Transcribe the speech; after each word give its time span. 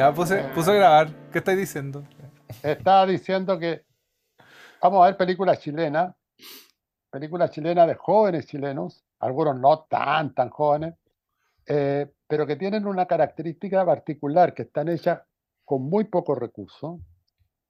Ya 0.00 0.14
puse, 0.14 0.44
puse 0.54 0.70
a 0.70 0.74
grabar. 0.74 1.10
¿Qué 1.30 1.40
estáis 1.40 1.58
diciendo? 1.58 2.02
Estaba 2.62 3.04
diciendo 3.04 3.58
que 3.58 3.84
vamos 4.80 5.02
a 5.02 5.08
ver 5.08 5.18
películas 5.18 5.60
chilenas, 5.60 6.14
películas 7.10 7.50
chilenas 7.50 7.86
de 7.86 7.96
jóvenes 7.96 8.46
chilenos, 8.46 9.04
algunos 9.18 9.60
no 9.60 9.80
tan, 9.90 10.32
tan 10.32 10.48
jóvenes, 10.48 10.94
eh, 11.66 12.10
pero 12.26 12.46
que 12.46 12.56
tienen 12.56 12.86
una 12.86 13.04
característica 13.04 13.84
particular, 13.84 14.54
que 14.54 14.62
están 14.62 14.88
hechas 14.88 15.20
con 15.66 15.82
muy 15.82 16.04
pocos 16.04 16.38
recursos 16.38 16.98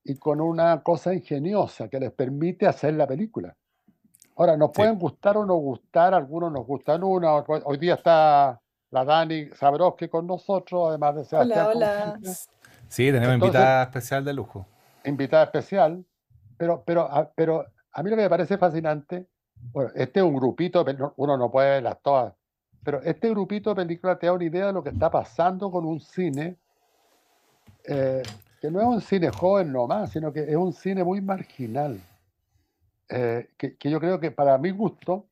y 0.05 0.17
con 0.17 0.41
una 0.41 0.85
cosa 0.85 1.13
ingeniosa 1.13 1.89
que 1.89 1.99
les 1.99 2.13
permite 2.13 2.69
hacer 2.69 2.95
la 2.95 3.09
película. 3.09 3.57
Ahora, 4.37 4.57
nos 4.57 4.71
pueden 4.71 5.01
gustar 5.01 5.37
o 5.37 5.45
no 5.45 5.57
gustar, 5.57 6.15
algunos 6.15 6.53
nos 6.53 6.65
gustan 6.65 7.03
una, 7.03 7.39
hoy 7.39 7.79
día 7.79 7.95
está 7.95 8.61
la 8.91 9.05
Dani 9.05 9.49
Sabrowski 9.51 10.09
con 10.09 10.27
nosotros, 10.27 10.89
además 10.89 11.17
de 11.17 11.25
Sebastián. 11.25 11.67
Hola, 11.75 12.17
hola. 12.17 12.21
Sí, 12.89 13.13
tenemos 13.13 13.35
invitada 13.35 13.85
especial 13.85 14.25
de 14.25 14.33
lujo. 14.33 14.67
Invitada 15.05 15.45
especial, 15.45 16.05
pero, 16.57 16.83
pero, 16.85 17.03
a, 17.03 17.31
pero 17.35 17.65
a 17.93 18.03
mí 18.03 18.11
lo 18.11 18.17
que 18.17 18.23
me 18.23 18.31
parece 18.31 18.59
fascinante, 18.59 19.27
bueno, 19.73 19.91
este 19.95 20.21
es 20.21 20.27
un 20.27 20.35
grupito, 20.35 20.85
uno 21.17 21.37
no 21.37 21.51
puede 21.51 21.71
verlas 21.71 21.99
todas, 22.03 22.35
pero 22.83 23.01
este 23.03 23.31
grupito 23.31 23.71
de 23.71 23.77
películas 23.77 24.19
te 24.19 24.27
da 24.27 24.33
una 24.33 24.45
idea 24.45 24.67
de 24.67 24.73
lo 24.73 24.83
que 24.83 24.91
está 24.91 25.11
pasando 25.11 25.71
con 25.71 25.85
un 25.85 26.01
cine 26.01 26.57
eh, 27.85 28.23
que 28.61 28.71
no 28.71 28.81
es 28.81 28.87
un 28.87 29.01
cine 29.01 29.31
joven 29.31 29.73
nomás, 29.73 30.11
sino 30.11 30.33
que 30.33 30.43
es 30.43 30.57
un 30.57 30.73
cine 30.73 31.03
muy 31.03 31.21
marginal. 31.21 32.01
Eh, 33.09 33.49
que, 33.57 33.77
yo 33.91 33.99
creo 33.99 34.21
que 34.21 34.31
para 34.31 34.59
mi 34.59 34.71
gusto, 34.71 35.27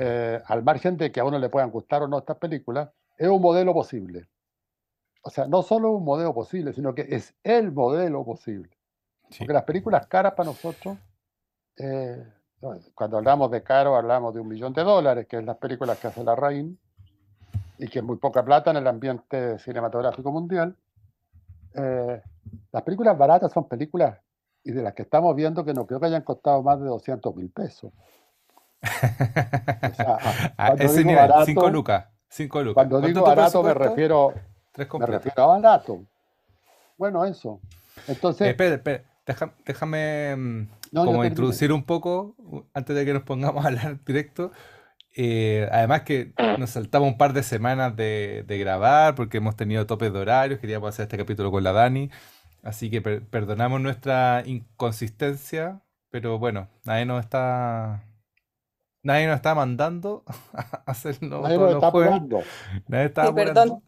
eh, 0.00 0.40
al 0.46 0.62
margen 0.62 0.96
de 0.96 1.10
que 1.10 1.18
a 1.18 1.24
uno 1.24 1.40
le 1.40 1.48
puedan 1.48 1.72
gustar 1.72 2.02
o 2.04 2.08
no 2.08 2.18
estas 2.18 2.36
películas, 2.36 2.88
es 3.16 3.26
un 3.28 3.42
modelo 3.42 3.74
posible. 3.74 4.28
O 5.22 5.30
sea, 5.30 5.48
no 5.48 5.62
solo 5.62 5.90
un 5.90 6.04
modelo 6.04 6.32
posible, 6.32 6.72
sino 6.72 6.94
que 6.94 7.04
es 7.10 7.34
el 7.42 7.72
modelo 7.72 8.24
posible. 8.24 8.70
Porque 9.36 9.52
las 9.52 9.64
películas 9.64 10.06
caras 10.06 10.34
para 10.34 10.50
nosotros, 10.50 10.96
eh, 11.76 12.24
cuando 12.94 13.18
hablamos 13.18 13.50
de 13.50 13.64
caro, 13.64 13.96
hablamos 13.96 14.32
de 14.34 14.40
un 14.40 14.46
millón 14.46 14.72
de 14.72 14.84
dólares, 14.84 15.26
que 15.26 15.38
es 15.38 15.44
las 15.44 15.56
películas 15.56 15.98
que 15.98 16.06
hace 16.06 16.22
la 16.22 16.36
RAIN, 16.36 16.78
y 17.76 17.88
que 17.88 17.98
es 17.98 18.04
muy 18.04 18.18
poca 18.18 18.44
plata 18.44 18.70
en 18.70 18.76
el 18.76 18.86
ambiente 18.86 19.58
cinematográfico 19.58 20.30
mundial. 20.30 20.76
las 21.74 22.82
películas 22.84 23.18
baratas 23.18 23.50
son 23.50 23.66
películas 23.66 24.16
y 24.62 24.70
de 24.70 24.82
las 24.82 24.94
que 24.94 25.02
estamos 25.02 25.34
viendo 25.34 25.64
que 25.64 25.74
no 25.74 25.86
creo 25.86 25.98
que 25.98 26.06
hayan 26.06 26.22
costado 26.22 26.62
más 26.62 26.78
de 26.78 26.86
200 26.86 27.34
mil 27.34 27.50
pesos. 27.50 27.92
a, 30.56 30.74
ese 30.78 31.04
nivel, 31.04 31.28
barato, 31.28 31.44
5 31.46 31.70
lucas. 31.70 32.06
lucas. 32.38 32.74
Cuando 32.74 33.00
digo 33.00 33.22
barato 33.22 33.62
me 33.62 33.74
refiero, 33.74 34.34
me 34.76 35.06
refiero 35.06 35.42
a 35.42 35.46
barato. 35.46 36.04
Bueno, 36.96 37.24
eso. 37.24 37.60
Entonces. 38.06 38.46
Eh, 38.46 38.50
espera, 38.50 38.76
espera. 38.76 39.04
déjame 39.64 40.36
mm, 40.36 40.68
como 40.92 41.24
introducir 41.24 41.72
un 41.72 41.82
poco 41.84 42.36
antes 42.74 42.94
de 42.94 43.04
que 43.04 43.12
nos 43.12 43.22
pongamos 43.22 43.64
a 43.64 43.68
hablar 43.68 44.04
directo. 44.04 44.52
Eh, 45.16 45.68
además 45.72 46.02
que 46.02 46.32
nos 46.58 46.70
saltamos 46.70 47.08
un 47.08 47.18
par 47.18 47.32
de 47.32 47.42
semanas 47.42 47.96
de, 47.96 48.44
de, 48.46 48.58
grabar 48.58 49.16
porque 49.16 49.38
hemos 49.38 49.56
tenido 49.56 49.84
topes 49.84 50.12
de 50.12 50.18
horarios, 50.20 50.60
queríamos 50.60 50.90
hacer 50.90 51.04
este 51.04 51.18
capítulo 51.18 51.50
con 51.50 51.64
la 51.64 51.72
Dani. 51.72 52.10
Así 52.62 52.90
que 52.90 53.00
perdonamos 53.00 53.80
nuestra 53.80 54.42
inconsistencia, 54.46 55.80
pero 56.10 56.38
bueno, 56.38 56.68
nadie 56.84 57.06
nos 57.06 57.24
está. 57.24 58.04
Nadie 59.08 59.26
nos 59.26 59.36
está 59.36 59.54
mandando 59.54 60.22
a 60.52 60.82
hacerlo 60.84 61.40
nadie 61.40 61.56
nos 61.56 61.74
está 61.76 61.86
apurando. 61.86 62.42
Nadie 62.88 63.06
está 63.06 63.34
perdón, 63.34 63.82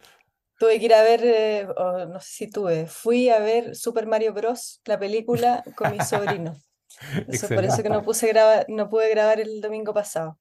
tuve 0.59 0.79
que 0.79 0.85
ir 0.87 0.95
a 0.95 1.03
ver, 1.03 1.21
eh, 1.23 1.69
no 2.09 2.19
sé 2.21 2.29
si 2.31 2.51
tuve, 2.51 2.87
fui 2.87 3.29
a 3.29 3.39
ver 3.39 3.77
Super 3.77 4.07
Mario 4.07 4.33
Bros. 4.33 4.81
la 4.87 4.99
película 4.99 5.63
con 5.77 5.93
mis 5.93 6.09
sobrinos. 6.09 6.57
Eso 7.29 7.47
es 7.47 7.53
por 7.53 7.65
eso 7.65 7.83
que 7.83 7.91
no, 7.91 8.03
puse 8.03 8.29
grabar, 8.29 8.65
no 8.69 8.89
pude 8.89 9.11
grabar 9.11 9.41
el 9.41 9.61
domingo 9.61 9.93
pasado. 9.93 10.39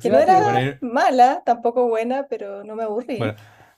que 0.00 0.10
no 0.10 0.18
era 0.18 0.78
mala, 0.82 1.42
tampoco 1.44 1.88
buena, 1.88 2.26
pero 2.28 2.62
no 2.64 2.76
me 2.76 2.82
aburrí. 2.82 3.18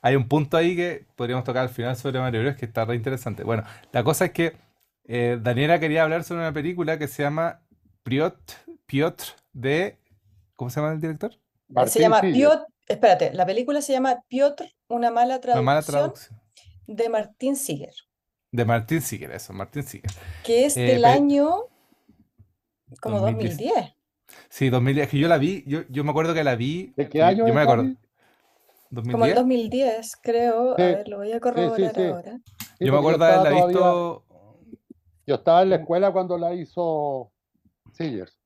Hay 0.01 0.17
un 0.17 0.27
punto 0.27 0.57
ahí 0.57 0.75
que 0.75 1.07
podríamos 1.15 1.45
tocar 1.45 1.63
al 1.63 1.69
final 1.69 1.95
sobre 1.95 2.19
Mario 2.19 2.43
Bros. 2.43 2.57
que 2.57 2.67
está 2.67 2.85
re 2.85 2.97
interesante. 2.97 3.45
Bueno, 3.45 3.63
la 3.93 4.03
cosa 4.03 4.25
es 4.27 4.33
que 4.33 4.57
eh, 5.05 5.39
Daniela 5.41 5.79
quería 5.79 6.03
hablar 6.03 6.25
sobre 6.25 6.41
una 6.41 6.53
película 6.53 6.99
que 6.99 7.07
se 7.07 7.23
llama 7.23 7.61
Piotr, 8.03 8.55
Piotr 8.93 9.25
de. 9.55 9.97
¿Cómo 10.55 10.69
se 10.69 10.79
llama 10.79 10.93
el 10.93 11.01
director? 11.01 11.33
se 11.87 11.99
llama 11.99 12.21
Piotr. 12.21 12.67
Espérate, 12.87 13.33
la 13.33 13.47
película 13.47 13.81
se 13.81 13.95
llama 13.95 14.23
Piotr, 14.29 14.67
una 14.87 15.11
mala 15.11 15.41
traducción, 15.41 15.65
mala 15.65 15.81
traducción. 15.81 16.39
de 16.87 17.09
Martín 17.09 17.57
Siger. 17.57 17.95
De 18.51 18.67
Martín 18.67 19.01
Siger, 19.01 19.31
eso, 19.31 19.55
Martín 19.55 19.83
Siger. 19.83 20.05
Que 20.45 20.67
es 20.67 20.77
eh, 20.77 20.83
del 20.83 21.07
año 21.07 21.69
como 23.01 23.21
2010. 23.21 23.95
Sí, 24.51 24.69
2010, 24.69 25.09
que 25.09 25.19
yo 25.19 25.27
la 25.27 25.39
vi, 25.39 25.65
yo, 25.67 25.85
yo 25.89 26.05
me 26.05 26.11
acuerdo 26.11 26.35
que 26.35 26.45
la 26.45 26.55
vi. 26.55 26.93
¿De 26.95 27.09
qué 27.09 27.23
año? 27.23 27.49
Yo 27.49 27.55
me 27.55 27.63
acuerdo. 27.63 27.95
Como 29.11 29.25
el 29.25 29.35
2010, 29.35 30.17
creo. 30.23 30.73
A 30.73 30.77
ver, 30.77 31.09
lo 31.09 31.17
voy 31.17 31.33
a 31.33 31.41
corroborar 31.41 31.99
ahora. 31.99 32.41
yo 32.79 32.93
me 32.93 32.99
acuerdo 32.99 33.25
de 33.25 33.33
haberla 33.33 33.67
visto. 33.67 34.25
Yo 35.27 35.37
estaba 35.37 35.63
en 35.63 35.71
la 35.71 35.77
escuela 35.77 36.13
cuando 36.13 36.37
la 36.37 36.53
hizo 36.53 37.33
Sillers. 37.95 38.42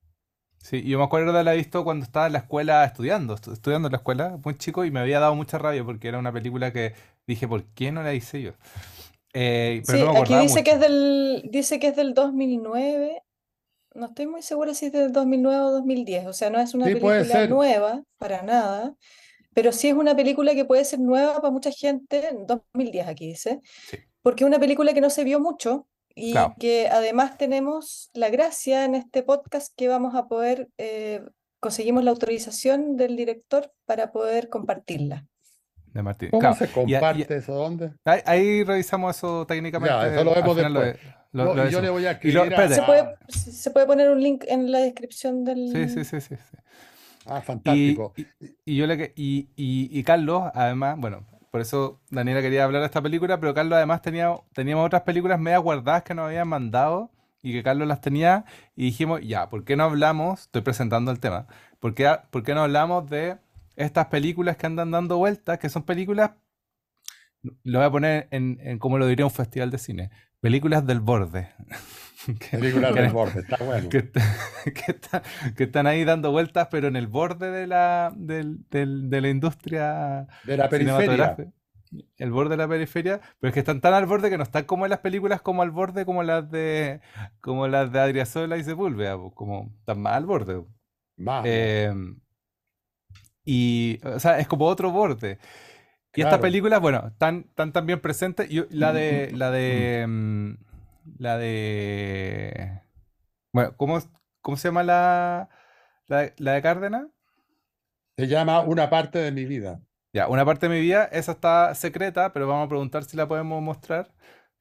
Sí, 0.67 0.83
yo 0.83 0.99
me 0.99 1.05
acuerdo 1.05 1.27
de 1.27 1.39
haberla 1.39 1.53
visto 1.53 1.85
cuando 1.85 2.05
estaba 2.05 2.27
en 2.27 2.33
la 2.33 2.41
escuela 2.41 2.85
estudiando, 2.85 3.35
estudiando 3.35 3.87
en 3.87 3.93
la 3.93 3.99
escuela, 3.99 4.37
muy 4.45 4.59
chico, 4.59 4.85
y 4.85 4.91
me 4.91 4.99
había 4.99 5.21
dado 5.21 5.37
mucha 5.37 5.59
rabia 5.59 5.85
porque 5.85 6.09
era 6.09 6.19
una 6.19 6.33
película 6.33 6.73
que 6.73 6.93
dije, 7.25 7.47
¿por 7.47 7.63
qué 7.67 7.93
no 7.93 8.03
la 8.03 8.15
hice 8.15 8.43
yo? 8.43 8.51
Eh, 9.33 9.83
sí, 9.85 10.01
aquí 10.01 10.35
dice 10.35 10.65
que, 10.65 10.73
es 10.73 10.81
del, 10.81 11.49
dice 11.53 11.79
que 11.79 11.87
es 11.87 11.95
del 11.95 12.15
2009. 12.15 13.23
No 13.95 14.07
estoy 14.07 14.27
muy 14.27 14.43
segura 14.43 14.75
si 14.75 14.87
es 14.87 14.93
del 14.93 15.13
2009 15.13 15.57
o 15.57 15.71
2010. 15.71 16.27
O 16.27 16.33
sea, 16.33 16.51
no 16.51 16.59
es 16.59 16.75
una 16.75 16.87
película 16.87 17.47
nueva, 17.47 18.03
para 18.19 18.43
nada 18.43 18.97
pero 19.55 19.73
sí 19.73 19.89
es 19.89 19.95
una 19.95 20.15
película 20.15 20.55
que 20.55 20.67
puede 20.67 20.85
ser 20.85 21.01
nueva 21.01 21.41
para 21.41 21.51
mucha 21.51 21.71
gente, 21.71 22.29
en 22.29 22.47
2010 22.47 23.09
aquí 23.09 23.29
dice, 23.29 23.63
porque 24.21 24.45
es 24.45 24.49
una 24.49 24.59
película 24.59 24.93
que 24.93 25.01
no 25.01 25.09
se 25.09 25.25
vio 25.25 25.41
mucho 25.41 25.89
y 26.17 26.35
que 26.59 26.89
además 26.89 27.37
tenemos 27.37 28.11
la 28.15 28.31
gracia 28.31 28.85
en 28.85 28.95
este 28.95 29.23
podcast 29.23 29.73
que 29.77 29.87
vamos 29.87 30.15
a 30.15 30.27
poder, 30.27 30.69
eh, 30.79 31.23
conseguimos 31.61 32.03
la 32.03 32.11
autorización 32.11 32.97
del 32.97 33.17
director 33.17 33.71
para 33.85 34.11
poder 34.11 34.49
compartirla. 34.49 35.27
De 35.93 36.03
Martín. 36.03 36.31
¿Cómo 36.31 36.55
se 36.55 36.69
comparte 36.69 37.37
eso? 37.37 37.55
¿Dónde? 37.55 37.93
Ahí, 38.05 38.65
revisamos 38.65 39.17
eso 39.17 39.47
técnicamente. 39.47 39.95
Ya, 39.95 40.07
eso 40.09 40.25
lo 40.25 40.35
vemos 40.35 40.57
después. 40.57 41.71
yo 41.71 41.81
le 41.83 41.91
voy 41.91 42.07
a 42.07 42.13
escribir 42.13 42.55
¿Se, 42.69 42.83
puede, 42.83 43.17
¿Se 43.29 43.71
puede 43.71 43.87
poner 43.87 44.11
un 44.11 44.23
link 44.23 44.45
en 44.49 44.73
la 44.73 44.79
descripción 44.79 45.45
del... 45.45 45.69
Sí, 45.71 45.89
sí, 45.89 46.05
sí, 46.05 46.21
sí. 46.21 46.35
sí. 46.37 46.57
Ah, 47.27 47.41
fantástico. 47.41 48.15
Y, 48.65 48.77
yo 48.77 48.87
le, 48.87 49.13
y, 49.17 49.49
y, 49.57 50.03
Carlos, 50.05 50.45
además, 50.55 50.97
bueno, 50.99 51.27
por 51.51 51.61
eso 51.61 52.01
Daniela 52.11 52.43
quería 52.43 52.65
hablar 52.65 52.81
de 52.83 52.87
esta 52.87 53.03
película, 53.03 53.41
pero 53.41 53.55
Carlos 53.55 53.77
además 53.77 54.03
tenía, 54.03 54.35
teníamos 54.53 54.87
otras 54.87 55.03
películas 55.03 55.41
media 55.41 55.59
guardadas 55.59 56.03
que 56.03 56.15
nos 56.15 56.27
habían 56.27 56.49
mandado 56.49 57.11
y 57.43 57.53
que 57.53 57.63
Carlos 57.63 57.87
las 57.87 58.01
tenía 58.01 58.45
y 58.75 58.87
dijimos, 58.87 59.21
ya, 59.23 59.49
¿por 59.49 59.65
qué 59.65 59.77
no 59.77 59.85
hablamos? 59.85 60.43
Estoy 60.43 60.63
presentando 60.63 61.11
el 61.11 61.21
tema. 61.21 61.47
¿Por 61.81 61.95
qué, 61.95 62.17
por 62.31 62.43
qué 62.43 62.55
no 62.55 62.63
hablamos 62.63 63.09
de 63.09 63.39
estas 63.77 64.07
películas 64.07 64.57
que 64.57 64.67
andan 64.67 64.91
dando 64.91 65.19
vueltas, 65.19 65.59
que 65.59 65.69
son 65.69 65.83
películas, 65.83 66.33
lo 67.63 67.79
voy 67.79 67.87
a 67.87 67.91
poner 67.91 68.29
en, 68.31 68.59
en 68.63 68.79
como 68.79 68.99
lo 68.99 69.07
diría 69.07 69.27
un 69.27 69.31
festival 69.31 69.71
de 69.71 69.79
cine, 69.79 70.11
películas 70.41 70.87
del 70.87 71.01
borde. 71.01 71.51
Películas 72.51 72.95
del 72.95 73.13
borde, 73.13 73.41
está 73.41 73.57
bueno. 73.65 73.89
Que, 75.57 75.65
están 75.65 75.87
ahí 75.87 76.05
dando 76.05 76.33
vueltas, 76.33 76.69
pero 76.71 76.89
en 76.89 76.97
el 76.97 77.07
borde 77.07 77.51
de 77.51 77.67
la, 77.67 78.13
de 78.17 79.21
la 79.21 79.29
industria 79.29 80.27
de 80.45 80.57
la 80.57 80.69
periferia. 80.69 81.37
El 82.19 82.33
borde 82.33 82.51
de 82.51 82.57
la 82.57 82.69
periferia, 82.69 83.21
pero 83.39 83.49
es 83.49 83.55
que 83.55 83.61
están 83.61 83.81
tan 83.81 83.95
al 83.95 84.07
borde 84.07 84.29
que 84.29 84.37
no 84.37 84.43
están 84.43 84.65
como 84.65 84.87
en 84.87 84.91
las 84.91 84.99
películas 84.99 85.41
como 85.41 85.63
al 85.63 85.71
borde 85.71 86.05
como 86.05 86.25
las 86.25 86.51
de 86.51 87.01
como 87.41 87.69
las 87.69 87.93
de 87.93 88.01
Adriasola 88.01 88.57
y 88.57 88.65
Sepúlveda, 88.65 89.17
como 89.35 89.73
están 89.79 90.01
más 90.01 90.15
al 90.15 90.27
borde. 90.27 90.65
Más. 91.17 91.45
Em, 91.47 92.19
y, 93.45 94.01
o 94.05 94.19
sea, 94.19 94.39
es 94.41 94.49
como 94.49 94.67
otro 94.67 94.91
borde. 94.91 95.39
Y 96.15 96.23
estas 96.23 96.41
películas, 96.41 96.81
bueno, 96.81 97.09
están, 97.09 97.45
tan 97.55 97.73
también 97.73 98.01
presentes. 98.01 98.51
Y 98.51 98.65
la 98.71 98.93
de, 98.93 99.31
la 99.33 99.51
de, 99.51 100.01
em, 100.01 100.57
la 101.19 101.39
de. 101.39 102.83
Bueno, 103.53 103.75
¿cómo, 103.77 103.99
cómo 104.41 104.57
se 104.57 104.69
llama 104.69 104.83
la, 104.83 105.49
la, 106.07 106.53
de 106.53 106.63
Cárdenas? 106.63 107.07
Se 108.17 108.29
llama 108.29 108.61
Una 108.61 108.91
parte 108.91 109.19
de 109.19 109.33
mi 109.33 109.45
vida. 109.45 109.81
Ya, 110.13 110.29
una 110.29 110.45
parte 110.45 110.69
de 110.69 110.75
mi 110.75 110.81
vida, 110.81 111.05
esa 111.13 111.33
está 111.33 111.75
secreta, 111.75 112.33
pero 112.33 112.47
vamos 112.47 112.67
a 112.67 112.69
preguntar 112.69 113.05
si 113.05 113.17
la 113.17 113.29
podemos 113.29 113.63
mostrar. 113.63 114.13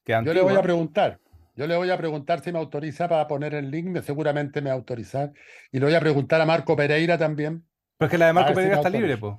Yo 0.06 0.33
le 0.33 0.42
voy 0.42 0.56
a 0.56 0.62
preguntar. 0.62 1.19
Yo 1.56 1.68
le 1.68 1.77
voy 1.77 1.89
a 1.89 1.97
preguntar 1.97 2.42
si 2.42 2.51
me 2.51 2.59
autoriza 2.59 3.07
para 3.07 3.27
poner 3.27 3.53
el 3.53 3.71
link, 3.71 3.98
seguramente 4.01 4.62
me 4.62 4.69
va 4.69 4.74
a 4.74 4.77
autorizar. 4.77 5.31
Y 5.71 5.80
le 5.80 5.86
voy 5.86 5.95
a 5.95 6.01
preguntar 6.01 6.41
a 6.41 6.45
Marco 6.45 6.75
Pereira 6.75 7.18
también. 7.18 7.65
Pero 7.98 8.07
es 8.07 8.12
que 8.12 8.18
la 8.18 8.27
de 8.27 8.33
Marco 8.33 8.53
Pereira 8.53 8.75
está 8.75 8.89
libre, 8.89 9.18
pues. 9.18 9.36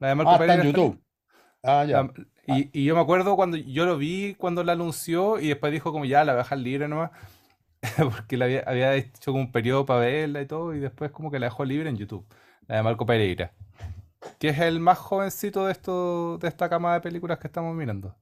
La 0.00 0.08
de 0.08 0.14
Marco 0.16 0.32
ah, 0.32 0.38
Pereira 0.38 0.54
está 0.54 0.66
en 0.66 0.74
YouTube. 0.74 1.02
ah, 1.62 1.84
ya. 1.84 2.10
Y, 2.46 2.84
yo 2.84 2.94
me 2.94 3.00
acuerdo 3.00 3.34
cuando 3.36 3.56
yo 3.56 3.86
lo 3.86 3.98
vi 3.98 4.34
cuando 4.34 4.62
la 4.62 4.72
anunció 4.72 5.40
y 5.40 5.48
después 5.48 5.72
dijo 5.72 5.92
como 5.92 6.04
ya 6.04 6.24
la 6.24 6.34
baja 6.34 6.56
libre 6.56 6.88
nomás. 6.88 7.10
Porque 7.96 8.36
la 8.36 8.46
había, 8.66 8.94
hecho 8.94 9.32
como 9.32 9.40
un 9.40 9.52
periodo 9.52 9.84
para 9.84 10.00
verla 10.00 10.40
y 10.40 10.46
todo, 10.46 10.74
y 10.74 10.80
después 10.80 11.10
como 11.10 11.30
que 11.30 11.38
la 11.38 11.46
dejó 11.46 11.64
libre 11.64 11.88
en 11.88 11.96
YouTube, 11.96 12.26
la 12.66 12.76
de 12.76 12.82
Marco 12.82 13.06
Pereira. 13.06 13.52
Que 14.38 14.48
es 14.48 14.58
el 14.58 14.80
más 14.80 14.98
jovencito 14.98 15.66
de 15.66 15.72
esto, 15.72 16.38
de 16.38 16.48
esta 16.48 16.68
cama 16.68 16.94
de 16.94 17.00
películas 17.00 17.38
que 17.38 17.46
estamos 17.46 17.74
mirando. 17.76 18.16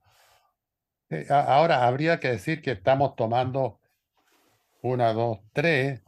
ahora 1.31 1.87
habría 1.87 2.19
que 2.21 2.29
decir 2.29 2.61
que 2.61 2.73
estamos 2.73 3.17
tomando 3.17 3.79
una, 4.83 5.13
dos, 5.13 5.39
tres 5.53 6.03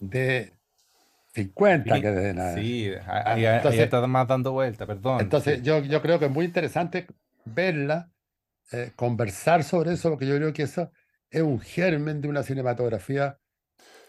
de 0.00 0.52
50 1.34 2.00
que 2.00 2.10
de 2.10 2.34
nada. 2.34 2.54
Sí, 2.54 2.92
ahí, 3.06 3.44
está 3.44 4.06
más 4.06 4.28
dando 4.28 4.52
vuelta, 4.52 4.86
perdón. 4.86 5.20
Entonces, 5.20 5.62
yo, 5.62 5.80
yo 5.80 6.00
creo 6.00 6.18
que 6.18 6.26
es 6.26 6.30
muy 6.30 6.44
interesante 6.44 7.06
verla, 7.44 8.10
eh, 8.72 8.92
conversar 8.96 9.64
sobre 9.64 9.92
eso, 9.92 10.10
porque 10.10 10.26
yo 10.26 10.36
creo 10.36 10.52
que 10.52 10.62
eso 10.62 10.90
es 11.30 11.42
un 11.42 11.60
germen 11.60 12.20
de 12.20 12.28
una 12.28 12.42
cinematografía 12.42 13.38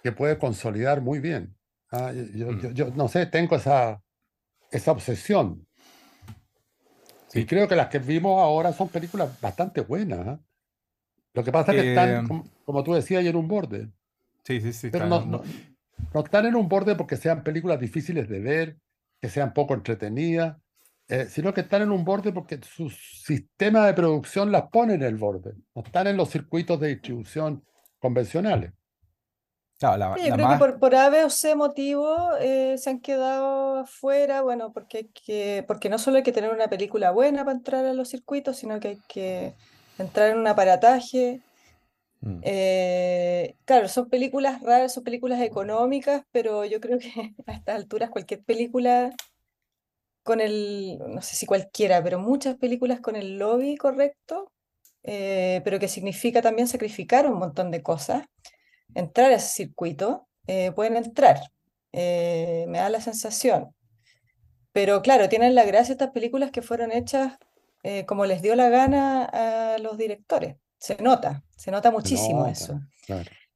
que 0.04 0.12
puede 0.12 0.38
consolidar 0.38 1.02
muy 1.02 1.20
bien. 1.20 1.56
¿ah? 1.92 2.12
Mm. 2.14 2.74
Yo, 2.74 2.92
no 2.92 3.08
sé, 3.08 3.26
tengo 3.26 3.56
esa, 3.56 4.02
esa 4.72 4.92
obsesión. 4.92 5.66
Y 7.34 7.46
creo 7.46 7.68
que 7.68 7.76
las 7.76 7.88
que 7.88 8.00
vimos 8.00 8.40
ahora 8.40 8.74
son 8.74 8.90
películas 8.90 9.40
bastante 9.42 9.82
buenas. 9.82 10.28
¿ah? 10.28 10.40
Lo 11.34 11.44
que 11.44 11.52
pasa 11.52 11.74
es 11.74 11.82
que 11.82 11.90
están, 11.90 12.26
eh, 12.26 12.44
como, 12.66 12.84
tú 12.84 12.94
decías, 12.94 13.26
en 13.26 13.36
un 13.36 13.48
borde. 13.48 13.90
Sí, 14.44 14.62
sí, 14.62 14.74
sí. 14.74 14.90
Pero 14.92 15.08
no, 15.08 15.44
no 16.14 16.22
están 16.22 16.46
en 16.46 16.56
un 16.56 16.68
borde 16.68 16.96
porque 16.96 17.18
sean 17.18 17.44
películas 17.44 17.80
difíciles 17.80 18.28
de 18.30 18.40
ver, 18.40 18.78
que 19.22 19.30
sean 19.30 19.54
poco 19.54 19.74
entretenidas, 19.74 20.58
eh, 21.08 21.28
sino 21.30 21.54
que 21.54 21.62
están 21.62 21.82
en 21.82 21.92
un 21.92 22.04
borde 22.04 22.32
porque 22.32 22.60
su 22.62 22.90
sistema 22.90 23.86
de 23.86 23.94
producción 23.94 24.52
las 24.52 24.70
pone 24.70 24.96
en 24.96 25.04
el 25.04 25.16
borde, 25.16 25.54
no 25.76 25.84
están 25.84 26.08
en 26.08 26.18
los 26.18 26.30
circuitos 26.30 26.80
de 26.80 26.90
distribución 26.90 27.64
convencionales. 28.00 28.72
yo 29.82 30.34
creo 30.34 30.50
que 30.50 30.58
por, 30.58 30.80
por 30.80 30.96
A, 30.96 31.10
B 31.10 31.26
o 31.26 31.30
C 31.30 31.56
motivo 31.56 32.16
eh, 32.40 32.78
se 32.78 32.90
han 32.90 33.00
quedado 33.00 33.80
afuera, 33.80 34.42
bueno, 34.42 34.72
porque, 34.72 35.10
que, 35.26 35.64
porque 35.68 35.90
no 35.90 35.98
solo 35.98 36.18
hay 36.18 36.24
que 36.24 36.32
tener 36.32 36.52
una 36.52 36.70
película 36.70 37.12
buena 37.12 37.44
para 37.44 37.58
entrar 37.58 37.86
a 37.86 37.94
los 37.94 38.10
circuitos, 38.10 38.58
sino 38.58 38.80
que 38.80 38.88
hay 38.90 39.00
que 39.08 39.54
entrar 39.98 40.32
en 40.32 40.38
un 40.38 40.48
aparataje, 40.48 41.42
Mm. 42.24 42.40
Eh, 42.42 43.56
claro, 43.66 43.90
son 43.90 44.10
películas 44.10 44.62
raras, 44.62 44.94
son 44.94 45.04
películas 45.04 45.42
económicas, 45.42 46.24
pero 46.32 46.64
yo 46.64 46.80
creo 46.80 46.98
que 46.98 47.12
a 47.48 47.52
estas 47.52 47.76
alturas 47.76 48.10
cualquier 48.10 48.42
película 48.44 49.12
con 50.24 50.42
el, 50.42 51.00
no 51.08 51.22
sé 51.22 51.36
si 51.36 51.46
cualquiera, 51.46 52.04
pero 52.04 52.20
muchas 52.20 52.56
películas 52.56 53.02
con 53.02 53.16
el 53.16 53.38
lobby 53.38 53.76
correcto, 53.76 54.52
eh, 55.04 55.62
pero 55.64 55.80
que 55.80 55.88
significa 55.88 56.42
también 56.42 56.68
sacrificar 56.68 57.28
un 57.28 57.38
montón 57.38 57.72
de 57.72 57.84
cosas, 57.84 58.24
entrar 58.96 59.32
a 59.32 59.36
ese 59.36 59.50
circuito, 59.50 60.28
eh, 60.48 60.72
pueden 60.72 60.98
entrar, 60.98 61.40
me 61.92 62.78
da 62.78 62.90
la 62.90 63.02
sensación. 63.02 63.76
Pero 64.72 65.02
claro, 65.02 65.30
tienen 65.30 65.54
la 65.54 65.66
gracia 65.66 65.92
estas 65.92 66.12
películas 66.12 66.52
que 66.52 66.62
fueron 66.62 66.92
hechas 66.92 67.38
como 68.08 68.26
les 68.26 68.42
dio 68.42 68.56
la 68.56 68.70
gana 68.70 69.26
a 69.26 69.78
los 69.78 69.98
directores. 69.98 70.56
Se 70.80 70.96
nota, 71.02 71.44
se 71.56 71.70
nota 71.70 71.92
muchísimo 71.92 72.48
eso. 72.48 72.80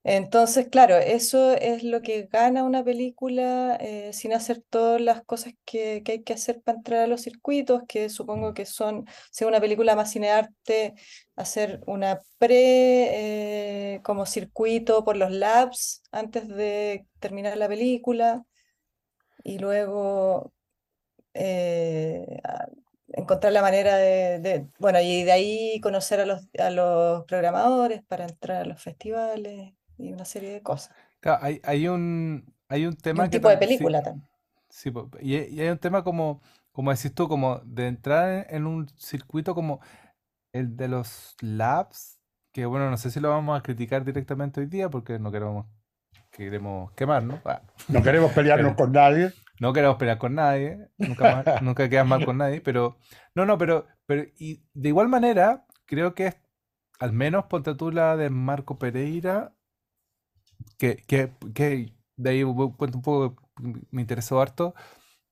Entonces, 0.10 0.70
claro, 0.70 0.96
eso 0.96 1.52
es 1.52 1.84
lo 1.84 2.02
que 2.02 2.30
gana 2.32 2.64
una 2.64 2.82
película 2.82 3.76
eh, 3.82 4.14
sin 4.14 4.32
hacer 4.32 4.62
todas 4.70 5.02
las 5.02 5.22
cosas 5.26 5.54
que, 5.66 6.02
hay 6.08 6.24
que 6.24 6.32
hacer 6.32 6.62
para 6.62 6.78
entrar 6.78 7.02
a 7.02 7.08
los 7.08 7.24
circuitos, 7.24 7.84
que 7.90 8.08
supongo 8.08 8.54
que 8.54 8.66
son, 8.66 9.06
sea 9.32 9.50
una 9.50 9.60
película 9.60 9.98
más 9.98 10.14
cinearte, 10.14 10.94
hacer 11.36 11.82
una 11.88 12.22
pre 12.38 13.96
eh, 13.96 14.02
como 14.02 14.26
circuito 14.26 15.04
por 15.04 15.18
los 15.18 15.30
labs 15.30 16.04
antes 16.12 16.48
de 16.48 17.06
terminar 17.20 17.58
la 17.58 17.68
película 17.68 18.46
y 19.44 19.60
luego 19.60 20.54
eh, 21.34 22.40
encontrar 23.10 23.54
la 23.54 23.62
manera 23.62 23.98
de, 23.98 24.68
bueno, 24.80 25.02
y 25.02 25.24
de 25.24 25.32
ahí 25.34 25.82
conocer 25.82 26.22
a 26.22 26.26
los, 26.26 26.48
a 26.60 26.70
los 26.70 27.26
programadores 27.26 28.04
para 28.04 28.26
entrar 28.26 28.62
a 28.62 28.66
los 28.66 28.82
festivales 28.82 29.77
y 29.98 30.14
una 30.14 30.26
serie 30.26 30.52
de 30.52 30.62
cosas. 30.62 30.96
hay, 31.42 31.62
hay 31.64 31.88
un, 31.88 32.54
hay 32.70 32.86
un 32.86 32.96
tema 32.96 33.24
un 33.24 33.30
tipo 33.30 33.50
de 33.50 33.58
película 33.58 34.02
también. 34.02 34.28
Sí, 34.70 34.92
y, 35.22 35.36
hay 35.36 35.70
un 35.70 35.78
tema 35.78 36.04
como, 36.04 36.42
como 36.72 36.92
decís 36.92 37.14
tú, 37.14 37.28
como 37.28 37.60
de 37.60 37.88
entrar 37.88 38.48
en 38.50 38.68
un 38.68 38.90
circuito 38.98 39.56
como 39.56 39.80
el 40.52 40.76
de 40.76 40.88
los 40.88 41.36
labs, 41.42 42.20
que 42.52 42.66
bueno, 42.66 42.90
no 42.90 42.98
sé 42.98 43.12
si 43.12 43.20
lo 43.20 43.30
vamos 43.30 43.58
a 43.58 43.64
criticar 43.64 44.04
directamente 44.04 44.60
hoy 44.60 44.68
día 44.68 44.90
porque 44.90 45.20
no 45.20 45.32
queremos, 45.32 45.66
queremos 46.32 46.92
quemar, 46.94 47.24
¿no? 47.24 47.40
Ah. 47.46 47.62
No 47.88 48.04
queremos 48.04 48.32
pelearnos 48.34 48.76
con 48.76 48.92
nadie. 48.92 49.32
No 49.60 49.74
queremos 49.74 49.98
pelear 49.98 50.20
con 50.20 50.36
nadie, 50.36 50.90
nunca, 50.98 51.44
nunca 51.62 51.90
quedas 51.90 52.06
mal 52.06 52.24
con 52.24 52.38
nadie, 52.38 52.62
pero 52.62 53.00
no, 53.34 53.46
no, 53.46 53.58
pero, 53.58 53.88
pero 54.06 54.24
y 54.38 54.62
de 54.74 54.90
igual 54.90 55.08
manera, 55.08 55.66
creo 55.86 56.14
que 56.14 56.28
es, 56.28 56.38
al 57.00 57.12
menos 57.12 57.46
ponte 57.46 57.74
tú 57.74 57.92
la 57.92 58.16
de 58.18 58.30
Marco 58.30 58.78
Pereira, 58.78 59.57
que, 60.78 60.98
que, 61.08 61.32
que 61.54 61.94
de 62.16 62.30
ahí 62.30 62.44
cuento 62.44 62.98
un 62.98 63.04
poco, 63.04 63.36
me 63.92 64.02
interesó 64.02 64.42
harto. 64.42 64.74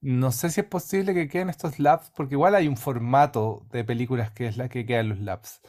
No 0.02 0.32
sé 0.32 0.50
si 0.50 0.62
es 0.62 0.68
posible 0.68 1.14
que 1.14 1.28
queden 1.28 1.50
estos 1.50 1.80
labs, 1.80 2.12
porque 2.16 2.36
igual 2.36 2.56
hay 2.56 2.68
un 2.68 2.78
formato 2.78 3.66
de 3.72 3.84
películas 3.84 4.32
que 4.32 4.48
es 4.48 4.58
la 4.58 4.70
que 4.70 4.86
queda 4.86 5.00
en 5.00 5.10
los 5.10 5.20
labs. 5.20 5.62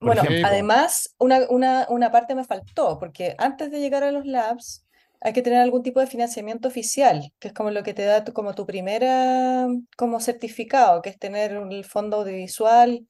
bueno, 0.00 0.22
además, 0.44 1.14
una, 1.18 1.40
una, 1.50 1.86
una 1.88 2.10
parte 2.10 2.34
me 2.34 2.44
faltó, 2.44 2.98
porque 2.98 3.34
antes 3.38 3.70
de 3.70 3.80
llegar 3.80 4.02
a 4.02 4.10
los 4.10 4.26
labs, 4.26 4.84
hay 5.20 5.32
que 5.32 5.42
tener 5.42 5.60
algún 5.60 5.82
tipo 5.82 6.00
de 6.00 6.06
financiamiento 6.06 6.68
oficial, 6.68 7.32
que 7.38 7.48
es 7.48 7.54
como 7.54 7.70
lo 7.70 7.82
que 7.82 7.94
te 7.94 8.04
da 8.04 8.24
tu, 8.24 8.32
como 8.32 8.54
tu 8.54 8.66
primera 8.66 9.66
como 9.96 10.20
certificado, 10.20 11.00
que 11.00 11.10
es 11.10 11.18
tener 11.18 11.52
el 11.52 11.84
fondo 11.84 12.18
audiovisual, 12.18 13.06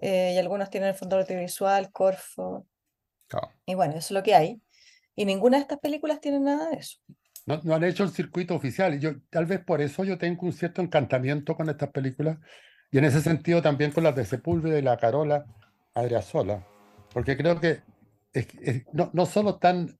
eh, 0.00 0.32
y 0.34 0.38
algunos 0.38 0.70
tienen 0.70 0.90
el 0.90 0.94
fondo 0.94 1.18
audiovisual, 1.18 1.90
Corfo. 1.92 2.66
Y 3.64 3.74
bueno, 3.74 3.92
eso 3.92 3.98
es 3.98 4.10
lo 4.10 4.22
que 4.22 4.34
hay. 4.34 4.60
Y 5.16 5.24
ninguna 5.24 5.56
de 5.56 5.62
estas 5.62 5.78
películas 5.78 6.20
tiene 6.20 6.40
nada 6.40 6.70
de 6.70 6.76
eso. 6.76 6.98
No, 7.46 7.60
no 7.64 7.74
han 7.74 7.84
hecho 7.84 8.04
el 8.04 8.10
circuito 8.10 8.54
oficial. 8.54 8.94
Y 8.94 9.00
yo, 9.00 9.12
tal 9.30 9.46
vez 9.46 9.60
por 9.60 9.80
eso 9.80 10.04
yo 10.04 10.18
tengo 10.18 10.46
un 10.46 10.52
cierto 10.52 10.82
encantamiento 10.82 11.56
con 11.56 11.68
estas 11.68 11.90
películas. 11.90 12.38
Y 12.90 12.98
en 12.98 13.04
ese 13.04 13.20
sentido 13.20 13.62
también 13.62 13.92
con 13.92 14.04
las 14.04 14.14
de 14.14 14.24
Sepúlveda 14.24 14.78
y 14.78 14.82
la 14.82 14.96
Carola 14.96 15.46
Adriasola. 15.94 16.66
Porque 17.12 17.36
creo 17.36 17.60
que 17.60 17.82
no, 18.92 19.10
no 19.12 19.26
solo 19.26 19.50
están 19.50 19.98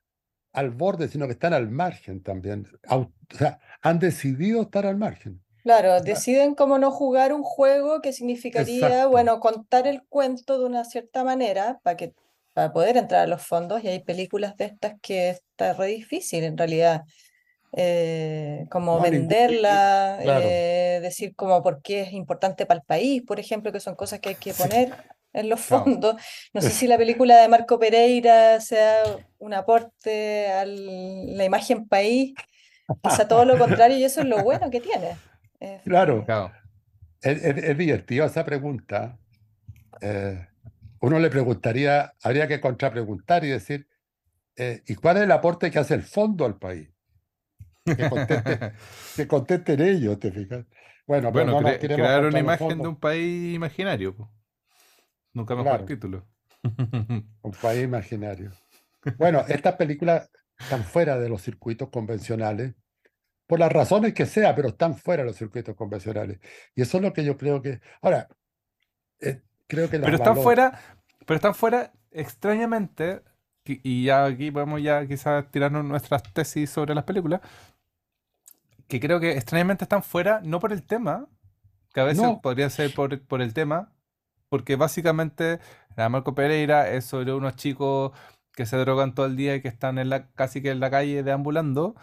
al 0.53 0.71
borde, 0.71 1.09
sino 1.09 1.27
que 1.27 1.33
están 1.33 1.55
al 1.55 1.71
margen 1.71 2.23
también. 2.23 2.67
O 2.89 3.11
sea, 3.31 3.61
han 3.83 3.99
decidido 3.99 4.63
estar 4.63 4.87
al 4.87 4.97
margen. 4.97 5.41
Claro, 5.63 6.01
deciden 6.01 6.55
cómo 6.55 6.79
no 6.79 6.91
jugar 6.91 7.33
un 7.33 7.43
juego 7.43 8.01
que 8.01 8.13
significaría, 8.13 9.07
bueno, 9.07 9.41
contar 9.41 9.87
el 9.87 10.03
cuento 10.09 10.59
de 10.59 10.65
una 10.65 10.85
cierta 10.85 11.23
manera 11.23 11.81
para 11.83 11.97
que 11.99 12.15
para 12.53 12.73
poder 12.73 12.97
entrar 12.97 13.23
a 13.23 13.27
los 13.27 13.43
fondos 13.43 13.85
y 13.85 13.89
hay 13.89 14.01
películas 14.01 14.57
de 14.57 14.67
estas 14.67 14.95
que 15.01 15.31
está 15.31 15.73
re 15.75 15.87
difícil 15.87 16.45
en 16.45 16.57
realidad. 16.57 17.03
Eh, 17.73 18.67
como 18.69 19.01
venderla, 19.01 20.19
eh, 20.43 20.99
decir 21.01 21.37
como 21.37 21.63
por 21.63 21.83
qué 21.83 22.03
es 22.03 22.13
importante 22.13 22.67
para 22.67 22.81
el 22.81 22.85
país, 22.85 23.23
por 23.23 23.39
ejemplo, 23.39 23.71
que 23.71 23.79
son 23.79 23.95
cosas 23.95 24.19
que 24.19 24.31
hay 24.31 24.35
que 24.35 24.53
poner 24.53 24.93
en 25.33 25.49
los 25.49 25.61
fondos. 25.61 26.17
No 26.53 26.61
sé 26.61 26.71
si 26.71 26.89
la 26.89 26.99
película 26.99 27.37
de 27.37 27.49
Marco 27.49 27.79
Pereira 27.79 28.61
sea 28.61 29.05
un 29.39 29.55
aporte 29.55 30.49
a 30.49 30.65
la 30.67 31.45
imagen 31.45 31.87
país, 31.87 32.35
quizá 33.03 33.29
todo 33.29 33.45
lo 33.45 33.57
contrario, 33.59 33.97
y 33.97 34.05
eso 34.05 34.21
es 34.21 34.27
lo 34.27 34.43
bueno 34.43 34.69
que 34.71 34.81
tiene. 34.81 35.17
claro, 35.85 36.25
Es, 37.23 37.45
es, 37.45 37.79
divertido 37.79 38.27
esa 38.27 38.45
pregunta. 38.45 39.17
Eh, 40.01 40.45
uno 41.01 41.19
le 41.19 41.31
preguntaría, 41.31 42.15
habría 42.23 42.47
que 42.47 42.61
contrapreguntar 42.61 43.45
y 43.45 43.49
decir, 43.49 43.89
eh, 44.57 44.83
¿y 44.87 44.95
cuál 44.95 45.19
es 45.19 45.23
el 45.25 45.33
aporte 45.33 45.71
que 45.71 45.79
hace 45.79 45.95
el 45.95 46.03
fondo 46.03 46.45
al 46.45 46.59
país? 46.59 46.91
Que, 47.85 48.09
conteste, 48.09 48.73
que 49.17 49.27
contesten 49.27 49.81
ellos, 49.81 50.19
¿te 50.19 50.31
fijas? 50.31 50.67
Bueno, 51.07 51.33
bueno 51.33 51.59
crear 51.79 52.25
una 52.25 52.39
imagen 52.39 52.79
de 52.81 52.89
un 52.89 53.01
país 53.01 53.55
imaginario. 53.55 54.31
Nunca 55.33 55.57
mejor 55.57 55.85
título. 55.85 56.27
Un 56.63 57.53
país 57.63 57.85
imaginario. 57.85 58.53
Bueno, 59.17 59.45
estas 59.49 59.77
películas 59.77 60.31
están 60.59 60.85
fuera 60.85 61.19
de 61.19 61.29
los 61.29 61.43
circuitos 61.43 61.89
convencionales, 61.89 62.75
por 63.47 63.59
las 63.59 63.73
razones 63.73 64.13
que 64.15 64.27
sea, 64.27 64.55
pero 64.55 64.69
están 64.69 64.95
fuera 64.95 65.23
de 65.23 65.29
los 65.29 65.37
circuitos 65.37 65.75
convencionales. 65.75 66.39
Y 66.75 66.83
eso 66.83 66.99
es 66.99 67.03
lo 67.03 67.13
que 67.13 67.25
yo 67.25 67.37
creo 67.37 67.63
que. 67.63 67.81
Ahora, 68.03 68.29
eh, 69.21 69.41
creo 69.71 69.89
que. 69.89 69.99
Pero 69.99 70.17
están 70.17 70.37
fuera, 70.37 70.79
pero 71.25 71.37
están 71.37 71.55
fuera 71.55 71.93
extrañamente, 72.11 73.23
y 73.65 74.05
ya 74.05 74.25
aquí 74.25 74.51
podemos 74.51 74.83
ya 74.83 75.07
quizás 75.07 75.51
tirarnos 75.51 75.85
nuestras 75.85 76.23
tesis 76.35 76.69
sobre 76.69 76.95
las 76.95 77.05
películas, 77.05 77.41
que 78.89 79.01
creo 79.01 79.21
que 79.21 79.33
extrañamente 79.33 79.85
están 79.85 80.03
fuera, 80.03 80.41
no 80.45 80.59
por 80.59 80.73
el 80.73 80.83
tema, 80.83 81.29
que 81.95 82.01
a 82.01 82.05
veces 82.05 82.27
podría 82.43 82.69
ser 82.69 82.93
por, 82.93 83.21
por 83.23 83.41
el 83.41 83.55
tema, 83.55 83.93
porque 84.49 84.77
básicamente 84.77 85.61
la 85.97 86.09
Marco 86.09 86.35
Pereira 86.35 86.91
es 86.91 87.05
sobre 87.05 87.33
unos 87.33 87.57
chicos 87.57 88.13
que 88.53 88.67
se 88.67 88.77
drogan 88.77 89.15
todo 89.15 89.27
el 89.27 89.37
día 89.37 89.55
y 89.55 89.63
que 89.63 89.69
están 89.69 89.99
en 89.99 90.11
la, 90.11 90.31
casi 90.33 90.61
que 90.61 90.71
en 90.71 90.81
la 90.81 90.91
calle 90.91 91.23
deambulando, 91.23 91.95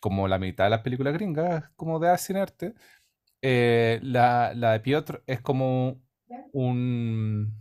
como 0.00 0.28
la 0.28 0.38
mitad 0.38 0.64
de 0.64 0.70
las 0.70 0.82
películas 0.82 1.14
gringas, 1.14 1.70
como 1.76 2.00
de 2.00 2.18
sin 2.18 2.36
arte. 2.36 2.74
Eh, 3.40 4.00
la, 4.02 4.52
la, 4.54 4.72
de 4.72 4.80
Piotr 4.80 5.22
es 5.26 5.40
como 5.40 6.03
un, 6.52 7.54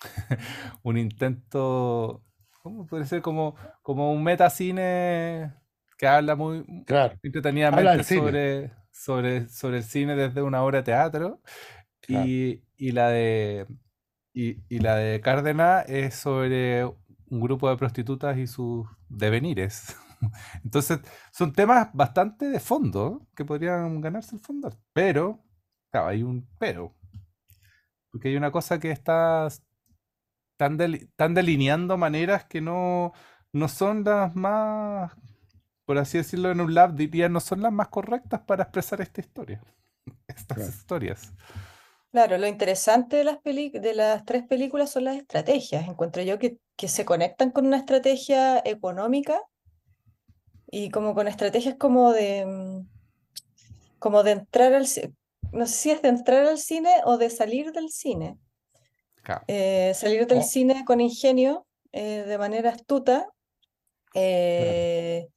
un 0.82 0.98
intento, 0.98 2.24
¿cómo 2.62 2.86
puede 2.86 3.06
ser? 3.06 3.22
Como, 3.22 3.54
como 3.82 4.12
un 4.12 4.22
metacine 4.22 5.54
que 5.98 6.06
habla 6.06 6.36
muy 6.36 6.64
entretenidamente 7.22 8.02
sobre, 8.04 8.72
sobre, 8.92 9.48
sobre 9.48 9.78
el 9.78 9.84
cine 9.84 10.16
desde 10.16 10.42
una 10.42 10.62
obra 10.62 10.78
de 10.78 10.84
teatro. 10.84 11.40
Y, 12.06 12.62
y, 12.76 12.92
la 12.92 13.08
de 13.08 13.66
y, 14.34 14.62
y 14.68 14.80
la 14.80 14.96
de 14.96 15.20
Cárdenas 15.20 15.86
es 15.88 16.14
sobre 16.14 16.84
un 16.84 17.40
grupo 17.40 17.68
de 17.70 17.76
prostitutas 17.76 18.36
y 18.38 18.46
sus 18.46 18.86
devenires. 19.08 19.96
Entonces, 20.64 21.00
son 21.32 21.52
temas 21.52 21.88
bastante 21.94 22.46
de 22.48 22.60
fondo 22.60 23.26
que 23.34 23.44
podrían 23.44 24.00
ganarse 24.00 24.36
el 24.36 24.42
fondo. 24.42 24.70
Pero, 24.92 25.40
claro, 25.90 26.08
hay 26.08 26.22
un 26.22 26.48
pero. 26.58 26.94
Porque 28.14 28.28
hay 28.28 28.36
una 28.36 28.52
cosa 28.52 28.78
que 28.78 28.92
está 28.92 29.48
tan, 30.56 30.76
delineando 30.76 31.96
maneras 31.96 32.44
que 32.44 32.60
no, 32.60 33.12
no 33.52 33.66
son 33.66 34.04
las 34.04 34.36
más, 34.36 35.10
por 35.84 35.98
así 35.98 36.18
decirlo 36.18 36.52
en 36.52 36.60
un 36.60 36.74
lab, 36.74 36.94
diría, 36.94 37.28
no 37.28 37.40
son 37.40 37.60
las 37.60 37.72
más 37.72 37.88
correctas 37.88 38.42
para 38.42 38.62
expresar 38.62 39.00
esta 39.00 39.20
historia. 39.20 39.60
Estas 40.28 40.60
historias. 40.60 41.32
Claro, 42.12 42.38
lo 42.38 42.46
interesante 42.46 43.16
de 43.16 43.24
las, 43.24 43.42
de 43.42 43.94
las 43.96 44.24
tres 44.24 44.44
películas 44.44 44.92
son 44.92 45.02
las 45.02 45.16
estrategias. 45.16 45.88
Encuentro 45.88 46.22
yo 46.22 46.38
que, 46.38 46.58
que 46.76 46.86
se 46.86 47.04
conectan 47.04 47.50
con 47.50 47.66
una 47.66 47.78
estrategia 47.78 48.60
económica 48.64 49.40
y 50.70 50.90
como 50.90 51.16
con 51.16 51.26
estrategias 51.26 51.74
como 51.80 52.12
de, 52.12 52.46
mm, 52.46 53.98
como 53.98 54.22
de 54.22 54.30
entrar 54.30 54.72
al, 54.72 54.86
no 55.54 55.66
sé 55.66 55.74
si 55.74 55.90
es 55.90 56.02
de 56.02 56.08
entrar 56.08 56.46
al 56.46 56.58
cine 56.58 56.90
o 57.04 57.16
de 57.16 57.30
salir 57.30 57.72
del 57.72 57.90
cine. 57.90 58.36
Eh, 59.46 59.92
salir 59.94 60.26
del 60.26 60.42
cine 60.42 60.84
con 60.84 61.00
ingenio, 61.00 61.66
eh, 61.92 62.24
de 62.26 62.38
manera 62.38 62.70
astuta, 62.70 63.28
eh, 64.14 65.28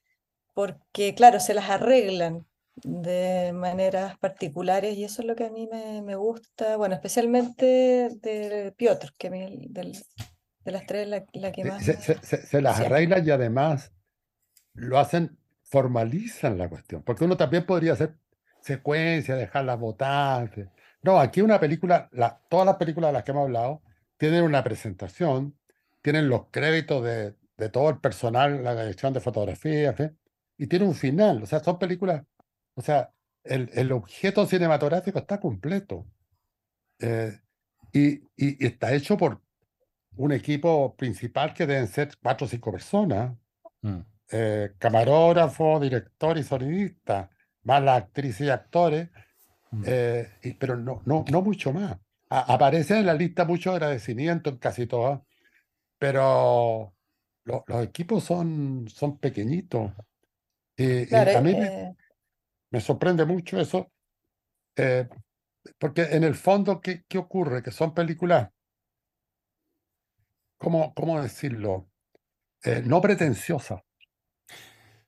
porque 0.53 1.13
claro, 1.15 1.39
se 1.39 1.53
las 1.53 1.69
arreglan 1.69 2.45
de 2.83 3.53
maneras 3.53 4.17
particulares 4.17 4.97
y 4.97 5.03
eso 5.03 5.21
es 5.21 5.27
lo 5.27 5.35
que 5.35 5.45
a 5.45 5.51
mí 5.51 5.67
me, 5.67 6.15
gusta, 6.15 6.77
bueno, 6.77 6.95
especialmente 6.95 8.09
de 8.21 8.73
Piotr, 8.75 9.13
que 9.17 9.29
de 9.29 10.71
las 10.71 10.85
tres 10.85 11.07
la, 11.07 11.23
la 11.33 11.51
que 11.51 11.63
más... 11.63 11.83
Se, 11.83 12.61
las 12.61 12.79
arreglan 12.79 13.25
y 13.25 13.31
además 13.31 13.93
lo 14.73 14.99
hacen, 14.99 15.39
formalizan 15.63 16.57
la 16.57 16.69
cuestión, 16.69 17.03
porque 17.03 17.23
uno 17.23 17.37
también 17.37 17.65
podría 17.65 17.93
hacer 17.93 18.17
secuencia, 18.67 19.35
dejarla 19.35 19.75
votar. 19.75 20.51
No, 21.01 21.19
aquí 21.19 21.41
una 21.41 21.59
película, 21.59 22.09
la, 22.11 22.41
todas 22.49 22.65
las 22.65 22.75
películas 22.77 23.09
de 23.09 23.13
las 23.13 23.23
que 23.23 23.31
hemos 23.31 23.45
hablado, 23.45 23.81
tienen 24.17 24.43
una 24.43 24.63
presentación, 24.63 25.57
tienen 26.01 26.29
los 26.29 26.47
créditos 26.51 27.03
de, 27.03 27.35
de 27.57 27.69
todo 27.69 27.89
el 27.89 27.99
personal, 27.99 28.63
la 28.63 28.75
dirección 28.75 29.13
de 29.13 29.19
fotografía, 29.21 29.95
y 30.57 30.67
tiene 30.67 30.85
un 30.85 30.95
final. 30.95 31.43
O 31.43 31.45
sea, 31.45 31.59
son 31.59 31.79
películas 31.79 32.23
o 32.77 32.81
sea, 32.81 33.11
el, 33.43 33.71
el 33.73 33.91
objeto 33.91 34.45
cinematográfico 34.45 35.17
está 35.17 35.39
completo. 35.39 36.05
Eh, 36.99 37.39
y, 37.91 38.21
y, 38.35 38.65
está 38.65 38.93
hecho 38.93 39.17
por 39.17 39.41
un 40.15 40.31
equipo 40.31 40.95
principal 40.95 41.55
que 41.55 41.65
deben 41.65 41.87
ser 41.87 42.11
cuatro 42.21 42.45
o 42.45 42.49
cinco 42.49 42.71
personas. 42.71 43.35
Mm. 43.81 43.99
Eh, 44.29 44.73
camarógrafo, 44.77 45.79
director 45.79 46.37
y 46.37 46.43
sonidista, 46.43 47.31
más 47.67 47.83
la 47.83 47.95
actriz 47.95 48.39
y 48.39 48.49
actores, 48.49 49.09
mm. 49.71 49.83
eh, 49.85 50.55
pero 50.57 50.77
no, 50.77 51.01
no, 51.05 51.25
no 51.29 51.41
mucho 51.41 51.73
más. 51.73 51.97
aparece 52.29 52.97
en 52.97 53.05
la 53.05 53.13
lista 53.13 53.43
mucho 53.43 53.71
agradecimiento 53.71 54.49
en 54.49 54.57
casi 54.57 54.87
todas, 54.87 55.21
pero 55.99 56.93
los 57.43 57.83
equipos 57.83 58.23
son, 58.23 58.87
son 58.89 59.17
pequeñitos. 59.17 59.91
Y, 60.77 61.13
a 61.13 61.41
mí 61.41 61.55
me 62.69 62.81
sorprende 62.81 63.25
mucho 63.25 63.59
eso, 63.59 63.91
eh, 64.77 65.07
porque 65.77 66.03
en 66.03 66.23
el 66.23 66.35
fondo, 66.35 66.79
¿qué, 66.79 67.03
¿qué, 67.07 67.17
ocurre? 67.17 67.63
Que 67.63 67.71
son 67.71 67.93
películas, 67.93 68.49
¿cómo, 70.57 70.93
cómo 70.93 71.21
decirlo? 71.21 71.89
Eh, 72.63 72.81
no 72.85 73.01
pretenciosas. 73.01 73.81
O 73.81 73.85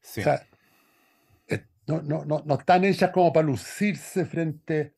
sea, 0.01 0.35
eh, 0.35 0.47
no, 1.89 2.01
no, 2.03 2.23
no, 2.25 2.43
no 2.45 2.55
están 2.55 2.83
hechas 2.83 3.09
como 3.09 3.33
para 3.33 3.47
lucirse 3.47 4.25
frente 4.25 4.93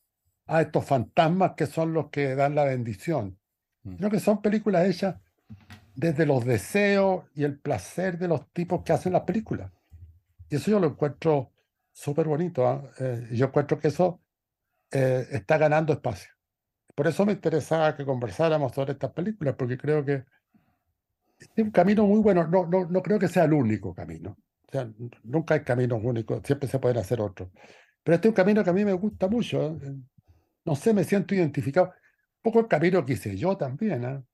a 0.46 0.62
estos 0.62 0.84
fantasmas 0.86 1.54
que 1.56 1.66
son 1.66 1.94
los 1.94 2.10
que 2.10 2.36
dan 2.36 2.54
la 2.54 2.66
bendición, 2.66 3.38
mm. 3.84 3.96
sino 3.96 4.10
que 4.10 4.20
son 4.20 4.42
películas 4.42 4.88
hechas 4.88 5.16
desde 5.96 6.26
los 6.26 6.44
deseos 6.44 7.26
y 7.34 7.44
el 7.44 7.58
placer 7.58 8.18
de 8.18 8.28
los 8.28 8.52
tipos 8.52 8.84
que 8.84 8.92
hacen 8.92 9.14
las 9.14 9.22
películas. 9.22 9.72
Y 10.50 10.58
eso 10.58 10.72
yo 10.72 10.80
lo 10.80 10.88
encuentro 10.88 11.52
súper 11.94 12.28
bonito. 12.28 12.68
¿ah? 12.68 12.84
Eh, 13.00 13.30
yo 13.32 13.46
encuentro 13.46 13.80
que 13.80 13.88
eso 13.88 14.20
eh, 14.92 15.28
está 15.32 15.58
ganando 15.58 15.94
espacio. 15.94 16.32
Por 16.94 17.08
eso 17.08 17.26
me 17.26 17.34
interesaba 17.34 17.96
que 17.96 18.04
conversáramos 18.04 18.74
sobre 18.74 18.94
estas 18.94 19.12
películas, 19.12 19.56
porque 19.58 19.78
creo 19.78 20.04
que 20.04 20.26
es 21.40 21.50
un 21.56 21.72
camino 21.72 22.06
muy 22.06 22.20
bueno. 22.20 22.46
No, 22.48 22.66
no, 22.66 22.86
no 22.90 23.02
creo 23.02 23.18
que 23.18 23.30
sea 23.30 23.46
el 23.46 23.54
único 23.54 23.94
camino. 23.94 24.38
O 24.72 24.74
sea, 24.74 24.90
nunca 25.24 25.56
hay 25.56 25.64
caminos 25.64 26.00
únicos, 26.02 26.42
siempre 26.46 26.70
se 26.70 26.80
pueden 26.80 26.98
hacer 26.98 27.20
otros. 27.20 27.50
Pero 28.04 28.16
este 28.16 28.30
es 28.30 28.32
un 28.32 28.36
camino 28.36 28.64
que 28.64 28.70
a 28.70 28.74
mí 28.74 28.86
me 28.86 28.94
gusta 28.94 29.28
mucho. 29.28 29.62
¿eh? 29.68 29.96
No 30.64 30.76
sé, 30.76 30.94
me 30.94 31.04
siento 31.04 31.36
identificado. 31.36 31.88
Un 31.88 32.42
poco 32.42 32.60
el 32.62 32.68
camino 32.68 33.06
que 33.06 33.14
hice 33.14 33.36
yo 33.36 33.58
también. 33.58 34.26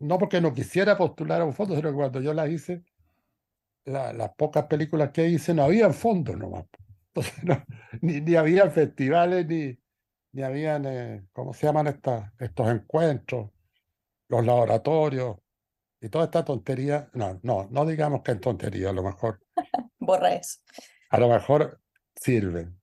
no 0.00 0.18
porque 0.18 0.40
no 0.42 0.52
quisiera 0.52 0.98
postular 0.98 1.40
a 1.40 1.46
un 1.46 1.54
fondo, 1.54 1.74
sino 1.74 1.88
que 1.88 1.94
cuando 1.96 2.20
yo 2.20 2.34
la 2.34 2.46
hice, 2.46 2.84
las 3.86 4.34
pocas 4.36 4.66
películas 4.66 5.12
que 5.12 5.26
hice 5.26 5.54
no 5.54 5.64
había 5.64 5.90
fondos 5.94 6.36
nomás. 6.36 6.66
Ni, 8.02 8.20
ni 8.20 8.36
había 8.36 8.70
festivales, 8.70 9.46
ni, 9.46 9.76
ni 10.32 10.42
habían, 10.42 10.84
eh, 10.84 11.24
¿cómo 11.32 11.54
se 11.54 11.66
llaman 11.66 11.86
estos 11.88 12.68
encuentros? 12.68 13.50
Los 14.28 14.44
laboratorios 14.44 15.38
y 16.00 16.08
toda 16.08 16.26
esta 16.26 16.44
tontería. 16.44 17.08
No, 17.14 17.40
no, 17.42 17.68
no 17.70 17.86
digamos 17.86 18.22
que 18.22 18.32
es 18.32 18.40
tontería, 18.40 18.90
a 18.90 18.92
lo 18.92 19.02
mejor. 19.02 19.40
Borra 19.98 20.34
eso. 20.34 20.60
A 21.10 21.18
lo 21.18 21.28
mejor 21.28 21.80
sirven. 22.14 22.80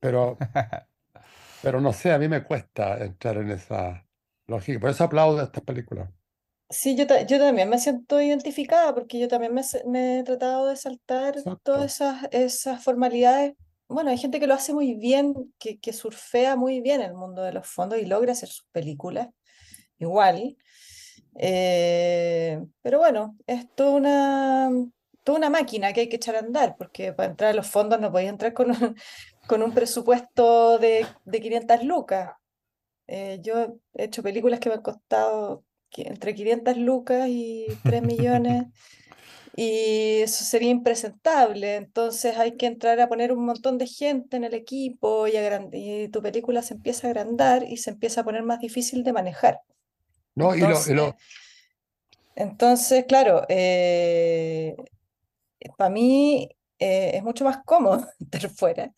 Pero, 0.00 0.38
pero 1.62 1.80
no 1.80 1.92
sé, 1.92 2.12
a 2.12 2.18
mí 2.18 2.28
me 2.28 2.44
cuesta 2.44 3.02
entrar 3.04 3.36
en 3.38 3.50
esa 3.50 4.06
lógica. 4.46 4.80
Por 4.80 4.90
eso 4.90 5.04
aplaudo 5.04 5.40
a 5.40 5.44
estas 5.44 5.62
películas. 5.62 6.08
Sí, 6.70 6.96
yo, 6.96 7.04
yo 7.04 7.38
también 7.38 7.68
me 7.68 7.78
siento 7.78 8.20
identificada 8.20 8.94
porque 8.94 9.18
yo 9.18 9.28
también 9.28 9.52
me, 9.52 10.18
he 10.18 10.22
tratado 10.22 10.68
de 10.68 10.76
saltar 10.76 11.34
todas 11.62 11.94
esas, 11.94 12.28
esas 12.30 12.82
formalidades. 12.82 13.54
Bueno, 13.88 14.10
hay 14.10 14.16
gente 14.16 14.40
que 14.40 14.46
lo 14.46 14.54
hace 14.54 14.72
muy 14.72 14.94
bien, 14.94 15.34
que, 15.58 15.78
que 15.78 15.92
surfea 15.92 16.56
muy 16.56 16.80
bien 16.80 17.02
el 17.02 17.12
mundo 17.12 17.42
de 17.42 17.52
los 17.52 17.66
fondos 17.66 17.98
y 17.98 18.06
logra 18.06 18.32
hacer 18.32 18.48
sus 18.48 18.64
películas 18.72 19.28
igual. 19.98 20.56
Eh, 21.36 22.62
pero 22.82 22.98
bueno, 22.98 23.36
es 23.46 23.68
toda 23.74 23.90
una, 23.92 24.70
toda 25.24 25.38
una 25.38 25.50
máquina 25.50 25.92
que 25.92 26.02
hay 26.02 26.08
que 26.08 26.16
echar 26.16 26.36
a 26.36 26.40
andar, 26.40 26.76
porque 26.76 27.12
para 27.12 27.30
entrar 27.30 27.50
a 27.50 27.54
los 27.54 27.68
fondos 27.68 28.00
no 28.00 28.10
podéis 28.12 28.30
entrar 28.30 28.52
con 28.52 28.70
un, 28.70 28.96
con 29.46 29.62
un 29.62 29.72
presupuesto 29.72 30.78
de, 30.78 31.06
de 31.24 31.40
500 31.40 31.84
lucas. 31.84 32.32
Eh, 33.06 33.40
yo 33.42 33.78
he 33.94 34.04
hecho 34.04 34.22
películas 34.22 34.60
que 34.60 34.68
me 34.68 34.76
han 34.76 34.82
costado 34.82 35.64
entre 35.96 36.34
500 36.34 36.76
lucas 36.78 37.28
y 37.28 37.66
3 37.82 38.02
millones. 38.02 38.64
y 39.56 40.20
eso 40.22 40.44
sería 40.44 40.70
impresentable. 40.70 41.76
Entonces 41.76 42.36
hay 42.38 42.56
que 42.56 42.66
entrar 42.66 43.00
a 43.00 43.08
poner 43.08 43.32
un 43.32 43.44
montón 43.44 43.78
de 43.78 43.86
gente 43.86 44.36
en 44.36 44.44
el 44.44 44.54
equipo 44.54 45.26
y, 45.28 45.32
y 45.72 46.08
tu 46.08 46.22
película 46.22 46.62
se 46.62 46.74
empieza 46.74 47.06
a 47.06 47.10
agrandar 47.10 47.64
y 47.68 47.76
se 47.78 47.90
empieza 47.90 48.22
a 48.22 48.24
poner 48.24 48.42
más 48.42 48.60
difícil 48.60 49.04
de 49.04 49.12
manejar. 49.12 49.60
No, 50.34 50.54
entonces, 50.54 50.88
y 50.88 50.94
lo, 50.94 51.16
entonces 52.34 53.04
claro, 53.06 53.44
eh, 53.48 54.74
para 55.76 55.90
mí 55.90 56.48
eh, 56.78 57.12
es 57.14 57.22
mucho 57.22 57.44
más 57.44 57.58
cómodo 57.64 58.06
estar 58.20 58.50
fuera. 58.50 58.92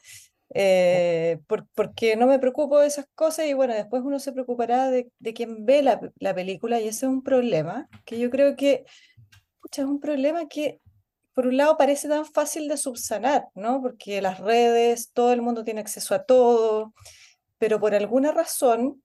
Eh, 0.57 1.41
porque 1.75 2.15
no 2.15 2.29
me 2.29 2.39
preocupo 2.39 2.79
de 2.79 2.87
esas 2.87 3.07
cosas 3.17 3.47
y 3.47 3.55
bueno, 3.55 3.75
después 3.75 4.03
uno 4.05 4.21
se 4.21 4.31
preocupará 4.31 4.89
de, 4.89 5.11
de 5.19 5.35
quien 5.35 5.67
ve 5.67 5.83
la, 5.83 6.01
la, 6.21 6.33
película 6.33 6.81
y 6.81 6.87
ese 6.87 7.07
es 7.07 7.11
un 7.11 7.25
problema 7.25 7.89
que 8.05 8.21
yo 8.21 8.31
creo 8.31 8.55
que 8.55 8.85
es 9.73 9.85
un 9.85 9.99
problema 9.99 10.47
que 10.47 10.81
por 11.33 11.49
un 11.49 11.57
lado 11.57 11.77
parece 11.77 12.09
tan 12.09 12.25
fácil 12.25 12.69
de 12.69 12.77
subsanar, 12.77 13.49
¿no? 13.57 13.83
Porque 13.83 14.23
las 14.23 14.39
redes, 14.39 15.11
todo 15.13 15.33
el 15.33 15.43
mundo 15.43 15.65
tiene 15.65 15.81
acceso 15.81 16.15
a 16.15 16.23
todo, 16.23 16.95
pero 17.59 17.81
por 17.81 17.95
alguna 17.95 18.31
razón 18.31 19.03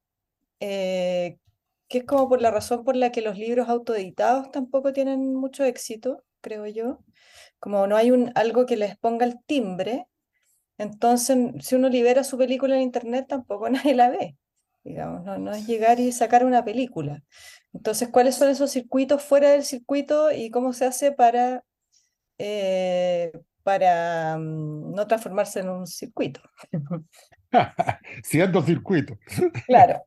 que 1.90 2.00
es 2.00 2.04
como 2.06 2.30
por 2.30 2.42
la 2.42 2.52
razón 2.52 2.86
por 2.86 2.96
la 2.96 3.12
que 3.12 3.22
los 3.22 3.38
libros 3.38 3.68
autoeditados 3.68 4.52
tampoco 4.52 4.94
tienen 4.94 5.36
mucho 5.36 5.66
éxito, 5.66 6.24
creo 6.40 6.68
yo. 6.68 7.00
Como 7.60 7.88
no 7.88 7.98
hay 7.98 8.12
un, 8.12 8.32
algo 8.36 8.66
que 8.66 8.78
les 8.78 8.96
ponga 8.98 9.26
el 9.26 9.44
timbre, 9.46 10.06
entonces 10.78 11.38
si 11.60 11.76
uno 11.76 11.90
libera 11.90 12.24
su 12.24 12.38
película 12.38 12.76
en 12.76 12.84
internet 12.84 13.26
tampoco 13.28 13.70
nadie 13.70 13.96
la 13.96 14.10
ve. 14.10 14.38
Digamos, 14.84 15.24
no, 15.26 15.38
no 15.38 15.52
es 15.52 15.68
llegar 15.68 16.00
y 16.00 16.12
sacar 16.12 16.46
una 16.46 16.64
película. 16.64 17.22
Entonces, 17.74 18.08
¿cuáles 18.10 18.36
son 18.36 18.50
esos 18.50 18.72
circuitos 18.72 19.22
fuera 19.22 19.52
del 19.52 19.64
circuito 19.64 20.32
y 20.32 20.50
cómo 20.52 20.74
se 20.74 20.86
hace 20.86 21.12
para, 21.12 21.64
eh, 22.38 23.32
para 23.62 24.38
mm, 24.38 24.94
no 24.94 25.06
transformarse 25.08 25.60
en 25.60 25.70
un 25.70 25.86
circuito? 25.86 26.42
Siendo 28.24 28.64
circuito. 28.64 29.18
Claro. 29.68 30.02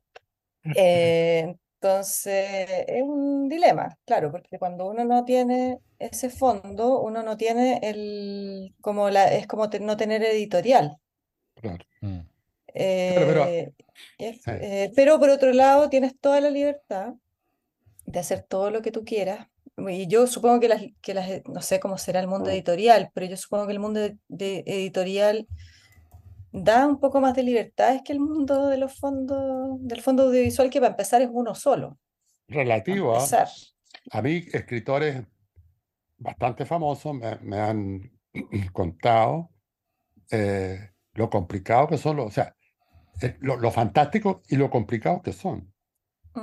Eh, 0.75 1.55
entonces, 1.83 2.85
es 2.87 3.03
un 3.03 3.49
dilema, 3.49 3.97
claro, 4.05 4.31
porque 4.31 4.57
cuando 4.57 4.87
uno 4.87 5.03
no 5.03 5.25
tiene 5.25 5.79
ese 5.99 6.29
fondo, 6.29 7.01
uno 7.01 7.23
no 7.23 7.35
tiene 7.35 7.81
el, 7.83 8.73
como 8.79 9.09
la, 9.09 9.33
es 9.33 9.47
como 9.47 9.67
no 9.81 9.97
tener 9.97 10.23
editorial. 10.23 10.95
Claro. 11.55 11.83
Mm. 11.99 12.19
Eh, 12.73 13.73
pero 14.95 15.19
por 15.19 15.29
otro 15.29 15.51
lado, 15.51 15.89
tienes 15.89 16.17
toda 16.17 16.39
la 16.39 16.49
libertad 16.49 17.15
de 18.05 18.19
hacer 18.19 18.43
todo 18.43 18.71
lo 18.71 18.81
que 18.81 18.93
tú 18.93 19.03
quieras. 19.03 19.49
Y 19.75 20.07
yo 20.07 20.25
supongo 20.25 20.61
que 20.61 20.69
las, 20.69 20.83
que 21.01 21.13
las 21.13 21.27
no 21.49 21.61
sé 21.61 21.81
cómo 21.81 21.97
será 21.97 22.21
el 22.21 22.27
mundo 22.27 22.49
editorial, 22.49 23.09
pero 23.13 23.25
yo 23.25 23.35
supongo 23.35 23.65
que 23.65 23.73
el 23.73 23.79
mundo 23.79 23.99
de, 24.29 24.63
editorial 24.65 25.47
da 26.53 26.87
un 26.87 26.99
poco 26.99 27.19
más 27.19 27.35
de 27.35 27.43
libertad 27.43 27.95
es 27.95 28.03
que 28.03 28.13
el 28.13 28.19
mundo 28.19 28.67
de 28.67 28.77
los 28.77 28.97
fondos, 28.97 29.77
del 29.79 30.01
fondo 30.01 30.23
audiovisual, 30.23 30.69
que 30.69 30.79
para 30.79 30.91
empezar 30.91 31.21
es 31.21 31.29
uno 31.31 31.55
solo. 31.55 31.97
Relativo. 32.47 33.17
¿ah? 33.17 33.45
A 34.11 34.21
mí, 34.21 34.45
escritores 34.53 35.25
bastante 36.17 36.65
famosos 36.65 37.15
me, 37.41 37.59
han 37.59 38.11
contado 38.71 39.49
eh, 40.31 40.91
lo 41.13 41.29
complicado 41.29 41.87
que 41.87 41.97
son 41.97 42.17
los, 42.17 42.27
o 42.27 42.31
sea, 42.31 42.55
eh, 43.21 43.35
lo, 43.41 43.57
lo 43.57 43.71
fantástico 43.71 44.43
y 44.47 44.55
lo 44.55 44.69
complicado 44.69 45.21
que 45.21 45.33
son. 45.33 45.73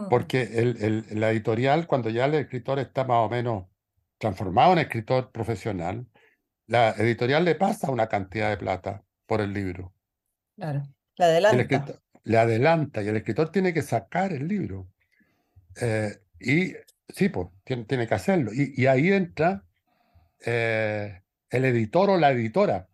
Porque 0.09 0.43
el, 0.43 1.05
la 1.19 1.33
editorial, 1.33 1.89
cuando 1.89 2.11
ya 2.11 2.27
el 2.27 2.35
escritor 2.35 2.79
está 2.79 3.03
más 3.03 3.27
o 3.27 3.29
menos 3.29 3.67
transformado 4.19 4.73
en 4.73 4.79
escritor 4.79 5.33
profesional, 5.33 6.07
la 6.69 6.91
editorial 6.91 7.45
le 7.45 7.57
pasa 7.57 7.91
una 7.91 8.09
cantidad 8.09 8.51
de 8.51 8.57
plata 8.57 9.05
por 9.27 9.41
el 9.41 9.53
libro. 9.53 9.93
Claro, 10.61 10.83
le 11.17 11.25
adelanta. 11.25 12.01
le 12.25 12.39
adelanta 12.39 13.03
y 13.03 13.09
el 13.09 13.17
escritor 13.17 13.51
tiene 13.51 13.73
que 13.73 13.81
sacar 13.81 14.31
el 14.33 14.47
libro. 14.47 14.89
Eh, 15.81 16.19
y 16.39 16.75
sí, 17.09 17.31
pues, 17.31 17.49
tiene, 17.65 17.85
tiene 17.85 18.07
que 18.07 18.15
hacerlo. 18.15 18.51
Y, 18.53 18.87
ahí 18.87 19.11
entra 19.11 19.65
eh, 20.45 21.23
el 21.49 21.65
editor 21.65 22.11
o 22.11 22.19
la 22.19 22.31
editora 22.31 22.89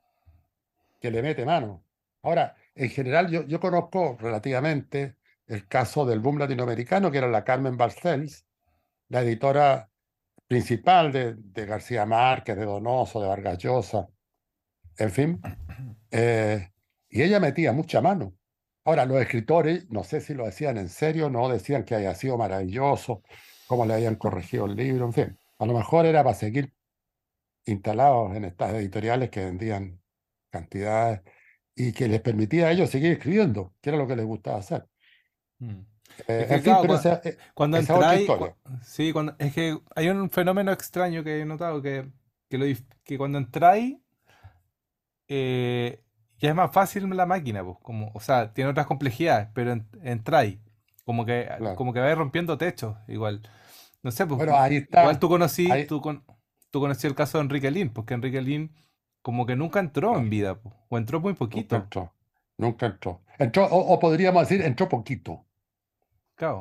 que 1.01 1.11
le 1.11 1.23
mete 1.23 1.45
mano. 1.45 1.85
Ahora, 2.23 2.55
en 2.77 2.89
general, 2.91 3.31
yo, 3.31 3.45
yo 3.47 3.59
conozco 3.59 4.17
relativamente 4.21 5.17
el 5.49 5.67
caso 5.67 6.07
del 6.07 6.21
boom 6.21 6.39
latinoamericano, 6.39 7.11
que 7.11 7.19
era 7.19 7.29
la 7.29 7.43
Carmen 7.43 7.77
Barcells, 7.77 8.47
la 9.09 9.23
editora 9.23 9.91
principal 10.47 11.11
de, 11.11 11.67
García 11.67 12.07
Márquez, 12.07 12.57
de 12.57 12.65
Donoso, 12.65 13.21
de 13.21 13.27
Vargas 13.27 13.59
Llosa, 13.59 14.09
en 14.99 15.11
fin. 15.11 15.41
Eh, 16.13 16.71
y 17.09 17.23
ella 17.23 17.41
metía 17.41 17.73
mucha 17.73 18.01
mano. 18.01 18.35
Ahora, 18.85 19.05
los 19.05 19.21
escritores, 19.21 19.91
no 19.91 20.05
sé 20.05 20.21
si 20.21 20.35
lo 20.35 20.47
decían 20.47 20.79
en 20.79 20.89
serio, 20.89 21.29
no 21.29 21.49
decían 21.49 21.85
que 21.85 21.95
haya 21.97 22.15
sido 22.15 22.39
maravilloso, 22.39 23.23
cómo 23.67 23.85
le 23.85 23.95
habían 23.95 24.17
corregido 24.17 24.67
el 24.67 24.77
libro, 24.77 25.07
en 25.07 25.13
fin. 25.13 25.39
A 25.59 25.67
lo 25.67 25.75
mejor 25.75 26.07
era 26.07 26.23
para 26.23 26.37
seguir 26.37 26.73
instalados 27.65 28.37
en 28.37 28.45
estas 28.45 28.75
editoriales 28.75 29.31
que 29.31 29.45
vendían 29.45 30.01
cantidades 30.51 31.23
y 31.75 31.93
que 31.93 32.09
les 32.09 32.21
permitía 32.21 32.69
a 32.69 32.73
ellos 32.73 32.89
seguir 32.89 33.13
escribiendo, 33.13 33.75
que 33.81 33.91
era 33.91 33.99
lo 33.99 34.07
que 34.07 34.17
les 34.17 34.25
gustaba 34.25 34.59
hacer. 34.59 34.87
Mm. 35.59 35.81
Eh, 36.29 36.47
en 36.49 36.63
fin, 36.63 36.75
pero 36.81 36.95
eh, 37.25 37.37
cuando, 37.53 37.79
sí, 38.83 39.13
cuando, 39.13 39.35
es 39.39 39.53
que 39.53 39.77
hay 39.95 40.09
un 40.09 40.31
fenómeno 40.31 40.73
extraño 40.73 41.23
que 41.23 41.41
he 41.41 41.45
notado 41.45 41.83
que, 41.83 42.09
que, 42.49 42.59
lo, 42.59 42.67
que 43.05 43.19
cuando 43.19 43.39
entráis 43.39 43.99
eh, 45.29 46.03
ya 46.39 46.51
es 46.51 46.55
más 46.55 46.73
fácil 46.73 47.09
la 47.17 47.27
máquina, 47.27 47.65
pues, 47.65 47.77
como, 47.83 48.11
o 48.15 48.21
sea, 48.21 48.53
tiene 48.53 48.71
otras 48.71 48.87
complejidades, 48.87 49.49
pero 49.55 49.75
entráis, 50.03 50.59
como 51.05 51.25
que, 51.25 51.49
como 51.77 51.93
que 51.93 52.01
vais 52.01 52.17
rompiendo 52.17 52.59
techos, 52.59 52.97
igual. 53.09 53.43
No 54.03 54.11
sé, 54.11 54.27
pues, 54.27 54.49
ahí 54.49 54.77
está, 54.77 55.03
igual 55.03 55.19
tú 55.19 55.29
conocí, 55.29 55.69
tú, 55.87 56.01
con, 56.01 56.25
tú 56.71 56.81
conocí 56.81 57.07
el 57.07 57.15
caso 57.15 57.39
de 57.39 57.45
Enrique 57.45 57.71
Lin, 57.71 57.91
porque 57.91 58.15
Enrique 58.15 58.41
Lin 58.41 58.75
como 59.23 59.47
que 59.47 59.57
nunca 59.57 59.81
entró 59.81 60.17
en 60.17 60.31
vida, 60.31 60.55
pues, 60.57 60.75
o 60.89 60.99
entró 60.99 61.21
muy 61.21 61.35
poquito. 61.35 61.77
Nunca 61.77 61.85
entró, 61.85 62.13
nunca 62.59 62.87
entró. 62.87 63.21
entró 63.39 63.67
o 63.67 63.99
podríamos 63.99 64.49
decir, 64.49 64.65
entró 64.65 64.89
poquito. 64.89 65.47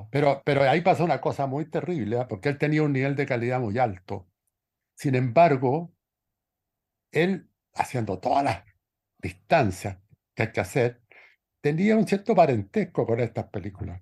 Pero, 0.10 0.42
pero 0.46 0.62
ahí 0.64 0.82
pasó 0.82 1.04
una 1.04 1.20
cosa 1.20 1.48
muy 1.48 1.66
terrible, 1.66 2.20
¿ah? 2.20 2.28
porque 2.28 2.50
él 2.50 2.58
tenía 2.58 2.82
un 2.84 2.94
nivel 2.94 3.16
de 3.16 3.26
calidad 3.26 3.60
muy 3.60 3.78
alto. 3.78 4.26
Sin 4.94 5.16
embargo, 5.16 5.92
él, 7.12 7.50
haciendo 7.74 8.20
todas 8.20 8.44
las 8.46 8.64
distancias 9.26 9.98
que 10.36 10.44
hay 10.44 10.52
que 10.52 10.62
hacer, 10.62 11.02
tenía 11.62 11.98
un 11.98 12.08
cierto 12.08 12.36
parentesco 12.36 13.06
con 13.06 13.20
estas 13.20 13.46
películas. 13.46 14.02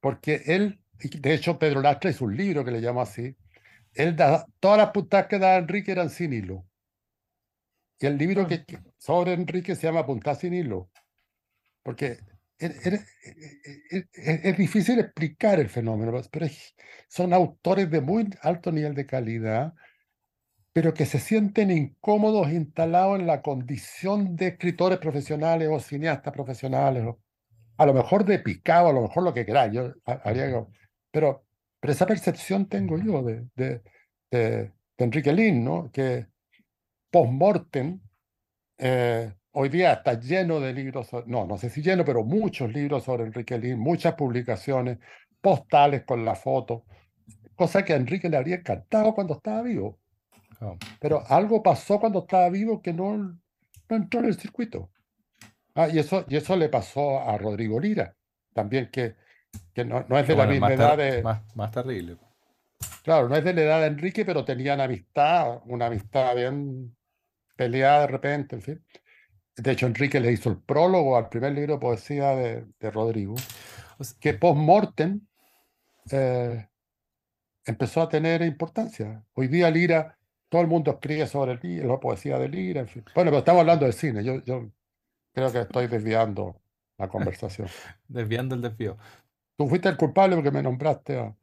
Porque 0.00 0.42
él, 0.46 0.80
de 0.98 1.34
hecho, 1.34 1.58
Pedro 1.58 1.82
Lastra 1.82 2.10
hizo 2.10 2.24
un 2.24 2.36
libro 2.36 2.64
que 2.64 2.70
le 2.70 2.80
llamó 2.80 3.02
así. 3.02 3.36
Él 3.92 4.16
da, 4.16 4.46
todas 4.60 4.78
las 4.78 4.90
puntadas 4.90 5.26
que 5.26 5.38
daba 5.38 5.56
Enrique 5.56 5.92
eran 5.92 6.10
sin 6.10 6.32
hilo. 6.32 6.66
Y 7.98 8.06
el 8.06 8.16
libro 8.16 8.46
que, 8.46 8.64
sobre 8.98 9.32
Enrique 9.32 9.74
se 9.74 9.86
llama 9.86 10.06
Puntadas 10.06 10.40
sin 10.40 10.54
hilo. 10.54 10.90
Porque 11.82 12.18
es, 12.58 14.56
difícil 14.56 14.98
explicar 14.98 15.60
el 15.60 15.68
fenómeno, 15.68 16.12
pero 16.30 16.46
son 17.08 17.32
autores 17.32 17.90
de 17.90 18.00
muy 18.00 18.28
alto 18.40 18.72
nivel 18.72 18.94
de 18.94 19.06
calidad, 19.06 19.74
pero 20.76 20.92
que 20.92 21.06
se 21.06 21.18
sienten 21.18 21.70
incómodos 21.70 22.52
instalados 22.52 23.18
en 23.18 23.26
la 23.26 23.40
condición 23.40 24.36
de 24.36 24.48
escritores 24.48 24.98
profesionales 24.98 25.70
o 25.72 25.80
cineastas 25.80 26.34
profesionales, 26.34 27.02
a 27.78 27.86
lo 27.86 27.94
mejor 27.94 28.26
de 28.26 28.40
picado, 28.40 28.88
a 28.90 28.92
lo 28.92 29.00
mejor 29.00 29.22
lo 29.22 29.32
que 29.32 29.46
queráis, 29.46 29.72
yo 29.72 29.94
pero, 31.10 31.46
pero 31.80 31.92
esa 31.94 32.04
percepción 32.04 32.68
tengo 32.68 32.98
yo 32.98 33.22
de, 33.22 33.46
de, 33.54 33.82
de, 34.30 34.72
Enrique 34.98 35.32
Lin, 35.32 35.64
¿no? 35.64 35.90
que 35.90 36.26
post-mortem 37.10 37.98
eh, 38.76 39.32
hoy 39.52 39.70
día 39.70 39.94
está 39.94 40.20
lleno 40.20 40.60
de 40.60 40.74
libros, 40.74 41.08
no, 41.24 41.46
no 41.46 41.56
sé 41.56 41.70
si 41.70 41.80
lleno, 41.80 42.04
pero 42.04 42.22
muchos 42.22 42.70
libros 42.70 43.04
sobre 43.04 43.24
Enrique 43.24 43.56
Lin, 43.56 43.78
muchas 43.78 44.12
publicaciones, 44.12 44.98
postales 45.40 46.04
con 46.04 46.22
la 46.22 46.34
foto, 46.34 46.84
cosa 47.54 47.82
que 47.82 47.94
a 47.94 47.96
Enrique 47.96 48.28
le 48.28 48.36
habría 48.36 48.56
encantado 48.56 49.14
cuando 49.14 49.36
estaba 49.36 49.62
vivo. 49.62 49.98
Pero 51.00 51.22
algo 51.28 51.62
pasó 51.62 52.00
cuando 52.00 52.20
estaba 52.20 52.48
vivo 52.50 52.80
que 52.80 52.92
no, 52.92 53.16
no 53.16 53.96
entró 53.96 54.20
en 54.20 54.26
el 54.26 54.38
circuito. 54.38 54.90
Ah, 55.74 55.88
y, 55.88 55.98
eso, 55.98 56.24
y 56.28 56.36
eso 56.36 56.56
le 56.56 56.68
pasó 56.68 57.20
a 57.20 57.36
Rodrigo 57.36 57.78
Lira, 57.78 58.16
también 58.54 58.90
que, 58.90 59.16
que 59.74 59.84
no, 59.84 60.06
no 60.08 60.18
es 60.18 60.26
de 60.26 60.34
la 60.34 60.46
misma 60.46 60.72
edad 60.72 60.96
de... 60.96 61.22
Más, 61.22 61.42
más 61.54 61.70
terrible. 61.70 62.16
Claro, 63.02 63.28
no 63.28 63.36
es 63.36 63.44
de 63.44 63.52
la 63.52 63.62
edad 63.62 63.80
de 63.80 63.86
Enrique, 63.88 64.24
pero 64.24 64.44
tenían 64.44 64.80
amistad, 64.80 65.60
una 65.66 65.86
amistad 65.86 66.34
bien 66.34 66.96
peleada 67.56 68.00
de 68.02 68.06
repente, 68.06 68.56
en 68.56 68.62
fin. 68.62 68.84
De 69.56 69.72
hecho, 69.72 69.86
Enrique 69.86 70.20
le 70.20 70.32
hizo 70.32 70.50
el 70.50 70.58
prólogo 70.58 71.16
al 71.16 71.28
primer 71.28 71.52
libro 71.52 71.74
de 71.74 71.80
poesía 71.80 72.34
de, 72.34 72.90
Rodrigo, 72.90 73.34
que 74.20 74.34
post-mortem 74.34 75.20
eh, 76.10 76.68
empezó 77.64 78.02
a 78.02 78.08
tener 78.08 78.42
importancia. 78.42 79.24
Hoy 79.34 79.48
día 79.48 79.70
Lira, 79.70 80.18
todo 80.48 80.62
el 80.62 80.68
mundo 80.68 80.92
escribe 80.92 81.26
sobre 81.26 81.58
la 81.84 82.00
poesía 82.00 82.38
de 82.38 82.48
Lira, 82.48 82.80
en 82.80 82.88
fin. 82.88 83.04
Bueno, 83.14 83.30
pero 83.30 83.38
estamos 83.38 83.60
hablando 83.60 83.86
de 83.86 83.92
cine, 83.92 84.22
yo, 84.22 84.42
yo 84.44 84.70
creo 85.32 85.52
que 85.52 85.60
estoy 85.60 85.86
desviando 85.86 86.60
la 86.98 87.08
conversación. 87.08 87.68
desviando 88.08 88.54
el 88.54 88.62
desvío. 88.62 88.96
Tú 89.56 89.68
fuiste 89.68 89.88
el 89.88 89.96
culpable 89.96 90.36
porque 90.36 90.50
me 90.50 90.62
nombraste 90.62 91.18
a, 91.18 91.34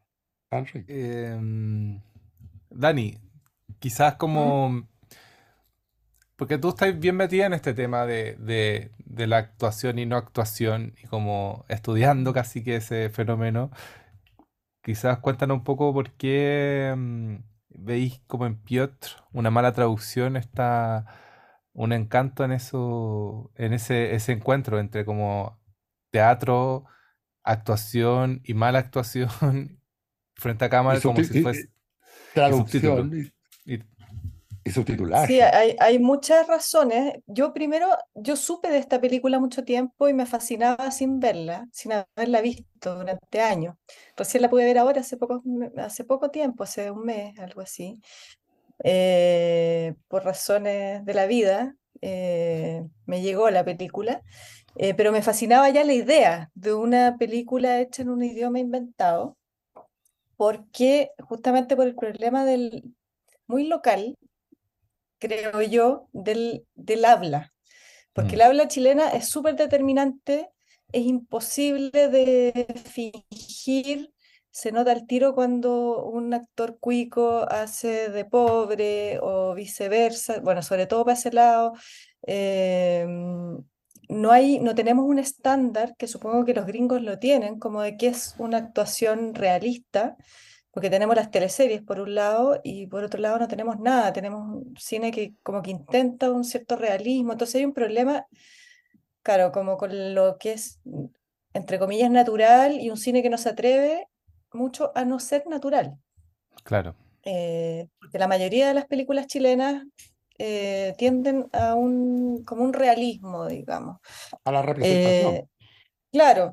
Enrique. 0.52 0.86
Em, 0.88 2.00
Dani, 2.70 3.18
quizás 3.80 4.16
como... 4.16 4.88
Porque 6.36 6.58
tú 6.58 6.70
estás 6.70 7.00
bien 7.00 7.16
metida 7.16 7.46
en 7.46 7.54
este 7.54 7.74
tema 7.74 8.06
de, 8.06 8.92
la 9.06 9.38
actuación 9.38 9.98
y 10.00 10.06
no 10.06 10.18
actuación 10.18 10.94
y 11.02 11.08
como 11.08 11.66
estudiando 11.70 12.34
casi 12.34 12.64
que 12.64 12.78
ese 12.78 13.10
fenómeno. 13.10 13.72
Quizás 14.82 15.20
cuéntanos 15.20 15.58
un 15.58 15.64
poco 15.64 15.94
por 15.94 16.12
qué 16.12 16.94
mm, 16.96 17.36
veis 17.76 18.22
como 18.28 18.46
en 18.46 18.58
Piotr 18.62 19.10
una 19.32 19.52
mala 19.52 19.74
traducción 19.74 20.38
está 20.38 21.06
un 21.74 21.92
encanto 21.92 22.44
en 22.44 22.52
eso, 22.52 23.52
en 23.56 23.74
ese, 23.74 24.16
ese 24.16 24.32
encuentro 24.32 24.80
entre 24.80 25.06
como 25.06 25.60
teatro 26.12 26.86
actuación 27.44 28.42
y 28.44 28.54
mala 28.54 28.80
actuación 28.80 29.30
frente 30.36 30.66
a 30.66 30.70
cámara 30.70 31.00
como 31.02 31.24
si 31.24 31.42
fuese... 31.42 31.70
Traducción 32.34 33.34
y 34.64 34.72
subtitulaje. 34.72 35.28
Sí, 35.28 35.42
hay, 35.42 35.76
hay, 35.80 36.00
muchas 36.00 36.48
razones. 36.48 37.16
Yo 37.28 37.54
primero, 37.54 37.88
yo 38.16 38.36
supe 38.36 38.70
de 38.70 38.78
esta 38.78 39.02
película 39.02 39.40
mucho 39.40 39.64
tiempo 39.64 40.08
y 40.08 40.14
me 40.14 40.26
fascinaba 40.26 40.90
sin 40.92 41.20
verla, 41.20 41.68
sin 41.72 41.92
haberla 41.94 42.42
visto 42.42 42.96
durante 42.96 43.42
años. 43.42 43.76
Recién 44.16 44.42
la 44.42 44.50
pude 44.50 44.66
ver 44.66 44.78
ahora 44.78 45.02
hace 45.02 45.18
poco, 45.18 45.42
hace 45.78 46.04
poco 46.06 46.32
tiempo, 46.32 46.64
hace 46.64 46.92
un 46.92 47.04
mes, 47.06 47.38
algo 47.40 47.62
así. 47.62 48.00
Eh, 48.84 49.96
por 50.08 50.24
razones 50.24 51.06
de 51.06 51.14
la 51.14 51.26
vida, 51.26 51.76
eh, 52.02 52.84
me 53.06 53.22
llegó 53.22 53.50
la 53.50 53.64
película, 53.64 54.22
eh, 54.76 54.94
pero 54.94 55.12
me 55.12 55.22
fascinaba 55.22 55.70
ya 55.70 55.84
la 55.84 55.94
idea 55.94 56.52
de 56.56 56.74
una 56.74 57.18
película 57.18 57.80
hecha 57.80 58.02
en 58.02 58.10
un 58.10 58.24
idioma 58.24 58.60
inventado, 58.60 59.38
porque 60.38 61.12
justamente 61.20 61.76
por 61.76 61.88
el 61.88 61.96
problema 61.96 62.46
del 62.46 62.84
muy 63.48 63.68
local 63.68 64.18
creo 65.28 65.62
yo, 65.62 66.10
del, 66.12 66.66
del 66.76 67.06
habla, 67.06 67.52
porque 68.14 68.36
el 68.36 68.42
mm. 68.42 68.46
habla 68.46 68.68
chilena 68.68 69.10
es 69.10 69.30
súper 69.30 69.56
determinante, 69.56 70.50
es 70.92 71.06
imposible 71.06 72.10
de 72.10 72.68
fingir, 72.86 74.14
se 74.52 74.72
nota 74.72 74.92
el 74.92 75.08
tiro 75.08 75.34
cuando 75.34 76.06
un 76.06 76.34
actor 76.34 76.78
cuico 76.80 77.48
hace 77.50 78.10
de 78.10 78.26
pobre 78.26 79.18
o 79.22 79.56
viceversa, 79.56 80.40
bueno, 80.42 80.62
sobre 80.62 80.86
todo 80.86 81.04
para 81.06 81.18
ese 81.18 81.32
lado. 81.32 81.74
Em, 82.22 83.58
no, 84.10 84.32
hay, 84.32 84.60
no 84.60 84.76
tenemos 84.76 85.06
un 85.06 85.18
estándar, 85.18 85.96
que 85.98 86.08
supongo 86.08 86.46
que 86.46 86.54
los 86.54 86.68
gringos 86.68 87.02
lo 87.02 87.18
tienen, 87.18 87.58
como 87.58 87.82
de 87.82 87.98
que 87.98 88.08
es 88.08 88.36
una 88.38 88.58
actuación 88.58 89.34
realista, 89.34 90.18
porque 90.74 90.90
tenemos 90.90 91.16
las 91.16 91.30
teleseries 91.30 91.84
por 91.84 92.00
un 92.00 92.16
lado 92.16 92.60
y 92.64 92.88
por 92.88 93.04
otro 93.04 93.20
lado 93.20 93.38
no 93.38 93.48
tenemos 93.48 93.80
nada, 93.80 94.12
tenemos 94.12 94.42
un 94.42 94.76
cine 94.76 95.12
que 95.12 95.36
como 95.44 95.62
que 95.62 95.70
intenta 95.70 96.32
un 96.32 96.44
cierto 96.44 96.76
realismo, 96.76 97.34
entonces 97.34 97.58
hay 97.58 97.66
un 97.66 97.74
problema, 97.74 98.26
claro, 99.22 99.52
como 99.52 99.78
con 99.78 100.16
lo 100.16 100.40
que 100.40 100.54
es, 100.54 100.82
entre 101.54 101.78
comillas, 101.78 102.10
natural 102.10 102.82
y 102.82 102.90
un 102.90 102.98
cine 102.98 103.22
que 103.22 103.30
no 103.30 103.38
se 103.38 103.50
atreve 103.50 104.08
mucho 104.52 104.92
a 104.96 105.06
no 105.06 105.20
ser 105.20 105.46
natural. 105.46 105.96
Claro. 106.64 106.96
Eh, 107.24 107.88
porque 108.00 108.18
la 108.18 108.28
mayoría 108.28 108.68
de 108.68 108.74
las 108.74 108.88
películas 108.88 109.28
chilenas 109.28 109.86
eh, 110.40 110.96
tienden 110.98 111.46
a 111.54 111.76
un, 111.76 112.44
como 112.46 112.64
un 112.64 112.74
realismo, 112.74 113.46
digamos. 113.46 114.00
A 114.44 114.52
la 114.52 114.64
representación. 114.64 115.36
Eh, 115.36 115.48
claro, 116.12 116.50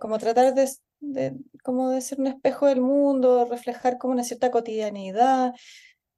como 0.00 0.18
tratar 0.18 0.52
de 0.52 0.68
de, 1.00 1.36
como 1.62 1.90
de 1.90 2.00
ser 2.00 2.20
un 2.20 2.28
espejo 2.28 2.66
del 2.66 2.80
mundo, 2.80 3.46
reflejar 3.50 3.98
como 3.98 4.14
una 4.14 4.24
cierta 4.24 4.50
cotidianidad. 4.50 5.52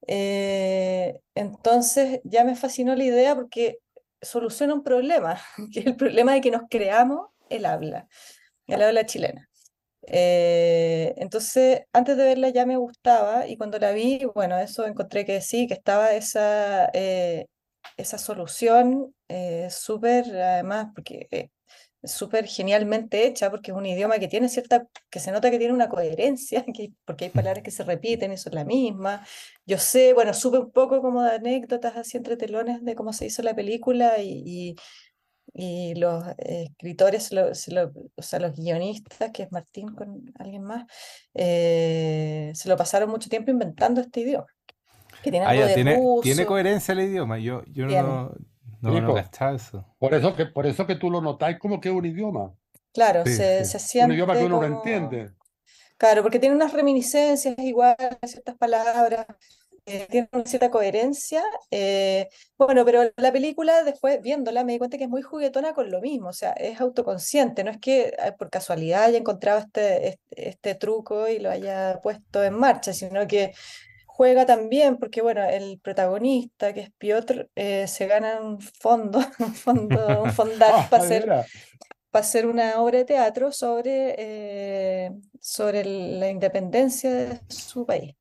Eh, 0.06 1.20
entonces 1.34 2.20
ya 2.24 2.44
me 2.44 2.56
fascinó 2.56 2.94
la 2.94 3.04
idea 3.04 3.34
porque 3.34 3.78
soluciona 4.20 4.74
un 4.74 4.82
problema, 4.82 5.40
que 5.72 5.80
es 5.80 5.86
el 5.86 5.96
problema 5.96 6.34
de 6.34 6.40
que 6.40 6.50
nos 6.50 6.62
creamos 6.70 7.28
el 7.48 7.66
habla, 7.66 8.08
el 8.66 8.82
habla 8.82 9.06
chilena. 9.06 9.48
Eh, 10.06 11.14
entonces, 11.18 11.82
antes 11.92 12.16
de 12.16 12.24
verla 12.24 12.48
ya 12.48 12.66
me 12.66 12.76
gustaba 12.76 13.46
y 13.46 13.56
cuando 13.56 13.78
la 13.78 13.92
vi, 13.92 14.24
bueno, 14.34 14.58
eso 14.58 14.86
encontré 14.86 15.24
que 15.24 15.40
sí, 15.40 15.66
que 15.66 15.74
estaba 15.74 16.12
esa, 16.12 16.90
eh, 16.94 17.46
esa 17.96 18.18
solución 18.18 19.14
súper, 19.70 20.24
además, 20.36 20.88
porque 20.94 21.50
súper 22.02 22.46
genialmente 22.46 23.26
hecha 23.26 23.50
porque 23.50 23.70
es 23.70 23.76
un 23.76 23.86
idioma 23.86 24.18
que 24.18 24.28
tiene 24.28 24.48
cierta, 24.48 24.86
que 25.10 25.20
se 25.20 25.32
nota 25.32 25.50
que 25.50 25.58
tiene 25.58 25.74
una 25.74 25.88
coherencia, 25.88 26.64
porque 27.04 27.26
hay 27.26 27.30
palabras 27.30 27.62
que 27.62 27.70
se 27.70 27.84
repiten 27.84 28.32
y 28.32 28.36
son 28.36 28.54
la 28.54 28.64
misma. 28.64 29.24
Yo 29.66 29.78
sé, 29.78 30.14
bueno, 30.14 30.34
supe 30.34 30.58
un 30.58 30.70
poco 30.70 31.00
como 31.00 31.22
de 31.22 31.32
anécdotas 31.32 31.96
así 31.96 32.16
entre 32.16 32.36
telones 32.36 32.82
de 32.84 32.94
cómo 32.94 33.12
se 33.12 33.26
hizo 33.26 33.42
la 33.42 33.54
película 33.54 34.18
y, 34.18 34.76
y, 35.52 35.94
los 35.96 36.24
escritores, 36.38 37.30
o 37.32 38.22
sea, 38.22 38.40
los 38.40 38.56
guionistas, 38.56 39.30
que 39.32 39.42
es 39.44 39.52
Martín 39.52 39.88
con 39.88 40.32
alguien 40.38 40.62
más, 40.62 40.86
eh, 41.34 42.52
se 42.54 42.68
lo 42.68 42.76
pasaron 42.76 43.10
mucho 43.10 43.28
tiempo 43.28 43.50
inventando 43.50 44.00
este 44.00 44.20
idioma. 44.20 44.46
Que 45.22 45.30
tiene, 45.30 45.46
ah, 45.46 45.74
tiene, 46.22 46.46
coherencia 46.46 46.92
el 46.92 47.00
idioma. 47.00 47.38
Yo, 47.38 47.62
yo 47.66 47.86
no, 47.86 48.32
no, 48.80 49.00
no 49.00 49.18
eso. 49.18 49.86
Por 49.98 50.14
eso, 50.14 50.34
que, 50.34 50.46
por 50.46 50.66
eso 50.66 50.86
que 50.86 50.96
tú 50.96 51.10
lo 51.10 51.20
notáis 51.20 51.58
como 51.58 51.80
que 51.80 51.88
es 51.88 51.94
un 51.94 52.06
idioma. 52.06 52.52
Claro, 52.92 53.24
se, 53.24 53.64
se 53.64 53.78
siente. 53.78 54.12
Un 54.12 54.14
idioma 54.14 54.34
que 54.34 54.44
uno 54.44 54.60
no 54.60 54.66
entiende. 54.66 55.30
Claro, 55.96 56.22
porque 56.22 56.38
tiene 56.38 56.56
unas 56.56 56.72
reminiscencias 56.72 57.58
igual 57.58 57.94
a 57.98 58.26
ciertas 58.26 58.56
palabras, 58.56 59.26
eh, 59.86 60.06
tiene 60.10 60.28
una 60.32 60.44
cierta 60.44 60.70
coherencia. 60.70 61.42
Eh, 61.70 62.28
bueno, 62.56 62.84
pero 62.84 63.10
la 63.16 63.32
película, 63.32 63.82
después 63.82 64.20
viéndola, 64.22 64.64
me 64.64 64.72
di 64.72 64.78
cuenta 64.78 64.98
que 64.98 65.04
es 65.04 65.10
muy 65.10 65.22
juguetona 65.22 65.74
con 65.74 65.90
lo 65.90 66.00
mismo, 66.00 66.28
o 66.28 66.32
sea, 66.32 66.52
es 66.52 66.80
autoconsciente, 66.80 67.64
no 67.64 67.70
es 67.70 67.78
que 67.78 68.14
eh, 68.18 68.32
por 68.38 68.50
casualidad 68.50 69.04
haya 69.04 69.18
encontrado 69.18 69.58
este, 69.58 70.08
este, 70.08 70.48
este 70.48 70.74
truco 70.74 71.28
y 71.28 71.38
lo 71.38 71.50
haya 71.50 72.00
puesto 72.02 72.42
en 72.44 72.54
marcha, 72.54 72.92
sino 72.92 73.26
que 73.26 73.52
juega 74.20 74.44
también, 74.44 74.98
porque 74.98 75.22
bueno, 75.22 75.42
el 75.44 75.80
protagonista, 75.82 76.74
que 76.74 76.80
es 76.80 76.90
Piotr, 76.98 77.48
eh, 77.54 77.86
se 77.86 78.06
gana 78.06 78.42
un 78.42 78.60
fondo, 78.60 79.18
un 79.38 79.54
fondo, 79.54 80.22
un 80.22 80.32
fondar 80.34 80.72
ah, 80.74 80.86
para 80.90 81.02
hacer, 81.02 81.26
para 82.10 82.22
hacer 82.22 82.44
una 82.44 82.82
obra 82.82 82.98
de 82.98 83.06
teatro 83.06 83.50
sobre, 83.50 84.14
eh, 84.18 85.10
sobre 85.40 85.86
la 85.86 86.28
independencia 86.28 87.10
de 87.10 87.40
su 87.48 87.86
país, 87.86 88.14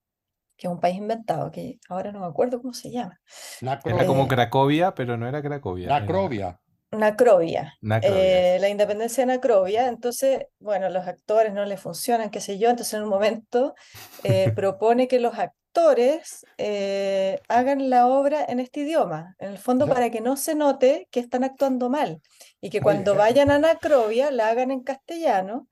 que 0.55 0.67
es 0.67 0.71
un 0.71 0.79
país 0.79 0.95
inventado, 0.95 1.51
que 1.51 1.79
ahora 1.89 2.13
no 2.13 2.21
me 2.21 2.27
acuerdo 2.27 2.61
cómo 2.61 2.73
se 2.73 2.91
llama. 2.91 3.19
Era 3.59 4.05
como 4.05 4.25
Cracovia, 4.25 4.95
pero 4.95 5.17
no 5.17 5.27
era 5.27 5.41
Cracovia. 5.41 5.89
Nacrovia. 5.89 6.61
Nacrovia, 6.91 7.77
eh, 8.01 8.57
la 8.61 8.69
independencia 8.69 9.23
de 9.23 9.33
Nacrovia, 9.33 9.89
entonces, 9.89 10.45
bueno, 10.59 10.89
los 10.89 11.05
actores 11.05 11.53
no 11.53 11.65
les 11.65 11.81
funcionan, 11.81 12.29
qué 12.29 12.39
sé 12.39 12.57
yo, 12.57 12.69
entonces 12.69 12.93
en 12.93 13.03
un 13.03 13.09
momento 13.09 13.75
propone 14.55 15.09
que 15.09 15.19
los 15.19 15.33
actores 15.33 15.58
actores 15.69 16.45
eh, 16.57 17.39
hagan 17.47 17.89
la 17.89 18.07
obra 18.07 18.43
en 18.47 18.59
este 18.59 18.81
idioma, 18.81 19.35
en 19.39 19.51
el 19.51 19.57
fondo 19.57 19.87
para 19.87 20.09
que 20.09 20.21
no 20.21 20.35
se 20.35 20.55
note 20.55 21.07
que 21.11 21.19
están 21.19 21.43
actuando 21.43 21.89
mal 21.89 22.21
y 22.59 22.69
que 22.69 22.81
cuando 22.81 23.15
vayan 23.15 23.51
a 23.51 23.59
Nacrovia 23.59 24.31
la 24.31 24.49
hagan 24.49 24.71
en 24.71 24.81
castellano 24.81 25.67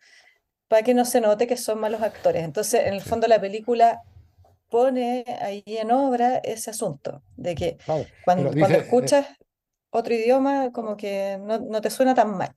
para 0.67 0.83
que 0.83 0.93
no 0.93 1.05
se 1.05 1.21
note 1.21 1.47
que 1.47 1.57
son 1.57 1.79
malos 1.79 2.01
actores. 2.01 2.43
Entonces, 2.43 2.85
en 2.85 2.93
el 2.93 3.01
fondo 3.01 3.27
la 3.27 3.41
película 3.41 4.01
pone 4.69 5.23
ahí 5.41 5.63
en 5.65 5.91
obra 5.91 6.37
ese 6.37 6.69
asunto, 6.69 7.23
de 7.35 7.55
que 7.55 7.77
cuando, 8.25 8.51
cuando, 8.51 8.75
eh, 8.75 8.81
escuchas 8.81 9.27
otro 9.89 10.13
idioma 10.13 10.71
como 10.71 10.97
que 10.97 11.39
no, 11.41 11.57
no, 11.59 11.81
te 11.81 11.89
suena 11.89 12.13
tan 12.13 12.37
mal. 12.37 12.53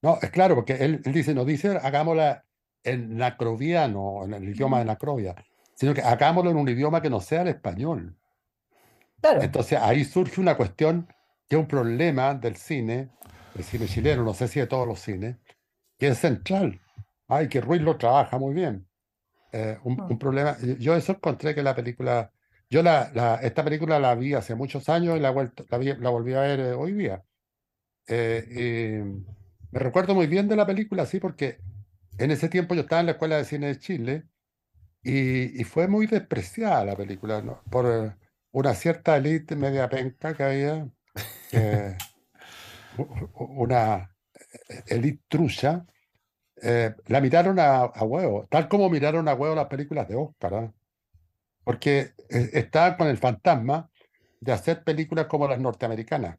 No, 0.00 0.18
es 0.20 0.30
claro, 0.30 0.54
porque 0.54 0.72
él, 0.72 1.00
él 1.04 1.12
dice, 1.12 1.34
no 1.34 1.44
dice, 1.44 1.78
hagámosla 1.80 2.44
en 2.82 3.16
nacroviano, 3.16 4.24
en 4.24 4.34
el 4.34 4.48
idioma 4.48 4.80
de 4.80 4.86
Nacrovia 4.86 5.36
sino 5.82 5.94
que 5.94 6.02
hagámoslo 6.02 6.48
en 6.48 6.56
un 6.58 6.68
idioma 6.68 7.02
que 7.02 7.10
no 7.10 7.18
sea 7.18 7.42
el 7.42 7.48
español. 7.48 8.16
Entonces 9.20 9.80
ahí 9.82 10.04
surge 10.04 10.40
una 10.40 10.56
cuestión 10.56 11.08
que 11.48 11.56
es 11.56 11.60
un 11.60 11.66
problema 11.66 12.34
del 12.34 12.54
cine, 12.54 13.10
el 13.56 13.64
cine 13.64 13.86
chileno, 13.86 14.22
no 14.22 14.32
sé 14.32 14.46
si 14.46 14.60
de 14.60 14.68
todos 14.68 14.86
los 14.86 15.00
cines, 15.00 15.38
que 15.98 16.06
es 16.06 16.18
central. 16.18 16.80
Ay, 17.26 17.48
que 17.48 17.60
Ruiz 17.60 17.82
lo 17.82 17.96
trabaja 17.96 18.38
muy 18.38 18.54
bien. 18.54 18.86
Eh, 19.50 19.76
un, 19.82 19.94
mm. 19.94 20.18
problema. 20.20 20.56
Yo 20.78 20.94
eso 20.94 21.14
encontré 21.14 21.52
que 21.52 21.64
la 21.64 21.74
película. 21.74 22.30
Yo 22.70 22.84
la, 22.84 23.40
esta 23.42 23.64
película 23.64 23.98
la 23.98 24.14
vi 24.14 24.34
hace 24.34 24.54
muchos 24.54 24.88
años 24.88 25.16
y 25.16 25.20
la, 25.20 25.30
vuelto, 25.30 25.66
la, 25.68 26.10
volví 26.10 26.34
a 26.34 26.42
ver 26.42 26.60
eh, 26.60 26.72
hoy 26.74 26.92
día. 26.92 27.24
Eh, 28.06 29.02
me 29.72 29.80
recuerdo 29.80 30.14
muy 30.14 30.28
bien 30.28 30.46
de 30.46 30.54
la 30.54 30.64
película, 30.64 31.06
sí, 31.06 31.18
porque 31.18 31.58
en 32.18 32.30
ese 32.30 32.48
tiempo 32.48 32.76
yo 32.76 32.82
estaba 32.82 33.00
en 33.00 33.06
la 33.06 33.12
Escuela 33.12 33.36
de 33.36 33.44
Cine 33.46 33.66
de 33.66 33.78
Chile 33.80 34.28
y, 35.02 35.64
fue 35.64 35.88
muy 35.88 36.06
despreciada 36.06 36.84
la 36.84 36.96
película 36.96 37.42
¿no? 37.42 37.62
por 37.70 37.86
eh, 37.86 38.14
una 38.52 38.74
cierta 38.74 39.16
élite 39.16 39.56
media 39.56 39.88
penca 39.88 40.34
que 40.34 40.42
había, 40.44 40.88
una 43.36 44.14
élite 44.86 45.22
trucha. 45.28 45.86
Eh, 46.62 46.94
la 47.06 47.20
miraron 47.20 47.58
a, 47.58 47.86
huevo, 48.04 48.46
tal 48.48 48.68
como 48.68 48.88
miraron 48.88 49.26
a 49.26 49.34
huevo 49.34 49.56
las 49.56 49.66
películas 49.66 50.06
de 50.08 50.14
Oscar, 50.14 50.54
¿ah? 50.54 50.72
porque 51.64 52.12
eh, 52.28 52.50
estaban 52.52 52.96
con 52.96 53.08
el 53.08 53.18
fantasma 53.18 53.90
de 54.40 54.52
hacer 54.52 54.84
películas 54.84 55.26
como 55.26 55.48
las 55.48 55.58
norteamericanas. 55.58 56.38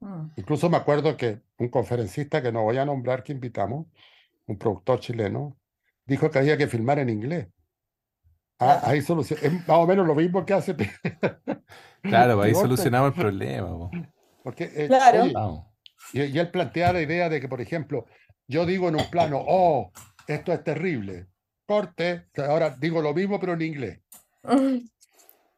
Mm. 0.00 0.26
Incluso 0.36 0.70
me 0.70 0.76
acuerdo 0.76 1.16
que 1.16 1.40
un 1.58 1.68
conferencista 1.68 2.42
que 2.42 2.52
no 2.52 2.62
voy 2.62 2.78
a 2.78 2.84
nombrar 2.84 3.24
que 3.24 3.32
invitamos, 3.32 3.86
un 4.46 4.58
productor 4.58 5.00
chileno, 5.00 5.56
dijo 6.04 6.30
que 6.30 6.38
había 6.38 6.56
que 6.56 6.68
filmar 6.68 7.00
en 7.00 7.08
inglés. 7.08 7.48
Ah, 8.58 8.80
ahí 8.84 9.02
soluciona. 9.02 9.42
Es 9.42 9.52
más 9.52 9.78
o 9.78 9.86
menos 9.86 10.06
lo 10.06 10.14
mismo 10.14 10.44
que 10.46 10.54
hace. 10.54 10.74
claro, 12.02 12.40
ahí 12.40 12.54
solucionamos 12.54 13.14
el 13.14 13.20
problema. 13.20 13.90
Porque, 14.42 14.70
eh, 14.74 14.86
claro. 14.86 15.66
y, 16.12 16.38
él 16.38 16.50
plantea 16.50 16.92
la 16.92 17.02
idea 17.02 17.28
de 17.28 17.40
que, 17.40 17.48
por 17.48 17.60
ejemplo, 17.60 18.06
yo 18.46 18.64
digo 18.64 18.88
en 18.88 18.96
un 18.96 19.10
plano, 19.10 19.42
oh, 19.46 19.90
esto 20.26 20.52
es 20.52 20.62
terrible. 20.64 21.26
Corte, 21.66 22.26
ahora 22.36 22.70
digo 22.78 23.02
lo 23.02 23.12
mismo 23.12 23.40
pero 23.40 23.54
en 23.54 23.62
inglés. 23.62 24.00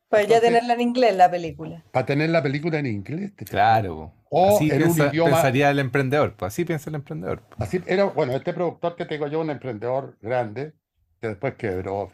Para 0.08 0.22
ya 0.22 0.40
tenerla 0.40 0.72
en 0.72 0.80
inglés 0.80 1.14
la 1.14 1.30
película. 1.30 1.84
Para 1.92 2.06
tener 2.06 2.30
la 2.30 2.42
película 2.42 2.78
en 2.78 2.86
inglés. 2.86 3.32
Claro. 3.36 4.14
O 4.30 4.56
así 4.56 4.70
en 4.70 4.84
un 4.84 4.96
idioma. 4.96 5.32
Pensaría 5.32 5.70
el 5.70 5.78
emprendedor, 5.78 6.34
pues 6.34 6.52
así 6.52 6.64
piensa 6.64 6.88
el 6.88 6.96
emprendedor. 6.96 7.42
Así 7.58 7.80
era, 7.86 8.04
bueno, 8.04 8.32
este 8.34 8.54
productor 8.54 8.96
que 8.96 9.04
tengo 9.04 9.26
yo, 9.26 9.40
un 9.40 9.50
emprendedor 9.50 10.16
grande, 10.22 10.72
que 11.20 11.28
después 11.28 11.54
quebró. 11.54 12.10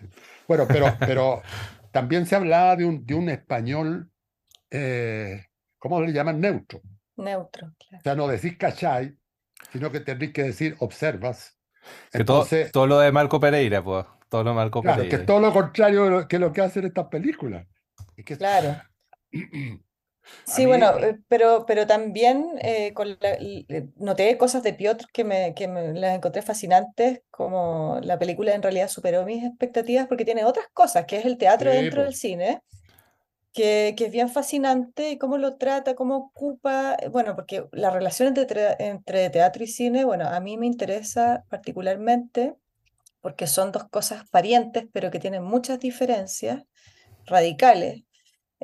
Bueno, 0.49 0.67
pero, 0.69 0.95
pero 1.01 1.43
también 1.91 2.27
se 2.27 2.37
hablaba 2.37 2.77
de 2.77 2.85
un, 2.85 3.07
de 3.07 3.15
un 3.15 3.29
español, 3.29 4.11
eh, 4.71 5.47
¿cómo 5.79 6.01
le 6.01 6.13
llaman? 6.13 6.41
Neutro. 6.41 6.81
Neutro, 7.17 7.73
claro. 7.79 7.99
O 7.99 8.03
sea, 8.03 8.15
no 8.15 8.29
decís 8.29 8.57
cachai, 8.57 9.17
sino 9.73 9.91
que 9.91 10.01
tenéis 10.01 10.33
que 10.33 10.43
decir 10.43 10.77
observas. 10.81 11.57
Que 12.11 12.25
todo, 12.25 12.47
todo 12.73 12.87
lo 12.87 12.99
de 12.99 13.13
Marco 13.13 13.39
Pereira, 13.39 13.83
pues. 13.83 14.07
Todo 14.29 14.43
lo 14.43 14.51
de 14.51 14.57
Marco 14.57 14.83
claro, 14.83 15.03
que 15.03 15.17
es 15.17 15.27
todo 15.27 15.39
lo 15.39 15.53
contrario 15.53 16.27
que 16.27 16.39
lo 16.39 16.53
que 16.53 16.63
hacen 16.63 16.87
estas 16.87 17.07
películas. 17.07 17.67
Claro. 18.25 18.77
Sí, 20.45 20.67
bueno, 20.67 20.99
eh, 20.99 21.19
pero, 21.29 21.65
pero 21.67 21.87
también 21.87 22.59
eh, 22.61 22.95
noté 23.97 24.37
cosas 24.39 24.63
de 24.63 24.75
Piotr 24.75 25.07
que, 25.13 25.25
me, 25.25 25.55
que 25.55 25.69
me 25.69 25.93
las 25.95 26.17
encontré 26.17 26.43
fascinantes, 26.43 27.23
como 27.31 27.99
la 28.03 28.19
película 28.19 28.55
en 28.55 28.63
realidad 28.63 28.89
superó 28.89 29.25
mis 29.25 29.45
expectativas 29.45 30.07
porque 30.07 30.25
tiene 30.25 30.45
otras 30.45 30.67
cosas, 30.73 31.07
que 31.07 31.19
es 31.19 31.25
el 31.25 31.39
teatro 31.39 31.71
dentro 31.71 32.03
del 32.03 32.15
cine, 32.15 32.63
que, 33.53 33.95
que, 33.97 34.07
es 34.07 34.13
bien 34.13 34.29
fascinante 34.29 35.11
y 35.11 35.19
cómo 35.19 35.39
lo 35.39 35.57
trata, 35.57 35.95
cómo 35.95 36.17
ocupa, 36.17 36.97
eh, 37.01 37.09
bueno, 37.09 37.35
porque 37.35 37.67
la 37.73 37.91
relación 37.91 38.37
entre, 38.37 38.77
entre 38.79 39.31
teatro 39.31 39.63
y 39.63 39.69
cine, 39.69 40.05
bueno, 40.05 40.27
a 40.29 40.41
mí 40.41 40.57
me 40.57 40.67
interesa 40.67 41.45
particularmente 41.49 42.55
porque 43.21 43.47
son 43.47 43.73
dos 43.73 43.85
cosas 43.89 44.29
parientes, 44.29 44.85
pero 44.93 45.11
que 45.11 45.19
tienen 45.19 45.43
muchas 45.43 45.79
diferencias 45.81 46.65
radicales. 47.25 48.04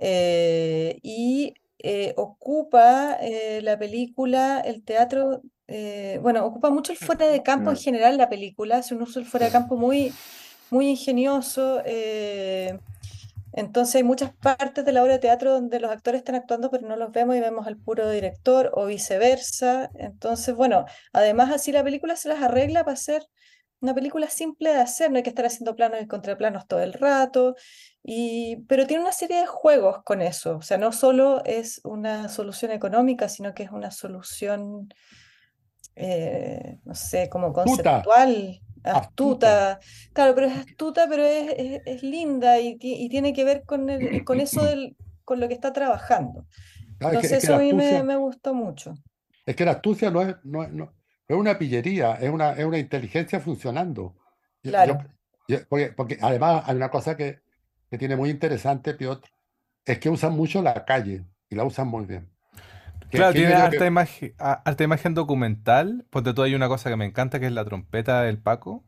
Eh, 0.00 0.98
y 1.02 1.54
eh, 1.78 2.14
ocupa 2.16 3.18
la 3.62 3.78
película, 3.78 4.60
el 4.60 4.82
teatro, 4.82 5.42
bueno, 6.20 6.44
ocupa 6.44 6.70
mucho 6.70 6.92
el 6.92 6.98
fuera 6.98 7.28
de 7.28 7.42
campo 7.42 7.70
en 7.70 7.76
general 7.76 8.16
la 8.16 8.28
película, 8.28 8.78
hace 8.78 8.94
un 8.94 9.02
uso 9.02 9.20
del 9.20 9.28
fuera 9.28 9.46
de 9.46 9.52
campo 9.52 9.76
muy, 9.76 10.12
muy 10.70 10.88
ingenioso. 10.88 11.82
Entonces 13.52 13.96
hay 13.96 14.02
muchas 14.04 14.32
partes 14.34 14.84
de 14.84 14.92
la 14.92 15.02
obra 15.02 15.14
de 15.14 15.18
teatro 15.18 15.52
donde 15.52 15.80
los 15.80 15.90
actores 15.90 16.20
están 16.20 16.36
actuando 16.36 16.70
pero 16.70 16.86
no 16.86 16.96
los 16.96 17.10
vemos 17.10 17.36
y 17.36 17.40
vemos 17.40 17.66
al 17.66 17.76
puro 17.76 18.08
director 18.08 18.70
o 18.74 18.86
viceversa. 18.86 19.90
Entonces, 19.94 20.54
bueno, 20.54 20.86
además 21.12 21.50
así 21.50 21.72
la 21.72 21.82
película 21.82 22.16
se 22.16 22.28
las 22.28 22.42
arregla 22.42 22.84
para 22.84 22.96
ser 22.96 23.26
una 23.80 23.94
película 23.94 24.28
simple 24.28 24.70
de 24.70 24.80
hacer, 24.80 25.10
no 25.10 25.16
hay 25.16 25.22
que 25.22 25.30
estar 25.30 25.46
haciendo 25.46 25.74
planos 25.74 26.00
y 26.02 26.06
contraplanos 26.06 26.66
todo 26.66 26.80
el 26.80 26.92
rato, 26.92 27.56
y, 28.02 28.56
pero 28.68 28.86
tiene 28.86 29.02
una 29.02 29.12
serie 29.12 29.40
de 29.40 29.46
juegos 29.46 30.02
con 30.04 30.22
eso, 30.22 30.56
o 30.56 30.62
sea, 30.62 30.78
no 30.78 30.92
solo 30.92 31.42
es 31.44 31.80
una 31.84 32.28
solución 32.28 32.72
económica, 32.72 33.28
sino 33.28 33.54
que 33.54 33.62
es 33.62 33.70
una 33.70 33.90
solución, 33.90 34.92
eh, 35.96 36.78
no 36.84 36.94
sé, 36.94 37.28
como 37.28 37.52
conceptual 37.52 38.60
astuta. 38.82 39.78
Claro, 40.12 40.34
pero 40.34 40.46
es 40.46 40.56
astuta, 40.56 41.06
pero 41.08 41.24
es, 41.24 41.82
es, 41.84 42.02
linda 42.02 42.58
y, 42.60 42.76
y, 42.80 43.08
tiene 43.08 43.32
que 43.32 43.44
ver 43.44 43.62
con, 43.64 43.90
el, 43.90 44.24
con 44.24 44.40
eso 44.40 44.64
del, 44.64 44.96
con 45.24 45.40
lo 45.40 45.48
que 45.48 45.54
está 45.54 45.72
trabajando. 45.72 46.46
Entonces 47.00 47.44
eso 47.44 47.54
a 47.54 47.58
mí 47.58 47.72
me, 47.72 48.02
me, 48.02 48.16
gustó 48.16 48.54
mucho. 48.54 48.94
Es 49.46 49.56
que 49.56 49.64
la 49.64 49.72
astucia 49.72 50.10
no 50.10 50.22
es, 50.22 50.36
no, 50.44 50.66
no, 50.68 50.92
es 51.30 51.36
una 51.36 51.58
pillería, 51.58 52.14
es 52.14 52.28
una, 52.28 52.52
es 52.52 52.64
una 52.64 52.78
inteligencia 52.78 53.38
funcionando. 53.38 54.16
Claro. 54.62 54.98
porque, 55.68 55.92
porque, 55.96 56.18
además 56.20 56.64
hay 56.66 56.74
una 56.74 56.90
cosa 56.90 57.16
que, 57.16 57.38
que 57.88 57.98
tiene 57.98 58.16
muy 58.16 58.30
interesante, 58.30 58.94
Piotr, 58.94 59.30
es 59.84 60.00
que 60.00 60.08
usan 60.08 60.32
mucho 60.32 60.60
la 60.60 60.84
calle 60.84 61.24
y 61.48 61.54
la 61.54 61.64
usan 61.64 61.86
muy 61.86 62.04
bien. 62.04 62.28
Claro, 63.10 63.32
tiene 63.32 63.54
harta, 63.54 63.86
imagen, 63.86 64.34
imagen 64.78 65.14
documental. 65.14 66.04
Ponte 66.10 66.34
tú 66.34 66.42
hay 66.42 66.54
una 66.54 66.68
cosa 66.68 66.90
que 66.90 66.96
me 66.96 67.04
encanta 67.04 67.38
que 67.38 67.46
es 67.46 67.52
la 67.52 67.64
trompeta 67.64 68.22
del 68.22 68.38
Paco. 68.38 68.84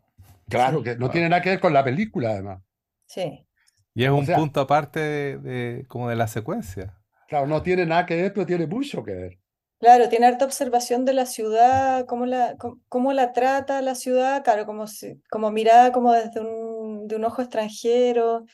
Claro, 0.49 0.83
que 0.83 0.97
no 0.97 1.11
tiene 1.11 1.29
nada 1.29 1.43
que 1.43 1.51
ver 1.51 1.61
con 1.61 1.73
la 1.73 1.85
película, 1.85 2.31
además. 2.31 2.61
Sí. 3.07 3.47
Y 3.95 4.05
es 4.05 4.11
un 4.11 4.27
punto 4.27 4.61
aparte 4.61 5.39
de, 5.39 5.85
como 5.89 6.09
de 6.09 6.17
la 6.17 6.27
secuencia. 6.27 6.99
Claro, 7.29 7.47
no 7.47 7.63
tiene 7.63 7.87
nada 7.87 8.05
que 8.05 8.17
ver, 8.17 8.33
pero 8.33 8.47
tiene 8.47 8.67
mucho 8.67 9.05
que 9.05 9.13
ver. 9.13 9.42
Claro, 9.83 10.09
tiene 10.09 10.27
harta 10.27 10.45
observación 10.45 11.05
de 11.05 11.13
la 11.13 11.27
ciudad, 11.27 12.07
cómo 12.07 12.25
la, 12.25 12.57
cómo, 12.89 13.13
la 13.13 13.33
trata 13.33 13.83
la 13.83 13.97
ciudad, 13.97 14.45
claro, 14.45 14.65
como, 14.65 14.87
si, 14.87 15.21
como 15.29 15.51
mirada 15.51 15.91
como 15.91 16.13
desde 16.13 16.39
un, 16.39 17.09
de 17.09 17.17
un 17.17 17.25
ojo 17.25 17.43
extranjero. 17.43 18.45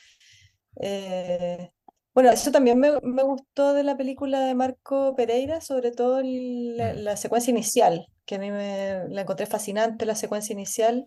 Eh, 0.81 1.69
bueno, 2.15 2.31
eso 2.31 2.51
también 2.51 2.79
me, 2.79 2.89
gustó 3.21 3.75
de 3.75 3.83
la 3.83 3.95
película 3.95 4.39
de 4.39 4.55
Marco 4.55 5.15
Pereira, 5.15 5.61
sobre 5.61 5.91
todo 5.91 6.23
mm. 6.23 6.95
la, 6.95 7.15
secuencia 7.15 7.51
inicial, 7.51 8.07
que 8.25 8.33
a 8.33 8.39
mí 8.39 8.49
me 8.49 9.03
la 9.09 9.21
encontré 9.21 9.45
fascinante, 9.45 10.07
la 10.07 10.15
secuencia 10.15 10.53
inicial, 10.53 11.05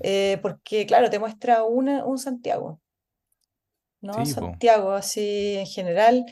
eh, 0.00 0.38
porque 0.42 0.84
claro, 0.84 1.08
te 1.08 1.18
muestra 1.18 1.64
una, 1.64 2.04
un 2.04 2.18
Santiago, 2.18 2.78
¿no? 4.02 4.26
Santiago, 4.26 4.92
así 4.92 5.56
en 5.56 5.66
general. 5.66 6.26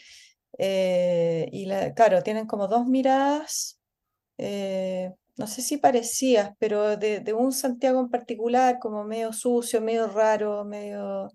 Eh, 0.58 1.48
y 1.52 1.68
claro, 1.94 2.22
tienen 2.22 2.46
como 2.46 2.68
dos 2.68 2.86
miradas, 2.86 3.80
eh, 4.38 5.12
no 5.36 5.46
sé 5.46 5.62
si 5.62 5.78
parecías, 5.78 6.52
pero 6.58 6.96
de, 6.96 7.32
un 7.36 7.52
Santiago 7.52 8.00
en 8.00 8.08
particular, 8.08 8.78
como 8.78 9.04
medio 9.04 9.32
sucio, 9.32 9.80
medio 9.80 10.06
raro, 10.06 10.64
medio 10.64 11.28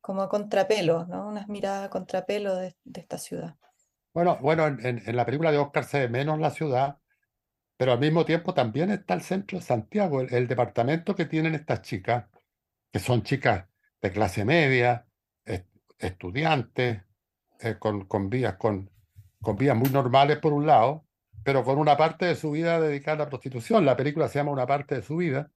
como 0.00 0.22
a 0.22 0.28
contrapelo, 0.28 1.06
¿no? 1.06 1.26
Unas 1.26 1.48
miradas 1.48 1.86
a 1.86 1.90
contrapelo 1.90 2.54
de, 2.56 2.76
esta 2.94 3.18
ciudad. 3.18 3.54
Bueno, 4.12 4.38
bueno 4.40 4.66
en, 4.66 5.02
en, 5.04 5.16
la 5.16 5.24
película 5.24 5.50
de 5.50 5.58
Oscar 5.58 5.84
se 5.84 6.00
ve 6.00 6.08
menos 6.08 6.38
la 6.38 6.50
ciudad, 6.50 6.98
pero 7.76 7.92
al 7.92 7.98
mismo 7.98 8.24
tiempo 8.24 8.54
también 8.54 8.90
está 8.90 9.14
el 9.14 9.22
centro 9.22 9.58
de 9.58 9.64
Santiago, 9.64 10.20
el, 10.20 10.46
departamento 10.46 11.14
que 11.14 11.24
tienen 11.24 11.54
estas 11.54 11.82
chicas, 11.82 12.26
que 12.92 12.98
son 12.98 13.22
chicas 13.22 13.66
de 14.00 14.12
clase 14.12 14.44
media, 14.44 15.06
estudiantes, 15.98 17.05
eh, 17.60 17.76
con, 17.78 18.06
con, 18.06 18.28
vías, 18.30 18.56
con, 18.56 18.90
con 19.40 19.56
vías 19.56 19.76
muy 19.76 19.90
normales 19.90 20.38
por 20.38 20.52
un 20.52 20.66
lado, 20.66 21.04
pero 21.42 21.64
con 21.64 21.78
una 21.78 21.96
parte 21.96 22.26
de 22.26 22.34
su 22.34 22.50
vida 22.50 22.80
dedicada 22.80 23.16
a 23.16 23.24
la 23.24 23.28
prostitución. 23.28 23.84
La 23.84 23.96
película 23.96 24.28
se 24.28 24.38
llama 24.38 24.52
Una 24.52 24.66
parte 24.66 24.96
de 24.96 25.02
su 25.02 25.16
vida. 25.16 25.50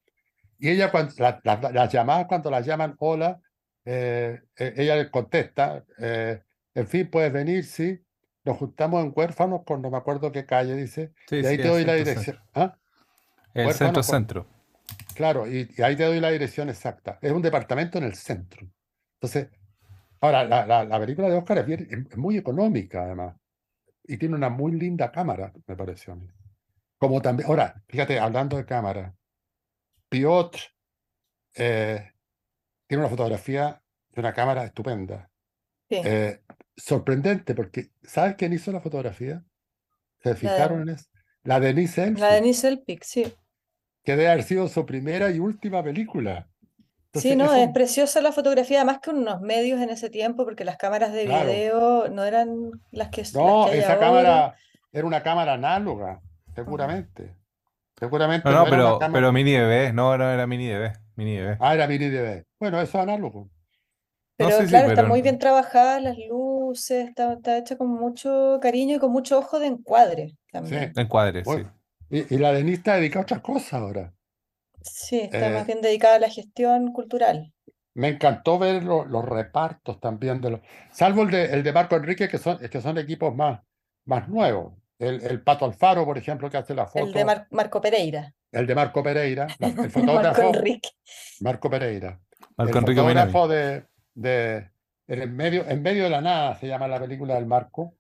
Y 0.59 0.69
ella, 0.69 0.91
cuando, 0.91 1.15
las 1.19 1.93
llamadas, 1.93 2.27
cuando 2.27 2.51
las 2.51 2.67
llaman 2.67 2.95
hola, 2.99 3.41
eh, 3.85 4.41
e, 4.57 4.75
ella 4.77 4.97
le 4.97 5.11
contesta, 5.11 5.85
eh, 5.99 6.43
en 6.75 6.87
fin, 6.87 7.11
puedes 7.11 7.33
venir, 7.33 7.65
sí, 7.65 7.99
nos 8.45 8.59
juntamos 8.59 9.03
en 9.05 9.13
Huérfanos 9.15 9.63
con 9.65 9.83
no 9.83 9.91
me 9.91 9.97
acuerdo 9.97 10.31
qué 10.31 10.45
calle, 10.45 10.77
dice, 10.77 11.13
y 11.31 11.45
ahí 11.45 11.57
te 11.57 11.69
doy 11.69 11.85
la 11.85 11.95
dirección. 11.95 12.39
¿Ah? 12.55 12.77
El 13.55 13.73
centro 13.73 14.03
centro. 14.03 14.47
Claro, 15.15 15.47
y, 15.47 15.69
ahí 15.83 15.97
te 15.97 16.05
doy 16.05 16.21
la 16.21 16.31
dirección 16.31 16.69
exacta. 16.69 17.19
Es 17.21 17.33
un 17.33 17.43
departamento 17.43 17.99
en 17.99 18.05
el 18.05 18.15
centro. 18.15 18.69
Entonces, 19.15 19.49
ahora, 20.21 20.45
la, 20.45 20.85
la, 20.85 21.01
película 21.01 21.29
de 21.29 21.37
Oscar 21.37 21.59
es, 21.59 21.67
bien, 21.67 22.07
es, 22.11 22.17
muy 22.17 22.37
económica, 22.37 23.05
además, 23.05 23.37
y 24.05 24.17
tiene 24.17 24.35
una 24.35 24.49
muy 24.49 24.73
linda 24.73 25.11
cámara, 25.11 25.53
me 25.67 25.77
pareció 25.77 26.13
a 26.13 26.17
mí. 26.17 26.29
Como 26.99 27.23
también, 27.23 27.49
ahora, 27.49 27.83
fíjate, 27.89 28.19
hablando 28.19 28.57
de 28.57 28.67
cámara, 28.67 29.15
Piotr 30.09 30.59
eh, 31.55 32.13
tiene 32.87 33.03
una 33.03 33.11
fotografía 33.11 33.83
de 34.11 34.21
una 34.21 34.35
cámara 34.35 34.65
estupenda. 34.65 35.31
Eh, 35.89 36.41
sorprendente, 36.77 37.55
porque 37.55 37.91
¿sabes 38.03 38.37
quién 38.37 38.53
hizo 38.53 38.71
la 38.71 38.81
fotografía? 38.81 39.45
¿Se 40.23 40.35
fijaron 40.35 40.83
en 40.83 40.91
eso? 40.91 41.07
La 41.43 41.59
Denise 41.59 42.05
Elpic. 42.05 42.21
La 42.21 42.35
Denise 42.35 42.69
Elpic, 42.69 43.03
sí. 43.03 43.33
Que 44.05 44.13
debe 44.13 44.29
haber 44.29 44.45
sido 44.45 44.69
su 44.69 44.85
primera 44.85 45.31
y 45.31 45.39
última 45.39 45.83
película. 45.83 46.50
Sí, 47.15 47.37
no, 47.37 47.55
es, 47.55 47.69
preciosa 47.71 48.21
la 48.21 48.33
fotografía, 48.33 48.85
más 48.85 49.01
que 49.01 49.11
unos 49.11 49.41
medios 49.41 49.81
en 49.81 49.91
ese 49.91 50.11
tiempo, 50.11 50.45
porque 50.45 50.65
las 50.65 50.77
cámaras 50.77 51.13
de 51.13 51.25
video 51.25 52.09
no 52.09 52.25
eran 52.25 52.71
las 52.91 53.09
que 53.09 53.25
No, 53.35 53.69
esa 53.69 53.99
cámara 53.99 54.55
era 54.93 55.07
una 55.07 55.23
cámara 55.23 55.55
análoga, 55.55 56.21
seguramente. 56.55 57.37
Seguramente. 57.99 58.49
No, 58.49 58.65
no, 58.65 58.71
pero, 58.71 58.99
pero 59.13 59.33
mini 59.33 59.53
DV, 59.53 59.93
no, 59.93 60.17
no 60.17 60.31
era 60.31 60.47
mini 60.47 60.69
DV. 60.69 60.93
Mini 61.17 61.37
DV. 61.37 61.57
Ah, 61.61 61.75
era 61.75 61.87
mini 61.87 62.09
DV. 62.09 62.45
Bueno, 62.59 62.81
eso 62.81 62.99
es 62.99 63.03
análogo. 63.03 63.51
Pero 64.37 64.67
claro, 64.67 64.89
está 64.89 65.05
muy 65.05 65.21
bien 65.21 65.39
trabajada, 65.39 66.01
las 66.01 66.17
luces, 66.17 67.09
está, 67.09 67.35
está, 67.35 67.59
hecha 67.59 67.77
con 67.77 67.89
mucho 67.89 68.59
cariño 68.63 68.97
y 68.97 68.99
con 68.99 69.13
mucho 69.13 69.39
ojo 69.39 69.59
de 69.59 69.67
encuadre 69.67 70.35
también. 70.51 70.95
Sí. 70.95 71.01
Encuadre, 71.01 71.45
sí. 71.45 71.67
Y, 72.09 72.39
la 72.39 72.53
Denise 72.53 72.79
está 72.79 72.97
dedicada 72.97 73.21
a 73.21 73.23
otras 73.25 73.41
cosas 73.41 73.75
ahora. 73.75 74.13
Sí, 74.83 75.21
está 75.21 75.51
más 75.51 75.63
eh, 75.63 75.67
bien 75.67 75.81
dedicada 75.81 76.17
a 76.17 76.21
la 76.21 76.31
gestión 76.31 76.93
cultural. 76.93 77.53
Me 77.95 78.09
encantó 78.09 78.59
ver 78.59 78.85
los 78.85 79.25
repartos 79.25 80.01
también 80.01 80.41
de 80.41 80.51
los. 80.51 80.61
Salvo 80.93 81.23
el 81.23 81.31
de, 81.31 81.45
el 81.47 81.63
de 81.63 81.73
Marco 81.73 81.97
Enrique, 81.97 82.29
que 82.29 82.39
son, 82.39 82.59
que 82.59 82.81
son 82.81 82.99
equipos 82.99 83.35
más, 83.35 83.61
más 84.05 84.29
nuevos. 84.29 84.75
el, 84.99 85.43
Pato 85.43 85.65
Alfaro, 85.65 86.05
por 86.05 86.17
ejemplo, 86.17 86.49
que 86.49 86.57
hace 86.57 86.75
la 86.75 86.87
foto. 86.87 87.07
El 87.07 87.13
de 87.13 87.45
Marco 87.51 87.81
Pereira. 87.81 88.33
El 88.53 88.67
de 88.67 88.75
Marco 88.75 89.03
Pereira, 89.03 89.47
el 89.59 89.73
fotógrafo. 89.91 90.43
Marco 90.43 90.57
Enrique. 90.57 90.89
Marco 91.41 91.71
Pereira. 91.71 92.21
Marco 92.57 92.79
el 92.79 92.87
fotógrafo 92.87 93.49
de, 93.49 93.85
de, 94.15 94.71
en, 95.07 95.37
medio, 95.37 95.69
en 95.69 95.83
medio 95.83 96.05
de 96.05 96.11
la 96.11 96.21
nada 96.21 96.57
se 96.57 96.69
llama 96.69 96.89
la 96.89 97.01
película 97.01 97.35
del 97.35 97.47
Marco. 97.47 97.95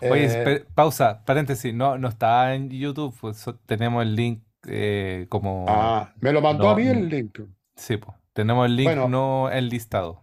Oye, 0.00 0.26
eh, 0.30 0.64
pausa, 0.74 1.22
paréntesis, 1.24 1.72
no, 1.74 1.98
no 1.98 2.08
está 2.08 2.54
en 2.54 2.70
YouTube, 2.70 3.14
pues, 3.20 3.44
tenemos 3.66 4.02
el 4.02 4.16
link 4.16 4.42
eh, 4.66 5.26
como... 5.28 5.66
Ah, 5.68 6.12
me 6.20 6.32
lo 6.32 6.40
mandó 6.40 6.70
a 6.70 6.76
mí 6.76 6.86
el 6.86 7.08
link. 7.08 7.40
Sí, 7.74 7.96
pues, 7.96 8.16
tenemos 8.32 8.66
el 8.66 8.76
link 8.76 8.94
no 9.08 9.50
enlistado. 9.50 10.22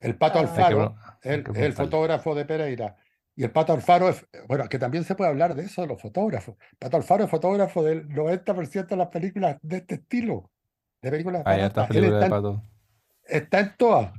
El 0.00 0.16
Pato 0.16 0.38
ah. 0.38 0.42
Alfaro, 0.42 0.96
el, 1.22 1.44
el 1.54 1.72
fotógrafo 1.72 2.34
de 2.34 2.44
Pereira. 2.44 2.96
Y 3.34 3.44
el 3.44 3.50
Pato 3.50 3.74
Alfaro, 3.74 4.08
es, 4.08 4.26
bueno, 4.48 4.66
que 4.68 4.78
también 4.78 5.04
se 5.04 5.14
puede 5.14 5.30
hablar 5.30 5.54
de 5.54 5.64
eso, 5.64 5.82
de 5.82 5.88
los 5.88 6.00
fotógrafos. 6.00 6.56
Pato 6.78 6.96
Alfaro 6.96 7.24
es 7.24 7.30
fotógrafo 7.30 7.82
del 7.82 8.08
90% 8.08 8.86
de 8.86 8.96
las 8.96 9.08
películas 9.08 9.58
de 9.62 9.76
este 9.78 9.96
estilo. 9.96 10.50
De 11.02 11.10
películas 11.10 11.42
ah, 11.44 11.56
está, 11.58 11.86
de 11.86 12.28
Pato. 12.28 12.62
está 13.24 13.60
en 13.60 13.76
todas. 13.76 14.12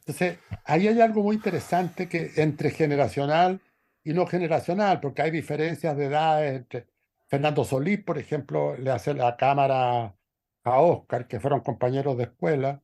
Entonces, 0.00 0.38
ahí 0.64 0.88
hay 0.88 1.00
algo 1.00 1.22
muy 1.22 1.36
interesante 1.36 2.08
que 2.08 2.32
entre 2.36 2.70
generacional 2.70 3.60
y 4.02 4.12
no 4.12 4.26
generacional, 4.26 5.00
porque 5.00 5.22
hay 5.22 5.30
diferencias 5.30 5.96
de 5.96 6.06
edades 6.06 6.56
entre 6.56 6.86
Fernando 7.28 7.64
Solís, 7.64 8.02
por 8.04 8.18
ejemplo, 8.18 8.76
le 8.76 8.90
hace 8.90 9.14
la 9.14 9.36
cámara 9.36 10.16
a 10.64 10.80
Oscar, 10.80 11.26
que 11.28 11.40
fueron 11.40 11.60
compañeros 11.60 12.16
de 12.16 12.24
escuela. 12.24 12.82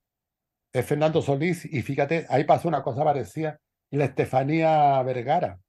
Es 0.73 0.87
Fernando 0.87 1.23
Solís, 1.23 1.65
y 1.65 1.83
fíjate, 1.83 2.27
ahí 2.29 2.45
pasó 2.45 2.69
una 2.69 2.83
cosa 2.83 3.05
parecida 3.05 3.61
la 3.91 4.05
Estefanía 4.05 5.03
Vergara. 5.03 5.61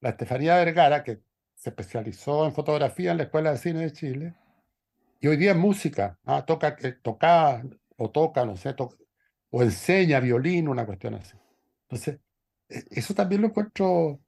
La 0.00 0.10
Estefanía 0.10 0.56
Vergara, 0.56 1.04
que 1.04 1.20
se 1.54 1.70
especializó 1.70 2.46
en 2.46 2.52
fotografía 2.52 3.12
en 3.12 3.18
la 3.18 3.24
Escuela 3.24 3.52
de 3.52 3.58
Cine 3.58 3.80
de 3.80 3.92
Chile, 3.92 4.34
y 5.20 5.28
hoy 5.28 5.36
día 5.36 5.52
es 5.52 5.56
música, 5.56 6.18
¿ah? 6.24 6.44
toca, 6.44 6.76
eh, 6.82 6.92
toca 7.02 7.62
o 7.96 8.10
toca, 8.10 8.44
no 8.44 8.56
sé, 8.56 8.74
o 9.50 9.62
enseña 9.62 10.20
violín, 10.20 10.68
una 10.68 10.84
cuestión 10.84 11.14
así. 11.14 11.36
Entonces, 11.82 12.20
e, 12.68 12.84
eso 12.90 13.14
también 13.14 13.40
lo 13.40 13.48
encuentro. 13.48 14.20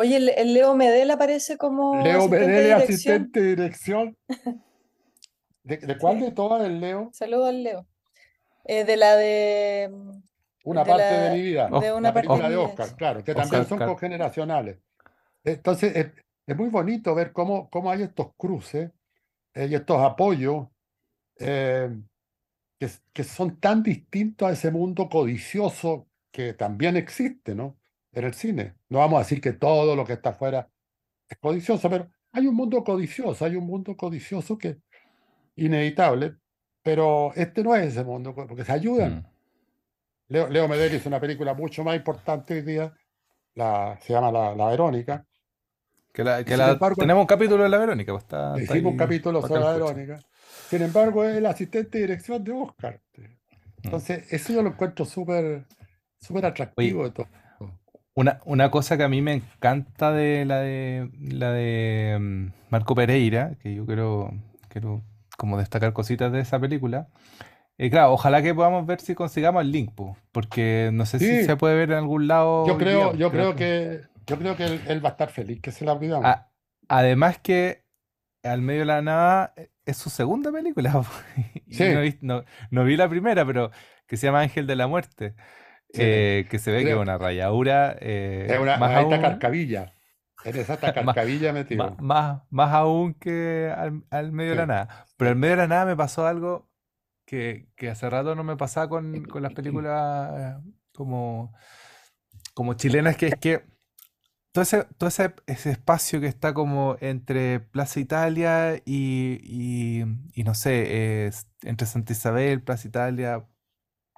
Oye, 0.00 0.16
el, 0.16 0.54
Leo 0.54 0.74
Medel 0.74 1.10
aparece 1.10 1.58
como. 1.58 2.02
Leo 2.02 2.26
Medel, 2.26 2.72
asistente 2.72 3.38
de 3.38 3.48
dirección. 3.54 4.16
¿De, 5.62 5.98
cuál 5.98 6.20
de 6.20 6.30
todas 6.30 6.64
el 6.64 6.80
Leo? 6.80 7.10
Saludo 7.12 7.44
al 7.44 7.62
Leo. 7.62 7.86
Eh, 8.64 8.84
de 8.84 8.96
la 8.96 9.14
de 9.16 9.92
una 10.64 10.86
parte 10.86 11.04
de 11.04 11.30
mi 11.36 11.42
vida, 11.42 11.68
de 11.68 11.92
una 11.92 12.14
película 12.14 12.48
de 12.48 12.56
Oscar, 12.56 12.96
claro, 12.96 13.22
que 13.22 13.34
también 13.34 13.66
son 13.66 13.78
cogeneracionales. 13.78 14.78
Entonces, 15.44 15.94
es, 16.46 16.56
muy 16.56 16.70
bonito 16.70 17.14
ver 17.14 17.32
cómo, 17.32 17.68
cómo 17.68 17.90
hay 17.90 18.02
estos 18.02 18.28
cruces 18.38 18.90
eh, 19.52 19.66
y 19.70 19.74
estos 19.74 20.00
apoyos 20.00 20.66
eh, 21.38 21.90
que, 22.78 22.88
que, 23.12 23.24
son 23.24 23.60
tan 23.60 23.82
distintos 23.82 24.48
a 24.48 24.52
ese 24.52 24.70
mundo 24.70 25.10
codicioso 25.10 26.08
que 26.32 26.54
también 26.54 26.96
existe, 26.96 27.54
¿no? 27.54 27.79
En 28.12 28.24
el 28.24 28.34
cine. 28.34 28.74
No 28.88 28.98
vamos 28.98 29.16
a 29.16 29.22
decir 29.22 29.40
que 29.40 29.52
todo 29.52 29.94
lo 29.94 30.04
que 30.04 30.14
está 30.14 30.30
afuera 30.30 30.68
es 31.28 31.38
codicioso, 31.38 31.88
pero 31.88 32.08
hay 32.32 32.46
un 32.46 32.54
mundo 32.54 32.82
codicioso, 32.82 33.44
hay 33.44 33.56
un 33.56 33.66
mundo 33.66 33.96
codicioso 33.96 34.58
que 34.58 34.78
inevitable, 35.56 36.36
pero 36.82 37.32
este 37.34 37.62
no 37.62 37.74
es 37.76 37.88
ese 37.88 38.04
mundo, 38.04 38.34
porque 38.34 38.64
se 38.64 38.72
ayudan. 38.72 39.16
Mm. 39.16 39.26
Leo, 40.28 40.48
Leo 40.48 40.68
Medel 40.68 40.94
hizo 40.94 41.08
una 41.08 41.20
película 41.20 41.54
mucho 41.54 41.84
más 41.84 41.96
importante 41.96 42.54
hoy 42.54 42.62
día, 42.62 42.92
la, 43.54 43.98
se 44.00 44.12
llama 44.12 44.30
La, 44.30 44.54
la 44.54 44.68
Verónica. 44.68 45.24
Que, 46.12 46.24
tenemos 46.96 47.22
un 47.22 47.26
capítulo 47.26 47.62
de 47.62 47.68
La 47.68 47.78
Verónica. 47.78 48.12
Pues 48.12 48.24
está, 48.24 48.54
hicimos 48.60 48.92
un 48.92 48.98
capítulo 48.98 49.40
sobre 49.40 49.60
La 49.60 49.72
Verónica. 49.72 50.18
Sin 50.68 50.82
embargo, 50.82 51.24
es 51.24 51.36
el 51.36 51.46
asistente 51.46 51.98
de 51.98 52.06
dirección 52.06 52.42
de 52.42 52.52
Oscar. 52.52 53.00
Mm. 53.16 53.22
Entonces, 53.84 54.32
eso 54.32 54.52
yo 54.52 54.62
lo 54.62 54.70
encuentro 54.70 55.04
súper 55.04 55.66
súper 56.20 56.46
atractivo 56.46 57.04
de 57.04 57.10
todo. 57.10 57.28
Una, 58.20 58.40
una, 58.44 58.70
cosa 58.70 58.96
que 58.96 59.02
a 59.02 59.08
mí 59.08 59.22
me 59.22 59.32
encanta 59.32 60.12
de 60.12 60.44
la 60.44 60.60
de 60.60 61.10
la 61.20 61.52
de 61.52 62.18
mm, 62.20 62.46
Marco 62.68 62.94
Pereira, 62.94 63.56
que 63.62 63.74
yo 63.74 63.86
quiero, 63.86 64.32
quiero 64.68 65.02
como 65.38 65.58
destacar 65.58 65.92
cositas 65.92 66.30
de 66.30 66.40
esa 66.40 66.58
película, 66.58 67.08
y 67.82 67.88
claro, 67.88 68.12
ojalá 68.12 68.42
que 68.42 68.54
podamos 68.54 68.84
ver 68.84 69.00
si 69.00 69.14
consigamos 69.14 69.62
el 69.62 69.72
link, 69.72 69.92
porque 70.32 70.90
no 70.92 71.06
sé 71.06 71.18
si 71.18 71.44
se 71.44 71.56
puede 71.56 71.76
ver 71.76 71.92
en 71.92 71.96
algún 71.96 72.28
lado. 72.28 72.66
Yo 72.66 72.76
creo, 72.76 73.14
yo 73.14 73.30
creo 73.30 73.56
que, 73.56 74.02
yo 74.26 74.38
creo 74.38 74.54
que 74.54 74.66
él, 74.66 75.02
va 75.02 75.08
a 75.08 75.12
estar 75.12 75.30
feliz 75.30 75.62
que 75.62 75.72
se 75.72 75.86
la 75.86 75.94
olvidamos. 75.94 76.30
además 76.88 77.38
que 77.38 77.86
Al 78.42 78.60
medio 78.60 78.80
de 78.80 78.86
la 78.86 79.00
nada 79.00 79.54
es 79.86 79.96
su 79.96 80.10
segunda 80.10 80.52
película. 80.52 80.92
no, 82.20 82.84
vi, 82.84 82.96
la 82.98 83.08
primera, 83.08 83.46
pero 83.46 83.70
que 84.06 84.18
se 84.18 84.26
llama 84.26 84.40
Ángel 84.40 84.66
de 84.66 84.76
la 84.76 84.86
Muerte. 84.86 85.34
Eh, 85.94 86.46
que 86.48 86.58
se 86.58 86.70
ve 86.70 86.84
que 86.84 86.90
es 86.90 86.96
una 86.96 87.18
rayadura. 87.18 87.96
Eh, 88.00 88.46
es 88.48 88.58
una 88.58 88.76
más 88.76 88.94
aún, 88.96 89.20
carcavilla. 89.20 89.92
En 90.44 90.56
esa 90.56 90.76
carcavilla 90.78 91.52
metido. 91.52 91.96
Más, 92.00 92.42
más, 92.50 92.72
aún 92.72 93.14
que 93.14 93.72
al, 93.76 94.32
medio 94.32 94.50
de 94.50 94.56
la 94.56 94.66
nada. 94.66 95.06
Pero 95.16 95.30
al 95.30 95.36
medio 95.36 95.52
de 95.52 95.62
la 95.62 95.68
nada 95.68 95.86
me 95.86 95.96
pasó 95.96 96.26
algo 96.26 96.68
que, 97.24 97.68
hace 97.90 98.10
rato 98.10 98.34
no 98.34 98.44
me 98.44 98.56
pasaba 98.56 98.88
con, 98.88 99.26
las 99.40 99.52
películas 99.52 100.60
como, 100.92 101.54
como 102.54 102.74
chilenas, 102.74 103.16
que 103.16 103.28
es 103.28 103.36
que 103.36 103.64
todo 104.52 104.62
ese, 104.62 104.84
todo 104.98 105.08
ese, 105.08 105.32
espacio 105.46 106.20
que 106.20 106.26
está 106.26 106.52
como 106.54 106.96
entre 107.00 107.60
Plaza 107.60 108.00
Italia 108.00 108.82
y, 108.84 110.02
no 110.44 110.54
sé, 110.54 111.30
entre 111.62 111.86
Santa 111.86 112.12
Isabel, 112.12 112.62
Plaza 112.62 112.88
Italia, 112.88 113.44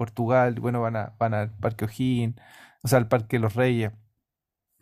Portugal, 0.05 0.61
bueno, 0.61 0.81
van, 0.81 0.97
a, 0.97 1.15
van 1.19 1.35
al 1.35 1.51
Parque 1.59 1.85
O'Higgins, 1.87 2.37
o 2.83 2.89
sea, 2.89 2.99
al 2.99 3.09
Parque 3.09 3.39
Los 3.39 3.55
Reyes 3.55 3.93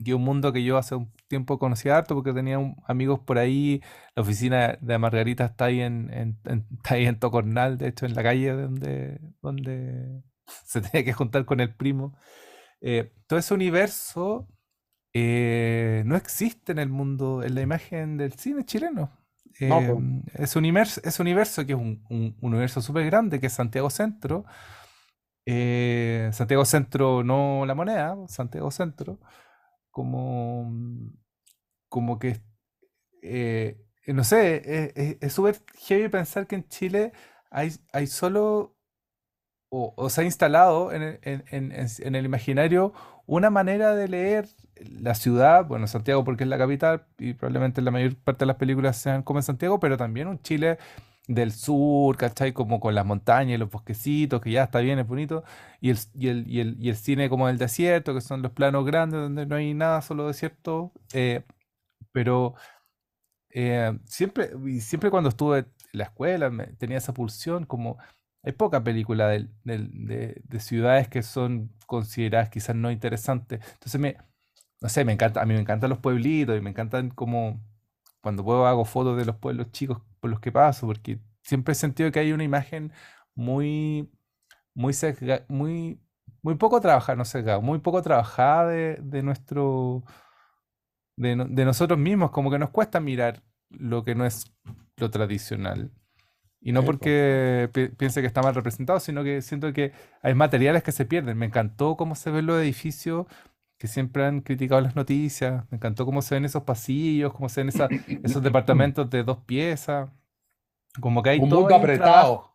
que 0.04 0.14
un 0.14 0.22
mundo 0.22 0.52
que 0.52 0.64
yo 0.64 0.78
hace 0.78 0.94
un 0.94 1.12
tiempo 1.28 1.59
conocía 1.59 1.96
harto 1.96 2.14
porque 2.14 2.33
tenía 2.33 2.59
amigos 2.87 3.20
por 3.20 3.38
ahí. 3.38 3.83
La 4.14 4.22
oficina 4.22 4.78
de 4.80 4.98
Margarita 4.98 5.44
está 5.44 5.66
ahí 5.66 5.80
en, 5.80 6.38
está 6.76 6.94
ahí 6.94 7.06
en 7.06 7.18
Tocornal, 7.18 7.78
de 7.78 7.88
hecho, 7.88 8.06
en 8.06 8.14
la 8.14 8.22
calle 8.22 8.52
donde, 8.52 9.20
donde 9.42 10.22
se 10.64 10.80
tenía 10.80 11.04
que 11.04 11.12
juntar 11.12 11.44
con 11.44 11.61
el 11.61 11.74
primo. 11.74 12.16
Eh, 12.80 13.12
todo 13.26 13.38
ese 13.38 13.54
universo 13.54 14.48
eh, 15.12 16.02
no 16.06 16.16
existe 16.16 16.72
en 16.72 16.78
el 16.78 16.88
mundo, 16.88 17.42
en 17.42 17.54
la 17.54 17.61
imagen 17.61 18.16
del 18.16 18.33
cine 18.35 18.64
chileno. 18.64 19.12
Eh, 19.59 19.68
es, 20.35 20.56
un 20.56 20.61
universo, 20.61 21.00
es 21.04 21.20
un 21.20 21.26
universo 21.26 21.66
que 21.66 21.72
es 21.74 21.78
un, 21.78 22.02
un 22.09 22.37
universo 22.40 22.80
súper 22.80 23.04
grande, 23.04 23.40
que 23.40 23.48
es 23.48 23.52
Santiago 23.52 23.90
Centro. 23.90 24.46
Santiago 25.46 26.64
Centro, 26.64 27.24
no 27.24 27.64
la 27.66 27.74
moneda, 27.74 28.16
Santiago 28.29 28.70
Centro 28.70 29.18
como, 29.90 30.70
como 31.88 32.18
que, 32.18 32.40
eh, 33.22 33.79
no 34.07 34.24
sé, 34.24 35.18
es 35.20 35.33
súper 35.33 35.57
heavy 35.87 36.09
pensar 36.09 36.46
que 36.46 36.57
en 36.57 36.68
Chile 36.68 37.12
hay, 37.50 37.72
hay 37.92 38.07
solo, 38.07 38.76
o, 39.68 40.09
se 40.11 40.22
ha 40.22 40.24
instalado 40.24 40.92
en 40.92 41.03
el, 41.22 42.24
imaginario 42.24 42.92
una 43.26 43.50
manera 43.50 43.94
de 43.94 44.09
leer 44.09 44.48
la 44.76 45.14
ciudad, 45.14 45.66
bueno, 45.66 45.87
Santiago 45.87 46.24
porque 46.24 46.44
es 46.44 46.50
la 46.50 46.59
capital 46.59 47.07
y 47.18 47.35
probablemente 47.35 47.83
la 47.83 47.90
mayor 47.90 48.16
parte 48.16 48.40
de 48.40 48.46
las 48.46 48.57
películas 48.57 48.96
sean 48.96 49.22
como 49.22 49.38
en 49.38 49.44
Santiago, 49.44 49.79
pero 49.79 49.96
también 49.96 50.26
un 50.29 50.40
Chile 50.42 50.79
del 51.35 51.53
sur, 51.53 52.16
¿cachai? 52.16 52.53
Como 52.53 52.81
con 52.81 52.95
las 52.95 53.07
montañas 53.07 53.55
y 53.55 53.59
los 53.59 53.70
bosquecitos, 53.70 54.41
que 54.41 54.51
ya 54.51 54.64
está 54.64 54.81
bien, 54.81 54.99
es 54.99 55.07
bonito, 55.07 55.45
y 55.81 55.91
el, 55.91 55.99
y 56.14 56.28
el, 56.28 56.49
y 56.49 56.61
el, 56.61 56.76
y 56.81 56.89
el 56.91 56.97
cine 56.97 57.28
como 57.31 57.47
del 57.47 57.59
desierto, 57.59 58.14
que 58.14 58.20
son 58.20 58.43
los 58.43 58.53
planos 58.53 58.85
grandes 58.85 59.20
donde 59.20 59.47
no 59.47 59.57
hay 59.57 59.72
nada, 59.74 60.03
solo 60.03 60.26
desierto, 60.26 60.93
eh, 61.12 61.45
pero 62.12 62.55
eh, 63.51 63.99
siempre, 64.07 64.51
siempre 64.81 65.11
cuando 65.11 65.28
estuve 65.31 65.59
en 65.61 65.66
la 65.93 66.05
escuela 66.05 66.51
tenía 66.78 66.99
esa 66.99 67.14
pulsión, 67.14 67.66
como 67.66 67.99
hay 68.43 68.53
poca 68.53 68.83
película 68.85 69.28
de, 69.28 69.49
de, 69.64 70.61
ciudades 70.61 71.09
que 71.09 71.22
son 71.22 71.72
consideradas 71.87 72.51
quizás 72.51 72.76
no 72.76 72.91
interesantes, 72.91 73.61
entonces 73.74 74.01
me, 74.01 74.16
no 74.81 74.89
sé, 74.89 75.05
me 75.05 75.12
encanta, 75.12 75.43
a 75.43 75.47
mí 75.47 75.55
me 75.55 75.61
encantan 75.61 75.91
los 75.91 75.99
pueblitos 76.01 76.59
y 76.59 76.61
me 76.62 76.70
encantan 76.70 77.11
como 77.11 77.61
cuando 78.22 78.45
puedo 78.45 78.66
hago 78.66 78.85
fotos 78.85 79.16
de 79.18 79.26
los 79.26 79.37
pueblos 79.37 79.70
chicos 79.72 80.03
por 80.20 80.30
los 80.30 80.40
que 80.40 80.52
paso, 80.52 80.86
porque 80.86 81.18
siempre 81.42 81.72
he 81.72 81.74
sentido 81.74 82.12
que 82.12 82.20
hay 82.20 82.32
una 82.32 82.44
imagen 82.44 82.92
muy, 83.34 84.10
muy 84.74 84.94
muy, 85.48 86.00
muy 86.42 86.54
poco 86.56 86.80
trabajada, 86.80 87.16
no 87.16 87.24
sesgada, 87.24 87.60
muy 87.60 87.78
poco 87.78 88.02
trabajada 88.02 88.68
de, 88.68 89.22
nuestro, 89.22 90.04
de, 91.16 91.36
nosotros 91.36 91.98
mismos, 91.98 92.30
como 92.30 92.50
que 92.50 92.58
nos 92.58 92.70
cuesta 92.70 93.00
mirar 93.00 93.42
lo 93.70 94.04
que 94.04 94.14
no 94.14 94.26
es 94.26 94.52
lo 94.96 95.10
tradicional. 95.10 95.90
Y 96.62 96.72
no 96.72 96.84
porque 96.84 97.70
piense 97.96 98.20
que 98.20 98.26
está 98.26 98.42
mal 98.42 98.54
representado, 98.54 99.00
sino 99.00 99.24
que 99.24 99.40
siento 99.40 99.72
que 99.72 99.92
hay 100.22 100.34
materiales 100.34 100.82
que 100.82 100.92
se 100.92 101.06
pierden. 101.06 101.38
Me 101.38 101.46
encantó 101.46 101.96
cómo 101.96 102.14
se 102.14 102.30
ven 102.30 102.44
los 102.44 102.60
edificios 102.60 103.26
que 103.81 103.89
siempre 103.89 104.26
han 104.26 104.43
criticado 104.43 104.83
las 104.83 104.95
noticias. 104.95 105.64
Me 105.70 105.76
encantó 105.76 106.05
cómo 106.05 106.20
se 106.20 106.35
ven 106.35 106.45
esos 106.45 106.64
pasillos, 106.64 107.33
cómo 107.33 107.49
se 107.49 107.64
ven 107.64 107.72
esos 108.22 108.43
departamentos 108.43 109.09
de 109.09 109.24
dos 109.24 109.39
piezas. 109.39 110.11
Como 111.01 111.22
que 111.22 111.31
hay 111.31 111.39
un 111.39 111.49
todo 111.49 111.61
mundo 111.62 111.74
apretado. 111.74 112.55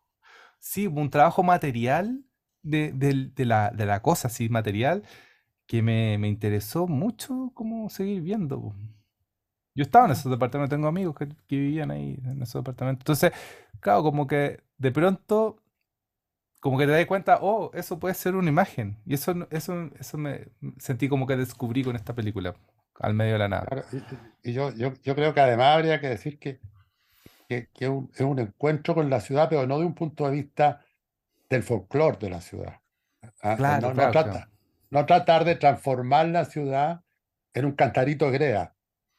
sí, 0.60 0.86
un 0.86 1.10
trabajo 1.10 1.42
material 1.42 2.22
de, 2.62 3.32
la, 3.38 3.70
de 3.70 3.86
la 3.86 4.02
cosa, 4.02 4.28
sí, 4.28 4.48
material, 4.48 5.02
que 5.66 5.82
me, 5.82 6.14
interesó 6.28 6.86
mucho 6.86 7.50
cómo 7.54 7.90
seguir 7.90 8.22
viendo. 8.22 8.72
Yo 9.74 9.82
estaba 9.82 10.04
en 10.04 10.12
esos 10.12 10.30
departamentos, 10.30 10.76
tengo 10.76 10.86
amigos 10.86 11.16
que, 11.16 11.28
vivían 11.48 11.90
ahí 11.90 12.20
en 12.24 12.40
esos 12.40 12.62
departamentos. 12.62 13.00
Entonces, 13.00 13.32
claro, 13.80 14.04
como 14.04 14.28
que 14.28 14.60
de 14.78 14.92
pronto, 14.92 15.60
como 16.60 16.78
que 16.78 16.86
te 16.86 16.92
das 16.92 17.06
cuenta, 17.06 17.38
oh, 17.40 17.70
eso 17.74 17.98
puede 17.98 18.14
ser 18.14 18.34
una 18.34 18.48
imagen. 18.48 18.98
Y 19.06 19.14
eso, 19.14 19.46
eso, 19.50 19.90
eso 19.98 20.18
me 20.18 20.48
sentí 20.78 21.08
como 21.08 21.26
que 21.26 21.36
descubrí 21.36 21.84
con 21.84 21.96
esta 21.96 22.14
película, 22.14 22.54
al 23.00 23.14
medio 23.14 23.34
de 23.34 23.38
la 23.38 23.48
nada. 23.48 23.84
y, 24.42 24.52
yo, 24.52 24.72
yo, 24.74 24.92
yo, 25.02 25.14
creo 25.14 25.34
que 25.34 25.40
además 25.40 25.76
habría 25.76 26.00
que 26.00 26.08
decir 26.08 26.38
que, 26.38 26.60
que, 27.48 27.68
es 27.78 28.20
un 28.20 28.38
encuentro 28.38 28.94
con 28.94 29.10
la 29.10 29.20
ciudad, 29.20 29.48
pero 29.48 29.66
no 29.66 29.78
de 29.78 29.86
un 29.86 29.94
punto 29.94 30.24
de 30.26 30.32
vista 30.32 30.84
del 31.48 31.62
folclore 31.62 32.18
de 32.18 32.30
la 32.30 32.40
ciudad. 32.40 32.80
Ah, 33.42 33.56
claro, 33.56 33.94
no, 33.94 34.10
trata, 34.10 34.50
no 34.90 35.06
tratar 35.06 35.44
de 35.44 35.56
transformar 35.56 36.26
la 36.28 36.44
ciudad 36.44 37.02
en 37.54 37.64
un 37.64 37.72
cantarito 37.72 38.30
grea 38.30 38.76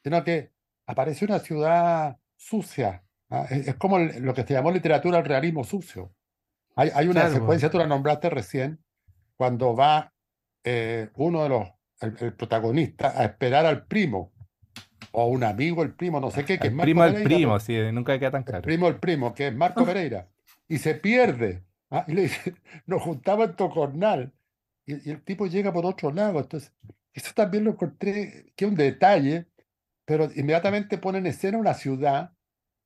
sino 0.07 0.23
que 0.23 0.53
aparece 0.85 1.25
una 1.25 1.39
ciudad 1.39 2.17
sucia. 2.37 3.03
¿ah? 3.29 3.45
Es, 3.49 3.75
como 3.75 3.99
lo 3.99 4.33
que 4.33 4.43
se 4.43 4.53
llamó 4.53 4.71
literatura 4.71 5.19
el 5.19 5.25
realismo 5.25 5.65
sucio. 5.65 6.15
Hay, 6.77 6.91
hay 6.93 7.07
una 7.07 7.29
secuencia, 7.29 7.69
tú 7.69 7.77
la 7.77 7.87
nombraste 7.87 8.29
recién, 8.29 8.79
cuando 9.35 9.75
va 9.75 10.13
eh, 10.63 11.09
uno 11.15 11.43
de 11.43 11.49
los, 11.49 11.67
el, 12.01 12.33
protagonista, 12.33 13.19
a 13.19 13.25
esperar 13.25 13.65
al 13.65 13.85
primo, 13.85 14.31
o 15.11 15.25
un 15.27 15.43
amigo, 15.43 15.83
el 15.83 15.93
primo, 15.93 16.19
no 16.19 16.31
sé 16.31 16.45
qué, 16.45 16.57
que 16.59 16.67
el 16.67 16.73
es 16.73 16.81
primo 16.81 17.03
el 17.03 17.23
primo, 17.23 17.59
sí, 17.59 17.77
nunca 17.91 18.17
queda 18.19 18.31
tan 18.31 18.43
claro. 18.43 18.59
El 18.59 18.63
primo 18.63 18.87
el 18.87 18.97
primo, 18.97 19.33
que 19.33 19.47
es 19.47 19.55
Marco 19.55 19.85
Pereira, 19.85 20.29
y 20.67 20.77
se 20.77 20.95
pierde. 20.95 21.63
¿ah? 21.89 22.05
Y 22.07 22.13
le 22.13 22.21
dice, 22.23 22.53
nos 22.85 23.01
juntamos 23.01 23.49
en 23.49 23.55
Tocornal, 23.55 24.33
y, 24.85 25.09
y, 25.09 25.11
el 25.11 25.21
tipo 25.23 25.47
llega 25.47 25.73
por 25.73 25.85
otro 25.85 26.11
lado. 26.11 26.39
Entonces, 26.39 26.71
eso 27.13 27.31
también 27.33 27.63
lo 27.63 27.71
encontré, 27.71 28.53
que 28.55 28.65
es 28.65 28.71
un 28.71 28.77
detalle 28.77 29.47
pero 30.07 30.29
inmediatamente 30.33 30.97
pone 30.97 31.17
en 31.17 31.27
escena 31.27 31.57
una 31.57 31.73
ciudad 31.73 32.31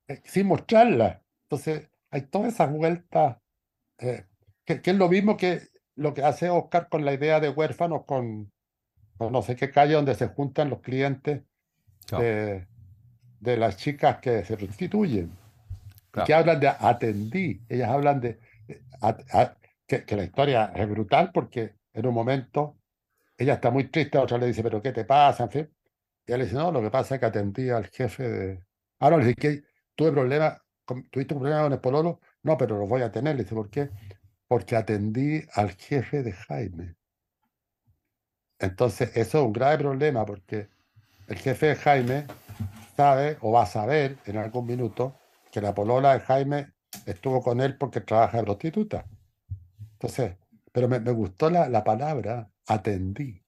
eh, 0.08 0.22
sin 0.26 0.48
mostrarla. 0.48 1.22
Entonces, 1.44 1.88
hay 2.10 2.24
todas 2.24 2.56
esas 2.56 2.72
vueltas, 2.74 3.38
eh, 4.02 4.26
que, 4.66 4.82
es 4.84 4.96
lo 4.96 5.10
mismo 5.10 5.38
que 5.38 5.62
lo 5.96 6.14
que 6.14 6.24
hace 6.24 6.50
Oscar 6.50 6.90
con 6.90 7.06
la 7.06 7.14
idea 7.14 7.40
de 7.40 7.50
huérfanos, 7.50 8.06
con, 8.06 8.52
no 9.20 9.42
sé 9.42 9.56
qué 9.56 9.72
calle 9.72 9.94
donde 9.94 10.16
se 10.16 10.28
juntan 10.28 10.70
los 10.70 10.82
clientes 10.82 11.44
de, 12.18 12.68
de, 13.40 13.58
las 13.58 13.78
chicas 13.78 14.18
que 14.20 14.44
se 14.44 14.56
restituyen. 14.56 15.32
Que 16.26 16.34
hablan 16.34 16.60
de 16.60 16.68
atendí, 16.68 17.62
ellas 17.70 17.90
hablan 17.90 18.20
de, 18.20 18.40
que, 19.88 20.04
que, 20.04 20.16
la 20.16 20.24
historia 20.24 20.74
es 20.76 20.90
brutal 20.90 21.32
porque 21.34 21.76
en 21.94 22.06
un 22.06 22.14
momento 22.14 22.78
ella 23.38 23.54
está 23.54 23.70
muy 23.72 23.86
triste, 23.86 24.18
otra 24.18 24.38
le 24.38 24.48
dice, 24.48 24.62
pero 24.62 24.82
¿qué 24.82 24.92
te 24.92 25.06
pasa? 25.06 25.44
En 25.44 25.52
fin, 25.52 25.70
y 26.26 26.32
él 26.32 26.40
le 26.40 26.46
dice, 26.46 26.58
no, 26.58 26.72
lo 26.72 26.82
que 26.82 26.90
pasa 26.90 27.16
es 27.16 27.20
que 27.20 27.26
atendí 27.26 27.70
al 27.70 27.88
jefe 27.88 28.30
de... 28.30 28.64
Ah, 29.00 29.10
no, 29.10 29.18
le 29.18 29.34
que 29.34 29.64
tuve 29.96 30.12
problemas, 30.12 30.60
¿tuviste 31.10 31.34
un 31.34 31.40
problema 31.40 31.64
con 31.64 31.74
el 31.74 31.80
pololo? 31.80 32.20
No, 32.44 32.58
pero 32.58 32.78
lo 32.78 32.88
voy 32.88 33.02
a 33.02 33.12
tener. 33.12 33.36
Le 33.36 33.44
dice, 33.44 33.56
¿por 33.56 33.70
qué? 33.70 33.90
Porque 34.48 34.76
atendí 34.76 35.44
al 35.54 35.72
jefe 35.72 36.24
de 36.24 36.34
Jaime. 36.34 36.96
Entonces, 38.60 39.16
eso 39.16 39.40
es 39.40 39.46
un 39.46 39.54
grave 39.54 39.78
problema 39.78 40.26
porque 40.26 40.70
el 41.28 41.38
jefe 41.38 41.68
de 41.68 41.76
Jaime 41.76 42.28
sabe 42.96 43.38
o 43.42 43.52
va 43.52 43.64
a 43.64 43.68
saber 43.68 44.18
en 44.26 44.38
algún 44.38 44.66
minuto 44.66 45.16
que 45.52 45.62
la 45.62 45.74
polola 45.74 46.14
de 46.14 46.20
Jaime 46.22 46.74
estuvo 47.06 47.42
con 47.42 47.62
él 47.62 47.78
porque 47.78 48.02
trabaja 48.02 48.38
de 48.38 48.44
prostituta. 48.44 49.06
Entonces, 49.94 50.36
pero 50.72 50.88
me, 50.88 51.00
gustó 51.00 51.50
la, 51.50 51.70
la 51.70 51.84
palabra 51.84 52.50
atendí. 52.68 53.44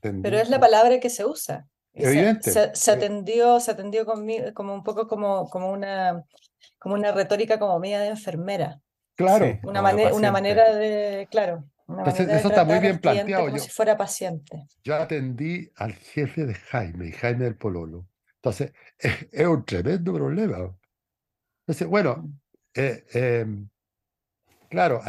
Pero 0.00 0.38
es 0.38 0.50
la 0.50 0.60
palabra 0.60 1.00
que 1.00 1.10
se 1.10 1.24
usa. 1.24 1.66
Se, 1.94 2.90
atendió, 2.90 3.60
se 3.60 3.70
atendió 3.70 4.04
conmigo 4.04 4.52
como 4.52 4.74
un 4.74 4.82
poco 4.82 5.06
como, 5.06 5.48
como, 5.48 5.70
una, 5.70 6.24
como 6.78 6.94
una 6.94 7.12
retórica 7.12 7.58
como 7.58 7.78
media 7.78 8.00
de 8.00 8.08
enfermera. 8.08 8.80
Claro. 9.16 9.58
una, 9.62 9.80
manera, 9.80 10.12
una 10.12 10.32
manera 10.32 10.74
de, 10.74 11.28
claro. 11.30 11.64
eso 12.08 12.48
está 12.48 12.64
muy 12.64 12.80
bien 12.80 12.98
planteado. 12.98 13.46
Como 13.46 13.58
si 13.58 13.70
fuera 13.70 13.96
paciente. 13.96 14.66
Yo 14.82 14.96
atendí 14.96 15.70
al 15.76 15.92
jefe 15.92 16.46
de 16.46 16.54
Jaime, 16.54 17.12
Jaime 17.12 17.44
del 17.44 17.56
Pololo. 17.56 18.06
Entonces, 18.36 18.72
es, 18.98 19.46
un 19.46 19.64
tremendo 19.64 20.12
problema. 20.12 20.76
Entonces, 21.60 21.86
bueno, 21.86 22.16
mm. 22.16 22.32
eh, 22.74 23.04
em, 23.12 23.68
claro, 24.68 25.00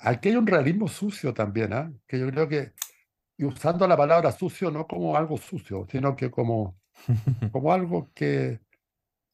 aquí, 0.00 0.30
hay 0.30 0.36
un 0.36 0.46
realismo 0.46 0.88
sucio 0.88 1.34
también, 1.34 1.72
¿ah? 1.72 1.92
que 2.06 2.18
yo 2.18 2.28
creo 2.30 2.48
que 2.48 2.72
y 3.40 3.44
usando 3.46 3.88
la 3.88 3.96
palabra 3.96 4.32
sucio 4.32 4.70
no 4.70 4.86
como 4.86 5.16
algo 5.16 5.38
sucio, 5.38 5.86
sino 5.90 6.14
que 6.14 6.30
como, 6.30 6.78
como 7.52 7.72
algo 7.72 8.10
que 8.14 8.60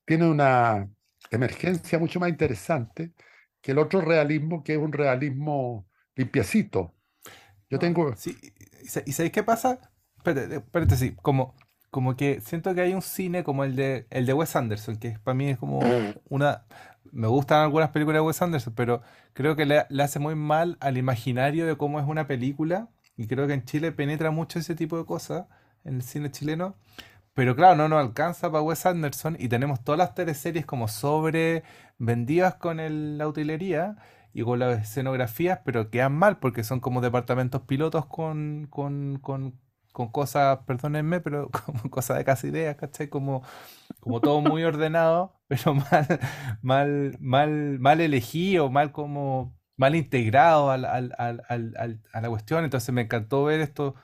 tiene 0.05 0.29
una 0.31 0.89
emergencia 1.31 1.99
mucho 1.99 2.21
más 2.21 2.29
interesante 2.29 3.13
que 3.61 3.73
el 3.73 3.79
otro 3.79 4.01
realismo, 4.01 4.63
que 4.63 4.75
es 4.75 4.79
un 4.79 4.93
realismo 4.93 5.89
limpiecito. 6.15 6.95
Yo 7.69 7.79
tengo... 7.79 8.15
Sí, 8.17 8.37
¿y 9.07 9.13
sabéis 9.13 9.33
qué 9.33 9.43
pasa? 9.43 9.81
Espérate, 10.19 10.57
espérate, 10.57 10.97
sí, 10.97 11.17
como, 11.23 11.55
como 11.91 12.17
que 12.17 12.41
siento 12.41 12.75
que 12.75 12.81
hay 12.83 12.95
un 12.95 13.03
cine 13.03 13.45
como 13.45 13.65
el 13.65 13.77
de, 13.77 14.07
el 14.11 14.27
de 14.27 14.33
Wes 14.33 14.55
Anderson, 14.57 14.97
que 14.97 15.19
para 15.19 15.35
mí 15.35 15.51
es 15.51 15.59
como 15.59 15.81
una... 16.29 16.67
Me 17.13 17.29
gustan 17.29 17.63
algunas 17.63 17.91
películas 17.91 18.17
de 18.21 18.27
Wes 18.27 18.43
Anderson, 18.43 18.75
pero 18.75 19.01
creo 19.33 19.57
que 19.57 19.65
le, 19.65 19.87
le 19.89 20.03
hace 20.03 20.19
muy 20.19 20.35
mal 20.35 20.77
al 20.81 20.99
imaginario 20.99 21.67
de 21.67 21.77
cómo 21.77 22.01
es 22.01 22.07
una 22.07 22.27
película 22.27 22.91
y 23.17 23.27
creo 23.27 23.47
que 23.47 23.55
en 23.55 23.65
Chile 23.65 23.93
penetra 23.93 24.31
mucho 24.31 24.59
ese 24.59 24.75
tipo 24.75 24.99
de 24.99 25.07
cosas 25.07 25.47
en 25.85 25.97
el 25.97 26.03
cine 26.03 26.31
chileno. 26.31 26.77
Pero 27.37 27.55
claro, 27.55 27.77
no 27.77 27.89
nos 27.89 28.01
alcanza 28.01 28.51
para 28.51 28.63
Wes 28.63 28.87
Anderson 28.87 29.37
y 29.39 29.49
tenemos 29.51 29.85
todas 29.85 29.99
las 29.99 30.15
teleseries 30.15 30.65
como 30.65 30.89
sobre 30.89 31.65
vendidas 31.99 32.55
con 32.55 32.81
el, 32.81 33.19
la 33.19 33.29
utilería 33.29 33.97
y 34.33 34.43
con 34.43 34.59
las 34.59 34.81
escenografías, 34.83 35.61
pero 35.65 35.91
quedan 35.91 36.15
mal 36.15 36.39
porque 36.39 36.65
son 36.65 36.81
como 36.81 37.03
departamentos 37.03 37.61
pilotos 37.63 38.07
con, 38.07 38.69
con, 38.71 39.19
con, 39.21 39.61
con 39.93 40.11
cosas, 40.13 40.61
perdónenme, 40.67 41.21
pero 41.21 41.51
como 41.67 41.91
cosas 41.91 42.17
de 42.19 42.25
casi 42.25 42.49
ideas, 42.49 42.77
¿cachai? 42.77 43.09
Como, 43.11 43.43
como 44.01 44.23
todo 44.23 44.41
muy 44.41 44.65
ordenado, 44.65 45.39
pero 45.49 45.75
mal, 45.75 46.21
mal, 46.63 47.17
mal, 47.21 47.79
mal 47.81 48.01
elegido, 48.01 48.71
mal 48.71 48.93
como 48.93 49.57
mal 49.77 49.95
integrado 49.95 50.71
al, 50.71 50.85
al, 50.87 51.15
al, 51.19 52.03
a 52.13 52.21
la 52.23 52.29
cuestión. 52.31 52.65
Entonces 52.65 52.95
me 52.95 53.03
encantó 53.03 53.45
ver 53.45 53.61
esto, 53.61 53.95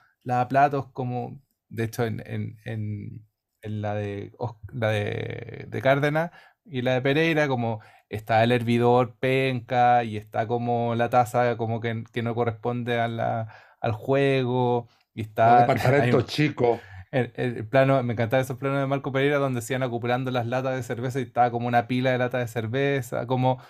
platos 0.49 0.89
como, 0.93 1.42
de 1.73 1.85
hecho, 1.85 2.05
en, 2.05 2.23
en, 2.27 3.27
en, 3.63 3.83
la, 3.83 3.95
de, 3.95 4.33
la 4.73 4.89
de, 4.89 5.67
de, 5.69 5.83
Cárdenas 5.83 6.31
y 6.65 6.83
la 6.83 6.95
de 6.95 7.03
Pereira, 7.03 7.49
como 7.49 7.81
está 8.09 8.45
el 8.45 8.53
hervidor 8.53 9.17
penca 9.19 10.05
y 10.05 10.17
está 10.17 10.47
como 10.47 10.95
la 10.95 11.09
taza 11.09 11.57
como 11.57 11.81
que, 11.81 12.05
que 12.13 12.23
no 12.23 12.35
corresponde 12.35 13.01
a 13.01 13.09
la, 13.09 13.55
al 13.81 13.93
juego. 13.93 14.89
Y 15.15 15.23
está... 15.23 15.61
departamento 15.67 16.23
chico. 16.23 16.81
El, 17.11 17.69
plano, 17.69 18.03
me 18.03 18.15
encantaba 18.15 18.41
esos 18.41 18.57
planos 18.57 18.81
de 18.81 18.87
Marco 18.87 19.13
Pereira 19.13 19.37
donde 19.37 19.61
se 19.61 19.75
iban 19.75 19.83
acumulando 19.83 20.31
las 20.31 20.47
latas 20.47 20.77
de 20.77 20.83
cerveza 20.83 21.21
y 21.21 21.25
estaba 21.25 21.51
como 21.51 21.69
una 21.69 21.87
pila 21.87 22.11
de 22.11 22.19
latas 22.19 22.41
de 22.41 22.49
cerveza, 22.49 23.27
como 23.27 23.61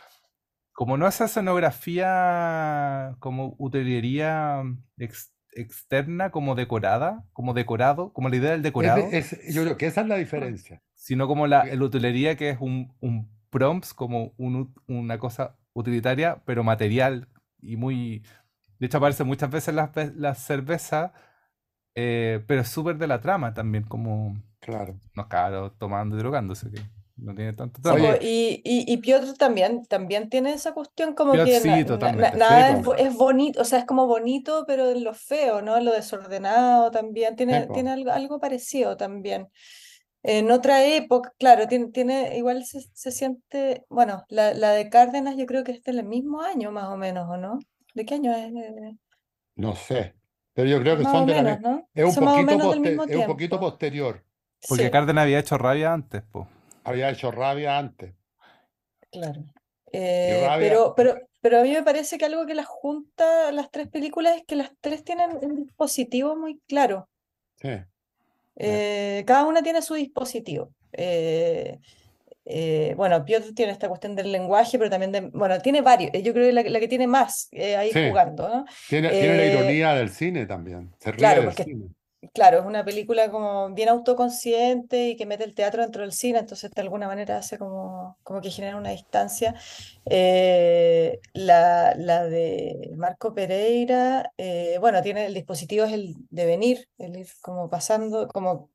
como 0.72 0.96
no 0.96 1.06
esa 1.06 1.26
escenografía 1.26 3.14
como 3.18 3.54
utilería 3.58 4.62
externa, 5.52 6.30
como 6.30 6.54
decorada, 6.54 7.24
como 7.32 7.54
decorado, 7.54 8.12
como 8.12 8.28
la 8.28 8.36
idea 8.36 8.50
del 8.52 8.62
decorado. 8.62 9.04
yo 9.50 9.62
creo 9.62 9.76
que 9.76 9.86
esa 9.86 10.02
es 10.02 10.06
la 10.06 10.16
diferencia. 10.16 10.82
Sino 10.94 11.26
como 11.26 11.46
la, 11.46 11.64
utilería 11.80 12.36
que 12.36 12.50
es 12.50 12.58
un, 12.60 12.94
un 13.00 13.28
prompts, 13.50 13.94
como 13.94 14.34
una 14.36 15.18
cosa 15.18 15.56
utilitaria, 15.72 16.42
pero 16.44 16.64
material 16.64 17.28
y 17.60 17.76
muy... 17.76 18.24
De 18.78 18.86
hecho 18.86 18.98
aparece 18.98 19.24
muchas 19.24 19.50
veces 19.50 19.74
la, 19.74 19.92
la 20.16 20.34
cerveza, 20.34 21.12
eh, 21.94 22.42
pero 22.46 22.62
es 22.62 22.68
súper 22.68 22.98
de 22.98 23.06
la 23.06 23.20
trama 23.20 23.54
también, 23.54 23.84
como... 23.84 24.42
Claro. 24.60 24.98
No, 25.14 25.28
claro, 25.28 25.72
tomando 25.72 26.16
y 26.16 26.18
drogándose. 26.18 26.68
No 27.22 27.34
tiene 27.34 27.52
tanto 27.52 27.80
y, 28.20 28.60
y, 28.64 28.96
Piotr 28.98 29.34
también, 29.34 29.84
también 29.86 30.28
tiene 30.28 30.52
esa 30.52 30.72
cuestión 30.72 31.14
como 31.14 31.32
que 31.32 31.60
nada 32.36 32.82
es, 32.98 33.14
bonito, 33.14 33.60
o 33.60 33.64
sea, 33.64 33.78
es 33.78 33.84
como 33.84 34.06
bonito, 34.06 34.64
pero 34.66 34.90
en 34.90 35.04
lo 35.04 35.14
feo, 35.14 35.62
¿no? 35.62 35.78
Lo 35.80 35.92
desordenado 35.92 36.90
también, 36.90 37.36
tiene, 37.36 37.68
tiene 37.72 37.90
algo, 37.90 38.10
algo, 38.10 38.40
parecido 38.40 38.96
también. 38.96 39.48
En 40.24 40.50
otra 40.50 40.84
época, 40.84 41.32
claro, 41.38 41.66
tiene, 41.66 41.88
tiene 41.88 42.36
igual 42.36 42.64
se, 42.64 42.80
se 42.92 43.10
siente, 43.10 43.84
bueno, 43.88 44.24
la, 44.28 44.54
la, 44.54 44.70
de 44.70 44.88
Cárdenas 44.88 45.36
yo 45.36 45.46
creo 45.46 45.64
que 45.64 45.72
es 45.72 45.82
del 45.82 46.04
mismo 46.04 46.42
año 46.42 46.70
más 46.70 46.88
o 46.88 46.96
menos, 46.96 47.28
¿o 47.28 47.36
no? 47.36 47.58
¿De 47.94 48.04
qué 48.04 48.14
año 48.14 48.32
es? 48.32 48.52
No 49.56 49.74
sé. 49.74 50.14
Pero 50.54 50.68
yo 50.68 50.80
creo 50.80 50.98
que 50.98 51.04
son 51.04 51.26
de 51.26 51.42
la 51.42 51.84
Es 51.94 52.16
un 52.16 52.24
poquito, 52.24 52.72
es 53.06 53.16
un 53.16 53.26
poquito 53.26 53.60
posterior. 53.60 54.24
Porque 54.68 54.90
Cárdenas 54.90 55.22
había 55.22 55.40
hecho 55.40 55.58
rabia 55.58 55.92
antes, 55.92 56.22
pues. 56.30 56.46
Había 56.84 57.10
hecho 57.10 57.30
rabia 57.30 57.78
antes. 57.78 58.14
Claro. 59.10 59.44
Eh, 59.92 60.48
pero, 60.58 60.94
pero, 60.96 61.18
pero 61.40 61.60
a 61.60 61.62
mí 61.62 61.70
me 61.70 61.82
parece 61.82 62.16
que 62.16 62.24
algo 62.24 62.46
que 62.46 62.54
las 62.54 62.66
junta 62.66 63.52
las 63.52 63.70
tres 63.70 63.88
películas 63.88 64.38
es 64.38 64.44
que 64.46 64.56
las 64.56 64.70
tres 64.80 65.04
tienen 65.04 65.36
un 65.42 65.56
dispositivo 65.64 66.34
muy 66.34 66.60
claro. 66.66 67.08
Sí. 67.56 67.70
Eh, 68.56 69.22
cada 69.26 69.44
una 69.44 69.62
tiene 69.62 69.82
su 69.82 69.94
dispositivo. 69.94 70.72
Eh, 70.92 71.78
bueno, 72.96 73.24
Piotr 73.24 73.54
tiene 73.54 73.72
esta 73.72 73.88
cuestión 73.88 74.16
del 74.16 74.32
lenguaje, 74.32 74.78
pero 74.78 74.90
también 74.90 75.12
de, 75.12 75.20
bueno, 75.20 75.58
tiene 75.60 75.82
varios. 75.82 76.10
Yo 76.22 76.32
creo 76.32 76.46
que 76.46 76.52
la, 76.52 76.62
la 76.62 76.80
que 76.80 76.88
tiene 76.88 77.06
más 77.06 77.50
ahí 77.52 77.92
jugando, 77.92 78.48
¿no? 78.48 78.64
Tiene, 78.88 79.10
tiene 79.10 79.36
la 79.36 79.46
ironía 79.46 79.94
del 79.94 80.08
cine 80.08 80.46
también. 80.46 80.94
Se 80.98 81.12
ríe 81.12 81.18
claro, 81.18 81.42
del 81.42 81.52
cine. 81.52 81.86
Claro, 82.34 82.60
es 82.60 82.64
una 82.64 82.84
película 82.84 83.30
como 83.32 83.70
bien 83.70 83.88
autoconsciente 83.88 85.08
y 85.08 85.16
que 85.16 85.26
mete 85.26 85.42
el 85.42 85.56
teatro 85.56 85.82
dentro 85.82 86.02
del 86.02 86.12
cine, 86.12 86.38
entonces 86.38 86.70
de 86.70 86.80
alguna 86.80 87.08
manera 87.08 87.38
hace 87.38 87.58
como, 87.58 88.16
como 88.22 88.40
que 88.40 88.50
genera 88.50 88.76
una 88.76 88.90
distancia. 88.90 89.56
Eh, 90.06 91.18
la, 91.32 91.94
la, 91.96 92.24
de 92.26 92.92
Marco 92.96 93.34
Pereira, 93.34 94.32
eh, 94.38 94.76
bueno, 94.80 95.02
tiene 95.02 95.26
el 95.26 95.34
dispositivo 95.34 95.84
es 95.84 95.92
el 95.92 96.14
de 96.30 96.46
venir, 96.46 96.88
el 96.98 97.16
ir 97.16 97.28
como 97.40 97.68
pasando, 97.68 98.28
como 98.28 98.70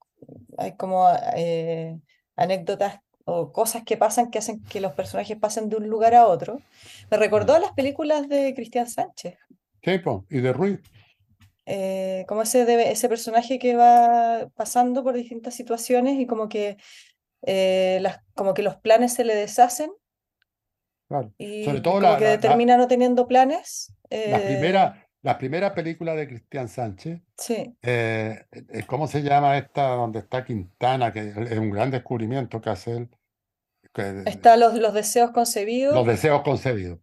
hay 0.58 0.76
como 0.76 1.08
eh, 1.36 1.98
anécdotas 2.36 3.00
o 3.24 3.54
cosas 3.54 3.84
que 3.84 3.96
pasan 3.96 4.30
que 4.30 4.40
hacen 4.40 4.62
que 4.64 4.82
los 4.82 4.92
personajes 4.92 5.38
pasen 5.38 5.70
de 5.70 5.78
un 5.78 5.88
lugar 5.88 6.16
a 6.16 6.28
otro. 6.28 6.60
Me 7.10 7.16
recordó 7.16 7.54
a 7.54 7.60
las 7.60 7.72
películas 7.72 8.28
de 8.28 8.54
Cristian 8.54 8.90
Sánchez. 8.90 9.38
Sí, 9.82 10.02
y 10.30 10.40
de 10.42 10.52
Ruiz. 10.52 10.80
Eh, 11.70 12.24
como 12.30 12.44
ese, 12.44 12.90
ese 12.90 13.10
personaje 13.10 13.60
que 13.60 13.76
va 13.76 14.48
pasando 14.56 15.04
por 15.04 15.14
distintas 15.14 15.54
situaciones 15.54 16.18
y 16.18 16.26
como 16.26 16.48
que, 16.48 16.78
eh, 17.42 18.00
las, 18.02 18.22
como 18.36 18.54
que 18.54 18.64
los 18.64 18.78
planes 18.78 19.14
se 19.14 19.26
le 19.26 19.36
deshacen. 19.36 19.92
Y 21.38 21.66
Sobre 21.66 21.82
todo 21.82 22.00
como 22.00 22.18
que 22.18 22.38
termina 22.38 22.78
no 22.78 22.88
teniendo 22.88 23.28
planes. 23.28 23.94
la, 24.10 24.40
primera, 24.40 25.04
eh, 25.04 25.08
la 25.24 25.38
primera 25.38 25.76
película 25.76 26.16
de 26.16 26.30
Cristian 26.30 26.70
Sánchez, 26.70 27.20
sí. 27.38 27.76
¿cómo 28.88 29.08
se 29.08 29.22
llama 29.22 29.58
esta 29.58 29.90
donde 29.90 30.20
está 30.20 30.46
Quintana? 30.46 31.12
Que 31.12 31.20
es 31.20 31.58
un 31.58 31.72
gran 31.72 31.92
descubrimiento 31.92 32.62
que 32.62 32.70
hace 32.70 32.92
él. 32.92 33.10
está 34.26 34.56
los, 34.56 34.76
los 34.76 34.94
deseos 34.94 35.32
concebidos. 35.32 35.94
Los 35.94 36.08
deseos 36.08 36.44
concebidos. 36.44 37.00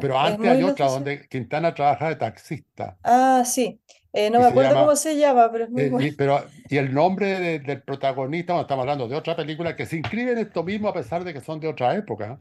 Pero 0.00 0.18
antes 0.18 0.48
hay 0.48 0.62
otra 0.62 0.86
donde 0.86 1.26
Quintana 1.28 1.74
trabaja 1.74 2.08
de 2.08 2.16
taxista. 2.16 2.96
Ah, 3.02 3.42
sí. 3.44 3.80
Eh, 4.12 4.30
no 4.30 4.40
me 4.40 4.46
acuerdo 4.46 4.74
cómo 4.74 4.94
se 4.94 5.16
llama, 5.16 5.50
pero 5.50 5.64
es 5.64 5.70
muy 5.70 5.82
eh, 5.82 6.08
y, 6.08 6.12
pero, 6.12 6.44
y 6.68 6.76
el 6.76 6.92
nombre 6.92 7.58
del 7.60 7.82
protagonista, 7.82 8.60
estamos 8.60 8.82
hablando 8.82 9.08
de 9.08 9.16
otra 9.16 9.34
película 9.34 9.74
que 9.74 9.86
se 9.86 9.96
inscribe 9.96 10.32
en 10.32 10.38
esto 10.38 10.62
mismo 10.62 10.88
a 10.88 10.92
pesar 10.92 11.24
de 11.24 11.32
que 11.32 11.40
son 11.40 11.58
de 11.60 11.68
otra 11.68 11.96
época. 11.96 12.38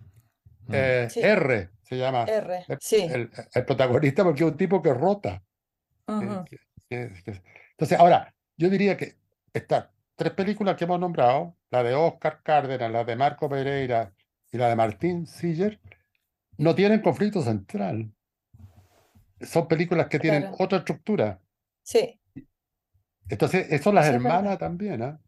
Mm. 0.67 0.73
Eh, 0.73 1.07
R 1.15 1.69
se 1.81 1.97
llama. 1.97 2.25
R, 2.25 2.65
el, 2.67 2.77
sí. 2.81 3.07
El, 3.09 3.29
protagonista 3.65 4.23
porque 4.23 4.43
es 4.43 4.51
un 4.51 4.57
tipo 4.57 4.81
que 4.81 4.93
rota. 4.93 5.41
Entonces, 6.89 7.97
ahora, 7.97 8.33
yo 8.57 8.69
diría 8.69 8.97
que 8.97 9.15
estas 9.53 9.87
tres 10.15 10.33
películas 10.33 10.75
que 10.75 10.83
hemos 10.83 10.99
nombrado, 10.99 11.55
la 11.69 11.83
de 11.83 11.95
Oscar 11.95 12.41
Cárdenas, 12.43 12.91
la 12.91 13.05
de 13.05 13.15
Marco 13.15 13.49
Pereira 13.49 14.11
y 14.51 14.57
la 14.57 14.67
de 14.67 14.75
Martín 14.75 15.25
Siller, 15.25 15.79
no 16.61 16.75
tienen 16.75 17.01
conflicto 17.01 17.41
central. 17.41 18.11
Son 19.41 19.67
películas 19.67 20.07
que 20.07 20.19
tienen 20.19 20.51
otra 20.59 20.77
estructura. 20.77 21.39
Sí. 21.81 22.19
Entonces, 23.27 23.65
eso 23.71 23.91
las 23.91 24.05
hermanas 24.05 24.59
también, 24.59 25.01
¿ah? 25.01 25.19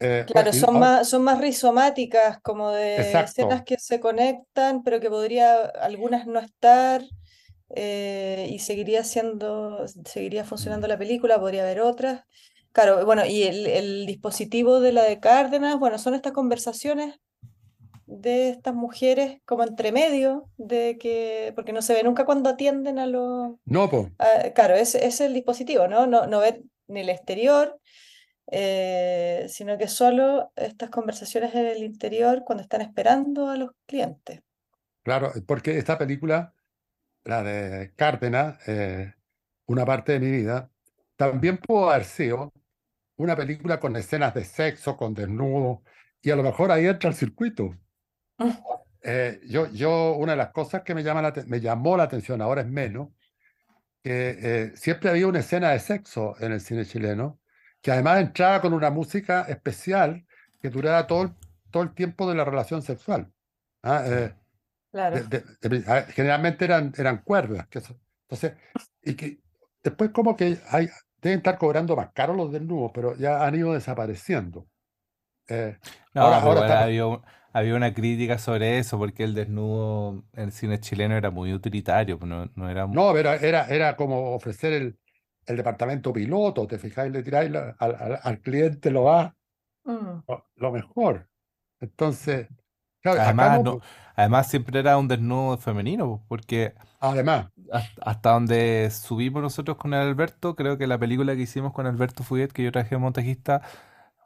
eh, 0.00 0.24
claro, 0.26 0.52
son, 0.52 0.80
más, 0.80 1.08
son 1.08 1.22
más 1.22 1.40
rizomáticas, 1.40 2.40
como 2.40 2.72
de 2.72 2.96
escenas 2.96 3.62
que 3.62 3.78
se 3.78 4.00
conectan, 4.00 4.82
pero 4.82 4.98
que 4.98 5.08
podría 5.08 5.66
algunas 5.66 6.26
no 6.26 6.40
estar 6.40 7.04
eh, 7.76 8.48
y 8.50 8.58
seguiría 8.58 9.04
siendo, 9.04 9.86
seguiría 10.04 10.44
funcionando 10.44 10.88
la 10.88 10.98
película, 10.98 11.38
podría 11.38 11.62
haber 11.62 11.80
otras. 11.80 12.24
Claro, 12.72 13.06
bueno, 13.06 13.24
y 13.24 13.44
el, 13.44 13.68
el 13.68 14.06
dispositivo 14.06 14.80
de 14.80 14.90
la 14.90 15.04
de 15.04 15.20
Cárdenas, 15.20 15.78
bueno, 15.78 15.98
son 15.98 16.14
estas 16.14 16.32
conversaciones 16.32 17.20
de 18.06 18.50
estas 18.50 18.74
mujeres 18.74 19.40
como 19.44 19.64
entre 19.64 19.92
medio 19.92 20.48
de 20.56 20.98
que, 20.98 21.52
porque 21.54 21.72
no 21.72 21.82
se 21.82 21.94
ve 21.94 22.02
nunca 22.02 22.24
cuando 22.24 22.50
atienden 22.50 22.98
a 22.98 23.06
los... 23.06 23.54
No, 23.64 23.90
pues. 23.90 24.08
Claro, 24.54 24.74
ese 24.74 25.06
es 25.06 25.20
el 25.20 25.34
dispositivo, 25.34 25.88
¿no? 25.88 26.06
No, 26.06 26.26
no 26.26 26.40
ver 26.40 26.62
ni 26.88 27.00
el 27.00 27.08
exterior, 27.08 27.78
eh, 28.50 29.46
sino 29.48 29.78
que 29.78 29.88
solo 29.88 30.52
estas 30.56 30.90
conversaciones 30.90 31.54
en 31.54 31.66
el 31.66 31.82
interior 31.82 32.42
cuando 32.44 32.62
están 32.62 32.82
esperando 32.82 33.48
a 33.48 33.56
los 33.56 33.70
clientes. 33.86 34.40
Claro, 35.02 35.32
porque 35.46 35.78
esta 35.78 35.98
película, 35.98 36.54
la 37.24 37.42
de 37.42 37.92
Cárdenas, 37.94 38.58
eh, 38.68 39.14
una 39.66 39.84
parte 39.84 40.12
de 40.12 40.20
mi 40.20 40.30
vida, 40.30 40.70
también 41.16 41.58
pudo 41.58 41.90
haber 41.90 42.04
sido 42.04 42.52
una 43.16 43.36
película 43.36 43.80
con 43.80 43.96
escenas 43.96 44.34
de 44.34 44.44
sexo, 44.44 44.96
con 44.96 45.14
desnudo, 45.14 45.82
y 46.20 46.30
a 46.30 46.36
lo 46.36 46.42
mejor 46.42 46.70
ahí 46.70 46.86
entra 46.86 47.10
el 47.10 47.16
circuito. 47.16 47.76
Eh, 49.06 49.40
yo, 49.46 49.70
yo, 49.70 50.14
una 50.14 50.32
de 50.32 50.38
las 50.38 50.50
cosas 50.50 50.82
que 50.82 50.94
me, 50.94 51.02
llama 51.02 51.20
la, 51.20 51.34
me 51.46 51.60
llamó 51.60 51.96
la 51.96 52.04
atención, 52.04 52.40
ahora 52.40 52.62
es 52.62 52.68
menos, 52.68 53.10
que 54.02 54.36
eh, 54.40 54.72
siempre 54.76 55.10
había 55.10 55.26
una 55.26 55.40
escena 55.40 55.70
de 55.70 55.78
sexo 55.78 56.34
en 56.40 56.52
el 56.52 56.60
cine 56.60 56.86
chileno, 56.86 57.38
que 57.82 57.92
además 57.92 58.20
entraba 58.20 58.62
con 58.62 58.72
una 58.72 58.90
música 58.90 59.42
especial 59.42 60.24
que 60.60 60.70
duraba 60.70 61.06
todo 61.06 61.22
el, 61.22 61.34
todo 61.70 61.82
el 61.82 61.94
tiempo 61.94 62.28
de 62.28 62.34
la 62.34 62.44
relación 62.44 62.80
sexual. 62.80 63.30
¿ah? 63.82 64.04
Eh, 64.06 64.34
claro. 64.90 65.18
generalmente 66.08 66.64
eran, 66.64 66.92
eran 66.96 67.18
cuerdas. 67.18 67.66
Que 67.68 67.82
entonces, 68.22 68.54
y 69.02 69.14
que 69.14 69.38
después 69.82 70.10
como 70.10 70.34
que 70.34 70.58
hay, 70.70 70.88
deben 71.20 71.38
estar 71.38 71.58
cobrando 71.58 71.94
más 71.94 72.10
caro 72.14 72.32
los 72.32 72.50
desnudos, 72.50 72.90
pero 72.94 73.16
ya 73.16 73.44
han 73.44 73.54
ido 73.54 73.74
desapareciendo. 73.74 74.66
no, 75.50 76.22
ahora, 76.22 76.40
ahora 76.40 76.82
había 76.84 77.04
una 77.54 77.94
crítica 77.94 78.38
sobre 78.38 78.78
eso, 78.78 78.98
porque 78.98 79.24
el 79.24 79.34
desnudo 79.34 80.24
en 80.32 80.44
el 80.44 80.52
cine 80.52 80.80
chileno 80.80 81.16
era 81.16 81.30
muy 81.30 81.52
utilitario, 81.52 82.18
pues 82.18 82.28
no, 82.28 82.50
no 82.54 82.68
era... 82.68 82.86
No, 82.86 83.12
pero 83.12 83.32
era, 83.32 83.66
era 83.68 83.96
como 83.96 84.34
ofrecer 84.34 84.72
el, 84.72 84.98
el 85.46 85.56
departamento 85.56 86.12
piloto, 86.12 86.66
te 86.66 86.78
fijáis, 86.78 87.12
le 87.12 87.22
tiráis 87.22 87.52
al, 87.78 88.20
al, 88.22 88.40
cliente 88.40 88.90
lo 88.90 89.04
va 89.04 89.36
mm. 89.84 90.32
lo, 90.56 90.72
mejor. 90.72 91.28
Entonces, 91.80 92.48
además, 93.04 93.60
pues 93.62 93.76
además 94.16 94.48
siempre 94.48 94.80
era 94.80 94.98
un 94.98 95.08
desnudo 95.08 95.58
femenino, 95.58 96.08
pues, 96.08 96.22
porque 96.28 96.74
además 97.00 97.46
hasta 98.02 98.30
donde 98.30 98.90
subimos 98.90 99.42
nosotros 99.42 99.76
con 99.76 99.94
el 99.94 100.00
Alberto, 100.00 100.54
creo 100.54 100.78
que 100.78 100.86
la 100.86 100.98
película 100.98 101.34
que 101.34 101.42
hicimos 101.42 101.72
con 101.72 101.86
Alberto 101.86 102.22
Fuguet, 102.22 102.52
que 102.52 102.62
yo 102.62 102.72
traje 102.72 102.96
montajista, 102.96 103.62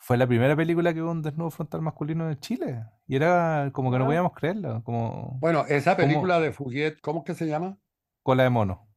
fue 0.00 0.16
la 0.16 0.26
primera 0.26 0.56
película 0.56 0.94
que 0.94 1.02
hubo 1.02 1.10
un 1.10 1.22
desnudo 1.22 1.50
frontal 1.50 1.82
masculino 1.82 2.28
en 2.30 2.38
Chile. 2.38 2.84
Y 3.06 3.16
era 3.16 3.70
como 3.72 3.90
que 3.90 3.98
no 3.98 4.04
ah. 4.04 4.06
podíamos 4.06 4.32
creerlo. 4.32 4.82
Como, 4.84 5.38
bueno, 5.40 5.64
esa 5.68 5.96
película 5.96 6.40
de 6.40 6.52
Fuguet, 6.52 7.00
¿cómo 7.00 7.20
es 7.20 7.26
que 7.26 7.34
se 7.34 7.46
llama? 7.46 7.78
Cola 8.22 8.44
de 8.44 8.50
mono. 8.50 8.88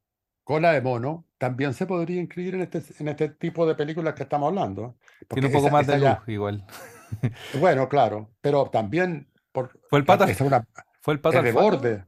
Cola 0.43 0.71
de 0.73 0.81
mono 0.81 1.25
también 1.37 1.73
se 1.73 1.85
podría 1.85 2.21
inscribir 2.21 2.55
en 2.55 2.61
este, 2.61 2.83
en 2.99 3.07
este 3.07 3.29
tipo 3.29 3.65
de 3.65 3.75
películas 3.75 4.13
que 4.13 4.23
estamos 4.23 4.47
hablando. 4.47 4.95
Tiene 5.27 5.47
un 5.47 5.53
poco 5.53 5.69
más 5.69 5.87
de 5.87 5.99
luz, 5.99 6.17
igual. 6.27 6.65
bueno, 7.59 7.89
claro, 7.89 8.29
pero 8.41 8.65
también 8.67 9.27
por, 9.51 9.71
fue 9.89 9.99
el 9.99 10.05
pato, 10.05 10.25
fue 11.01 11.13
el 11.13 11.19
pato 11.19 11.41
de 11.41 11.51
borde. 11.51 12.05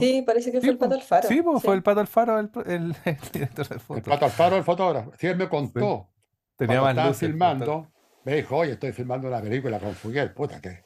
Sí, 0.00 0.22
parece 0.26 0.50
que 0.50 0.60
fue 0.60 0.70
el 0.70 0.78
pato 0.78 0.94
Alfaro. 0.94 1.28
Sí, 1.28 1.42
pues, 1.42 1.62
fue 1.62 1.74
el 1.74 1.82
pato 1.82 2.00
Alfaro 2.00 2.38
el, 2.38 2.50
el, 2.66 2.96
director 3.32 3.68
de 3.68 3.78
foto. 3.78 3.98
El 3.98 4.02
pato 4.04 4.24
Alfaro 4.24 4.56
el 4.56 4.64
fotógrafo. 4.64 5.12
Sí, 5.18 5.26
él 5.26 5.36
me 5.36 5.48
contó. 5.48 6.08
Tenía 6.56 6.80
más 6.80 7.18
filmando 7.18 7.86
me 8.26 8.34
dijo, 8.34 8.56
oye, 8.56 8.72
estoy 8.72 8.90
filmando 8.90 9.28
una 9.28 9.40
película 9.40 9.78
con 9.78 9.94
Fuguet, 9.94 10.34
puta, 10.34 10.60
que 10.60 10.82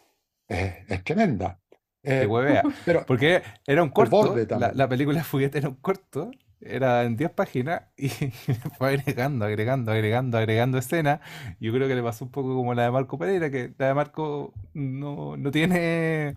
es, 0.47 1.03
tremenda. 1.05 1.59
Eh, 2.03 2.29
pero, 2.85 3.07
Porque 3.07 3.43
era 3.67 3.83
un 3.83 3.89
corto, 3.89 4.37
la, 4.75 4.89
película 4.91 5.25
Fuguet 5.25 5.57
era 5.57 5.71
un 5.71 5.77
corto, 5.77 6.31
era 6.61 7.03
en 7.05 7.17
10 7.17 7.31
páginas 7.31 7.85
y 7.97 8.09
fue 8.79 8.89
agregando, 8.89 9.47
agregando, 9.47 9.91
agregando, 9.91 10.37
agregando 10.37 10.77
escenas. 10.77 11.21
Yo 11.59 11.73
creo 11.73 11.89
que 11.89 11.95
le 11.95 12.03
pasó 12.03 12.27
un 12.27 12.31
poco 12.31 12.55
como 12.55 12.75
la 12.75 12.83
de 12.83 12.91
Marco 12.91 13.19
Pereira, 13.19 13.51
que 13.51 13.73
la 13.79 13.87
de 13.87 13.95
Marco 13.95 14.53
no, 14.75 15.39
no 15.39 15.51
tiene... 15.51 16.37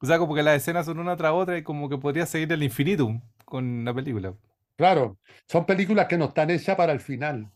O 0.00 0.06
sea, 0.06 0.18
como 0.18 0.34
que 0.34 0.42
las 0.42 0.56
escenas 0.56 0.84
son 0.84 0.98
una 0.98 1.16
tras 1.16 1.30
otra 1.30 1.58
y 1.58 1.62
como 1.62 1.88
que 1.88 1.96
podría 1.96 2.26
seguir 2.26 2.50
el 2.50 2.64
infinitum 2.64 3.20
con 3.44 3.84
la 3.84 3.94
película. 3.94 4.34
Claro, 4.74 5.16
son 5.46 5.64
películas 5.64 6.08
que 6.08 6.18
no 6.18 6.24
están 6.24 6.50
hechas 6.50 6.74
para 6.74 6.92
el 6.92 6.98
final. 6.98 7.52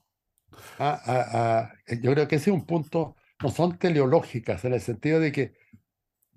Ah, 0.78 1.00
ah, 1.06 1.26
ah, 1.32 1.72
yo 2.00 2.12
creo 2.12 2.28
que 2.28 2.36
ese 2.36 2.50
es 2.50 2.54
un 2.54 2.66
punto, 2.66 3.16
no 3.42 3.50
son 3.50 3.78
teleológicas 3.78 4.64
en 4.64 4.74
el 4.74 4.80
sentido 4.80 5.20
de 5.20 5.32
que, 5.32 5.54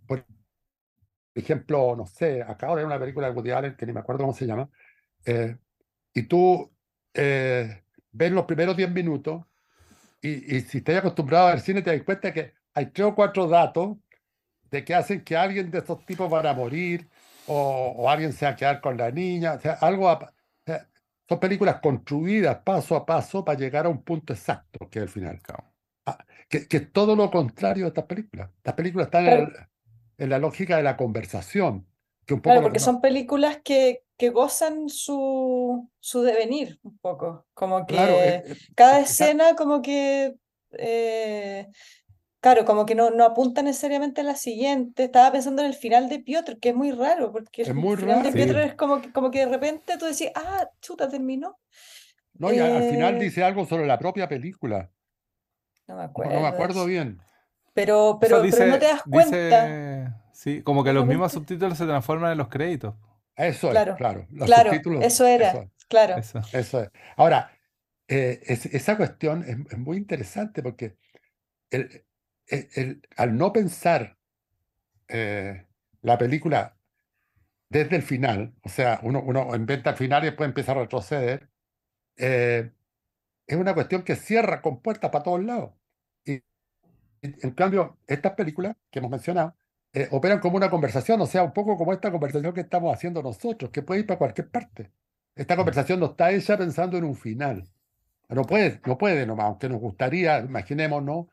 por 0.05 0.25
ejemplo, 1.33 1.95
no 1.95 2.05
sé, 2.05 2.41
acá 2.41 2.67
ahora 2.67 2.81
hay 2.81 2.85
una 2.85 2.99
película 2.99 3.27
de 3.27 3.33
Woody 3.33 3.51
Allen 3.51 3.75
que 3.75 3.85
ni 3.85 3.93
me 3.93 3.99
acuerdo 3.99 4.21
cómo 4.21 4.33
se 4.33 4.45
llama, 4.45 4.69
eh, 5.25 5.57
y 6.13 6.23
tú 6.23 6.71
eh, 7.13 7.83
ves 8.11 8.31
los 8.31 8.45
primeros 8.45 8.75
10 8.77 8.91
minutos 8.91 9.45
y, 10.21 10.61
si 10.61 10.79
estás 10.79 10.97
acostumbrado 10.97 11.47
a 11.47 11.51
ver 11.51 11.59
cine 11.59 11.81
te 11.81 11.95
das 11.95 12.03
cuenta 12.03 12.33
que 12.33 12.53
hay 12.73 12.87
tres 12.87 13.07
o 13.07 13.15
cuatro 13.15 13.47
datos 13.47 13.97
de 14.71 14.83
que 14.83 14.95
hacen 14.95 15.23
que 15.23 15.37
alguien 15.37 15.71
de 15.71 15.79
estos 15.79 16.05
tipos 16.05 16.29
van 16.29 16.45
a 16.47 16.53
morir 16.53 17.07
o, 17.47 18.09
alguien 18.09 18.33
se 18.33 18.45
va 18.45 18.51
a 18.51 18.55
quedar 18.55 18.81
con 18.81 18.97
la 18.97 19.11
niña, 19.11 19.53
o 19.53 19.59
sea, 19.59 19.73
algo... 19.73 20.19
son 21.27 21.39
películas 21.39 21.79
construidas 21.81 22.59
paso 22.63 22.95
a 22.95 23.05
paso 23.05 23.43
para 23.43 23.59
llegar 23.59 23.85
a 23.85 23.89
un 23.89 24.01
punto 24.01 24.33
exacto, 24.33 24.89
que 24.89 24.99
es 24.99 25.03
el 25.03 25.09
final. 25.09 25.39
Ah, 26.05 26.17
que, 26.47 26.67
que, 26.67 26.77
es 26.77 26.93
todo 26.93 27.15
lo 27.15 27.29
contrario 27.29 27.83
de 27.83 27.89
estas 27.89 28.05
películas. 28.05 28.49
Estas 28.57 28.73
películas 28.75 29.07
están 29.07 29.53
en, 30.17 30.29
la 30.29 30.39
lógica 30.39 30.77
de 30.77 30.83
la 30.83 30.95
conversación. 30.95 31.85
Que 32.25 32.33
un 32.33 32.41
poco 32.41 32.53
claro, 32.53 32.63
porque 32.63 32.79
son 32.79 33.01
películas 33.01 33.59
que, 33.63 34.03
que 34.17 34.29
gozan 34.29 34.89
su, 34.89 35.89
su 35.99 36.21
devenir 36.21 36.79
un 36.83 36.97
poco. 36.97 37.45
Como 37.53 37.85
que 37.85 37.95
eh, 37.95 38.43
eh, 38.45 38.57
cada 38.75 38.99
escena 39.01 39.55
como 39.55 39.81
que... 39.81 40.35
Eh, 40.71 41.67
claro, 42.47 42.65
como 42.65 42.85
que 42.85 42.95
no, 42.95 43.11
no 43.11 43.25
apunta 43.25 43.61
necesariamente 43.61 44.21
a 44.21 44.23
la 44.23 44.35
siguiente. 44.35 45.03
Estaba 45.03 45.33
pensando 45.33 45.61
en 45.61 45.67
el 45.67 45.73
final 45.73 46.07
de 46.07 46.19
Piotr, 46.19 46.59
que 46.59 46.69
es 46.69 46.75
muy 46.75 46.91
raro, 46.91 47.31
porque 47.33 47.63
el 47.63 47.75
final 47.75 48.23
de 48.23 48.31
Piotr 48.31 48.57
es 48.59 48.73
como 48.75 49.01
que, 49.01 49.11
como 49.11 49.31
que 49.31 49.39
de 49.39 49.51
repente 49.51 49.97
tú 49.97 50.05
decís, 50.05 50.31
ah, 50.33 50.69
chuta, 50.79 51.09
terminó. 51.09 51.59
No, 52.35 52.53
y 52.53 52.59
al 52.59 52.83
final 52.83 53.19
dice 53.19 53.43
algo 53.43 53.65
sobre 53.65 53.85
la 53.85 53.99
propia 53.99 54.29
película. 54.29 54.89
No 55.87 55.97
me 55.97 56.03
acuerdo. 56.03 56.33
No, 56.33 56.41
me 56.41 56.47
acuerdo 56.47 56.85
bien. 56.85 57.19
Pero, 57.73 58.17
pero, 58.19 58.41
pero 58.49 58.67
no 58.67 58.79
te 58.79 58.85
das 58.85 59.03
cuenta. 59.03 60.21
sí, 60.31 60.61
como 60.61 60.83
que 60.83 60.93
los 60.93 61.05
mismos 61.05 61.33
subtítulos 61.33 61.77
se 61.77 61.85
transforman 61.85 62.31
en 62.31 62.37
los 62.37 62.47
créditos. 62.47 62.95
Eso 63.35 63.67
es, 63.67 63.73
claro. 63.73 63.95
claro, 63.97 64.25
eso 65.01 65.27
era, 65.27 65.69
claro. 65.87 66.15
Eso. 66.17 66.39
es. 66.81 66.91
Ahora, 67.17 67.51
eh, 68.07 68.39
esa 68.47 68.97
cuestión 68.97 69.43
es, 69.69 69.77
muy 69.77 69.97
interesante 69.97 70.63
porque 70.63 70.95
el, 71.69 72.06
el, 72.47 73.01
al 73.15 73.37
no 73.37 73.53
pensar 73.53 74.17
eh, 75.07 75.65
la 76.01 76.17
película 76.17 76.77
desde 77.69 77.97
el 77.97 78.03
final, 78.03 78.53
o 78.61 78.69
sea, 78.69 78.99
uno, 79.03 79.21
uno 79.21 79.53
inventa 79.55 79.89
el 79.91 79.97
final 79.97 80.23
y 80.23 80.27
después 80.27 80.47
empieza 80.47 80.71
a 80.71 80.75
retroceder, 80.75 81.49
eh, 82.15 82.71
es 83.45 83.57
una 83.57 83.73
cuestión 83.73 84.03
que 84.03 84.15
cierra 84.15 84.61
con 84.61 84.81
puertas 84.81 85.11
para 85.11 85.23
todos 85.23 85.43
lados. 85.43 85.73
Y, 86.25 86.41
en 87.21 87.51
cambio, 87.51 87.97
estas 88.07 88.33
películas 88.33 88.75
que 88.89 88.99
hemos 88.99 89.11
mencionado 89.11 89.55
eh, 89.93 90.07
operan 90.11 90.39
como 90.39 90.57
una 90.57 90.69
conversación, 90.69 91.19
o 91.21 91.25
sea, 91.25 91.43
un 91.43 91.53
poco 91.53 91.77
como 91.77 91.93
esta 91.93 92.11
conversación 92.11 92.53
que 92.53 92.61
estamos 92.61 92.93
haciendo 92.93 93.21
nosotros, 93.23 93.71
que 93.71 93.81
puede 93.81 94.01
ir 94.01 94.07
para 94.07 94.17
cualquier 94.19 94.49
parte. 94.49 94.91
Esta 95.35 95.55
conversación 95.55 95.99
no 95.99 96.07
está 96.07 96.31
hecha 96.31 96.57
pensando 96.57 96.97
en 96.97 97.03
un 97.03 97.15
final. 97.15 97.69
No 98.29 98.43
puede, 98.43 98.81
no 98.85 98.97
puede 98.97 99.25
nomás, 99.25 99.47
aunque 99.47 99.69
nos 99.69 99.79
gustaría, 99.79 100.39
imaginémonos, 100.39 101.27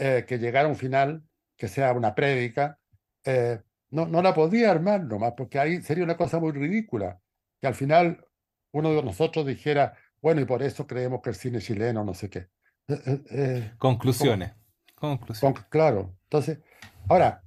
eh, 0.00 0.24
que 0.26 0.38
llegara 0.38 0.66
a 0.66 0.70
un 0.70 0.76
final 0.76 1.22
que 1.56 1.68
sea 1.68 1.92
una 1.92 2.14
prédica. 2.14 2.78
Eh, 3.24 3.60
no, 3.90 4.06
no 4.06 4.22
la 4.22 4.32
podía 4.32 4.70
armar 4.70 5.04
nomás, 5.04 5.34
porque 5.36 5.58
ahí 5.58 5.82
sería 5.82 6.04
una 6.04 6.16
cosa 6.16 6.40
muy 6.40 6.52
ridícula. 6.52 7.20
Que 7.60 7.66
al 7.66 7.74
final 7.74 8.24
uno 8.72 8.94
de 8.94 9.02
nosotros 9.02 9.46
dijera, 9.46 9.94
bueno, 10.22 10.40
y 10.40 10.46
por 10.46 10.62
eso 10.62 10.86
creemos 10.86 11.20
que 11.20 11.30
el 11.30 11.36
cine 11.36 11.58
chileno, 11.58 12.02
no 12.02 12.14
sé 12.14 12.30
qué. 12.30 12.48
Eh, 12.88 13.72
Conclusiones. 13.78 14.52
Conclusiones. 14.94 15.64
claro. 15.68 16.16
Entonces, 16.24 16.60
ahora, 17.08 17.42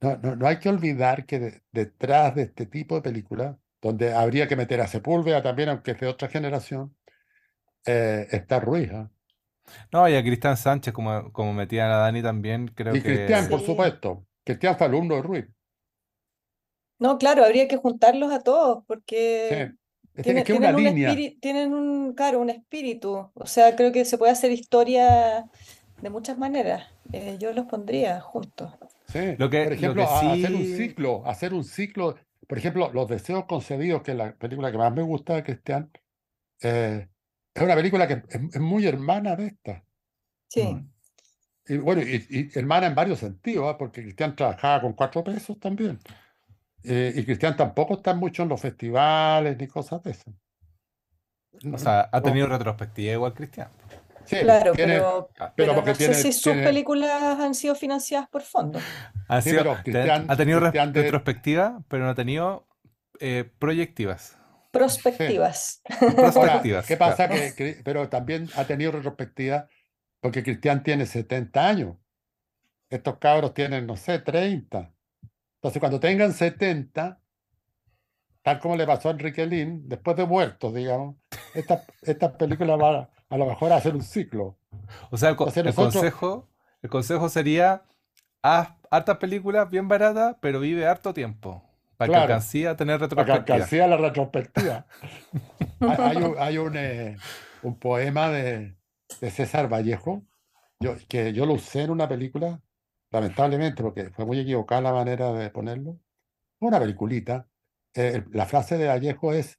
no, 0.00 0.36
no, 0.36 0.46
hay 0.46 0.58
que 0.58 0.68
olvidar 0.68 1.26
que 1.26 1.62
detrás 1.72 2.36
de 2.36 2.42
este 2.42 2.66
tipo 2.66 2.94
de 2.94 3.02
películas, 3.02 3.56
donde 3.82 4.14
habría 4.14 4.46
que 4.46 4.56
meter 4.56 4.80
a 4.80 4.86
Sepúlveda 4.86 5.42
también, 5.42 5.70
aunque 5.70 5.92
es 5.92 6.00
de 6.00 6.06
otra 6.06 6.28
generación, 6.28 6.96
eh, 7.84 8.26
está 8.30 8.60
Ruiz. 8.60 8.90
No, 9.92 10.08
y 10.08 10.14
a 10.14 10.22
Cristian 10.22 10.56
Sánchez, 10.56 10.92
como, 10.92 11.32
como 11.32 11.52
metían 11.52 11.90
a 11.90 11.96
Dani 11.96 12.22
también, 12.22 12.68
creo 12.68 12.94
y 12.94 13.00
Cristian, 13.00 13.48
por 13.48 13.60
supuesto. 13.60 14.26
Cristian 14.44 14.76
fue 14.76 14.86
alumno 14.86 15.16
de 15.16 15.22
Ruiz. 15.22 15.46
No, 16.98 17.18
claro, 17.18 17.44
habría 17.44 17.68
que 17.68 17.76
juntarlos 17.76 18.32
a 18.32 18.40
todos, 18.40 18.84
porque 18.86 19.72
tienen, 20.22 20.44
que 20.44 20.54
una 20.54 20.72
línea. 20.72 21.12
Un 21.12 21.40
tienen 21.40 21.74
un, 21.74 22.14
claro, 22.14 22.40
un 22.40 22.50
espíritu. 22.50 23.30
O 23.34 23.46
sea, 23.46 23.76
creo 23.76 23.92
que 23.92 24.04
se 24.04 24.16
puede 24.16 24.32
hacer 24.32 24.50
historia 24.50 25.46
de 26.00 26.10
muchas 26.10 26.38
maneras. 26.38 26.86
Eh, 27.12 27.36
yo 27.38 27.52
los 27.52 27.66
pondría 27.66 28.20
juntos. 28.20 28.72
Sí, 29.08 29.34
lo 29.38 29.50
que, 29.50 29.64
por 29.64 29.72
ejemplo, 29.72 30.02
hacer 30.04 30.54
un 30.54 30.64
ciclo, 30.64 31.26
hacer 31.26 31.54
un 31.54 31.64
ciclo. 31.64 32.16
Por 32.46 32.58
ejemplo, 32.58 32.90
Los 32.92 33.08
Deseos 33.08 33.44
Concebidos, 33.46 34.02
que 34.02 34.12
es 34.12 34.16
la 34.16 34.32
película 34.34 34.70
que 34.70 34.78
más 34.78 34.94
me 34.94 35.02
gusta 35.02 35.34
de 35.34 35.42
Cristian, 35.42 35.90
eh, 36.62 37.08
es 37.56 37.62
una 37.62 37.74
película 37.74 38.06
que 38.06 38.22
es, 38.28 38.60
muy 38.60 38.86
hermana 38.86 39.34
de 39.34 39.46
esta. 39.46 39.82
Sí. 40.48 40.64
Mm. 40.64 40.90
Y 41.68 41.76
bueno, 41.78 42.02
y, 42.02 42.50
hermana 42.54 42.86
en 42.86 42.94
varios 42.94 43.18
sentidos, 43.18 43.66
¿ah? 43.68 43.78
porque 43.78 44.02
Cristian 44.02 44.36
trabajaba 44.36 44.82
con 44.82 44.92
cuatro 44.92 45.24
pesos 45.24 45.58
también. 45.58 45.98
Eh, 46.84 47.12
y 47.16 47.24
Cristian 47.24 47.56
tampoco 47.56 47.94
está 47.94 48.14
mucho 48.14 48.42
en 48.42 48.50
los 48.50 48.60
festivales 48.60 49.56
ni 49.58 49.66
cosas 49.66 50.02
de 50.02 50.12
eso. 50.12 50.32
O 51.72 51.78
sea, 51.78 52.08
ha 52.12 52.20
tenido 52.20 52.46
retrospectiva 52.46 53.14
igual 53.14 53.32
Cristian. 53.32 53.68
Sí, 54.26 54.36
claro, 54.40 54.72
pero, 54.76 55.30
pero, 55.54 55.82
no 55.82 55.94
sé 55.94 56.14
si 56.14 56.32
sus 56.32 56.52
películas 56.52 57.40
han 57.40 57.54
sido 57.54 57.74
financiadas 57.74 58.28
por 58.28 58.42
fondos. 58.42 58.82
Ha, 59.28 59.38
ha 59.38 60.36
tenido 60.36 60.60
retrospectiva, 60.60 61.82
pero 61.88 62.04
no 62.04 62.10
ha 62.10 62.14
tenido 62.14 62.66
eh, 63.20 63.50
proyectivas. 63.58 64.36
Prospectivas. 64.76 65.82
Prospectivas. 66.16 66.86
¿Qué 66.86 66.96
pasa? 66.96 67.28
Que, 67.28 67.80
pero 67.84 68.08
también 68.08 68.48
ha 68.56 68.64
tenido 68.64 68.92
retrospectiva 68.92 69.68
porque 70.20 70.42
Cristian 70.42 70.82
tiene 70.82 71.06
70 71.06 71.68
años. 71.68 71.96
Estos 72.88 73.18
cabros 73.18 73.54
tienen, 73.54 73.86
no 73.86 73.96
sé, 73.96 74.18
30. 74.18 74.92
Entonces, 75.56 75.80
cuando 75.80 76.00
tengan 76.00 76.32
70, 76.32 77.20
tal 78.42 78.60
como 78.60 78.76
le 78.76 78.86
pasó 78.86 79.08
a 79.08 79.12
Enrique 79.12 79.46
Lin, 79.46 79.88
después 79.88 80.16
de 80.16 80.24
muertos, 80.24 80.72
digamos, 80.72 81.16
esta, 81.54 81.84
esta 82.02 82.36
película 82.38 82.76
va 82.76 83.10
a, 83.28 83.36
lo 83.36 83.46
mejor 83.46 83.72
a 83.72 83.76
hacer 83.76 83.94
un 83.94 84.02
ciclo. 84.02 84.58
O 85.10 85.16
sea, 85.16 85.30
el, 85.30 85.36
consejo, 85.36 86.48
el 86.82 86.90
consejo 86.90 87.28
sería, 87.28 87.82
haz 88.42 88.68
hartas 88.90 89.18
películas 89.18 89.68
bien 89.68 89.88
baratas, 89.88 90.36
pero 90.40 90.60
vive 90.60 90.86
harto 90.86 91.12
tiempo. 91.12 91.65
Para 91.96 92.12
que 92.12 92.16
alcancía 92.16 92.70
a 92.70 92.76
tener 92.76 93.00
retrospectiva. 93.00 93.34
Para 93.34 93.44
que 93.44 93.52
alcancía 93.52 93.86
la 93.86 93.96
retrospectiva. 93.96 94.86
hay, 96.38 96.58
un, 96.58 96.76
eh, 96.76 97.16
un, 97.62 97.78
poema 97.78 98.30
de, 98.30 98.76
de 99.20 99.30
César 99.30 99.72
Vallejo 99.72 100.24
yo, 100.80 100.96
que 101.08 101.32
yo 101.32 101.46
lo 101.46 101.54
usé 101.54 101.82
en 101.82 101.90
una 101.90 102.08
película 102.08 102.60
lamentablemente, 103.10 103.82
porque 103.82 104.10
fue 104.10 104.26
muy 104.26 104.40
equivocada 104.40 104.82
la 104.82 104.92
manera 104.92 105.32
de 105.32 105.50
ponerlo, 105.50 105.98
una 106.60 106.78
peliculita. 106.78 107.48
Eh, 107.94 108.24
la 108.32 108.46
frase 108.46 108.76
de 108.76 108.88
Vallejo 108.88 109.32
es, 109.32 109.58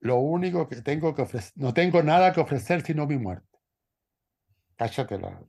lo 0.00 0.16
único 0.16 0.68
que 0.68 0.82
tengo 0.82 1.14
que 1.14 1.22
ofrecer, 1.22 1.52
no 1.56 1.74
tengo 1.74 2.02
nada 2.02 2.32
que 2.32 2.40
ofrecer 2.40 2.82
sino 2.82 3.06
mi 3.06 3.18
muerte. 3.18 3.58
Cáchatela. 4.76 5.42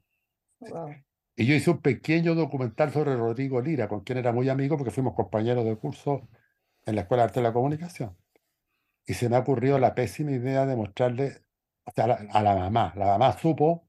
Y 1.35 1.45
yo 1.45 1.55
hice 1.55 1.71
un 1.71 1.79
pequeño 1.79 2.35
documental 2.35 2.91
sobre 2.91 3.15
Rodrigo 3.15 3.59
Lira, 3.59 3.87
con 3.87 4.01
quien 4.01 4.19
era 4.19 4.31
muy 4.31 4.49
amigo 4.49 4.77
porque 4.77 4.91
fuimos 4.91 5.15
compañeros 5.15 5.65
de 5.65 5.75
curso 5.75 6.27
en 6.85 6.95
la 6.95 7.01
Escuela 7.01 7.23
de 7.23 7.27
Arte 7.29 7.39
de 7.39 7.43
la 7.43 7.53
Comunicación. 7.53 8.15
Y 9.05 9.15
se 9.15 9.29
me 9.29 9.35
ha 9.35 9.39
ocurrido 9.39 9.79
la 9.79 9.95
pésima 9.95 10.31
idea 10.31 10.65
de 10.65 10.75
mostrarle 10.75 11.41
a, 11.85 12.07
la, 12.07 12.13
a 12.31 12.43
la 12.43 12.55
mamá. 12.55 12.93
La 12.95 13.05
mamá 13.05 13.37
supo 13.37 13.87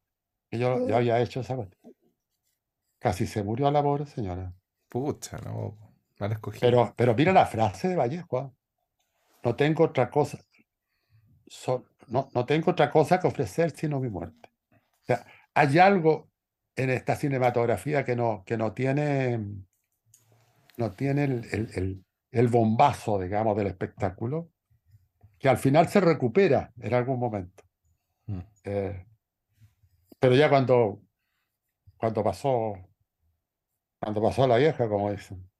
que 0.51 0.59
yo, 0.59 0.89
yo 0.89 0.97
había 0.97 1.21
hecho 1.21 1.41
esa 1.41 1.55
cuestión. 1.55 1.95
Casi 2.99 3.27
se 3.27 3.43
murió 3.43 3.71
la 3.71 3.83
pobre 3.83 4.07
señora. 4.07 4.55
Pucha, 4.89 5.39
no, 5.39 5.77
mal 6.19 6.33
escogido. 6.33 6.61
Pero, 6.63 6.95
pero 6.97 7.15
mira 7.15 7.33
la 7.33 7.45
frase 7.45 7.89
de 7.89 7.97
Vallejo. 7.97 8.39
¿ah? 8.39 8.53
No 9.43 9.55
tengo 9.55 9.85
otra 9.85 10.11
cosa. 10.11 10.39
no, 12.09 12.31
no 12.33 12.47
tengo 12.47 12.71
otra 12.71 12.91
cosa 12.91 13.21
que 13.21 13.27
ofrecer 13.27 13.71
sino 13.73 14.01
mi 14.01 14.09
muerte. 14.09 14.49
O 14.73 15.05
sea, 15.05 15.27
hay 15.53 15.79
algo 15.79 16.31
en 16.77 16.91
esta 16.91 17.17
cinematografía 17.17 18.05
que 18.05 18.17
no, 18.17 18.43
que 18.45 18.57
no 18.57 18.73
tiene, 18.73 19.41
no 20.77 20.93
tiene 20.93 21.25
el, 21.25 21.71
el, 21.75 22.05
el, 22.31 22.49
bombazo, 22.49 23.19
digamos, 23.19 23.57
del 23.57 23.69
espectáculo, 23.69 24.51
que 25.39 25.49
al 25.49 25.59
final 25.59 25.89
se 25.89 26.01
recupera 26.01 26.73
en 26.81 26.95
algún 26.95 27.19
momento. 27.19 27.65
Mm. 28.27 28.41
Eh, 28.65 29.07
pero 30.19 30.35
ya 30.35 30.49
cuando, 30.49 31.01
cuando 31.97 32.25
pasó 32.25 32.77
cuando 34.05 34.21
pasó 34.21 34.47
la 34.47 34.59
vieja, 34.59 34.87
como 34.87 35.11
dicen. 35.11 35.51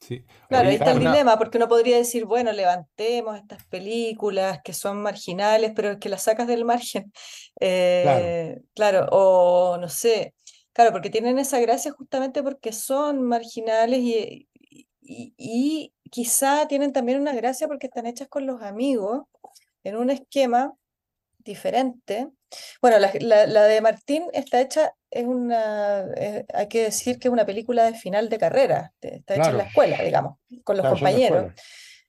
Sí. 0.00 0.24
Claro, 0.48 0.68
ahí 0.68 0.76
está 0.76 0.92
el 0.92 1.00
dilema, 1.00 1.36
porque 1.36 1.58
uno 1.58 1.68
podría 1.68 1.96
decir, 1.96 2.24
bueno, 2.24 2.52
levantemos 2.52 3.36
estas 3.36 3.66
películas 3.66 4.60
que 4.62 4.72
son 4.72 5.02
marginales, 5.02 5.72
pero 5.74 5.90
es 5.90 5.98
que 5.98 6.08
las 6.08 6.22
sacas 6.22 6.46
del 6.46 6.64
margen. 6.64 7.12
Eh, 7.60 8.60
claro. 8.74 9.08
o 9.10 9.76
no 9.76 9.88
sé, 9.88 10.34
claro, 10.72 10.92
porque 10.92 11.10
tienen 11.10 11.38
esa 11.38 11.60
gracia 11.60 11.92
justamente 11.92 12.42
porque 12.42 12.72
son 12.72 13.22
marginales 13.22 14.00
y, 14.00 14.48
y, 15.00 15.94
quizá 16.10 16.66
tienen 16.66 16.92
también 16.92 17.20
una 17.20 17.34
gracia 17.34 17.68
porque 17.68 17.86
están 17.86 18.06
hechas 18.06 18.28
con 18.28 18.44
los 18.44 18.62
amigos 18.62 19.22
en 19.84 19.96
un 19.96 20.10
esquema 20.10 20.74
diferente. 21.38 22.28
Bueno, 22.82 22.98
la, 22.98 23.64
de 23.64 23.80
Martín 23.80 24.24
está 24.32 24.60
hecha, 24.60 24.92
es 25.10 25.24
una, 25.24 26.04
hay 26.52 26.68
que 26.68 26.82
decir 26.82 27.18
que 27.18 27.28
es 27.28 27.32
una 27.32 27.46
película 27.46 27.84
de 27.84 27.94
final 27.94 28.28
de 28.28 28.38
carrera, 28.38 28.92
está 29.00 29.36
hecha 29.36 29.50
en 29.50 29.58
la 29.58 29.64
escuela, 29.64 30.02
digamos, 30.02 30.38
con 30.64 30.76
los 30.76 30.86
compañeros. 30.86 31.52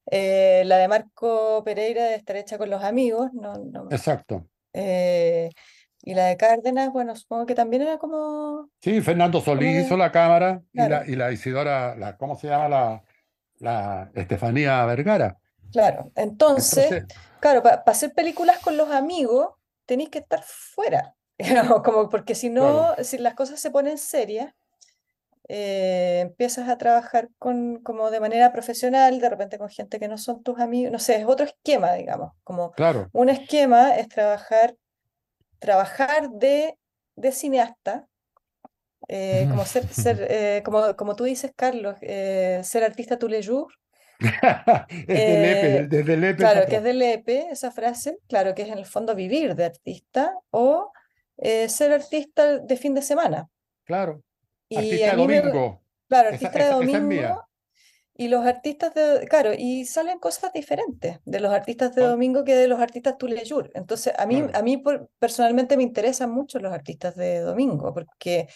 Eh, 0.09 0.63
la 0.65 0.77
de 0.77 0.87
Marco 0.87 1.63
Pereira 1.63 2.03
debe 2.03 2.15
estar 2.15 2.35
hecha 2.35 2.57
con 2.57 2.69
los 2.69 2.83
amigos, 2.83 3.31
no, 3.33 3.53
Exacto. 3.91 4.47
Eh, 4.73 5.49
y 6.03 6.13
la 6.13 6.25
de 6.25 6.37
Cárdenas, 6.37 6.91
bueno, 6.91 7.15
supongo 7.15 7.45
que 7.45 7.55
también 7.55 7.83
era 7.83 7.97
como... 7.97 8.69
Sí, 8.79 9.01
Fernando 9.01 9.41
Solís 9.41 9.85
hizo 9.85 9.97
la 9.97 10.11
cámara 10.11 10.61
y, 10.73 10.77
la, 10.81 11.07
y 11.07 11.15
la 11.15 11.31
Isidora, 11.31 11.95
la, 11.95 12.17
¿cómo 12.17 12.35
se 12.35 12.47
llama? 12.47 12.69
La, 12.69 13.03
la 13.59 14.11
Estefanía 14.15 14.83
Vergara. 14.85 15.37
Claro, 15.71 16.11
entonces, 16.15 17.05
claro, 17.39 17.63
para 17.63 17.83
hacer 17.85 18.13
películas 18.13 18.59
con 18.59 18.77
los 18.77 18.89
amigos 18.89 19.49
tenéis 19.85 20.09
que 20.09 20.19
estar 20.19 20.43
fuera, 20.43 21.15
como 21.83 22.09
porque 22.09 22.35
si 22.35 22.49
no, 22.49 22.95
si 23.03 23.17
las 23.17 23.35
cosas 23.35 23.59
se 23.59 23.71
ponen 23.71 23.97
serias, 23.97 24.53
eh, 25.47 26.19
empiezas 26.21 26.69
a 26.69 26.77
trabajar 26.77 27.29
con, 27.37 27.79
como 27.83 28.11
de 28.11 28.19
manera 28.19 28.51
profesional, 28.51 29.19
de 29.19 29.29
repente 29.29 29.57
con 29.57 29.69
gente 29.69 29.99
que 29.99 30.07
no 30.07 30.17
son 30.17 30.43
tus 30.43 30.59
amigos, 30.59 30.91
no 30.91 30.99
sé, 30.99 31.17
es 31.17 31.25
otro 31.25 31.45
esquema, 31.45 31.93
digamos, 31.93 32.33
como 32.43 32.71
claro. 32.71 33.09
un 33.13 33.29
esquema 33.29 33.95
es 33.95 34.07
trabajar, 34.07 34.75
trabajar 35.61 36.31
de, 36.31 36.77
de 37.15 37.31
cineasta, 37.31 38.07
eh, 39.07 39.45
como 39.49 39.63
ser, 39.65 39.87
ser 39.87 40.27
eh, 40.29 40.61
como, 40.65 40.95
como 40.97 41.15
tú 41.15 41.23
dices, 41.23 41.51
Carlos, 41.55 41.95
ser 41.99 42.83
artista 42.83 43.17
tu 43.17 43.29
le 43.29 43.45
jour, 43.45 43.71
es 44.89 45.07
de 45.07 45.87
desde 45.89 46.17
Lepe. 46.17 46.37
Claro, 46.37 46.65
que 46.67 46.75
es 46.75 46.83
de 46.83 46.93
Lepe, 46.93 47.47
esa 47.51 47.71
frase, 47.71 48.17
claro, 48.27 48.53
que 48.53 48.63
es 48.63 48.69
en 48.69 48.77
el 48.77 48.85
fondo 48.85 49.15
vivir 49.15 49.55
de 49.55 49.65
artista 49.65 50.35
o 50.49 50.91
ser 51.37 51.93
artista 51.93 52.59
de 52.59 52.77
fin 52.77 52.93
de 52.93 53.01
semana. 53.01 53.49
Claro. 53.83 54.21
Artista 54.75 55.11
de 55.11 55.17
domingo. 55.17 55.81
Claro, 56.07 56.29
artista 56.29 56.59
de 56.59 56.69
domingo. 56.69 57.47
Y 58.21 58.27
los 58.27 58.45
artistas 58.45 58.93
de, 58.93 59.25
claro, 59.27 59.49
y 59.57 59.83
salen 59.85 60.19
cosas 60.19 60.53
diferentes 60.53 61.17
de 61.25 61.39
los 61.39 61.51
artistas 61.51 61.95
de 61.95 62.03
domingo 62.03 62.43
que 62.43 62.53
de 62.53 62.67
los 62.67 62.79
artistas 62.79 63.17
Tuleyur. 63.17 63.71
Entonces, 63.73 64.13
a 64.15 64.27
mí, 64.27 64.43
a 64.53 64.61
mí 64.61 64.83
personalmente 65.17 65.75
me 65.75 65.81
interesan 65.81 66.29
mucho 66.29 66.59
los 66.59 66.71
artistas 66.71 67.15
de 67.15 67.39
domingo, 67.39 67.91
porque 67.95 68.47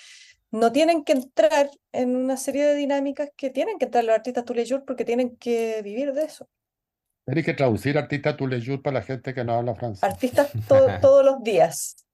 no 0.52 0.72
tienen 0.72 1.04
que 1.04 1.14
entrar 1.14 1.72
en 1.92 2.16
una 2.16 2.38
serie 2.38 2.64
de 2.64 2.76
dinámicas 2.76 3.32
que 3.36 3.50
tienen 3.50 3.80
que 3.80 3.86
entrar 3.86 4.04
los 4.04 4.16
artistas 4.16 4.46
Tuleyur 4.46 4.86
porque 4.86 5.04
tienen 5.04 5.36
que 5.36 5.82
vivir 5.84 6.14
de 6.14 6.26
eso. 6.26 6.48
Tienes 7.26 7.44
que 7.44 7.56
traducir 7.56 7.98
artista 7.98 8.38
Tuleyur 8.38 8.84
para 8.84 9.00
la 9.00 9.02
gente 9.04 9.34
que 9.34 9.44
no 9.44 9.54
habla 9.54 9.74
francés. 9.74 10.04
Artistas 10.04 10.52
todos 11.02 11.26
los 11.26 11.42
días. 11.42 12.06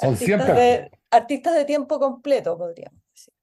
Son 0.00 0.16
siempre 0.16 0.90
artistas 1.10 1.54
de 1.56 1.66
tiempo 1.66 1.98
completo, 1.98 2.56
podríamos 2.56 3.02
decir. 3.12 3.34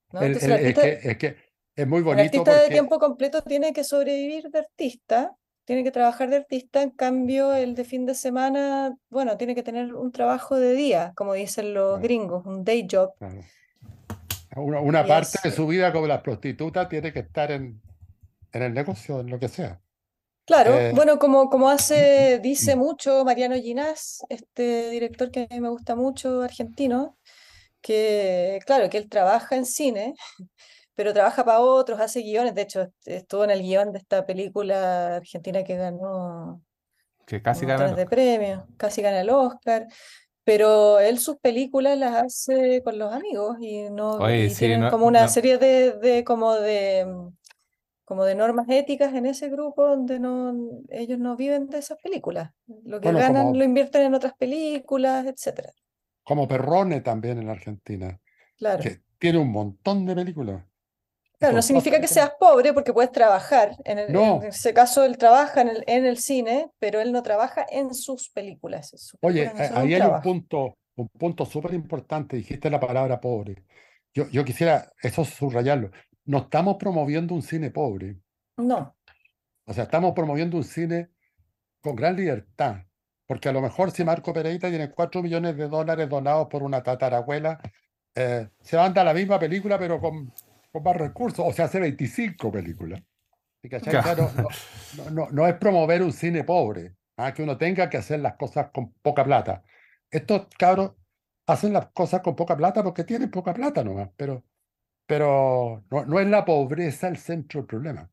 es, 0.51 1.17
que, 1.19 1.27
es, 1.27 1.35
muy 1.77 2.01
bonito. 2.01 2.21
El 2.21 2.27
artista 2.27 2.61
de 2.61 2.69
tiempo 2.69 2.99
completo 2.99 3.41
tiene 3.41 3.73
que 3.73 3.83
sobrevivir 3.83 4.49
de 4.49 4.59
artista, 4.59 5.35
tiene 5.65 5.83
que 5.83 5.91
trabajar 5.91 6.29
de 6.29 6.37
artista, 6.37 6.81
en 6.81 6.91
cambio 6.91 7.53
el 7.53 7.75
de 7.75 7.83
fin 7.83 8.05
de 8.05 8.15
semana, 8.15 8.95
bueno, 9.09 9.37
tiene 9.37 9.55
que 9.55 9.63
tener 9.63 9.93
un 9.93 10.11
trabajo 10.11 10.55
de 10.55 10.73
día, 10.73 11.13
como 11.15 11.33
dicen 11.33 11.73
los 11.73 12.01
gringos, 12.01 12.45
un 12.45 12.63
day 12.63 12.87
job. 12.89 13.11
Una, 14.55 15.05
parte 15.05 15.39
de 15.43 15.51
su 15.51 15.65
vida 15.65 15.91
como 15.91 16.05
la 16.05 16.21
prostituta 16.21 16.87
tiene 16.87 17.11
que 17.11 17.19
estar 17.19 17.51
en, 17.51 17.81
en 18.51 18.61
el 18.61 18.73
negocio, 18.73 19.21
en 19.21 19.29
lo 19.29 19.39
que 19.39 19.47
sea. 19.47 19.79
Claro, 20.45 20.77
eh, 20.77 20.91
bueno, 20.93 21.19
como, 21.19 21.49
como 21.49 21.69
hace, 21.69 22.39
dice 22.43 22.75
mucho 22.75 23.23
Mariano 23.23 23.55
Ginás, 23.55 24.23
este 24.29 24.89
director 24.89 25.31
que 25.31 25.47
a 25.49 25.53
mí 25.53 25.61
me 25.61 25.69
gusta 25.69 25.95
mucho, 25.95 26.41
argentino, 26.41 27.17
que, 27.81 28.59
claro, 28.65 28.89
que 28.89 28.97
él 28.97 29.09
trabaja 29.09 29.55
en 29.55 29.65
cine, 29.65 30.15
pero 30.95 31.13
trabaja 31.13 31.43
para 31.43 31.59
otros, 31.59 31.99
hace 31.99 32.21
guiones. 32.21 32.55
De 32.55 32.61
hecho, 32.61 32.91
estuvo 33.05 33.43
en 33.43 33.51
el 33.51 33.61
guion 33.61 33.91
de 33.91 33.99
esta 33.99 34.25
película 34.25 35.17
argentina 35.17 35.63
que 35.63 35.77
ganó 35.77 36.61
que 37.25 37.41
casi 37.41 37.65
gana 37.65 37.93
de 37.93 38.05
premio, 38.05 38.67
casi 38.77 39.01
gana 39.01 39.21
el 39.21 39.29
Oscar. 39.29 39.87
Pero 40.45 40.99
él 40.99 41.19
sus 41.19 41.37
películas 41.37 41.97
las 41.97 42.23
hace 42.23 42.81
con 42.83 42.99
los 42.99 43.13
amigos 43.13 43.57
y 43.61 43.89
no 43.89 44.19
tienen 44.57 44.89
como 44.89 45.05
una 45.05 45.29
serie 45.29 45.57
de, 45.57 45.93
de, 45.93 46.23
como 46.25 46.55
de 46.55 47.07
como 48.03 48.25
de 48.25 48.35
normas 48.35 48.67
éticas 48.67 49.13
en 49.13 49.25
ese 49.25 49.47
grupo 49.47 49.87
donde 49.87 50.19
no 50.19 50.53
ellos 50.89 51.17
no 51.17 51.37
viven 51.37 51.69
de 51.69 51.77
esas 51.77 51.97
películas. 51.99 52.51
Lo 52.83 52.99
que 52.99 53.13
ganan 53.13 53.57
lo 53.57 53.63
invierten 53.63 54.01
en 54.01 54.15
otras 54.15 54.33
películas, 54.33 55.25
etcétera 55.25 55.71
como 56.23 56.47
Perrone 56.47 57.01
también 57.01 57.39
en 57.39 57.49
Argentina. 57.49 58.19
Claro. 58.57 58.81
Que 58.81 59.01
tiene 59.19 59.37
un 59.39 59.51
montón 59.51 60.05
de 60.05 60.15
películas. 60.15 60.63
Claro, 61.43 61.57
no 61.57 61.61
significa 61.61 61.99
que 61.99 62.07
seas 62.07 62.31
pobre 62.39 62.71
porque 62.71 62.93
puedes 62.93 63.11
trabajar. 63.11 63.75
En, 63.83 63.99
ese 64.45 64.73
caso, 64.73 65.03
él 65.03 65.17
trabaja 65.17 65.59
en 65.59 65.67
el, 65.67 65.83
en 65.87 66.05
el, 66.05 66.17
cine, 66.17 66.71
pero 66.79 67.01
él 67.01 67.11
no 67.11 67.21
trabaja 67.21 67.65
en 67.69 67.93
sus 67.93 68.29
películas. 68.29 69.13
Oye, 69.19 69.51
ahí 69.75 69.93
hay 69.93 70.01
un 70.01 70.21
punto, 70.21 70.77
un 70.95 71.09
punto 71.09 71.45
súper 71.45 71.73
importante. 71.73 72.37
Dijiste 72.37 72.69
la 72.69 72.79
palabra 72.79 73.19
pobre. 73.19 73.65
Yo, 74.13 74.29
yo 74.29 74.45
quisiera 74.45 74.89
eso 75.01 75.25
subrayarlo. 75.25 75.91
No 76.23 76.37
estamos 76.37 76.77
promoviendo 76.77 77.35
un 77.35 77.41
cine 77.41 77.71
pobre. 77.71 78.21
No. 78.55 78.95
O 79.65 79.73
sea, 79.73 79.83
estamos 79.83 80.13
promoviendo 80.13 80.55
un 80.55 80.63
cine 80.63 81.09
con 81.81 81.97
gran 81.97 82.15
libertad, 82.15 82.83
porque 83.27 83.49
a 83.49 83.51
lo 83.51 83.59
mejor 83.59 83.91
si 83.91 84.05
Marco 84.05 84.31
Pereira 84.31 84.69
tiene 84.69 84.91
4 84.91 85.21
millones 85.21 85.57
de 85.57 85.67
dólares 85.67 86.07
donados 86.07 86.47
por 86.47 86.63
una 86.63 86.81
tatarabuela, 86.81 87.59
eh, 88.15 88.47
se 88.61 88.77
manda 88.77 89.03
la 89.03 89.13
misma 89.13 89.39
película 89.39 89.77
pero 89.77 89.99
con, 89.99 90.31
con, 90.73 90.83
más 90.83 90.97
recursos, 90.97 91.45
o 91.47 91.53
se 91.53 91.61
hace 91.61 91.79
25 91.79 92.51
películas. 92.51 93.01
No, 94.97 95.09
no, 95.11 95.29
no, 95.31 95.47
es 95.47 95.55
promover 95.55 96.03
un 96.03 96.11
cine 96.11 96.43
pobre, 96.43 96.95
¿ah? 97.15 97.33
que 97.33 97.43
uno 97.43 97.57
tenga 97.57 97.89
que 97.89 97.97
hacer 97.97 98.19
las 98.19 98.35
cosas 98.35 98.71
con 98.73 98.91
poca 99.01 99.23
plata. 99.23 99.63
Estos 100.11 100.47
cabros 100.57 100.91
hacen 101.47 101.71
las 101.71 101.87
cosas 101.87 102.21
con 102.21 102.35
poca 102.35 102.57
plata 102.57 102.83
porque 102.83 103.05
tienen 103.05 103.31
poca 103.31 103.53
plata 103.53 103.83
nomás, 103.83 104.09
pero, 104.17 104.43
pero 105.05 105.85
no, 105.89 106.05
no 106.05 106.19
es 106.19 106.27
la 106.27 106.43
pobreza 106.43 107.07
el 107.07 107.17
centro 107.17 107.61
del 107.61 107.67
problema. 107.67 108.09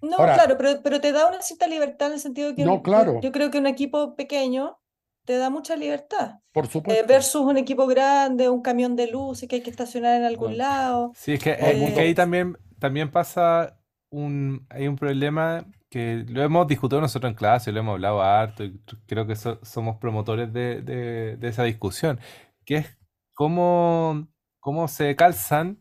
No, 0.00 0.16
claro, 0.16 0.56
pero, 0.56 0.82
pero 0.82 1.00
te 1.00 1.12
da 1.12 1.28
una 1.28 1.42
cierta 1.42 1.66
libertad 1.66 2.08
en 2.08 2.14
el 2.14 2.20
sentido 2.20 2.48
de 2.48 2.54
que 2.54 2.64
no, 2.64 2.82
claro. 2.82 3.20
yo, 3.20 3.32
creo 3.32 3.50
que 3.50 3.58
un 3.58 3.66
equipo 3.66 4.14
pequeño 4.14 4.78
te 5.26 5.36
da 5.36 5.50
mucha 5.50 5.76
libertad. 5.76 6.40
Por 6.52 6.64
eh, 6.64 6.68
supuesto. 6.68 7.06
versus 7.06 7.42
un 7.42 7.58
equipo 7.58 7.86
grande, 7.86 8.48
un 8.48 8.62
camión 8.62 8.96
de 8.96 9.08
luces 9.08 9.48
que 9.48 9.56
hay 9.56 9.62
que 9.62 9.70
estacionar 9.70 10.16
en 10.16 10.24
algún 10.24 10.56
lado. 10.56 11.12
Sí, 11.14 11.34
es 11.34 11.42
que, 11.42 11.50
eh, 11.50 11.94
ahí 11.98 12.14
también, 12.14 12.56
también 12.78 13.10
pasa 13.10 13.78
un, 14.10 14.66
hay 14.70 14.88
un 14.88 14.96
problema 14.96 15.66
que 15.90 16.24
lo 16.28 16.42
hemos 16.42 16.66
discutido 16.66 17.00
nosotros 17.00 17.30
en 17.30 17.36
clase, 17.36 17.72
lo 17.72 17.80
hemos 17.80 17.94
hablado 17.94 18.22
harto 18.22 18.64
y 18.64 18.80
creo 19.06 19.26
que 19.26 19.36
somos 19.36 19.96
promotores 19.98 20.52
de, 20.52 20.80
de, 20.82 21.36
de, 21.36 21.48
esa 21.48 21.64
discusión, 21.64 22.20
que 22.64 22.76
es 22.76 22.98
cómo, 23.34 24.28
cómo 24.60 24.88
se 24.88 25.14
calzan 25.16 25.78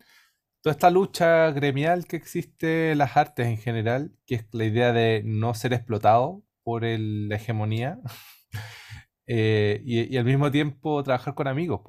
toda 0.62 0.74
esta 0.74 0.90
lucha 0.90 1.52
gremial 1.52 2.08
que 2.08 2.16
existe 2.16 2.92
en 2.92 2.98
las 2.98 3.16
artes 3.18 3.46
en 3.46 3.58
general, 3.58 4.12
que 4.26 4.36
es 4.36 4.46
la 4.52 4.66
idea 4.66 4.94
de 4.94 5.22
no 5.24 5.54
ser 5.54 5.74
explotado 5.74 6.44
por 6.64 6.84
la 6.84 7.36
hegemonía, 7.36 8.00
eh, 9.28 9.82
y, 9.84 10.18
al 10.18 10.26
mismo 10.26 10.52
tiempo 10.52 11.04
trabajar 11.04 11.34
con 11.34 11.48
amigos, 11.48 11.82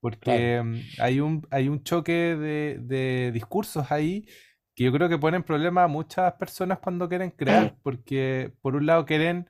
porque 0.00 0.62
mm, 0.62 1.00
hay, 1.00 1.20
un, 1.20 1.46
hay 1.50 1.68
un 1.68 1.82
choque 1.82 2.36
de, 2.36 3.30
discursos 3.32 3.90
ahí 3.90 4.26
que 4.74 4.84
yo 4.84 4.92
creo 4.92 5.08
que 5.08 5.18
ponen 5.18 5.42
problema 5.42 5.84
a 5.84 5.88
muchas 5.88 6.34
personas 6.34 6.78
cuando 6.78 7.08
quieren 7.08 7.30
crear, 7.30 7.76
porque 7.82 8.52
por 8.62 8.76
un 8.76 8.86
lado 8.86 9.06
quieren 9.06 9.48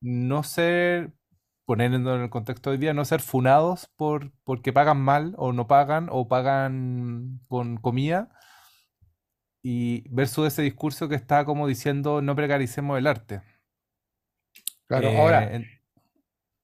no 0.00 0.42
ser 0.42 1.12
poniendo 1.64 2.14
en 2.14 2.22
el 2.22 2.30
contexto 2.30 2.70
de 2.70 2.74
hoy 2.74 2.80
día, 2.80 2.94
no 2.94 3.04
ser 3.04 3.20
funados 3.20 3.88
por 3.96 4.32
porque 4.44 4.72
pagan 4.72 5.00
mal 5.00 5.34
o 5.38 5.52
no 5.52 5.66
pagan 5.68 6.08
o 6.10 6.28
pagan 6.28 7.40
con 7.48 7.76
comida 7.76 8.30
y 9.62 10.04
versus 10.10 10.48
ese 10.48 10.62
discurso 10.62 11.08
que 11.08 11.14
está 11.14 11.44
como 11.44 11.68
diciendo 11.68 12.20
no 12.20 12.34
precaricemos 12.34 12.98
el 12.98 13.06
arte. 13.06 13.42
Claro, 14.88 15.08
ahora. 15.10 15.50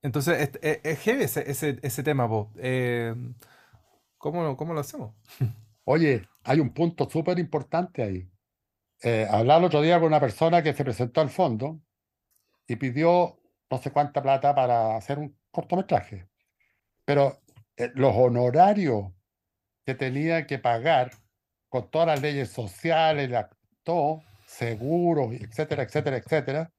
Entonces, 0.02 0.50
es, 0.62 0.80
es, 0.82 1.00
heavy 1.00 1.24
ese, 1.24 1.78
ese, 1.82 2.02
tema, 2.02 2.28
eh, 2.56 3.14
¿cómo, 4.16 4.56
¿cómo, 4.56 4.74
lo 4.74 4.80
hacemos? 4.80 5.14
Oye, 5.84 6.28
hay 6.44 6.60
un 6.60 6.70
punto 6.72 7.08
súper 7.10 7.38
importante 7.38 8.02
ahí. 8.02 8.30
Eh, 9.02 9.26
hablaba 9.30 9.60
el 9.60 9.64
otro 9.66 9.80
día 9.80 9.98
con 9.98 10.08
una 10.08 10.20
persona 10.20 10.62
que 10.62 10.72
se 10.72 10.84
presentó 10.84 11.20
al 11.20 11.30
fondo 11.30 11.80
y 12.66 12.76
pidió 12.76 13.40
no 13.70 13.78
sé 13.78 13.90
cuánta 13.90 14.22
plata 14.22 14.54
para 14.54 14.96
hacer 14.96 15.18
un 15.18 15.36
cortometraje. 15.50 16.28
Pero 17.04 17.40
eh, 17.76 17.90
los 17.94 18.14
honorarios 18.14 19.12
que 19.84 19.94
tenía 19.94 20.46
que 20.46 20.58
pagar 20.58 21.10
con 21.68 21.90
todas 21.90 22.08
las 22.08 22.22
leyes 22.22 22.50
sociales, 22.50 23.30
todo, 23.82 24.22
seguros, 24.46 25.32
etcétera, 25.32 25.82
etcétera, 25.82 26.16
etcétera, 26.18 26.72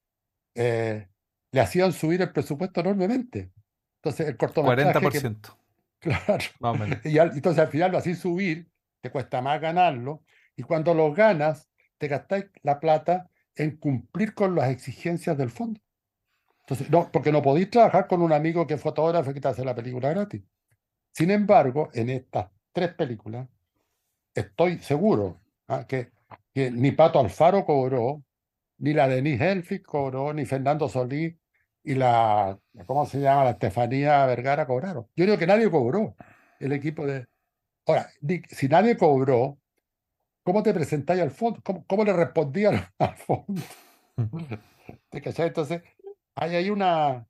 eh, 0.56 1.09
le 1.52 1.62
hacían 1.62 1.94
subir 1.94 2.22
el 2.22 2.32
presupuesto 2.32 2.82
enormemente. 2.82 3.52
Entonces, 3.98 4.28
el 4.28 4.38
cortometraje... 4.38 5.00
40%. 5.00 5.56
claro. 6.00 7.00
Y 7.04 7.18
entonces 7.18 7.60
al 7.60 7.68
final 7.68 7.92
lo 7.92 7.98
así 7.98 8.16
subir, 8.16 8.70
te 9.02 9.12
cuesta 9.12 9.42
más 9.42 9.60
ganarlo, 9.60 10.24
y 10.56 10.64
cuando 10.64 10.94
lo 10.94 11.14
ganas, 11.14 11.70
te 11.98 12.08
gastáis 12.08 12.46
la 12.64 12.80
plata 12.80 13.30
en 13.56 13.78
cumplir 13.78 14.34
con 14.34 14.56
las 14.56 14.70
exigencias 14.70 15.38
del 15.38 15.50
fondo. 15.50 15.82
Entonces, 16.62 16.90
no, 16.90 17.12
porque 17.12 17.32
no 17.32 17.42
podéis 17.42 17.70
trabajar 17.70 18.08
con 18.08 18.22
un 18.22 18.32
amigo 18.32 18.68
que 18.68 18.76
es 18.76 18.82
fotógrafo 18.82 19.32
y 19.32 19.34
que 19.34 19.42
te 19.42 19.48
hace 19.48 19.66
la 19.66 19.76
película 19.76 20.10
gratis. 20.10 20.42
Sin 21.12 21.32
embargo, 21.32 21.90
en 21.94 22.10
estas 22.10 22.50
tres 22.72 22.94
películas, 22.94 23.48
estoy 24.34 24.78
seguro 24.80 25.42
¿ah? 25.68 25.86
que, 25.88 26.12
que, 26.54 26.72
ni 26.72 26.92
Pato 26.92 27.20
Alfaro 27.20 27.66
cobró, 27.66 28.24
ni 28.80 28.94
la 28.94 29.08
Denise 29.08 29.52
Elfic 29.52 29.84
cobró, 29.84 30.34
ni 30.34 30.46
Fernando 30.46 30.90
Solís 30.90 31.36
y 31.84 31.96
la, 31.96 32.60
¿cómo 32.86 33.06
se 33.06 33.20
llama? 33.20 33.46
La 33.46 33.52
Estefanía 33.52 34.26
Vergara 34.26 34.66
cobraron. 34.66 35.08
Yo 35.16 35.26
creo 35.26 35.38
que 35.38 35.48
nadie 35.48 35.70
cobró 35.70 36.16
el 36.60 36.72
equipo 36.72 37.06
de... 37.06 37.28
Ahora, 37.86 38.10
si 38.50 38.68
nadie 38.68 38.98
cobró, 38.98 39.60
¿cómo 40.44 40.64
te 40.64 40.74
presentáis 40.74 41.22
al 41.22 41.32
fondo? 41.32 41.62
¿Cómo, 41.64 41.86
cómo 41.88 42.04
le 42.04 42.14
respondían 42.14 42.86
al 43.00 43.16
fondo? 43.16 43.62
Entonces, 45.12 45.82
hay 46.36 46.56
ahí 46.56 46.70
una, 46.70 47.28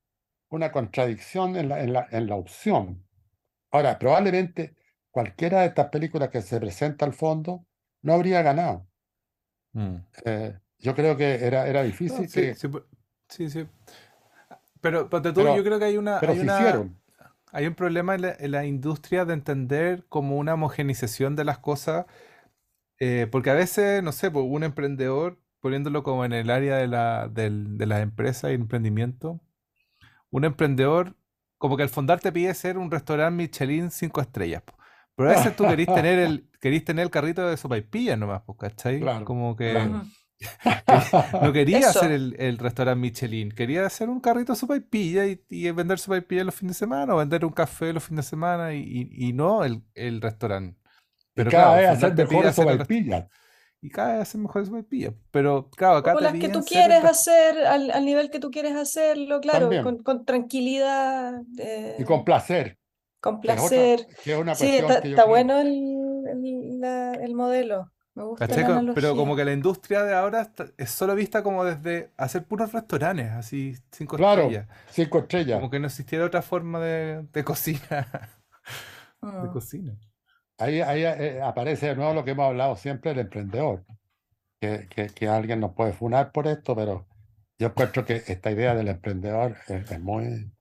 una 0.50 0.72
contradicción 0.72 1.56
en 1.56 1.70
la, 1.70 1.82
en, 1.82 1.94
la, 1.94 2.08
en 2.12 2.28
la 2.28 2.36
opción. 2.36 3.06
Ahora, 3.72 3.98
probablemente 4.00 4.76
cualquiera 5.12 5.62
de 5.62 5.68
estas 5.68 5.90
películas 5.90 6.30
que 6.30 6.42
se 6.42 6.60
presenta 6.60 7.06
al 7.06 7.14
fondo 7.14 7.66
no 8.02 8.14
habría 8.14 8.42
ganado. 8.42 8.88
Mm. 9.74 9.96
Eh, 10.26 10.60
yo 10.80 10.96
creo 10.96 11.18
que 11.18 11.46
era, 11.46 11.68
era 11.68 11.84
difícil. 11.84 12.28
sí, 12.30 12.54
sí, 13.28 13.50
sí, 13.50 13.68
Pero, 14.82 15.10
pero, 15.10 15.56
yo 15.56 15.64
creo 15.64 15.80
que 15.80 15.86
hay 15.86 15.98
una. 15.98 16.20
hay, 16.20 16.40
una 16.40 16.90
hay 17.52 17.68
un 17.68 17.76
problema 17.76 18.16
en 18.16 18.52
la, 18.52 18.66
industria 18.66 19.26
de 19.26 19.34
entender 19.34 20.06
como 20.08 20.38
una 20.38 20.54
homogenización 20.54 21.36
de 21.36 21.44
las 21.44 21.60
cosas. 21.60 22.06
Eh, 23.00 23.28
porque 23.32 23.50
a 23.50 23.54
veces, 23.54 24.04
no 24.04 24.12
sé, 24.12 24.30
pues, 24.30 24.46
un 24.48 24.64
emprendedor, 24.64 25.40
poniéndolo 25.62 26.04
como 26.04 26.26
en 26.26 26.34
el 26.34 26.50
área 26.50 26.78
de 26.78 26.88
la, 26.88 27.28
de 27.30 27.86
las 27.86 28.02
empresas 28.02 28.52
y 28.52 28.56
emprendimiento, 28.56 29.40
un 30.32 30.46
emprendedor 30.46 31.16
como 31.58 31.76
que 31.76 31.84
al 31.84 31.90
fondar 31.90 32.20
te 32.20 32.32
pide 32.32 32.54
ser 32.54 32.78
un 32.78 32.90
restaurante 32.90 33.36
Michelin 33.36 33.92
cinco 33.92 34.22
estrellas. 34.22 34.64
Pero 35.16 35.30
a 35.30 35.34
veces 35.34 35.56
tú 35.56 35.68
querís 35.68 35.88
tener 35.88 36.18
el, 36.18 36.50
querís 36.62 36.86
tener 36.86 37.04
el 37.04 37.12
carrito 37.12 37.46
de 37.46 37.58
sopa 37.58 37.78
y 37.78 37.82
pilla 37.82 38.16
nomás, 38.16 38.44
¿cachai? 38.58 39.02
como 39.26 39.58
que 39.58 39.74
no 41.42 41.52
quería 41.52 41.80
hacer 41.80 42.12
el, 42.12 42.36
el, 42.40 42.58
restaurante 42.58 43.00
Michelin, 43.00 43.52
quería 43.52 43.86
hacer 43.86 44.10
un 44.10 44.20
carrito 44.20 44.54
de 44.54 44.60
sopa 44.60 44.78
y 44.78 44.80
pilla 44.80 45.26
y, 45.26 45.72
vender 45.72 46.00
sopa 46.00 46.18
y 46.18 46.22
pilla 46.22 46.46
los 46.46 46.56
fines 46.56 46.76
de 46.76 46.80
semana 46.80 47.14
o 47.14 47.18
vender 47.18 47.44
un 47.44 47.52
café 47.52 47.92
los 47.92 48.04
fines 48.04 48.26
de 48.26 48.30
semana 48.30 48.74
y, 48.74 49.10
y, 49.12 49.34
no 49.34 49.66
el, 49.66 49.84
el 49.96 50.22
restaurante. 50.22 50.80
Pero 51.34 51.52
cada 51.52 51.76
vez 51.76 51.90
hacer 51.90 52.16
mejor 52.16 52.54
sopa 52.54 52.74
y 52.74 52.78
pilla 52.86 53.30
y 53.82 53.90
cada 53.90 54.14
vez 54.14 54.22
hacen 54.22 54.42
mejores 54.42 54.68
sopaipillas. 54.68 55.14
Pero 55.32 55.70
claro, 55.72 55.98
acá 55.98 56.14
las 56.16 56.34
que 56.34 56.50
tú 56.50 56.64
quieres 56.64 57.04
hacer, 57.04 57.66
al, 57.66 57.92
al, 57.92 58.06
nivel 58.06 58.30
que 58.30 58.40
tú 58.40 58.52
quieres 58.52 58.76
hacerlo, 58.76 59.40
claro, 59.40 59.70
con, 59.84 60.04
con, 60.04 60.26
tranquilidad. 60.26 61.42
Eh, 61.58 61.96
y 62.00 62.04
con 62.04 62.26
placer. 62.26 62.78
Con 63.22 63.42
placer. 63.42 64.08
sí, 64.56 64.78
está, 65.04 65.26
bueno 65.26 65.60
el, 65.60 66.24
el, 66.28 66.84
el, 67.22 67.36
modelo. 67.36 67.92
Me 68.20 68.26
gusta 68.26 68.48
Pero 68.96 69.16
como 69.16 69.34
que 69.34 69.46
la 69.46 69.54
industria 69.54 70.04
de 70.04 70.14
ahora 70.14 70.52
es 70.78 70.90
solo 70.90 71.16
vista 71.16 71.42
como 71.42 71.64
desde 71.64 72.12
hacer 72.18 72.44
puros 72.44 72.74
restaurantes, 72.74 73.32
así 73.32 73.78
cinco 73.94 74.18
claro, 74.18 74.42
estrellas. 74.42 74.68
Cinco 74.92 75.20
estrellas. 75.20 75.58
Como 75.60 75.70
que 75.70 75.80
no 75.80 75.88
existiera 75.88 76.26
otra 76.26 76.42
forma 76.42 76.82
de, 76.82 77.26
de 77.32 77.44
cocina. 77.46 77.80
de 79.22 79.48
mm. 79.48 79.54
cocina. 79.54 79.98
Ahí, 80.58 80.82
ahí 80.82 81.06
eh, 81.06 81.42
aparece 81.42 81.88
de 81.88 81.96
nuevo 81.96 82.14
lo 82.14 82.26
que 82.26 82.32
hemos 82.32 82.46
hablado 82.46 82.76
siempre, 82.76 83.12
el 83.12 83.20
emprendedor. 83.20 83.86
Que, 84.60 84.88
que, 84.90 85.08
que, 85.08 85.30
alguien 85.30 85.62
nos 85.62 85.72
puede 85.72 85.94
funar 85.94 86.34
por 86.34 86.46
esto, 86.46 86.76
pero 86.76 87.08
yo 87.58 87.68
encuentro 87.68 88.04
que 88.04 88.22
esta 88.28 88.52
idea 88.52 88.76
del 88.76 88.90
emprendedor 88.90 89.56
es, 89.70 89.98
muy, 90.02 90.52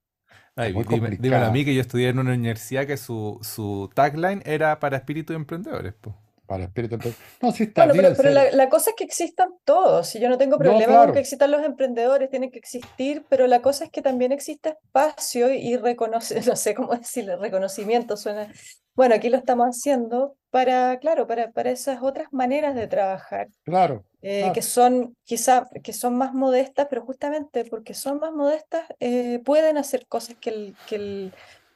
Ay, 0.54 0.72
dime, 1.18 1.34
a 1.34 1.50
mí 1.50 1.64
que 1.64 1.74
yo 1.74 1.80
estudié 1.80 2.10
en 2.10 2.20
una 2.20 2.34
universidad 2.34 2.86
que 2.86 2.96
su, 2.96 3.40
su 3.42 3.90
tagline 3.92 4.42
era 4.46 4.78
para 4.78 4.98
espíritu 4.98 5.32
emprendedores. 5.32 5.94
pues 6.00 6.14
para 6.48 6.64
espíritu 6.64 6.98
No, 7.42 7.52
sí 7.52 7.64
está 7.64 7.86
bueno, 7.86 8.08
pero, 8.16 8.30
la, 8.32 8.68
cosa 8.70 8.90
es 8.90 8.96
que 8.96 9.04
existan 9.04 9.50
todos. 9.64 10.08
Si 10.08 10.18
yo 10.18 10.30
no 10.30 10.38
tengo 10.38 10.56
problema 10.56 11.04
con 11.04 11.12
que 11.12 11.20
existan 11.20 11.50
los 11.50 11.62
emprendedores, 11.62 12.30
tienen 12.30 12.50
que 12.50 12.58
existir, 12.58 13.24
pero 13.28 13.46
la 13.46 13.60
cosa 13.60 13.84
es 13.84 13.90
que 13.90 14.00
también 14.00 14.32
existe 14.32 14.70
espacio 14.70 15.52
y 15.52 15.76
reconoce, 15.76 16.40
no 16.46 16.56
sé 16.56 16.74
cómo 16.74 16.94
decirle, 16.94 17.36
reconocimiento 17.36 18.16
suena. 18.16 18.50
Bueno, 18.96 19.14
aquí 19.14 19.28
lo 19.28 19.36
estamos 19.36 19.68
haciendo 19.68 20.36
para, 20.50 20.98
claro, 20.98 21.26
para, 21.26 21.52
para 21.52 21.70
esas 21.70 22.02
otras 22.02 22.32
maneras 22.32 22.74
de 22.74 22.88
trabajar. 22.88 23.48
Claro. 23.64 24.04
Eh, 24.22 24.50
que 24.52 24.62
son 24.62 25.14
quizá 25.24 25.68
que 25.84 25.92
son 25.92 26.16
más 26.16 26.34
modestas, 26.34 26.88
pero 26.90 27.04
justamente 27.04 27.64
porque 27.66 27.94
son 27.94 28.18
más 28.18 28.32
modestas, 28.32 28.84
eh, 28.98 29.40
pueden 29.44 29.78
hacer 29.78 30.06
cosas 30.08 30.36
que 30.40 30.50
el, 30.50 30.76
que 30.88 30.96
el 30.96 31.32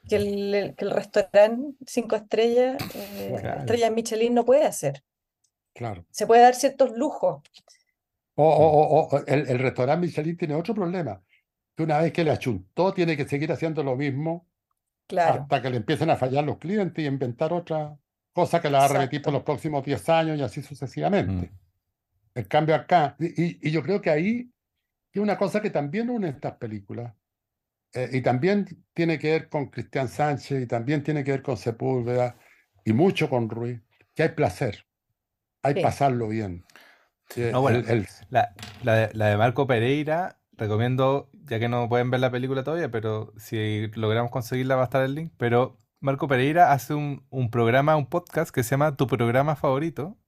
que 0.08 0.16
el, 0.16 0.74
que 0.76 0.84
el 0.84 0.90
restaurante 0.90 1.76
cinco 1.86 2.16
estrellas, 2.16 2.76
eh, 2.94 3.56
estrella 3.58 3.90
Michelin 3.90 4.34
no 4.34 4.44
puede 4.44 4.64
hacer. 4.64 5.02
Claro. 5.74 6.04
Se 6.10 6.26
puede 6.26 6.42
dar 6.42 6.54
ciertos 6.54 6.96
lujos. 6.96 7.42
O, 8.34 8.44
o, 8.44 9.08
o 9.08 9.18
el, 9.26 9.48
el, 9.48 9.58
restaurante 9.58 10.06
Michelin 10.06 10.36
tiene 10.36 10.54
otro 10.54 10.74
problema, 10.74 11.22
que 11.76 11.82
una 11.82 11.98
vez 11.98 12.12
que 12.12 12.24
le 12.24 12.30
achuntó 12.30 12.92
tiene 12.92 13.16
que 13.16 13.28
seguir 13.28 13.52
haciendo 13.52 13.82
lo 13.82 13.96
mismo 13.96 14.46
claro. 15.06 15.42
hasta 15.42 15.62
que 15.62 15.70
le 15.70 15.76
empiecen 15.78 16.10
a 16.10 16.16
fallar 16.16 16.44
los 16.44 16.58
clientes 16.58 17.02
y 17.02 17.06
inventar 17.06 17.52
otra 17.52 17.96
cosa 18.32 18.60
que 18.60 18.70
la 18.70 18.78
va 18.78 18.84
a 18.86 18.88
repetir 18.88 19.22
por 19.22 19.32
los 19.32 19.42
próximos 19.42 19.84
10 19.84 20.08
años 20.08 20.38
y 20.38 20.42
así 20.42 20.62
sucesivamente. 20.62 21.50
Mm. 21.50 21.58
El 22.34 22.48
cambio 22.48 22.74
acá, 22.74 23.14
y, 23.18 23.68
y, 23.68 23.70
yo 23.70 23.82
creo 23.82 24.00
que 24.00 24.08
ahí 24.08 24.50
es 25.12 25.20
una 25.20 25.36
cosa 25.36 25.60
que 25.60 25.68
también 25.68 26.08
une 26.08 26.30
estas 26.30 26.56
películas, 26.56 27.12
eh, 27.94 28.10
y 28.12 28.22
también 28.22 28.84
tiene 28.94 29.18
que 29.18 29.32
ver 29.32 29.48
con 29.48 29.66
Cristian 29.66 30.08
Sánchez 30.08 30.62
y 30.62 30.66
también 30.66 31.02
tiene 31.02 31.24
que 31.24 31.32
ver 31.32 31.42
con 31.42 31.56
Sepúlveda 31.56 32.36
y 32.84 32.92
mucho 32.92 33.28
con 33.28 33.48
Ruiz, 33.50 33.80
que 34.14 34.24
hay 34.24 34.28
placer, 34.30 34.86
hay 35.62 35.82
pasarlo 35.82 36.28
bien. 36.28 36.64
La, 38.30 38.54
la, 38.82 39.26
de, 39.26 39.36
Marco 39.36 39.66
Pereira, 39.66 40.38
recomiendo, 40.52 41.30
ya 41.44 41.58
que 41.58 41.68
no 41.68 41.88
pueden 41.88 42.10
ver 42.10 42.20
la 42.20 42.30
película 42.30 42.62
todavía, 42.62 42.90
pero 42.90 43.32
si 43.36 43.88
logramos 43.94 44.30
conseguirla 44.30 44.76
va 44.76 44.82
a 44.82 44.84
estar 44.84 45.02
el 45.02 45.14
link, 45.14 45.32
pero 45.38 45.78
Marco 46.00 46.28
Pereira 46.28 46.72
hace 46.72 46.94
un, 46.94 47.26
un 47.30 47.50
programa, 47.50 47.96
un 47.96 48.06
podcast 48.06 48.54
que 48.54 48.62
se 48.62 48.70
llama 48.70 48.96
Tu 48.96 49.06
programa 49.06 49.56
favorito. 49.56 50.18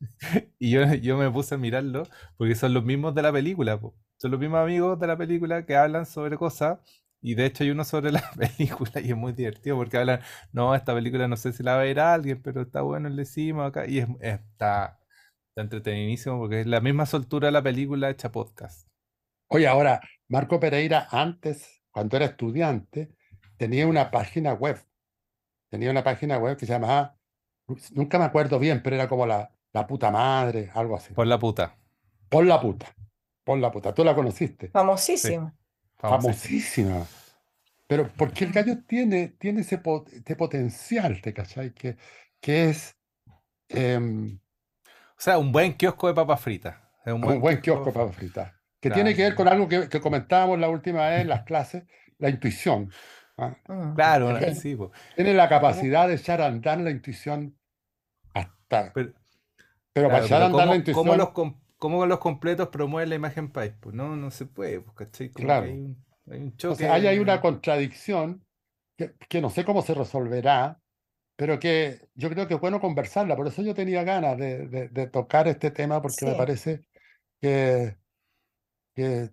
y 0.58 0.70
yo, 0.70 0.94
yo 0.94 1.16
me 1.16 1.30
puse 1.30 1.54
a 1.54 1.58
mirarlo 1.58 2.04
porque 2.36 2.54
son 2.54 2.74
los 2.74 2.84
mismos 2.84 3.14
de 3.14 3.22
la 3.22 3.32
película. 3.32 3.80
Son 4.16 4.30
los 4.30 4.40
mismos 4.40 4.60
amigos 4.60 4.98
de 4.98 5.06
la 5.06 5.16
película 5.16 5.64
que 5.66 5.76
hablan 5.76 6.06
sobre 6.06 6.36
cosas. 6.36 6.78
Y 7.20 7.34
de 7.34 7.46
hecho 7.46 7.64
hay 7.64 7.70
uno 7.70 7.84
sobre 7.84 8.12
la 8.12 8.22
película 8.36 9.00
y 9.00 9.10
es 9.10 9.16
muy 9.16 9.32
divertido 9.32 9.76
porque 9.76 9.96
hablan, 9.96 10.20
no, 10.52 10.74
esta 10.74 10.94
película 10.94 11.26
no 11.26 11.36
sé 11.36 11.52
si 11.52 11.62
la 11.62 11.74
va 11.74 11.80
a 11.80 11.84
ver 11.84 11.98
alguien, 11.98 12.42
pero 12.42 12.62
está 12.62 12.82
bueno, 12.82 13.08
le 13.08 13.16
decimos 13.16 13.66
acá. 13.66 13.86
Y 13.86 13.98
es, 13.98 14.08
está, 14.20 15.00
entretenidísimo 15.56 16.38
porque 16.38 16.60
es 16.60 16.66
la 16.66 16.80
misma 16.80 17.06
soltura 17.06 17.46
de 17.48 17.52
la 17.52 17.62
película 17.62 18.10
hecha 18.10 18.30
podcast. 18.30 18.88
Oye, 19.48 19.66
ahora, 19.66 20.00
Marco 20.28 20.58
Pereira 20.60 21.08
antes, 21.10 21.82
cuando 21.90 22.16
era 22.16 22.26
estudiante, 22.26 23.14
tenía 23.56 23.86
una 23.86 24.10
página 24.10 24.52
web. 24.52 24.84
Tenía 25.70 25.90
una 25.90 26.04
página 26.04 26.38
web 26.38 26.56
que 26.56 26.66
se 26.66 26.72
llamaba, 26.72 27.16
nunca 27.92 28.18
me 28.18 28.24
acuerdo 28.24 28.58
bien, 28.58 28.82
pero 28.82 28.96
era 28.96 29.08
como 29.08 29.26
la, 29.26 29.50
la 29.72 29.86
puta 29.86 30.10
madre, 30.10 30.70
algo 30.74 30.96
así. 30.96 31.14
Por 31.14 31.26
la 31.26 31.38
puta. 31.38 31.76
Por 32.28 32.46
la 32.46 32.60
puta. 32.60 32.94
Por 33.44 33.58
la 33.58 33.70
puta, 33.70 33.92
tú 33.94 34.02
la 34.02 34.14
conociste. 34.14 34.68
Famosísima. 34.70 35.54
Famosísima. 35.98 37.06
Pero 37.86 38.10
porque 38.16 38.44
el 38.44 38.52
gallo 38.52 38.78
tiene, 38.86 39.28
tiene 39.28 39.60
ese, 39.60 39.78
potencial, 39.78 41.20
¿te 41.20 41.34
cachai? 41.34 41.72
Que, 41.72 41.96
que 42.40 42.70
es. 42.70 42.96
Em, 43.68 44.38
o 44.86 45.20
sea, 45.20 45.38
un 45.38 45.52
buen 45.52 45.74
kiosco 45.74 46.08
de 46.08 46.14
papas 46.14 46.40
fritas. 46.40 46.76
Un 47.06 47.20
buen, 47.40 47.60
kiosco 47.60 47.86
de 47.86 47.92
papas 47.92 48.16
fritas. 48.16 48.52
Que 48.80 48.90
tiene 48.90 49.14
que 49.14 49.22
ver 49.22 49.34
con 49.34 49.48
algo 49.48 49.68
que, 49.68 50.00
comentábamos 50.00 50.58
la 50.58 50.68
última 50.68 51.08
vez 51.08 51.22
en 51.22 51.28
las 51.28 51.42
clases, 51.44 51.84
la 52.18 52.30
intuición. 52.30 52.90
¿ah? 53.36 53.56
Ah. 53.68 53.92
Claro, 53.94 54.38
sí, 54.54 54.76
Tiene 55.16 55.34
la 55.34 55.48
capacidad 55.48 56.08
de 56.08 56.14
echar 56.14 56.40
a 56.40 56.46
andar 56.46 56.80
la 56.80 56.90
intuición 56.90 57.56
hasta. 58.32 58.92
Pero, 58.92 60.08
para 60.08 60.24
echar 60.24 60.42
a 60.42 60.46
andar 60.46 60.68
la 60.68 60.76
intuición. 60.76 61.06
¿cómo 61.06 61.16
los, 61.16 61.30
¿Cómo 61.84 62.06
los 62.06 62.18
completos 62.18 62.68
promueven 62.68 63.10
la 63.10 63.16
imagen 63.16 63.52
país? 63.52 63.74
Pues 63.78 63.94
no, 63.94 64.16
no 64.16 64.30
se 64.30 64.46
puede, 64.46 64.80
pues, 64.80 64.96
¿cachai? 64.96 65.28
claro. 65.28 65.66
Hay 65.66 65.72
un, 65.72 66.02
hay 66.30 66.40
un, 66.40 66.56
choque. 66.56 66.88
hay, 66.88 67.18
una 67.18 67.42
contradicción 67.42 68.42
que, 68.96 69.12
que, 69.28 69.42
no 69.42 69.50
sé 69.50 69.66
cómo 69.66 69.82
se 69.82 69.92
resolverá, 69.92 70.80
pero 71.36 71.58
que 71.58 72.08
yo 72.14 72.30
creo 72.30 72.48
que 72.48 72.54
es 72.54 72.60
bueno 72.62 72.80
conversarla. 72.80 73.36
Por 73.36 73.48
eso 73.48 73.60
yo 73.60 73.74
tenía 73.74 74.02
ganas 74.02 74.38
de, 74.38 74.88
de, 74.88 75.06
tocar 75.08 75.46
este 75.46 75.70
tema, 75.70 76.00
porque 76.00 76.24
me 76.24 76.32
parece 76.32 76.86
que, 77.38 77.98
que 78.94 79.28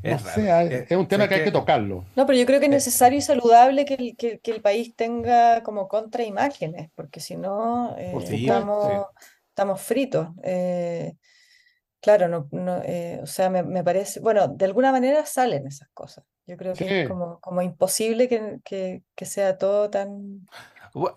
Es, 0.00 0.22
es, 0.38 0.96
un 0.96 1.08
tema 1.08 1.26
que, 1.26 1.34
hay 1.34 1.42
que 1.42 1.50
tocarlo. 1.50 2.04
No, 2.14 2.24
pero 2.24 2.38
yo 2.38 2.46
creo 2.46 2.60
que 2.60 2.66
es 2.66 2.70
necesario 2.70 3.18
y 3.18 3.22
saludable 3.22 3.84
que 3.84 3.94
el, 3.94 4.16
que, 4.16 4.50
el 4.52 4.62
país 4.62 4.94
tenga 4.94 5.64
como 5.64 5.88
contraimágenes, 5.88 6.88
porque 6.94 7.18
si 7.18 7.34
no, 7.34 7.96
eh, 7.98 8.14
estamos, 8.30 9.06
estamos, 9.48 9.80
fritos. 9.80 10.28
Eh, 10.44 11.14
claro, 12.00 12.28
no, 12.28 12.48
no 12.50 12.82
o 13.22 13.26
sea, 13.26 13.50
me, 13.50 13.62
me, 13.62 13.84
parece, 13.84 14.20
bueno, 14.20 14.48
de 14.48 14.64
alguna 14.64 14.92
manera 14.92 15.24
salen 15.26 15.66
esas 15.66 15.88
cosas. 15.94 16.24
Yo 16.46 16.56
creo 16.56 16.74
que 16.74 17.02
es 17.02 17.08
como, 17.08 17.38
como 17.40 17.62
imposible 17.62 18.28
que, 18.28 18.60
que, 19.14 19.24
sea 19.24 19.56
todo 19.56 19.88
tan... 19.88 20.48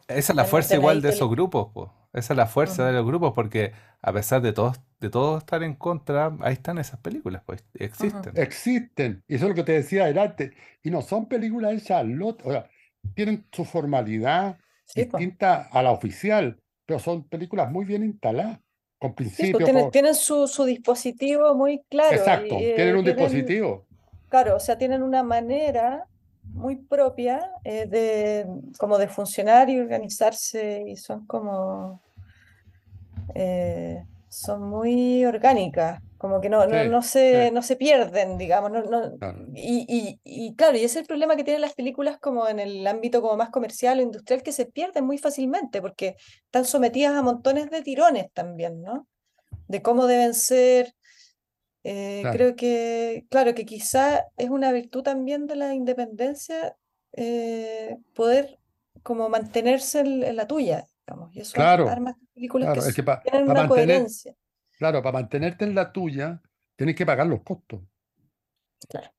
Esa 0.08 0.34
es 0.34 0.36
la 0.36 0.46
fuerza 0.46 0.76
igual 0.76 1.02
de 1.02 1.10
esos 1.10 1.30
grupos, 1.30 1.72
pues. 1.74 1.90
Esa 2.14 2.34
es 2.34 2.38
la 2.38 2.46
fuerza 2.46 2.86
de 2.86 2.94
los 2.94 3.04
grupos, 3.04 3.34
porque 3.34 3.74
a 4.04 4.14
pesar 4.14 4.44
de 4.44 4.54
todos, 4.54 4.80
de 5.00 5.10
todo 5.10 5.40
estar 5.40 5.64
en 5.64 5.74
contra, 5.74 6.38
ahí 6.42 6.54
están 6.54 6.78
esas 6.78 7.00
películas, 7.00 7.42
pues, 7.48 7.66
existen. 7.74 8.38
Existen. 8.38 9.24
Y 9.28 9.36
eso 9.36 9.46
es 9.46 9.50
lo 9.50 9.56
que 9.56 9.64
te 9.64 9.72
decía 9.72 10.04
adelante. 10.04 10.54
Y 10.84 10.92
no 10.92 11.02
son 11.02 11.28
películas 11.28 11.74
hechas 11.74 12.06
o 12.44 12.52
sea, 12.52 12.70
tienen 13.16 13.48
su 13.52 13.66
formalidad 13.66 14.60
distinta 14.94 15.68
a 15.72 15.82
la 15.82 15.90
oficial, 15.92 16.62
pero 16.86 17.00
son 17.00 17.28
películas 17.28 17.72
muy 17.72 17.86
bien 17.86 18.04
instaladas, 18.04 18.60
con 19.04 19.14
principios. 19.14 19.92
tienen, 19.92 20.16
su, 20.16 20.48
su, 20.48 20.64
dispositivo 20.64 21.54
muy 21.56 21.82
claro. 21.90 22.16
Exacto, 22.16 22.56
tienen 22.58 22.96
un 22.96 23.04
dispositivo. 23.04 23.84
Claro, 24.30 24.56
o 24.56 24.60
sea, 24.62 24.78
tienen 24.78 25.04
una 25.04 25.24
manera 25.24 26.08
muy 26.54 26.78
propia 26.78 27.52
eh, 27.66 27.86
de 27.86 28.48
como 28.80 28.98
de 28.98 29.10
funcionar 29.10 29.70
y 29.70 29.78
organizarse 29.78 30.86
y 30.88 30.96
son 30.96 31.26
como 31.26 32.02
eh, 33.36 34.06
son 34.30 34.70
muy 34.70 35.26
orgánicas 35.26 36.02
como 36.24 36.40
que 36.40 36.48
no, 36.48 36.66
no, 36.68 36.86
no, 36.86 37.02
se, 37.02 37.52
no 37.52 37.62
se 37.62 37.76
pierden 37.76 38.38
digamos 38.38 38.72
no, 38.72 38.82
no 38.84 39.12
Y, 39.54 39.86
y, 39.90 40.22
y, 40.24 40.56
claro 40.56 40.78
y 40.78 40.86
ese 40.86 40.86
es 40.86 41.02
el 41.02 41.06
problema 41.06 41.36
que 41.36 41.44
tienen 41.44 41.60
las 41.60 41.74
películas 41.74 42.18
como 42.18 42.48
en 42.48 42.60
el 42.60 42.88
ámbito 42.88 43.22
como 43.22 43.36
más 43.36 43.50
comercial 43.50 44.00
o 44.00 44.02
industrial 44.02 44.42
que 44.42 44.54
se 44.54 44.66
pierden 44.66 45.04
muy 45.04 45.18
fácilmente 45.18 45.82
porque 45.82 46.16
están 46.46 46.64
sometidas 46.64 47.14
a 47.14 47.22
montones 47.24 47.70
de 47.70 47.82
tirones 47.82 48.32
también 48.32 48.82
no 48.82 49.06
de 49.68 49.82
cómo 49.82 50.08
deben 50.08 50.34
ser 50.34 50.94
eh, 51.84 52.24
creo 52.32 52.56
que, 52.56 53.26
claro, 53.30 53.54
que 53.54 53.66
quizá 53.66 54.24
es 54.38 54.50
una 54.50 54.72
virtud 54.72 55.04
también 55.04 55.46
de 55.48 55.58
la 55.58 55.74
independencia 55.74 56.78
eh, 57.12 57.98
poder 58.16 58.58
como 59.04 59.28
mantenerse 59.28 60.00
en, 60.00 60.38
la 60.38 60.48
tuya, 60.48 60.86
digamos. 61.06 61.36
Y 61.36 61.42
eso 61.42 61.52
claro, 61.56 61.90
armas 61.90 62.16
películas 62.34 62.96
que, 62.96 63.04
tienen 63.30 63.52
una 63.52 63.68
coherencia. 63.68 64.34
Claro, 64.78 65.02
para 65.02 65.20
mantenerte 65.20 65.66
en 65.66 65.76
la 65.76 65.92
tuya, 65.92 66.42
tienes 66.76 66.96
que 66.96 67.06
pagar 67.06 67.28
los 67.28 67.42
costos. 67.42 67.82
Claro. 68.90 69.12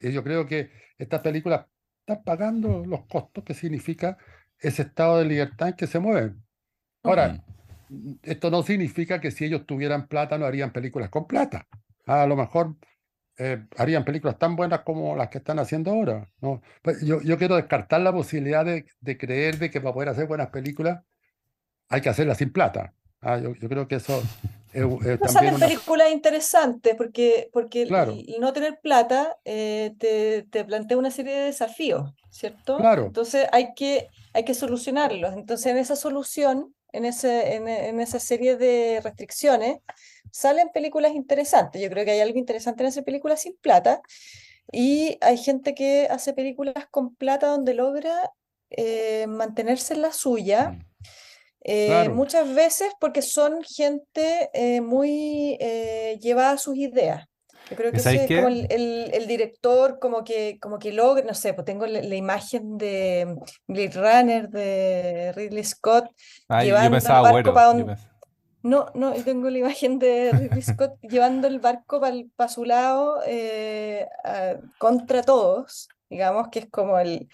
Y 0.00 0.12
yo 0.12 0.22
creo 0.22 0.46
que 0.46 0.70
estas 0.98 1.20
películas 1.20 1.66
están 2.00 2.22
pagando 2.24 2.84
los 2.84 3.06
costos, 3.06 3.44
que 3.44 3.54
significa 3.54 4.18
ese 4.58 4.82
estado 4.82 5.18
de 5.18 5.24
libertad 5.24 5.68
en 5.68 5.74
que 5.74 5.86
se 5.86 5.98
mueven. 5.98 6.42
Ahora, 7.02 7.42
esto 8.22 8.50
no 8.50 8.62
significa 8.62 9.20
que 9.20 9.30
si 9.30 9.44
ellos 9.44 9.66
tuvieran 9.66 10.08
plata 10.08 10.36
no 10.36 10.46
harían 10.46 10.72
películas 10.72 11.10
con 11.10 11.26
plata 11.26 11.66
a 12.08 12.26
lo 12.26 12.36
mejor 12.36 12.74
eh, 13.36 13.64
harían 13.76 14.04
películas 14.04 14.38
tan 14.38 14.56
buenas 14.56 14.80
como 14.80 15.14
las 15.14 15.28
que 15.28 15.38
están 15.38 15.58
haciendo 15.58 15.92
ahora. 15.92 16.28
¿no? 16.40 16.62
Pues 16.82 17.02
yo, 17.02 17.20
yo 17.22 17.38
quiero 17.38 17.56
descartar 17.56 18.00
la 18.00 18.12
posibilidad 18.12 18.64
de, 18.64 18.86
de, 19.00 19.18
creer 19.18 19.58
de 19.58 19.70
que 19.70 19.80
para 19.80 19.94
poder 19.94 20.08
hacer 20.08 20.26
buenas 20.26 20.48
películas 20.48 21.02
hay 21.88 22.00
que 22.00 22.08
hacerlas 22.08 22.38
sin 22.38 22.52
plata. 22.52 22.94
Ah, 23.20 23.38
yo, 23.38 23.54
yo, 23.54 23.68
creo 23.68 23.88
que 23.88 23.96
eso 23.96 24.22
es, 24.72 24.82
es 24.82 25.20
no 25.20 25.26
también 25.32 25.54
una... 25.54 25.66
películas 25.66 26.10
interesantes 26.10 26.94
porque, 26.96 27.48
porque 27.52 27.86
claro. 27.86 28.12
el, 28.12 28.40
no 28.40 28.52
tener 28.52 28.80
plata 28.80 29.36
eh, 29.44 29.94
te, 29.98 30.42
te, 30.44 30.64
plantea 30.64 30.96
una 30.96 31.10
serie 31.10 31.34
de 31.34 31.44
desafíos, 31.46 32.10
¿cierto? 32.30 32.76
Claro. 32.76 33.06
Entonces 33.06 33.46
hay 33.52 33.74
que, 33.74 34.08
hay 34.32 34.44
que 34.44 34.54
solucionarlos. 34.54 35.34
Entonces 35.34 35.66
en 35.66 35.78
esa 35.78 35.96
solución, 35.96 36.74
en, 36.92 37.04
ese, 37.04 37.54
en, 37.54 37.68
en 37.68 38.00
esa 38.00 38.18
serie 38.20 38.56
de 38.56 39.00
restricciones, 39.02 39.78
salen 40.30 40.68
películas 40.72 41.12
interesantes. 41.12 41.80
Yo 41.80 41.88
creo 41.90 42.04
que 42.04 42.12
hay 42.12 42.20
algo 42.20 42.38
interesante 42.38 42.82
en 42.82 42.88
hacer 42.88 43.04
películas 43.04 43.42
sin 43.42 43.56
plata. 43.56 44.02
Y 44.70 45.16
hay 45.22 45.38
gente 45.38 45.74
que 45.74 46.08
hace 46.10 46.34
películas 46.34 46.74
con 46.90 47.14
plata 47.14 47.46
donde 47.48 47.72
logra 47.74 48.32
eh, 48.70 49.26
mantenerse 49.26 49.94
en 49.94 50.02
la 50.02 50.12
suya. 50.12 50.70
Mm. 50.70 50.84
Eh, 51.70 52.08
muchas 52.08 52.54
veces 52.54 52.92
porque 52.98 53.20
son 53.20 53.62
gente 53.62 54.48
eh, 54.54 54.80
muy 54.80 55.58
llevada 56.20 56.52
a 56.52 56.58
sus 56.58 56.76
ideas. 56.76 57.26
Yo 57.70 57.76
creo 57.76 57.90
que 57.90 57.98
ese 57.98 58.24
es 58.24 58.26
como 58.26 58.48
el, 58.48 59.10
el, 59.12 59.26
director, 59.26 59.98
como 59.98 60.24
que, 60.24 60.58
como 60.60 60.78
que 60.78 60.92
logra, 60.92 61.24
no 61.26 61.34
sé, 61.34 61.52
pues 61.52 61.66
tengo 61.66 61.86
la, 61.86 62.14
imagen 62.14 62.78
de 62.78 63.36
Blade 63.66 63.92
Runner 63.94 64.48
de 64.48 65.32
Ridley 65.36 65.64
Scott 65.64 66.06
llevando 66.62 66.96
el 66.96 67.02
barco 67.02 67.52
para 67.52 67.66
donde, 67.66 67.96
no, 68.62 68.86
no, 68.94 69.12
tengo 69.12 69.50
la 69.50 69.58
imagen 69.58 69.98
de 69.98 70.30
Ridley 70.32 70.62
Scott 70.62 70.98
llevando 71.02 71.46
el 71.46 71.60
barco 71.60 72.00
para 72.00 72.48
su 72.48 72.64
lado 72.64 73.20
eh, 73.26 74.06
contra 74.78 75.22
todos, 75.22 75.88
digamos, 76.08 76.48
que 76.48 76.60
es 76.60 76.70
como 76.70 76.98
el, 76.98 77.28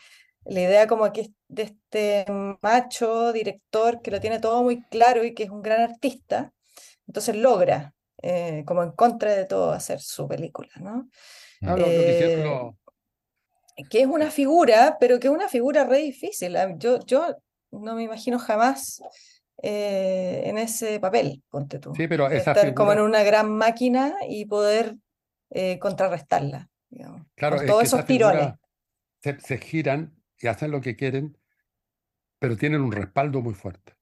la 0.47 0.61
idea 0.61 0.87
como 0.87 1.11
que 1.13 1.31
de 1.49 1.63
este 1.63 2.25
macho 2.61 3.33
director 3.33 4.03
que 4.03 4.11
lo 4.11 4.21
tiene 4.21 4.41
todo 4.41 4.63
muy 4.63 4.83
claro 4.85 5.25
y 5.25 5.35
que 5.35 5.45
es 5.45 5.51
un 5.51 5.63
gran 5.63 5.81
artista, 5.81 6.53
entonces 7.07 7.37
logra, 7.37 7.95
eh, 8.23 8.63
como 8.67 8.83
en 8.83 8.93
contra 8.93 9.33
de 9.35 9.45
todo, 9.45 9.73
hacer 9.73 10.01
su 10.01 10.27
película, 10.29 10.71
¿no? 10.81 11.09
Eh, 11.79 12.53
que 13.91 14.03
es 14.03 14.07
una 14.07 14.31
figura, 14.31 14.97
pero 15.01 15.19
que 15.19 15.29
es 15.29 15.33
una 15.33 15.49
figura 15.49 15.85
re 15.85 15.99
difícil. 15.99 16.57
Ah, 16.57 16.75
yo, 16.77 17.01
yo 17.07 17.37
no 17.71 17.95
me 17.95 18.03
imagino 18.03 18.39
jamás 18.39 19.03
eh, 19.63 20.43
en 20.45 20.59
ese 20.59 21.01
papel, 21.01 21.43
ponte 21.49 21.79
tú. 21.79 21.95
Sí, 21.95 22.07
pero 22.07 22.31
Estar 22.31 22.75
como 22.75 22.93
en 22.93 23.01
una 23.01 23.23
gran 23.23 23.51
máquina 23.51 24.15
y 24.29 24.45
poder 24.45 24.97
eh, 25.51 25.79
contrarrestarla. 25.79 26.69
Claro, 27.35 27.65
todos 27.67 27.85
esos 27.85 28.05
tirones. 28.05 28.55
Se, 29.21 29.59
giran 29.59 30.15
y 30.41 30.47
hacen 30.47 30.71
lo 30.71 30.81
que 30.81 30.97
quieren, 30.97 31.39
pero 32.39 32.57
tienen 32.57 32.81
un 32.83 32.93
respaldo 32.93 33.41
muy 33.41 33.55
fuerte. 33.55 33.95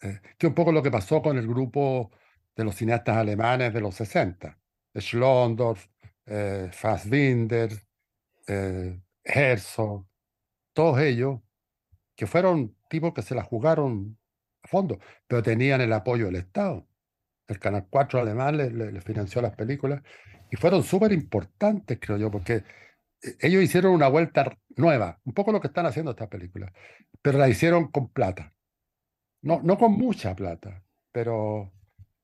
Eh, 0.00 0.20
que 0.38 0.46
un 0.46 0.54
poco 0.54 0.72
lo 0.72 0.82
que 0.82 0.90
pasó 0.90 1.22
con 1.22 1.38
el 1.38 1.46
grupo 1.46 2.10
de 2.56 2.64
los 2.64 2.74
cineastas 2.76 3.16
alemanes 3.16 3.72
de 3.72 3.80
los 3.80 3.94
60. 3.94 4.58
Schlondorf, 4.98 5.86
eh, 6.26 6.70
Fassbinder, 6.72 7.70
Herzog, 9.24 10.06
todos 10.72 11.00
ellos, 11.00 11.40
que 12.16 12.26
fueron 12.26 12.76
tipos 12.88 13.12
que 13.14 13.22
se 13.22 13.34
la 13.34 13.42
jugaron 13.42 14.18
a 14.62 14.68
fondo, 14.68 14.98
pero 15.26 15.42
tenían 15.42 15.80
el 15.80 15.92
apoyo 15.92 16.26
del 16.26 16.36
Estado. 16.36 16.86
El 17.48 17.58
Canal 17.58 17.86
4 17.90 18.20
alemán 18.20 18.56
les, 18.56 19.04
financió 19.04 19.42
las 19.42 19.54
películas 19.54 20.02
y 20.50 20.56
fueron 20.56 20.82
súper 20.82 21.12
importantes, 21.12 21.98
creo 22.00 22.16
yo, 22.18 22.30
porque 22.30 22.54
eh, 22.56 22.64
ellos 23.40 23.62
hicieron 23.62 23.92
una 23.92 24.08
vuelta 24.08 24.56
nueva, 24.76 25.20
un 25.24 25.32
poco 25.32 25.52
lo 25.52 25.60
que 25.60 25.68
están 25.68 25.86
haciendo 25.86 26.10
estas 26.10 26.28
películas, 26.28 26.72
pero 27.20 27.38
la 27.38 27.48
hicieron 27.48 27.90
con 27.90 28.08
plata. 28.08 28.52
No, 29.42 29.60
no 29.62 29.78
con 29.78 29.92
mucha 29.92 30.34
plata, 30.34 30.82
pero... 31.10 31.72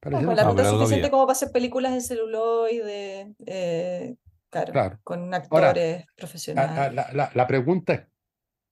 pero 0.01 0.19
con 0.19 0.37
la 0.37 0.53
plata 0.53 0.71
suficiente 0.71 1.11
como 1.11 1.27
para 1.27 1.33
hacer 1.33 1.51
películas 1.53 1.93
en 1.93 2.01
celuloide, 2.01 3.35
eh, 3.47 4.17
claro, 4.51 4.99
con 5.03 5.33
actores 5.35 6.07
profesionales. 6.17 6.95
La, 6.95 7.31
la, 7.35 7.47
pregunta 7.47 7.95
es, 7.95 8.03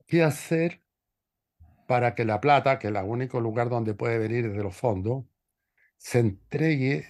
¿qué 0.07 0.23
hacer 0.23 0.83
para 1.87 2.15
que 2.15 2.25
la 2.25 2.41
plata, 2.41 2.79
que 2.79 2.89
es 2.89 2.95
el 2.95 3.03
único 3.05 3.41
lugar 3.41 3.69
donde 3.69 3.95
puede 3.95 4.19
venir 4.19 4.49
desde 4.49 4.63
los 4.63 4.77
fondos, 4.77 5.25
se 5.97 6.19
entregue 6.19 7.07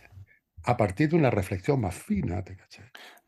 a 0.67 0.77
partir 0.77 1.09
de 1.09 1.17
una 1.17 1.31
reflexión 1.31 1.81
más 1.81 1.95
fina, 1.95 2.43
¿te 2.43 2.57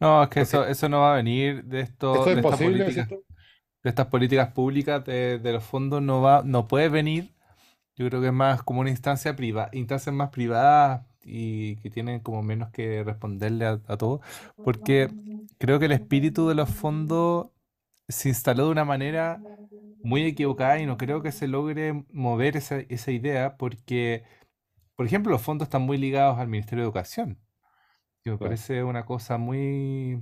No, 0.00 0.22
es 0.24 0.28
que 0.28 0.40
eso, 0.40 0.66
eso 0.66 0.88
no 0.88 1.00
va 1.00 1.14
a 1.14 1.16
venir 1.16 1.64
de 1.64 1.80
esto, 1.80 2.24
de, 2.24 2.34
estas 2.34 2.58
políticas, 2.58 3.08
de 3.08 3.88
estas 3.88 4.06
políticas 4.06 4.52
públicas 4.52 5.04
de, 5.04 5.40
los 5.44 5.64
fondos, 5.64 6.02
no 6.02 6.20
va, 6.20 6.42
no 6.44 6.68
puede 6.68 6.88
venir. 6.88 7.34
Yo 7.96 8.08
creo 8.08 8.20
que 8.20 8.28
es 8.28 8.32
más 8.32 8.62
como 8.62 8.80
una 8.80 8.90
instancia 8.90 9.34
privada, 9.34 9.70
instancias 9.72 10.14
más 10.14 10.30
privadas 10.30 11.06
y 11.22 11.76
que 11.76 11.90
tienen 11.90 12.20
como 12.20 12.42
menos 12.42 12.70
que 12.70 13.02
responderle 13.04 13.66
a, 13.66 13.80
a 13.86 13.96
todo, 13.96 14.20
porque 14.64 15.08
creo 15.58 15.78
que 15.78 15.86
el 15.86 15.92
espíritu 15.92 16.48
de 16.48 16.54
los 16.54 16.70
fondos 16.70 17.48
se 18.08 18.28
instaló 18.30 18.66
de 18.66 18.72
una 18.72 18.84
manera 18.84 19.40
muy 20.02 20.22
equivocada 20.24 20.80
y 20.80 20.86
no 20.86 20.96
creo 20.96 21.22
que 21.22 21.32
se 21.32 21.48
logre 21.48 22.04
mover 22.12 22.56
esa, 22.56 22.80
esa 22.88 23.10
idea 23.10 23.56
porque, 23.56 24.24
por 24.98 25.06
ejemplo, 25.06 25.30
los 25.30 25.40
fondos 25.40 25.66
están 25.66 25.82
muy 25.82 25.96
ligados 25.96 26.40
al 26.40 26.48
Ministerio 26.48 26.82
de 26.82 26.86
Educación, 26.86 27.38
que 28.24 28.32
me 28.32 28.36
parece 28.36 28.82
una 28.82 29.04
cosa 29.04 29.38
muy... 29.38 30.20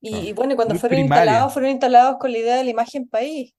Y, 0.00 0.32
bueno, 0.32 0.56
cuando 0.56 0.74
fueron 0.74 0.98
instalados, 0.98 1.52
fueron 1.52 1.70
instalados 1.70 2.16
con 2.18 2.32
la 2.32 2.38
idea 2.38 2.56
de 2.56 2.64
la 2.64 2.70
imagen 2.70 3.08
país, 3.08 3.54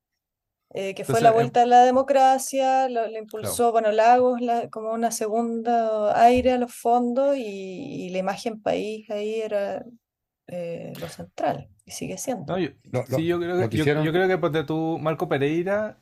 eh, 0.74 0.94
que 0.94 1.06
fue 1.06 1.22
la 1.22 1.30
em 1.30 1.36
vuelta 1.36 1.62
a 1.62 1.66
la 1.66 1.86
democracia, 1.86 2.90
lo, 2.90 3.08
le 3.08 3.20
impulsó, 3.20 3.72
bueno, 3.72 3.94
Lagos 3.94 4.42
como 4.74 4.92
una 4.92 5.12
segunda 5.12 6.22
aire 6.22 6.52
a 6.52 6.58
los 6.58 6.76
fondos 6.76 7.38
y, 7.38 7.42
y 8.08 8.10
la 8.10 8.18
imagen 8.18 8.62
país 8.62 9.10
ahí 9.10 9.40
era 9.40 9.86
eh, 10.48 10.92
lo 11.00 11.08
central 11.08 11.70
y 11.86 11.92
sigue 11.92 12.18
siendo. 12.18 12.58
yo, 12.58 12.72
sí, 13.08 13.26
yo 13.26 13.40
creo 13.40 13.70
que, 13.70 13.78
yo, 13.78 13.86
creo 14.12 14.28
que 14.28 14.38
pues, 14.38 14.66
tú, 14.66 15.00
Marco 15.00 15.30
Pereira, 15.30 15.98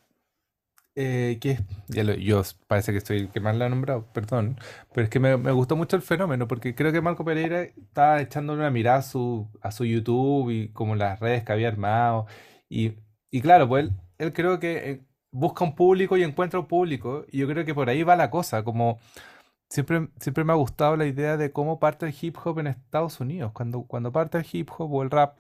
eh, 1.00 1.38
que 1.40 1.60
ya 1.88 2.04
yo 2.04 2.42
parece 2.68 2.92
que 2.92 2.98
estoy 2.98 3.28
que 3.28 3.40
más 3.40 3.56
la 3.56 3.68
he 3.68 3.70
nombrado, 3.70 4.06
perdón, 4.14 4.60
pero 4.94 5.06
es 5.06 5.10
que 5.12 5.20
me, 5.20 5.36
gustó 5.52 5.76
mucho 5.76 5.96
el 5.96 6.02
fenómeno, 6.02 6.48
porque 6.48 6.74
creo 6.74 6.92
que 6.92 7.02
Marco 7.02 7.24
Pereira 7.24 7.62
estaba 7.62 8.20
echando 8.20 8.54
una 8.54 8.72
mirada 8.72 8.98
a 8.98 9.02
su, 9.04 9.48
a 9.62 9.72
su 9.72 9.86
YouTube 9.86 10.50
y 10.50 10.70
como 10.70 10.96
las 10.96 11.20
redes 11.20 11.44
que 11.44 11.52
había 11.54 11.68
armado, 11.68 12.26
y, 12.68 12.94
y 13.30 13.42
claro, 13.42 13.68
pues 13.70 13.86
él, 13.86 13.94
él 14.18 14.34
creo 14.34 14.60
que 14.60 14.92
eh, 14.92 15.06
busca 15.32 15.64
un 15.64 15.76
público 15.76 16.18
y 16.18 16.24
encuentra 16.24 16.60
un 16.60 16.68
público, 16.68 17.26
y 17.32 17.40
yo 17.40 17.48
creo 17.48 17.64
que 17.64 17.76
por 17.76 17.90
ahí 17.90 18.04
va 18.04 18.16
la 18.16 18.32
cosa, 18.32 18.64
como 18.64 19.00
Siempre, 19.70 20.08
siempre 20.20 20.46
me 20.46 20.54
ha 20.54 20.56
gustado 20.56 20.96
la 20.96 21.06
idea 21.06 21.36
de 21.36 21.52
cómo 21.52 21.78
parte 21.80 22.06
el 22.06 22.16
hip 22.20 22.38
hop 22.44 22.60
en 22.60 22.68
Estados 22.68 23.20
Unidos. 23.20 23.52
Cuando, 23.52 23.84
cuando 23.84 24.14
parte 24.14 24.38
el 24.38 24.46
hip 24.50 24.70
hop 24.78 24.94
o 24.94 25.04
el 25.04 25.12
rap, 25.12 25.38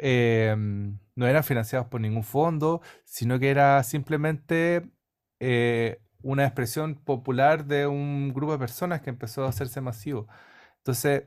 em, 0.00 0.98
no 1.14 1.26
eran 1.26 1.44
financiados 1.44 1.88
por 1.88 2.00
ningún 2.00 2.24
fondo, 2.24 2.82
sino 3.04 3.38
que 3.38 3.50
era 3.50 3.82
simplemente 3.82 4.90
eh, 5.40 6.00
una 6.22 6.44
expresión 6.44 6.94
popular 6.96 7.66
de 7.66 7.86
un 7.86 8.32
grupo 8.34 8.52
de 8.52 8.58
personas 8.58 9.00
que 9.02 9.10
empezó 9.10 9.44
a 9.44 9.48
hacerse 9.50 9.80
masivo. 9.80 10.28
Entonces, 10.78 11.24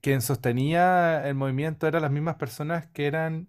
quien 0.00 0.22
sostenía 0.22 1.26
el 1.28 1.34
movimiento 1.34 1.86
eran 1.86 2.02
las 2.02 2.10
mismas 2.10 2.36
personas 2.36 2.86
que 2.88 3.06
eran 3.06 3.48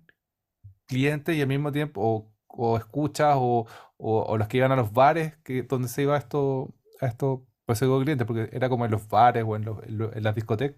clientes 0.88 1.36
y 1.36 1.42
al 1.42 1.48
mismo 1.48 1.72
tiempo, 1.72 2.32
o, 2.48 2.78
escuchas, 2.78 3.36
o, 3.38 3.68
o, 3.98 4.38
los 4.38 4.48
que 4.48 4.58
iban 4.58 4.72
a 4.72 4.76
los 4.76 4.94
bares 4.94 5.38
que, 5.44 5.64
donde 5.64 5.88
se 5.90 6.04
iba 6.04 6.18
esto, 6.18 6.74
a 7.02 7.08
esto 7.08 7.46
pues 7.66 7.80
soy 7.80 8.04
cliente, 8.04 8.26
porque 8.26 8.50
era 8.54 8.70
como 8.70 8.86
en 8.86 8.92
los 8.92 9.08
bares 9.10 9.44
o 9.48 9.56
en, 9.56 9.66
en, 9.68 10.24
las 10.24 10.36
discotecas. 10.36 10.78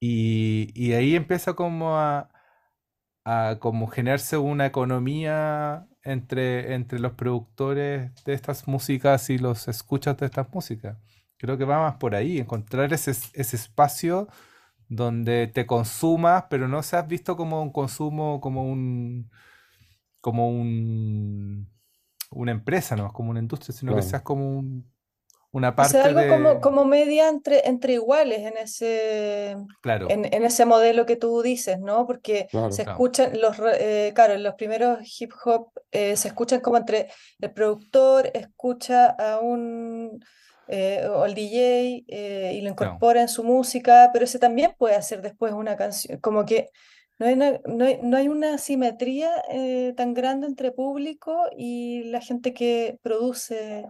Y, 0.00 0.72
y, 0.74 0.94
ahí 0.94 1.14
empieza 1.14 1.54
como 1.54 1.96
a, 1.96 2.28
a 3.24 3.58
como 3.60 3.86
generarse 3.86 4.36
una 4.36 4.66
economía 4.66 5.86
entre, 6.02 6.74
entre 6.74 6.98
los 6.98 7.12
productores 7.12 8.12
de 8.24 8.32
estas 8.34 8.66
músicas 8.68 9.30
y 9.30 9.38
los 9.38 9.68
escuchas 9.68 10.16
de 10.18 10.26
estas 10.26 10.52
músicas. 10.52 10.98
Creo 11.38 11.58
que 11.58 11.64
va 11.64 11.80
más 11.80 11.96
por 11.96 12.14
ahí, 12.14 12.38
encontrar 12.38 12.92
ese, 12.92 13.10
ese 13.10 13.56
espacio 13.56 14.28
donde 14.88 15.46
te 15.46 15.66
consumas, 15.66 16.44
pero 16.50 16.68
no 16.68 16.82
seas 16.82 17.06
visto 17.08 17.36
como 17.36 17.62
un 17.62 17.72
consumo, 17.72 18.40
como 18.40 18.64
un 18.64 19.30
como 20.20 20.48
un 20.50 21.68
una 22.30 22.52
empresa, 22.52 22.96
no 22.96 23.12
como 23.12 23.30
una 23.30 23.40
industria, 23.40 23.74
sino 23.74 23.94
que 23.94 24.02
seas 24.02 24.22
como 24.22 24.58
un 24.58 24.91
una 25.52 25.76
parte 25.76 25.98
algo 25.98 26.26
como, 26.28 26.60
como 26.60 26.84
media 26.86 27.28
entre, 27.28 27.68
entre 27.68 27.92
iguales 27.92 28.40
en 28.40 28.56
ese, 28.56 29.56
claro. 29.82 30.06
en, 30.08 30.24
ese 30.24 30.64
modelo 30.64 31.04
que 31.04 31.16
tú 31.16 31.42
dices, 31.42 31.78
¿no? 31.78 32.06
Porque 32.06 32.48
se 32.70 32.82
escuchan, 32.82 33.38
los, 33.38 33.58
eh, 33.78 34.12
claro, 34.14 34.36
los 34.38 34.54
primeros 34.54 35.00
hip 35.20 35.30
hop 35.44 35.68
eh, 35.90 36.16
se 36.16 36.28
escuchan 36.28 36.60
como 36.60 36.78
entre 36.78 37.10
el 37.38 37.52
productor 37.52 38.30
escucha 38.32 39.10
a 39.10 39.40
un, 39.40 40.24
eh, 40.68 41.06
o 41.06 41.26
el 41.26 41.34
DJ 41.34 42.04
y 42.54 42.60
lo 42.62 42.70
incorpora 42.70 43.20
en 43.20 43.28
su 43.28 43.44
música, 43.44 44.08
pero 44.10 44.24
ese 44.24 44.38
también 44.38 44.74
puede 44.78 44.94
hacer 44.94 45.20
después 45.20 45.52
una 45.52 45.76
canción, 45.76 46.18
como 46.20 46.46
que 46.46 46.70
no 47.18 47.26
hay 47.26 47.34
una, 47.34 47.60
no 47.66 47.84
hay, 47.84 48.00
no 48.02 48.16
hay 48.16 48.28
una 48.28 48.56
simetría 48.56 49.30
tan 49.98 50.14
grande 50.14 50.46
entre 50.46 50.72
público 50.72 51.44
y 51.54 52.04
la 52.04 52.22
gente 52.22 52.54
que 52.54 52.98
produce. 53.02 53.86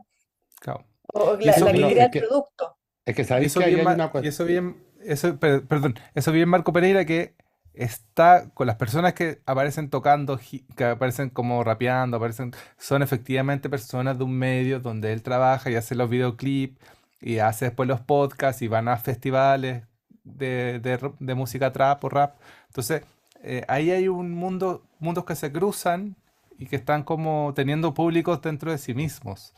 Claro. 0.61 0.92
O 1.13 1.37
la, 1.37 1.57
la 1.59 1.73
que 1.73 1.89
crea 1.89 2.05
el 2.07 2.11
producto. 2.11 2.77
Es 3.05 3.17
que 3.17 3.25
sabéis 3.25 3.55
que 3.55 3.65
hay 3.65 3.75
una 3.75 4.11
Y 4.23 4.29
eso 4.29 4.45
bien, 4.45 4.85
eso, 5.05 5.39
perdón, 5.39 5.99
eso 6.15 6.33
bien 6.33 6.49
Marco 6.49 6.73
Pereira 6.73 7.05
que 7.05 7.35
está 7.75 8.51
con 8.55 8.67
las 8.67 8.77
personas 8.77 9.15
que 9.15 9.41
aparecen 9.47 9.89
tocando, 9.91 10.39
que 10.77 10.85
aparecen 10.85 11.31
como 11.31 11.65
rapeando, 11.65 12.17
aparecen, 12.17 12.53
son 12.79 13.03
efectivamente 13.03 13.71
personas 13.71 14.19
de 14.19 14.25
un 14.25 14.37
medio 14.39 14.81
donde 14.81 15.13
él 15.13 15.23
trabaja 15.23 15.71
y 15.71 15.75
hace 15.75 15.95
los 15.95 16.11
videoclips 16.11 16.79
y 17.21 17.39
hace 17.39 17.67
después 17.67 17.89
los 17.89 18.01
podcasts 18.01 18.63
y 18.63 18.69
van 18.69 18.89
a 18.89 18.97
festivales 18.97 19.85
de, 20.25 20.81
de, 21.19 21.35
música 21.35 21.73
trap 21.73 22.05
o 22.05 22.09
rap. 22.09 22.37
Entonces, 22.67 23.03
eh, 23.43 23.65
ahí 23.69 23.91
hay 23.91 24.09
un 24.09 24.33
mundo, 24.33 24.85
mundos 24.99 25.25
que 25.25 25.35
se 25.35 25.51
cruzan 25.53 26.17
y 26.59 26.67
que 26.67 26.77
están 26.77 27.03
como 27.03 27.53
teniendo 27.55 27.95
públicos 27.95 28.41
dentro 28.43 28.71
de 28.71 28.79
sí 28.79 28.95
mismos. 28.95 29.55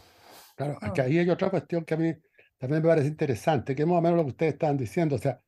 Claro, 0.54 0.78
que 0.94 1.00
ahí 1.00 1.18
hay 1.18 1.30
otra 1.30 1.50
cuestión 1.50 1.84
que 1.84 1.94
a 1.94 1.96
mí 1.96 2.14
también 2.58 2.82
me 2.82 2.88
parece 2.88 3.08
interesante, 3.08 3.74
que 3.74 3.82
es 3.82 3.88
más 3.88 3.98
o 3.98 4.02
menos 4.02 4.16
lo 4.18 4.24
que 4.24 4.30
ustedes 4.30 4.52
estaban 4.54 4.76
diciendo. 4.76 5.16
O 5.16 5.18
sea, 5.18 5.40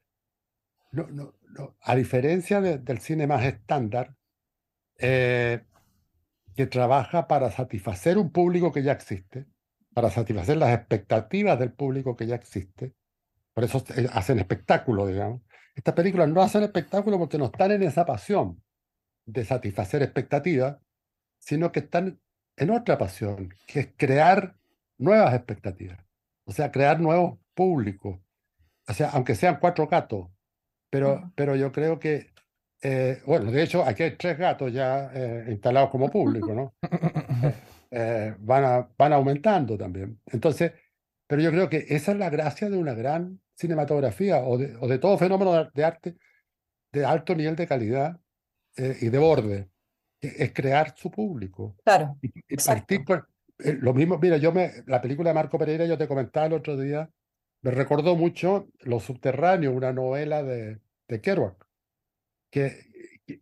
no, 0.93 1.07
no, 1.09 1.77
a 1.81 1.95
diferencia 1.95 2.61
del 2.61 2.99
cine 2.99 3.27
más 3.27 3.45
estándar, 3.45 4.15
eh, 4.99 5.63
que 6.55 6.67
trabaja 6.67 7.29
para 7.29 7.51
satisfacer 7.51 8.17
un 8.19 8.31
público 8.31 8.73
que 8.73 8.83
ya 8.83 8.93
existe, 8.93 9.47
para 9.93 10.11
satisfacer 10.11 10.57
las 10.57 10.75
expectativas 10.75 11.59
del 11.59 11.73
público 11.73 12.17
que 12.17 12.27
ya 12.27 12.35
existe, 12.35 12.95
por 13.53 13.65
eso 13.65 13.85
eh, 13.97 14.09
hacen 14.13 14.39
espectáculo, 14.39 15.07
digamos. 15.07 15.43
Estas 15.75 15.95
películas 15.95 16.29
no 16.29 16.43
hacen 16.43 16.63
espectáculo 16.63 17.19
porque 17.19 17.39
no 17.39 17.47
están 17.47 17.73
en 17.73 17.83
esa 17.83 18.07
pasión 18.07 18.63
de 19.27 19.45
satisfacer 19.45 20.03
expectativas, 20.03 20.79
sino 21.39 21.73
que 21.73 21.81
están 21.81 22.21
en 22.57 22.71
otra 22.71 22.97
pasión, 22.97 23.55
que 23.67 23.81
es 23.81 23.89
crear 23.97 24.56
nuevas 24.99 25.35
expectativas, 25.35 25.99
o 26.45 26.53
sea, 26.53 26.71
crear 26.71 27.01
nuevos 27.01 27.39
públicos, 27.55 28.19
o 28.89 28.93
sea, 28.93 29.11
aunque 29.11 29.35
sean 29.35 29.59
cuatro 29.61 29.87
gatos, 29.87 30.29
pero, 30.91 31.33
pero 31.35 31.57
yo 31.57 31.73
creo 31.73 31.99
que, 31.99 32.33
eh, 32.83 33.21
bueno, 33.27 33.51
de 33.51 33.63
hecho, 33.63 33.85
aquí 33.85 34.05
hay 34.05 34.17
tres 34.17 34.39
gatos 34.39 34.73
ya 34.73 35.11
eh, 35.13 35.47
instalados 35.49 35.91
como 35.91 36.11
público, 36.11 36.55
¿no? 36.55 36.75
Eh, 37.89 38.35
van, 38.41 38.65
a, 38.65 38.89
van 38.99 39.13
aumentando 39.13 39.79
también. 39.79 40.21
Entonces, 40.27 40.73
pero 41.27 41.41
yo 41.41 41.53
creo 41.53 41.71
que 41.71 41.87
esa 41.89 42.13
es 42.13 42.19
la 42.19 42.29
gracia 42.29 42.69
de 42.69 42.77
una 42.77 42.95
gran 42.95 43.41
cinematografía 43.55 44.39
o 44.39 44.59
de, 44.59 44.77
o 44.81 44.89
de 44.89 44.99
todo 44.99 45.17
fenómeno 45.17 45.71
de 45.73 45.85
arte 45.85 46.17
de 46.93 47.05
alto 47.05 47.37
nivel 47.37 47.55
de 47.55 47.67
calidad 47.67 48.21
y 48.77 49.09
de 49.09 49.19
borde, 49.19 49.71
es 50.21 50.53
crear 50.53 50.95
su 50.97 51.13
público. 51.13 51.77
Claro. 51.85 52.19
Y, 52.21 52.57
partir 52.57 53.05
por, 53.05 53.29
eh, 53.59 53.79
lo 53.81 53.95
mismo, 53.95 54.19
mira, 54.19 54.37
yo 54.37 54.53
me, 54.53 54.71
la 54.87 55.01
película 55.01 55.31
de 55.31 55.35
Marco 55.35 55.59
Pereira, 55.59 55.87
yo 55.87 55.99
te 55.99 56.09
comentaba 56.09 56.47
el 56.47 56.53
otro 56.55 56.77
día, 56.77 57.11
me 57.63 57.71
recordó 57.71 58.17
mucho 58.17 58.69
Los 58.81 59.05
Subterráneos, 59.05 59.75
una 59.75 59.93
novela 59.93 60.43
de, 60.43 60.81
de 61.09 61.21
Kerouac, 61.21 61.67
que 62.51 62.87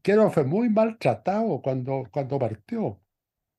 Kerouac 0.03 0.33
fue 0.33 0.45
muy 0.45 0.69
maltratado 0.71 1.61
cuando, 1.61 2.05
cuando 2.11 2.39
partió. 2.39 3.01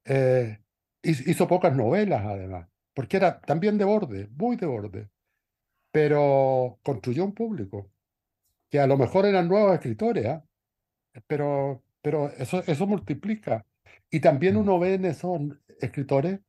Eh, 0.06 0.60
hizo 1.04 1.48
pocas 1.48 1.76
novelas, 1.76 2.26
además, 2.26 2.68
porque 2.94 3.18
era 3.18 3.40
también 3.42 3.78
de 3.78 3.86
borde, 3.86 4.28
muy 4.38 4.56
de 4.56 4.66
borde, 4.66 5.10
pero 5.92 6.80
construyó 6.84 7.26
un 7.26 7.34
público, 7.34 7.92
que 8.70 8.80
a 8.80 8.88
lo 8.88 8.98
mejor 8.98 9.26
eran 9.26 9.48
nuevos 9.48 9.74
escritores, 9.74 10.26
¿ah? 10.26 10.46
pero, 11.28 11.84
pero 12.02 12.30
eso, 12.38 12.64
eso 12.68 12.88
multiplica. 12.88 13.66
Y 14.10 14.20
también 14.20 14.56
mm. 14.56 14.58
uno 14.60 14.80
ve 14.80 14.96
en 14.96 15.06
esos 15.06 15.42
escritores, 15.80 16.40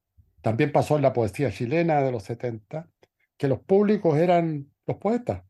también 0.43 0.73
pasó 0.73 0.97
en 0.97 1.03
la 1.03 1.13
poesía 1.13 1.51
chilena 1.51 2.03
de 2.03 2.13
los 2.13 2.23
70, 2.25 2.89
que 3.37 3.49
los 3.49 3.61
públicos 3.61 4.17
eran 4.17 4.71
los 4.87 4.97
poetas. 4.99 5.43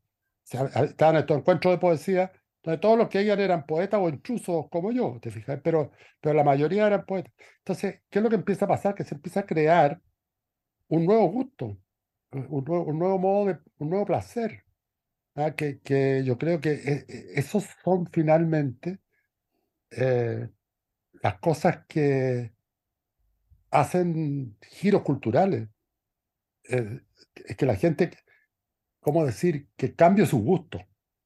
estaban 0.43 1.17
estos 1.17 1.37
encuentros 1.37 1.73
de 1.73 1.77
poesía, 1.77 2.31
donde 2.63 2.79
todos 2.79 2.97
los 2.97 3.07
que 3.07 3.21
iban 3.21 3.39
eran 3.39 3.65
poetas 3.65 3.99
o 4.01 4.09
intrusos 4.09 4.67
como 4.69 4.91
yo, 4.91 5.19
¿te 5.21 5.31
fijas? 5.31 5.59
Pero, 5.63 5.91
pero 6.19 6.35
la 6.35 6.43
mayoría 6.43 6.87
eran 6.87 7.05
poetas. 7.05 7.33
Entonces, 7.59 8.01
¿qué 8.09 8.19
es 8.19 8.23
lo 8.23 8.29
que 8.29 8.35
empieza 8.35 8.65
a 8.65 8.69
pasar? 8.69 8.95
Que 8.95 9.03
se 9.03 9.15
empieza 9.15 9.41
a 9.41 9.45
crear 9.45 10.01
un 10.89 11.05
nuevo 11.05 11.29
gusto, 11.29 11.77
un 12.31 12.63
nuevo, 12.65 12.85
un 12.85 12.99
nuevo 12.99 13.19
modo 13.19 13.45
de, 13.47 13.59
un 13.77 13.89
nuevo 13.89 14.05
placer. 14.05 14.63
¿ah? 15.35 15.51
Que, 15.55 15.79
que, 15.79 16.23
yo 16.25 16.37
creo 16.37 16.59
que 16.59 16.71
e, 16.71 17.05
e, 17.07 17.39
esos 17.39 17.65
son 17.83 18.07
finalmente 18.07 18.99
eh, 19.91 20.49
las 21.21 21.39
cosas 21.39 21.85
que 21.87 22.56
hacen 23.71 24.57
giros 24.61 25.01
culturales. 25.03 25.67
Eh, 26.69 27.01
es 27.35 27.55
que 27.55 27.65
la 27.65 27.75
gente, 27.75 28.11
¿cómo 28.99 29.25
decir? 29.25 29.69
Que 29.75 29.95
cambie 29.95 30.25
su 30.25 30.39
gusto, 30.39 30.79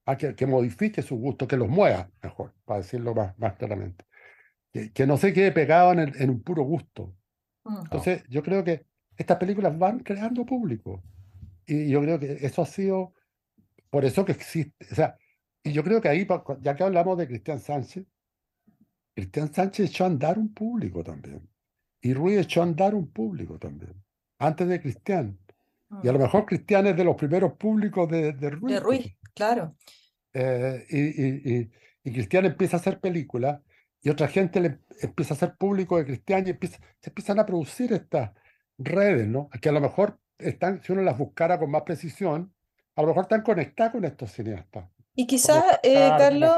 ¿ah? 0.06 0.18
que, 0.18 0.36
que, 0.36 0.46
modifique 0.46 1.02
su 1.02 1.18
gusto, 1.18 1.48
que 1.48 1.58
los 1.58 1.70
mueva, 1.70 2.10
mejor, 2.22 2.54
para 2.66 2.82
decirlo 2.82 3.14
más, 3.14 3.38
más 3.40 3.56
claramente. 3.56 4.06
Que, 4.72 4.92
que 4.92 5.08
no 5.08 5.18
se 5.18 5.34
quede 5.34 5.52
pegado 5.52 5.94
en, 5.94 6.00
en 6.00 6.30
un 6.30 6.42
puro 6.42 6.64
gusto. 6.64 7.16
Entonces, 7.66 8.24
yo 8.28 8.42
creo 8.42 8.64
que 8.64 8.86
estas 9.18 9.38
películas 9.38 9.78
van 9.78 10.00
creando 10.00 10.46
público. 10.46 11.04
Y 11.66 11.90
yo 11.90 12.02
creo 12.02 12.20
que 12.20 12.46
eso 12.46 12.62
ha 12.62 12.66
sido 12.66 13.14
por 13.90 14.06
eso 14.06 14.26
que 14.26 14.32
existe. 14.32 14.88
O 14.92 14.96
sea, 14.96 15.18
y 15.64 15.72
yo 15.74 15.84
creo 15.84 16.02
que 16.02 16.10
ahí, 16.10 16.28
ya 16.62 16.76
que 16.76 16.84
hablamos 16.84 17.18
de 17.18 17.28
Cristian 17.28 17.60
Sánchez, 17.60 18.06
Cristian 19.14 19.54
Sánchez 19.54 19.90
echó 19.90 20.06
a 20.06 20.08
andar 20.08 20.40
un 20.40 20.54
público 20.54 21.04
también. 21.04 21.48
Y 22.02 22.14
Ruiz 22.14 22.40
echó 22.40 22.62
a 22.62 22.64
andar 22.64 22.96
un 22.96 23.12
público 23.12 23.58
también, 23.60 23.94
antes 24.40 24.68
de 24.68 24.82
Cristian. 24.82 25.38
Y 26.04 26.08
a 26.08 26.12
lo 26.12 26.20
mm. 26.20 26.22
mejor 26.22 26.46
Cristian 26.46 26.88
es 26.88 26.98
de 26.98 27.04
los 27.04 27.16
primeros 27.16 27.54
públicos 27.54 28.10
de, 28.10 28.34
de 28.34 28.50
Ruiz. 28.50 28.74
De 28.74 28.80
Ruiz, 28.80 29.18
claro. 29.34 29.76
eh, 30.34 30.86
y, 30.90 31.60
y, 32.04 32.14
Cristian 32.14 32.46
empieza 32.46 32.78
a 32.78 32.80
hacer 32.80 33.00
películas 33.00 33.62
y 34.02 34.10
otra 34.10 34.28
gente 34.28 34.60
le 34.60 34.80
empieza 35.02 35.34
a 35.34 35.38
hacer 35.38 35.56
público 35.56 35.98
de 35.98 36.06
Cristian 36.06 36.48
y 36.48 36.52
empieza, 36.52 36.80
se 37.00 37.10
empiezan 37.10 37.40
a 37.40 37.46
producir 37.46 37.94
estas 37.94 38.32
redes, 38.78 39.28
¿no? 39.28 39.50
Que 39.62 39.70
a 39.70 39.72
lo 39.72 39.82
mejor 39.82 40.18
están, 40.40 40.82
si 40.84 40.92
uno 40.92 41.04
las 41.04 41.18
buscara 41.18 41.60
con 41.60 41.70
más 41.70 41.84
precisión, 41.84 42.54
a 42.96 43.02
lo 43.02 43.10
mejor 43.10 43.24
están 43.24 43.44
conectadas 43.44 43.92
con 43.92 44.06
estos 44.06 44.32
cineastas. 44.32 44.90
Y 45.14 45.28
quizás, 45.28 45.64
eh, 45.84 46.10
Carlos, 46.18 46.56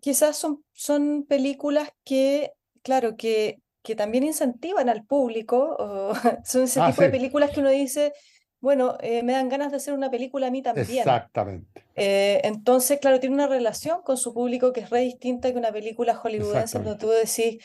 quizás 0.00 0.36
son, 0.36 0.64
son 0.72 1.24
películas 1.26 1.90
que, 2.04 2.52
claro, 2.82 3.16
que, 3.16 3.60
que 3.88 3.96
también 3.96 4.22
incentivan 4.22 4.90
al 4.90 5.06
público, 5.06 5.74
o 5.78 6.12
son 6.44 6.64
ese 6.64 6.78
ah, 6.78 6.90
tipo 6.90 7.00
de 7.00 7.08
películas 7.08 7.50
que 7.50 7.60
uno 7.60 7.70
dice, 7.70 8.12
bueno, 8.60 8.98
eh, 9.00 9.22
me 9.22 9.32
dan 9.32 9.48
ganas 9.48 9.70
de 9.70 9.78
hacer 9.78 9.94
una 9.94 10.10
película 10.10 10.48
a 10.48 10.50
mí 10.50 10.60
también. 10.60 10.98
Exactamente. 10.98 11.86
Eh, 11.96 12.42
entonces, 12.44 13.00
claro, 13.00 13.18
tiene 13.18 13.34
una 13.34 13.46
relación 13.46 14.02
con 14.02 14.18
su 14.18 14.34
público 14.34 14.74
que 14.74 14.80
es 14.80 14.90
re 14.90 15.00
distinta 15.00 15.50
que 15.50 15.56
una 15.56 15.72
película 15.72 16.14
hollywoodense 16.14 16.80
donde 16.80 16.96
tú 16.96 17.08
decís, 17.08 17.64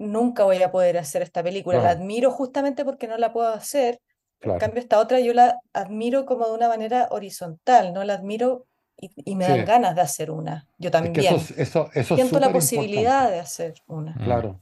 nunca 0.00 0.42
voy 0.42 0.60
a 0.60 0.72
poder 0.72 0.98
hacer 0.98 1.22
esta 1.22 1.40
película. 1.40 1.80
La 1.80 1.90
admiro 1.90 2.32
justamente 2.32 2.84
porque 2.84 3.06
no 3.06 3.16
la 3.16 3.32
puedo 3.32 3.50
hacer. 3.50 4.00
En 4.40 4.58
cambio, 4.58 4.80
esta 4.80 4.98
otra 4.98 5.20
yo 5.20 5.34
la 5.34 5.60
admiro 5.72 6.26
como 6.26 6.48
de 6.48 6.54
una 6.54 6.66
manera 6.66 7.06
horizontal, 7.12 7.92
¿no? 7.92 8.02
La 8.02 8.14
admiro 8.14 8.66
y, 8.96 9.36
me 9.36 9.46
dan 9.46 9.64
ganas 9.64 9.94
de 9.94 10.00
hacer 10.00 10.32
una. 10.32 10.66
Yo 10.78 10.90
también. 10.90 11.36
eso, 11.56 11.90
eso, 11.94 12.16
Siento 12.16 12.40
la 12.40 12.50
posibilidad 12.50 13.30
de 13.30 13.38
hacer 13.38 13.74
una. 13.86 14.16
Claro. 14.16 14.58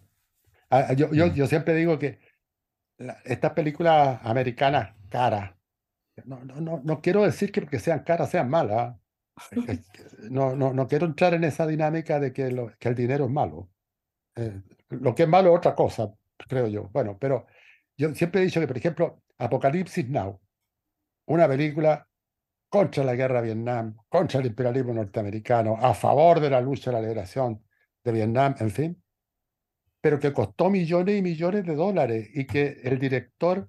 Ah, 0.70 0.92
yo, 0.92 1.12
yo, 1.12 1.26
mm. 1.28 1.34
yo 1.34 1.46
siempre 1.46 1.74
digo 1.74 1.98
que 1.98 2.18
estas 3.24 3.52
películas 3.52 4.20
americanas 4.24 4.94
caras, 5.08 5.52
no, 6.24 6.44
no, 6.44 6.80
no, 6.82 7.00
quiero 7.00 7.22
decir 7.22 7.52
que 7.52 7.60
porque 7.60 7.78
sean 7.78 8.00
caras 8.00 8.30
sean 8.30 8.48
malas. 8.48 8.96
No, 10.30 10.56
no, 10.56 10.72
no 10.74 10.88
quiero 10.88 11.06
entrar 11.06 11.32
en 11.34 11.44
esa 11.44 11.64
dinámica 11.64 12.18
de 12.18 12.32
que, 12.32 12.50
lo, 12.50 12.72
que 12.76 12.88
el 12.88 12.96
dinero 12.96 13.26
es 13.26 13.30
malo. 13.30 13.70
Eh, 14.34 14.60
lo 14.90 15.14
que 15.14 15.22
es 15.22 15.28
malo 15.28 15.50
es 15.50 15.58
otra 15.58 15.76
cosa, 15.76 16.12
creo 16.48 16.66
yo. 16.66 16.88
Bueno, 16.92 17.16
pero 17.18 17.46
yo 17.96 18.12
siempre 18.14 18.40
he 18.40 18.44
dicho 18.44 18.60
que, 18.60 18.66
por 18.66 18.76
ejemplo, 18.76 19.22
Apocalipsis 19.38 20.08
Now, 20.08 20.40
una 21.26 21.46
película 21.46 22.08
contra 22.68 23.04
la 23.04 23.14
guerra 23.14 23.40
de 23.40 23.54
Vietnam, 23.54 23.96
contra 24.08 24.40
el 24.40 24.46
imperialismo 24.46 24.92
norteamericano, 24.92 25.76
a 25.80 25.94
favor 25.94 26.40
de 26.40 26.50
la 26.50 26.60
lucha 26.60 26.90
de 26.90 26.96
la 26.96 27.02
liberación 27.02 27.64
de 28.04 28.12
Vietnam, 28.12 28.54
en 28.58 28.70
fin, 28.70 29.02
pero 30.00 30.18
que 30.18 30.32
costó 30.32 30.70
millones 30.70 31.18
y 31.18 31.22
millones 31.22 31.64
de 31.64 31.74
dólares 31.74 32.28
y 32.32 32.46
que 32.46 32.80
el 32.84 32.98
director 32.98 33.68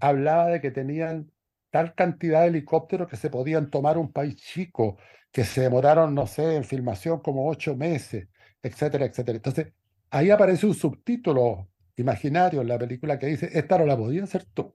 hablaba 0.00 0.46
de 0.46 0.60
que 0.60 0.70
tenían 0.70 1.30
tal 1.70 1.94
cantidad 1.94 2.42
de 2.42 2.48
helicópteros 2.48 3.08
que 3.08 3.16
se 3.16 3.30
podían 3.30 3.70
tomar 3.70 3.98
un 3.98 4.10
país 4.12 4.36
chico, 4.36 4.96
que 5.30 5.44
se 5.44 5.60
demoraron, 5.62 6.14
no 6.14 6.26
sé, 6.26 6.56
en 6.56 6.64
filmación 6.64 7.20
como 7.20 7.48
ocho 7.48 7.76
meses, 7.76 8.28
etcétera, 8.62 9.04
etcétera. 9.04 9.36
Entonces, 9.36 9.72
ahí 10.10 10.30
aparece 10.30 10.66
un 10.66 10.74
subtítulo 10.74 11.68
imaginario 11.96 12.62
en 12.62 12.68
la 12.68 12.78
película 12.78 13.18
que 13.18 13.26
dice, 13.26 13.50
esta 13.52 13.78
no 13.78 13.86
la 13.86 13.96
podía 13.96 14.24
hacer 14.24 14.44
tú. 14.54 14.72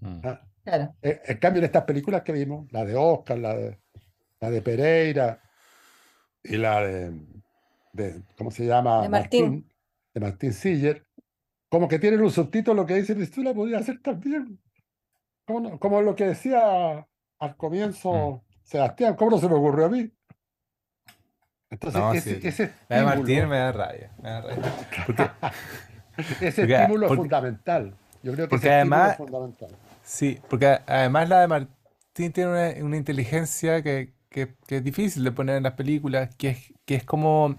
Mm. 0.00 0.20
Ah, 0.24 0.42
claro. 0.64 0.94
Eh, 1.00 1.20
en, 1.24 1.38
cambio, 1.38 1.60
en 1.60 1.66
estas 1.66 1.84
películas 1.84 2.22
que 2.22 2.32
vimos, 2.32 2.70
la 2.72 2.84
de 2.84 2.96
Oscar, 2.96 3.38
la 3.38 3.54
de, 3.54 3.78
la 4.40 4.50
de 4.50 4.62
Pereira 4.62 5.42
y 6.42 6.56
la 6.56 6.80
de, 6.82 8.22
¿cómo 8.36 8.50
se 8.50 8.66
llama? 8.66 9.02
De 9.02 9.08
Martín 9.08 9.69
de 10.14 10.20
Martín 10.20 10.52
Siller, 10.52 11.06
como 11.68 11.88
que 11.88 11.98
tienen 11.98 12.20
un 12.20 12.30
subtítulo 12.30 12.84
que 12.84 12.96
dice, 12.96 13.14
tú 13.28 13.42
la 13.42 13.54
podías 13.54 13.82
hacer 13.82 14.00
también. 14.02 14.60
Como, 15.46 15.78
como 15.78 16.02
lo 16.02 16.14
que 16.14 16.26
decía 16.26 17.06
al 17.38 17.56
comienzo 17.56 18.12
mm. 18.12 18.40
Sebastián, 18.62 19.14
¿cómo 19.14 19.32
no 19.32 19.38
se 19.38 19.48
me 19.48 19.54
ocurrió 19.54 19.86
a 19.86 19.88
mí? 19.88 20.10
Entonces, 21.70 22.44
ese, 22.44 22.72
de 22.88 23.02
Martín 23.02 23.48
me 23.48 23.58
da 23.58 23.72
rabia. 23.72 24.12
Me 24.20 24.28
da 24.28 24.40
rabia. 24.40 25.34
ese 26.40 26.62
estímulo 26.62 27.06
es 27.06 27.14
fundamental. 27.14 27.94
Yo 28.22 28.32
creo 28.32 28.46
que 28.46 28.50
porque 28.50 28.70
además, 28.70 29.12
es 29.12 29.16
fundamental. 29.18 29.70
Sí, 30.02 30.40
porque 30.48 30.78
además 30.86 31.28
la 31.28 31.40
de 31.40 31.48
Martín 31.48 32.32
tiene 32.32 32.82
una, 32.82 32.96
inteligencia 32.96 33.82
que, 33.82 34.12
que, 34.28 34.56
que, 34.66 34.78
es 34.78 34.84
difícil 34.84 35.22
de 35.22 35.30
poner 35.30 35.56
en 35.56 35.62
las 35.62 35.74
películas, 35.74 36.34
que 36.34 36.50
es, 36.50 36.74
que 36.84 36.96
es 36.96 37.04
como 37.04 37.56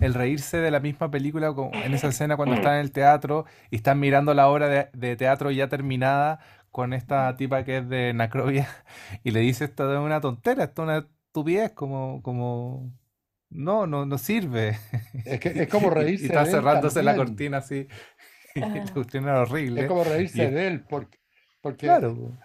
el 0.00 0.14
reírse 0.14 0.58
de 0.58 0.70
la 0.70 0.80
misma 0.80 1.10
película 1.10 1.54
en 1.72 1.94
esa 1.94 2.08
escena 2.08 2.36
cuando 2.36 2.54
están 2.54 2.74
en 2.74 2.80
el 2.80 2.92
teatro 2.92 3.44
y 3.70 3.76
están 3.76 3.98
mirando 4.00 4.34
la 4.34 4.48
obra 4.48 4.90
de, 4.92 5.16
teatro 5.16 5.50
ya 5.50 5.68
terminada 5.68 6.40
con 6.70 6.92
esta 6.92 7.34
tipa 7.36 7.64
que 7.64 7.78
es 7.78 7.88
de 7.88 8.12
Nacrovia 8.14 8.68
y 9.24 9.30
le 9.30 9.40
dice 9.40 9.64
esto 9.64 9.88
de 9.88 9.98
una 9.98 10.20
tontera, 10.20 10.64
esto 10.64 10.82
es 10.82 10.88
una 10.88 10.98
estupidez, 10.98 11.72
como, 11.72 12.22
como 12.22 12.92
no, 13.50 13.86
no, 13.86 14.06
no 14.06 14.18
sirve. 14.18 14.78
Es, 15.24 15.40
que, 15.40 15.48
es 15.48 15.68
como 15.70 15.90
reírse. 15.90 16.24
y 16.24 16.26
está 16.26 16.44
cerrándose 16.46 17.02
la 17.02 17.16
cortina 17.16 17.58
así. 17.58 17.88
Y 18.54 18.60
la 18.60 18.92
cuestión 18.92 19.24
era 19.24 19.42
horrible. 19.42 19.82
Es 19.82 19.86
como 19.86 20.02
reírse 20.02 20.50
de 20.50 20.66
él, 20.66 20.80
porque, 20.80 21.18
porque, 21.60 21.86
claro. 21.86 22.36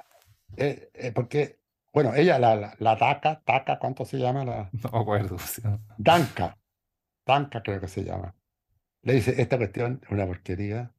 Eh, 0.58 0.92
eh, 0.94 1.12
porque 1.12 1.58
bueno, 1.94 2.16
ella, 2.16 2.40
la, 2.40 2.56
la, 2.56 2.76
la 2.80 2.98
Taca, 2.98 3.42
Taca, 3.46 3.78
¿cuánto 3.78 4.04
se 4.04 4.18
llama? 4.18 4.44
La... 4.44 4.70
No 4.72 4.90
me 4.92 5.00
acuerdo. 5.00 5.38
Danka. 5.98 6.58
Tanca 7.24 7.62
creo 7.62 7.80
que 7.80 7.88
se 7.88 8.04
llama. 8.04 8.36
Le 9.02 9.14
dice, 9.14 9.42
esta 9.42 9.58
cuestión 9.58 10.02
es 10.04 10.10
una 10.10 10.26
porquería. 10.26 10.92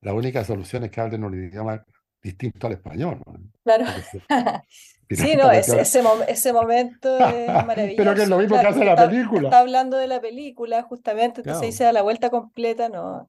La 0.00 0.14
única 0.14 0.44
solución 0.44 0.84
es 0.84 0.90
que 0.90 1.00
hablen 1.00 1.24
un 1.24 1.34
idioma 1.34 1.84
distinto 2.22 2.66
al 2.66 2.74
español. 2.74 3.20
Claro. 3.64 3.86
sí, 5.10 5.36
no, 5.36 5.50
ese, 5.50 5.80
ese, 5.80 6.52
momento 6.52 7.18
es 7.18 7.66
maravilloso. 7.66 7.96
Pero 7.96 8.14
que 8.14 8.22
es 8.22 8.28
lo 8.28 8.38
mismo 8.38 8.60
que 8.60 8.66
hace 8.66 8.84
la 8.84 8.96
película. 8.96 9.48
Está 9.48 9.60
hablando 9.60 9.96
de 9.96 10.06
la 10.06 10.20
película, 10.20 10.82
justamente, 10.82 11.40
entonces 11.40 11.62
ahí 11.62 11.72
se 11.72 11.84
da 11.84 11.92
la 11.92 12.02
vuelta 12.02 12.30
completa, 12.30 12.88
¿no? 12.88 13.28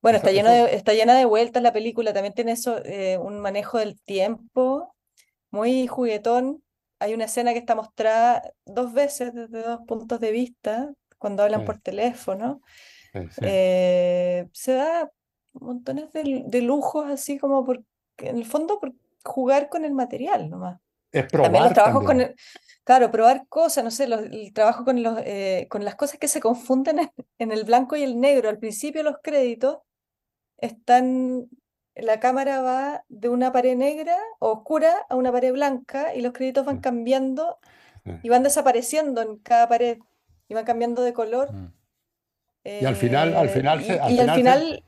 Bueno, 0.00 0.18
está, 0.18 0.32
lleno 0.32 0.50
de, 0.50 0.74
está 0.74 0.94
llena 0.94 1.14
de 1.14 1.24
vueltas 1.24 1.62
la 1.62 1.72
película, 1.72 2.12
también 2.12 2.34
tiene 2.34 2.52
eso, 2.52 2.84
eh, 2.84 3.18
un 3.18 3.38
manejo 3.38 3.78
del 3.78 4.00
tiempo 4.00 4.94
muy 5.50 5.86
juguetón. 5.86 6.62
Hay 6.98 7.14
una 7.14 7.26
escena 7.26 7.52
que 7.52 7.60
está 7.60 7.76
mostrada 7.76 8.42
dos 8.64 8.92
veces 8.92 9.32
desde 9.32 9.62
dos 9.62 9.80
puntos 9.86 10.18
de 10.18 10.32
vista, 10.32 10.92
cuando 11.22 11.44
hablan 11.44 11.64
por 11.64 11.78
teléfono. 11.78 12.60
Eh, 13.40 14.48
se 14.52 14.72
da 14.72 15.10
montones 15.52 16.12
de, 16.12 16.62
lujos 16.62 17.06
así 17.08 17.38
como 17.38 17.64
por, 17.64 17.82
en 18.18 18.36
el 18.36 18.44
fondo 18.44 18.80
por 18.80 18.92
jugar 19.24 19.68
con 19.68 19.84
el 19.84 19.92
material 19.94 20.50
nomás. 20.50 20.80
Es 21.12 21.26
probar 21.26 21.46
también 21.46 21.64
los 21.64 21.74
trabajos 21.74 22.04
con 22.04 22.34
claro, 22.84 23.10
probar 23.10 23.46
cosas, 23.48 23.84
no 23.84 23.90
sé, 23.90 24.04
el 24.04 24.52
trabajo 24.52 24.84
con, 24.84 25.02
los, 25.02 25.18
eh, 25.24 25.66
con 25.70 25.84
las 25.84 25.94
cosas 25.94 26.18
que 26.18 26.26
se 26.26 26.40
confunden 26.40 27.12
en, 27.38 27.52
el 27.52 27.64
blanco 27.64 27.96
y 27.96 28.02
el 28.02 28.18
negro. 28.18 28.48
Al 28.48 28.58
principio 28.58 29.02
los 29.02 29.16
créditos 29.22 29.78
están, 30.58 31.48
la 31.94 32.18
cámara 32.18 32.62
va 32.62 33.04
de 33.08 33.28
una 33.28 33.52
pared 33.52 33.76
negra 33.76 34.16
o 34.40 34.52
oscura 34.52 35.06
a 35.08 35.16
una 35.16 35.30
pared 35.30 35.52
blanca 35.52 36.14
y 36.14 36.22
los 36.22 36.32
créditos 36.32 36.64
van 36.64 36.80
cambiando 36.80 37.58
y 38.22 38.28
van 38.30 38.42
desapareciendo 38.42 39.22
en 39.22 39.36
cada 39.36 39.68
pared 39.68 39.98
y 40.48 40.54
van 40.54 40.64
cambiando 40.64 41.02
de 41.02 41.12
color. 41.12 41.52
Mm. 41.52 41.72
y 42.64 42.84
al 42.84 42.96
final, 42.96 43.34
al 43.34 43.48
final, 43.48 43.80
y, 43.80 43.84
se, 43.84 44.00
al, 44.00 44.30
final, 44.34 44.84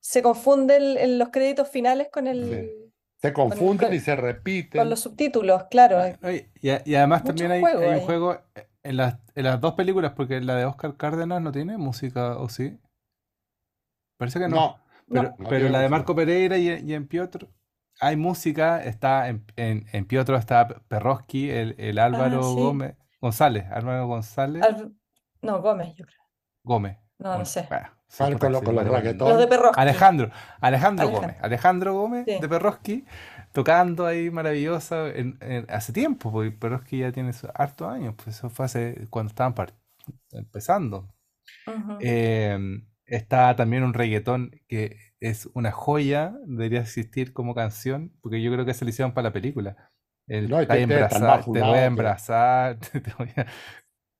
se... 0.00 0.22
confunden 0.22 0.96
en 0.98 1.18
los 1.18 1.30
créditos 1.30 1.68
finales 1.68 2.08
con 2.12 2.26
el. 2.26 2.92
Se 3.18 3.32
confunden 3.32 3.94
y 3.94 4.00
se 4.00 4.16
repiten. 4.16 4.80
Con 4.80 4.90
los 4.90 5.00
subtítulos, 5.00 5.64
claro. 5.70 6.00
Y, 6.60 6.94
además 6.94 7.22
también 7.22 7.52
hay, 7.52 7.62
un 7.62 8.00
juego 8.00 8.40
en 8.82 8.96
las, 8.96 9.18
en 9.34 9.44
las 9.44 9.60
dos 9.60 9.74
películas, 9.74 10.12
porque 10.16 10.40
la 10.40 10.56
de 10.56 10.64
Oscar 10.64 10.96
Cárdenas 10.96 11.40
no 11.40 11.52
tiene 11.52 11.78
música, 11.78 12.36
¿o 12.38 12.48
sí? 12.48 12.78
Parece 14.16 14.40
que 14.40 14.48
no. 14.48 14.78
pero, 15.48 15.68
la 15.68 15.80
de 15.80 15.88
Marco 15.88 16.14
Pereira 16.14 16.58
y, 16.58 16.92
en 16.92 17.06
Piotr 17.06 17.48
hay 18.00 18.16
música, 18.16 18.82
está 18.82 19.28
en, 19.28 19.44
en, 19.56 20.04
Piotr 20.06 20.34
está 20.34 20.66
Perroski, 20.88 21.50
el, 21.50 21.76
el 21.78 21.98
Álvaro 21.98 22.40
ah, 22.40 22.54
Gómez. 22.54 22.96
González, 23.22 23.64
Álvaro 23.70 24.08
González. 24.08 24.64
No, 25.42 25.62
Gómez, 25.62 25.94
yo 25.94 26.04
creo. 26.04 26.20
Gómez. 26.64 26.98
No, 27.18 27.38
no 27.38 27.44
sé. 27.44 27.68
con, 28.18 28.52
los, 28.52 28.62
los 28.64 29.38
de 29.38 29.46
Perroski. 29.46 29.80
Alejandro, 29.80 30.30
Alejandro, 30.60 31.08
Gómez. 31.08 31.36
Alejandro 31.40 31.94
Gómez 31.94 32.26
de 32.26 32.48
Perroski, 32.48 33.04
tocando 33.52 34.06
ahí 34.06 34.28
maravillosa 34.30 35.06
en, 35.08 35.38
hace 35.68 35.92
tiempo, 35.92 36.32
porque 36.32 36.50
Perroski 36.50 36.98
ya 36.98 37.12
tiene 37.12 37.30
hartos 37.54 37.88
años, 37.88 38.14
pues 38.16 38.36
eso 38.36 38.50
fue 38.50 38.66
hace 38.66 39.06
cuando 39.08 39.28
estaban 39.30 39.54
empezando. 40.32 41.14
Em, 42.00 42.88
está 43.06 43.54
también 43.54 43.84
un 43.84 43.94
reggaetón 43.94 44.50
que 44.66 44.96
es 45.20 45.48
una 45.54 45.70
joya, 45.70 46.34
debería 46.44 46.80
existir 46.80 47.32
como 47.32 47.54
canción, 47.54 48.12
porque 48.20 48.42
yo 48.42 48.50
creo 48.50 48.64
que 48.64 48.74
se 48.74 48.84
lo 48.84 48.88
hicieron 48.88 49.14
para 49.14 49.28
la 49.28 49.32
película 49.32 49.91
no, 50.26 50.66
te, 50.66 50.86
te, 50.86 51.60
voy 51.60 51.78
a 51.78 51.84
embrazar, 51.84 52.78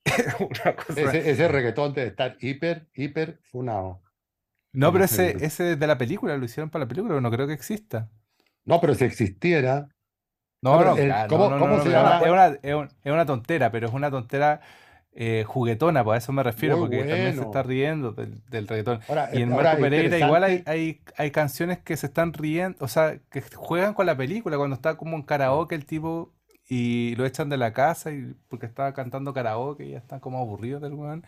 Ese, 0.04 1.48
reggaetón 1.48 1.94
debe 1.94 2.08
estar 2.08 2.36
hiper, 2.40 2.88
hiper 2.94 3.40
funado. 3.44 4.02
No, 4.72 4.92
pero 4.92 5.04
ese, 5.04 5.44
ese 5.44 5.76
de 5.76 5.86
la 5.86 5.98
película, 5.98 6.36
lo 6.36 6.44
hicieron 6.44 6.70
para 6.70 6.84
la 6.84 6.88
película, 6.88 7.20
no 7.20 7.30
creo 7.30 7.46
que 7.46 7.52
exista. 7.52 8.10
No, 8.64 8.80
pero 8.80 8.94
si 8.94 9.04
existiera, 9.04 9.88
No, 10.62 10.82
no, 10.82 10.96
¿cómo, 11.28 11.82
se 11.82 11.90
llama? 11.90 12.20
Es 12.20 12.30
una, 12.30 12.46
es, 12.46 13.12
una, 13.12 13.26
tontera, 13.26 13.70
pero 13.70 13.88
es 13.88 13.94
una 13.94 14.10
tontera 14.10 14.60
eh, 15.14 15.44
juguetona, 15.47 16.02
pues 16.02 16.14
a 16.14 16.18
eso 16.18 16.32
me 16.32 16.43
refiero, 16.43 16.78
porque 16.78 16.98
también 16.98 17.34
se 17.36 17.43
está 17.43 17.62
riendo 17.62 18.12
del, 18.12 18.66
reggaetón. 18.66 19.01
y 19.34 19.43
en 19.43 19.51
Marco 19.51 19.80
Pereira 19.80 20.18
igual 20.18 20.43
hay, 20.44 20.62
hay, 20.64 21.02
hay, 21.18 21.30
canciones 21.30 21.78
que 21.80 21.98
se 21.98 22.06
están 22.06 22.32
riendo, 22.32 22.78
o 22.80 22.89
sea, 22.89 23.18
que 23.30 23.43
juegan 23.55 23.93
con 23.93 24.06
la 24.06 24.16
película, 24.16 24.56
cuando 24.56 24.74
está 24.74 24.97
como 24.97 25.16
en 25.16 25.22
karaoke 25.22 25.74
el 25.74 25.84
tipo 25.84 26.32
y 26.66 27.14
lo 27.16 27.26
echan 27.26 27.51
de 27.51 27.59
la 27.59 27.74
casa 27.74 28.10
y 28.10 28.34
porque 28.48 28.64
estaba 28.64 28.94
cantando 28.94 29.34
karaoke 29.34 29.84
y 29.84 29.90
ya 29.90 29.98
están 29.98 30.20
como 30.20 30.39
aburridos 30.39 30.80
del 30.80 30.94
weón. 30.94 31.26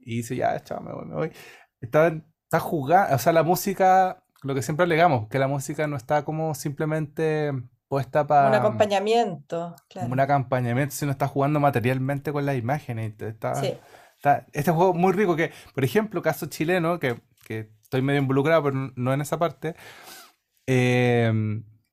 Y 0.00 0.18
dice, 0.18 0.36
ya, 0.36 0.62
chao, 0.62 0.80
me 0.80 0.92
voy, 0.92 1.06
me 1.06 1.14
voy. 1.14 1.32
Está, 1.80 2.06
está 2.44 2.60
jugando, 2.60 3.16
o 3.16 3.18
sea, 3.18 3.32
la 3.32 3.42
música, 3.42 4.22
lo 4.44 4.54
que 4.54 4.62
siempre 4.62 4.84
alegamos, 4.84 5.28
que 5.28 5.40
la 5.40 5.48
música 5.48 5.88
no 5.88 5.96
está 5.96 6.24
como 6.24 6.54
simplemente 6.54 7.50
puesta 7.88 8.26
para... 8.26 8.48
Un 8.48 8.54
acompañamiento, 8.54 9.76
claro. 9.88 10.12
Un 10.12 10.20
acompañamiento, 10.20 10.94
sino 10.94 11.12
está 11.12 11.28
jugando 11.28 11.60
materialmente 11.60 12.32
con 12.32 12.46
las 12.46 12.56
imágenes. 12.56 13.14
Está, 13.20 13.52
está, 14.16 14.46
este 14.52 14.70
juego 14.70 14.94
muy 14.94 15.12
rico 15.12 15.36
que, 15.36 15.52
por 15.74 15.84
ejemplo, 15.84 16.22
caso 16.22 16.46
chileno, 16.46 16.98
que, 16.98 17.20
que 17.44 17.70
estoy 17.82 18.02
medio 18.02 18.20
involucrado, 18.20 18.62
pero 18.64 18.92
no 18.94 19.12
en 19.12 19.20
esa 19.20 19.38
parte. 19.38 19.74
Eh, 20.66 21.32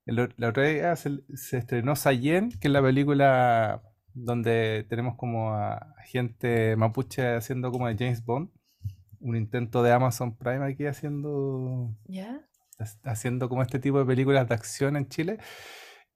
la 0.06 0.50
otra 0.50 0.64
vez 0.64 1.08
se, 1.34 1.58
estrenó 1.58 1.96
Sayen, 1.96 2.52
que 2.52 2.68
es 2.68 2.72
la 2.72 2.82
película 2.82 3.82
donde 4.14 4.86
tenemos 4.90 5.16
como 5.16 5.54
a 5.54 5.96
gente 6.06 6.76
mapuche 6.76 7.36
haciendo 7.36 7.72
como 7.72 7.88
de 7.88 7.96
James 7.98 8.24
Bond. 8.24 8.50
Un 9.20 9.38
intento 9.38 9.82
de 9.84 9.94
Amazon 9.94 10.36
Prime 10.36 10.66
aquí 10.66 10.86
haciendo. 10.86 11.96
Haciendo 13.04 13.48
como 13.48 13.62
este 13.62 13.80
tipo 13.80 14.00
de 14.00 14.06
películas 14.06 14.48
de 14.50 14.56
acción 14.56 14.98
en 14.98 15.08
Chile. 15.08 15.38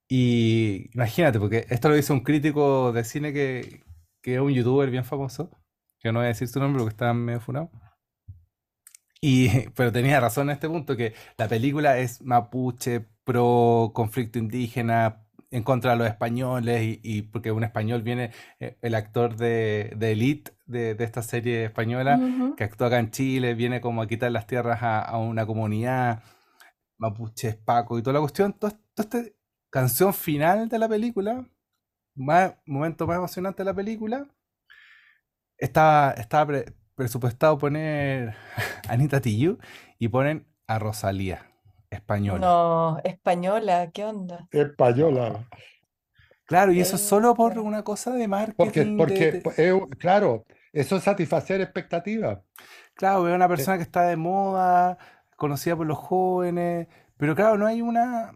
Y 0.09 0.89
imagínate, 0.93 1.39
porque 1.39 1.65
esto 1.69 1.89
lo 1.89 1.95
dice 1.95 2.13
un 2.13 2.21
crítico 2.21 2.93
de 2.93 3.03
cine 3.03 3.33
que, 3.33 3.83
que 4.21 4.35
es 4.35 4.39
un 4.41 4.53
youtuber 4.53 4.89
bien 4.89 5.05
famoso, 5.05 5.51
que 5.99 6.11
no 6.11 6.19
voy 6.19 6.25
a 6.25 6.29
decir 6.29 6.47
su 6.47 6.59
nombre 6.59 6.79
porque 6.81 6.93
está 6.93 7.13
medio 7.13 7.41
funado. 7.41 7.71
Y, 9.21 9.49
pero 9.75 9.91
tenía 9.91 10.19
razón 10.19 10.49
en 10.49 10.55
este 10.55 10.69
punto, 10.69 10.95
que 10.95 11.13
la 11.37 11.47
película 11.47 11.97
es 11.97 12.21
mapuche, 12.21 13.05
pro 13.23 13.91
conflicto 13.93 14.39
indígena, 14.39 15.23
en 15.49 15.63
contra 15.63 15.91
de 15.91 15.97
los 15.97 16.07
españoles, 16.07 16.99
y, 17.03 17.21
porque 17.23 17.51
un 17.51 17.63
español 17.63 18.01
viene, 18.01 18.31
eh, 18.59 18.77
el 18.81 18.95
actor 18.95 19.37
de, 19.37 19.93
de 19.97 20.11
Elite, 20.11 20.51
de, 20.65 20.95
esta 20.99 21.21
serie 21.21 21.65
española, 21.65 22.19
que 22.57 22.63
actúa 22.65 22.87
acá 22.87 22.99
en 22.99 23.11
Chile, 23.11 23.53
viene 23.53 23.81
como 23.81 24.01
a 24.01 24.07
quitar 24.07 24.31
las 24.31 24.47
tierras 24.47 24.79
a, 24.81 25.17
una 25.17 25.45
comunidad, 25.45 26.23
mapuche, 26.97 27.53
paco 27.53 27.97
y 27.97 28.01
toda 28.01 28.15
la 28.15 28.19
cuestión. 28.19 28.53
Toda 28.53 28.77
esta 28.97 29.21
canción 29.77 30.11
final 30.11 30.69
de 30.69 30.79
la 30.79 30.89
película, 30.89 31.47
más, 32.15 32.55
momento 32.65 33.05
más 33.05 33.17
emocionante 33.17 33.61
de 33.61 33.65
la 33.65 33.75
película, 33.75 34.27
estaba, 35.55 36.13
estaba 36.13 36.63
presupuestado 36.95 37.59
poner 37.59 38.33
Anita 38.89 39.21
Tijoux 39.21 39.59
y 39.99 40.07
ponen 40.07 40.47
a 40.65 40.79
Rosalía. 40.79 41.51
Española. 41.91 42.39
No, 42.39 42.99
española, 43.03 43.91
¿qué 43.93 44.03
onda? 44.03 44.47
Española. 44.51 45.47
Claro, 46.45 46.71
y 46.71 46.81
eso 46.81 46.95
es 46.95 47.01
solo 47.03 47.35
por 47.35 47.59
una 47.59 47.83
cosa 47.83 48.11
de 48.13 48.27
marketing. 48.27 48.97
Porque, 48.97 49.43
claro, 49.99 50.43
eso 50.73 50.97
es 50.97 51.03
satisfacer 51.03 51.61
expectativas. 51.61 52.39
Claro, 52.95 53.27
es 53.29 53.35
una 53.35 53.45
eh 53.45 53.47
persona 53.47 53.77
que 53.77 53.83
está 53.83 54.01
de 54.07 54.17
moda, 54.17 54.97
conocida 55.37 55.77
por 55.77 55.85
los 55.85 55.99
jóvenes, 55.99 56.87
pero 57.15 57.35
claro, 57.35 57.57
no 57.57 57.67
hay 57.67 57.81
una, 57.81 58.33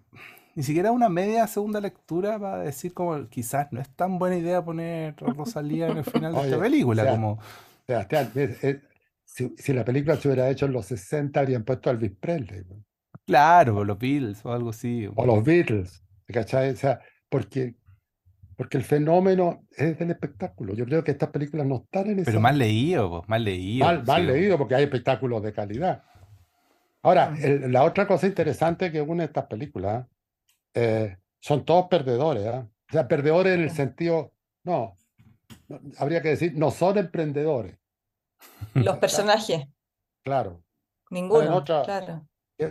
ni 0.56 0.64
siquiera 0.64 0.92
una 0.92 1.10
media 1.10 1.48
segunda 1.48 1.80
lectura 1.80 2.38
para 2.40 2.60
decir 2.60 2.94
como 2.94 3.28
quizás 3.30 3.68
no 3.72 3.80
es 3.80 3.90
tan 3.90 4.20
buena 4.20 4.38
idea 4.38 4.64
poner 4.64 5.16
Rosalía 5.18 5.88
en 5.88 5.98
el 5.98 6.04
final 6.04 6.34
de 6.34 6.42
esta 6.42 6.60
película. 6.60 7.10
como... 7.10 7.40
si, 9.24 9.74
la 9.74 9.86
película 9.86 10.18
se 10.18 10.28
hubiera 10.28 10.50
hecho 10.50 10.66
en 10.66 10.74
los 10.74 10.86
60, 10.88 11.40
habrían 11.40 11.64
puesto 11.64 11.90
a 11.90 11.94
Elvis 11.94 12.12
Presley. 12.20 12.64
Claro, 13.26 13.84
los 13.84 13.98
Beatles 13.98 14.46
o 14.46 14.52
algo 14.52 14.72
así. 14.72 15.08
O 15.16 15.26
los 15.26 15.44
Beatles, 15.44 16.04
¿cachai? 16.28 16.72
O 16.72 16.76
sea, 16.76 17.00
porque, 17.30 17.76
porque 18.58 18.78
el 18.78 18.84
fenómeno 18.84 19.66
es 19.72 19.98
del 19.98 20.12
espectáculo. 20.12 20.74
Yo 20.74 20.86
creo 20.86 21.04
que 21.04 21.12
estas 21.12 21.30
películas 21.30 21.66
no 21.66 21.78
están 21.78 22.08
en 22.08 22.20
esa... 22.20 22.26
Pero 22.26 22.42
más 22.42 22.56
leído, 22.56 23.24
más 23.28 23.42
leído. 23.42 23.86
Mal, 24.04 24.28
leído, 24.28 24.58
porque 24.58 24.76
hay 24.76 24.84
espectáculos 24.84 25.42
de 25.44 25.54
calidad. 25.54 26.04
Ahora, 27.04 27.34
la 27.40 27.84
otra 27.84 28.06
cosa 28.06 28.28
interesante 28.28 28.92
que 28.92 29.02
une 29.02 29.24
estas 29.24 29.46
películas 29.46 30.06
eh, 30.74 31.18
son 31.40 31.66
todos 31.66 31.88
perdedores. 31.88 32.48
¿ah? 32.48 32.68
O 32.90 32.92
sea, 32.92 33.08
perdedores 33.08 33.56
en 33.56 33.62
el 33.62 33.72
sentido, 33.72 34.34
no, 34.64 34.96
habría 35.98 36.22
que 36.22 36.30
decir, 36.30 36.54
no 36.56 36.72
son 36.72 36.98
emprendedores. 36.98 37.78
Los 38.74 38.98
personajes. 38.98 39.68
Claro. 40.24 40.64
Ninguno, 41.10 41.64
claro 41.64 42.26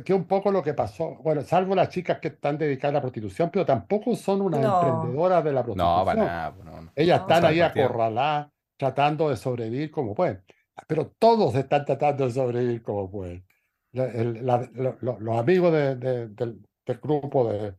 que, 0.05 0.15
un 0.15 0.25
poco 0.25 0.53
lo 0.53 0.63
que 0.63 0.75
pasó, 0.75 1.17
bueno, 1.23 1.43
salvo 1.43 1.75
las 1.75 1.89
chicas 1.89 2.19
que 2.21 2.29
están 2.29 2.57
dedicadas 2.57 2.93
a 2.93 2.99
la 2.99 3.01
prostitución, 3.01 3.51
pero 3.51 3.67
tampoco 3.67 4.15
son 4.15 4.43
unas 4.43 4.63
emprendedoras 4.63 5.43
de 5.43 5.53
la 5.53 5.63
prostitución. 5.65 5.99
No, 5.99 6.05
para 6.05 6.25
nada. 6.25 6.55
Pues, 6.55 6.67
Ellas 6.95 7.21
están 7.21 7.45
ahí 7.45 7.61
acorraladas, 7.61 8.49
tratando 8.77 9.29
de 9.31 9.37
sobrevivir 9.37 9.91
como 9.91 10.15
pueden. 10.15 10.43
Pero 10.87 11.13
todos 11.19 11.55
están 11.57 11.85
tratando 11.85 12.25
de 12.25 12.31
sobrevivir 12.31 12.83
como 12.83 13.11
pueden. 13.11 13.45
los 13.93 15.39
amigos 15.39 15.73
del, 15.73 16.63
grupo 17.03 17.51
de, 17.51 17.75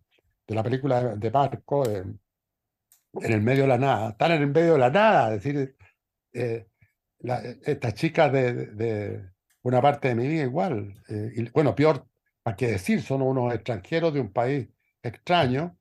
la 0.56 0.64
película 0.64 1.15
de 1.15 1.32
Marco, 1.32 1.88
en 1.88 2.19
el 3.14 3.41
medio 3.41 3.64
de 3.64 3.69
la 3.69 3.78
nada, 3.78 4.10
están 4.11 4.32
en 4.32 4.41
el 4.41 4.48
medio 4.48 4.73
de 4.73 4.80
la 4.80 4.90
nada, 4.90 5.34
es 5.34 5.44
decir, 5.44 5.76
eh, 6.34 6.68
estas 7.64 7.94
chicas 7.94 8.32
de 8.32 9.32
una 9.64 9.82
parte 9.82 10.10
de 10.10 10.15
mi 10.15 10.28
vida 10.28 10.44
igual. 10.44 10.94
Eh, 11.07 11.32
y, 11.36 11.49
bueno, 11.49 11.76
peor, 11.76 12.07
¿para 12.44 12.56
qué 12.56 12.68
decir? 12.68 13.02
Son 13.02 13.22
unos 13.22 13.53
extranjeros 13.53 14.14
de 14.14 14.22
un 14.22 14.32
país 14.32 14.68
extraño 15.03 15.78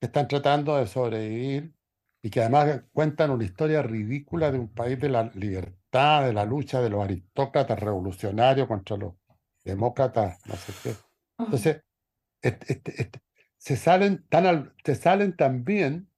que 0.00 0.06
están 0.06 0.28
tratando 0.28 0.76
de 0.76 0.86
sobrevivir 0.86 1.74
y 2.22 2.30
que 2.30 2.40
además 2.40 2.82
cuentan 2.92 3.30
una 3.30 3.44
historia 3.44 3.82
ridícula 3.82 4.50
de 4.50 4.58
un 4.58 4.68
país 4.68 4.98
de 5.00 5.08
la 5.08 5.24
libertad, 5.34 6.26
de 6.26 6.32
la 6.32 6.44
lucha 6.44 6.80
de 6.80 6.90
los 6.90 7.02
aristócratas 7.02 7.78
revolucionarios 7.78 8.68
contra 8.68 8.96
los 8.96 9.14
demócratas, 9.64 10.38
no 10.46 10.56
sé 10.56 10.72
qué. 10.82 10.94
Entonces, 11.38 11.82
se, 13.58 13.76
salen 13.76 14.24
tan 14.28 14.72
se 14.84 14.94
salen 14.94 15.36
también 15.36 16.08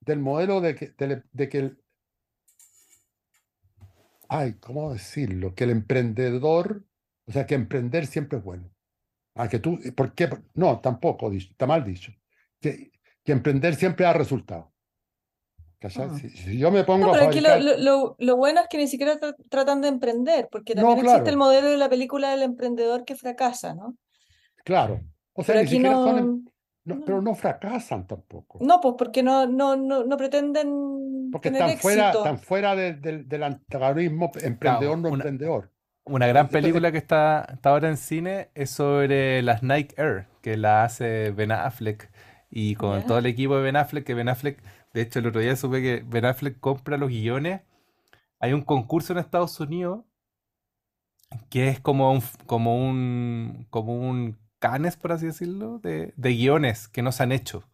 del 0.00 0.20
modelo 0.20 0.60
de 0.60 0.74
que, 0.74 0.94
de 1.32 1.48
que 1.48 1.58
el, 1.58 1.78
ay, 4.28 4.54
¿cómo 4.60 4.92
decirlo? 4.92 5.54
Que 5.54 5.64
el 5.64 5.70
emprendedor, 5.70 6.84
o 7.26 7.32
sea, 7.32 7.46
que 7.46 7.56
emprender 7.56 8.06
siempre 8.06 8.38
es 8.38 8.44
bueno. 8.44 8.70
Ah, 9.34 9.48
que 9.48 9.58
tú, 9.58 9.78
¿por 9.96 10.14
qué? 10.14 10.30
No, 10.54 10.80
tampoco, 10.80 11.32
está 11.32 11.66
mal 11.66 11.84
dicho. 11.84 12.12
Que, 12.60 12.92
que 13.24 13.32
emprender 13.32 13.74
siempre 13.74 14.04
da 14.04 14.12
resultado. 14.12 14.72
Ah. 15.82 16.18
Si, 16.18 16.58
yo 16.58 16.70
me 16.70 16.84
pongo 16.84 17.10
pero 17.12 17.26
aquí 17.26 17.40
lo, 17.40 18.14
lo, 18.18 18.36
bueno 18.36 18.60
es 18.60 18.68
que 18.68 18.76
ni 18.76 18.86
siquiera 18.86 19.18
tratan 19.48 19.80
de 19.80 19.88
emprender, 19.88 20.48
porque 20.52 20.74
también 20.74 21.06
existe 21.06 21.30
el 21.30 21.38
modelo 21.38 21.68
de 21.68 21.78
la 21.78 21.88
película 21.88 22.30
del 22.30 22.42
emprendedor 22.42 23.04
que 23.04 23.16
fracasa, 23.16 23.74
¿no? 23.74 23.96
Claro. 24.62 25.00
O 25.32 25.42
sea, 25.42 25.62
ni 25.62 25.68
siquiera 25.68 25.94
son, 25.94 26.50
no, 26.96 27.04
pero 27.04 27.22
no 27.22 27.34
fracasan 27.34 28.06
tampoco. 28.06 28.58
No, 28.60 28.80
pues 28.80 28.94
porque 28.98 29.22
no, 29.22 29.46
no, 29.46 29.76
no, 29.76 30.04
no 30.04 30.16
pretenden. 30.16 31.30
Porque 31.32 31.48
están, 31.48 31.76
Fuera, 31.78 32.10
están 32.10 32.38
fuera 32.38 32.74
del 32.74 33.42
antagonismo 33.42 34.30
emprendedor 34.42 34.98
no 34.98 35.08
emprendedor. 35.08 35.70
Una 36.04 36.26
gran 36.26 36.48
película 36.48 36.90
que 36.90 36.98
está, 36.98 37.46
está 37.52 37.70
ahora 37.70 37.88
en 37.88 37.96
cine 37.96 38.50
es 38.54 38.70
sobre 38.70 39.42
las 39.42 39.62
Nike 39.62 39.94
Air, 39.96 40.26
que 40.42 40.56
la 40.56 40.84
hace 40.84 41.30
Ben 41.30 41.52
Affleck. 41.52 42.10
Y 42.50 42.74
con 42.74 43.06
todo 43.06 43.18
el 43.18 43.26
equipo 43.26 43.56
de 43.56 43.62
Ben 43.62 43.76
Affleck, 43.76 44.04
que 44.04 44.14
Ben 44.14 44.28
Affleck, 44.28 44.60
de 44.92 45.02
hecho 45.02 45.20
el 45.20 45.26
otro 45.28 45.40
día 45.40 45.54
supe 45.54 45.82
que 45.82 46.02
Ben 46.04 46.24
Affleck 46.24 46.58
compra 46.58 46.96
los 46.96 47.10
guiones. 47.10 47.60
Hay 48.40 48.52
un 48.52 48.62
concurso 48.62 49.12
en 49.12 49.20
Estados 49.20 49.60
Unidos 49.60 50.04
que 51.48 51.68
es 51.68 51.80
como 51.80 52.12
un, 52.12 52.22
como 52.46 52.76
un, 52.76 53.66
como 53.70 53.94
un 53.94 54.36
canes, 54.60 54.96
por 54.96 55.10
así 55.10 55.26
decirlo, 55.26 55.80
de, 55.80 56.12
guiones 56.16 56.86
que 56.86 57.02
no 57.02 57.10
se 57.10 57.24
han 57.24 57.32
hecho. 57.32 57.64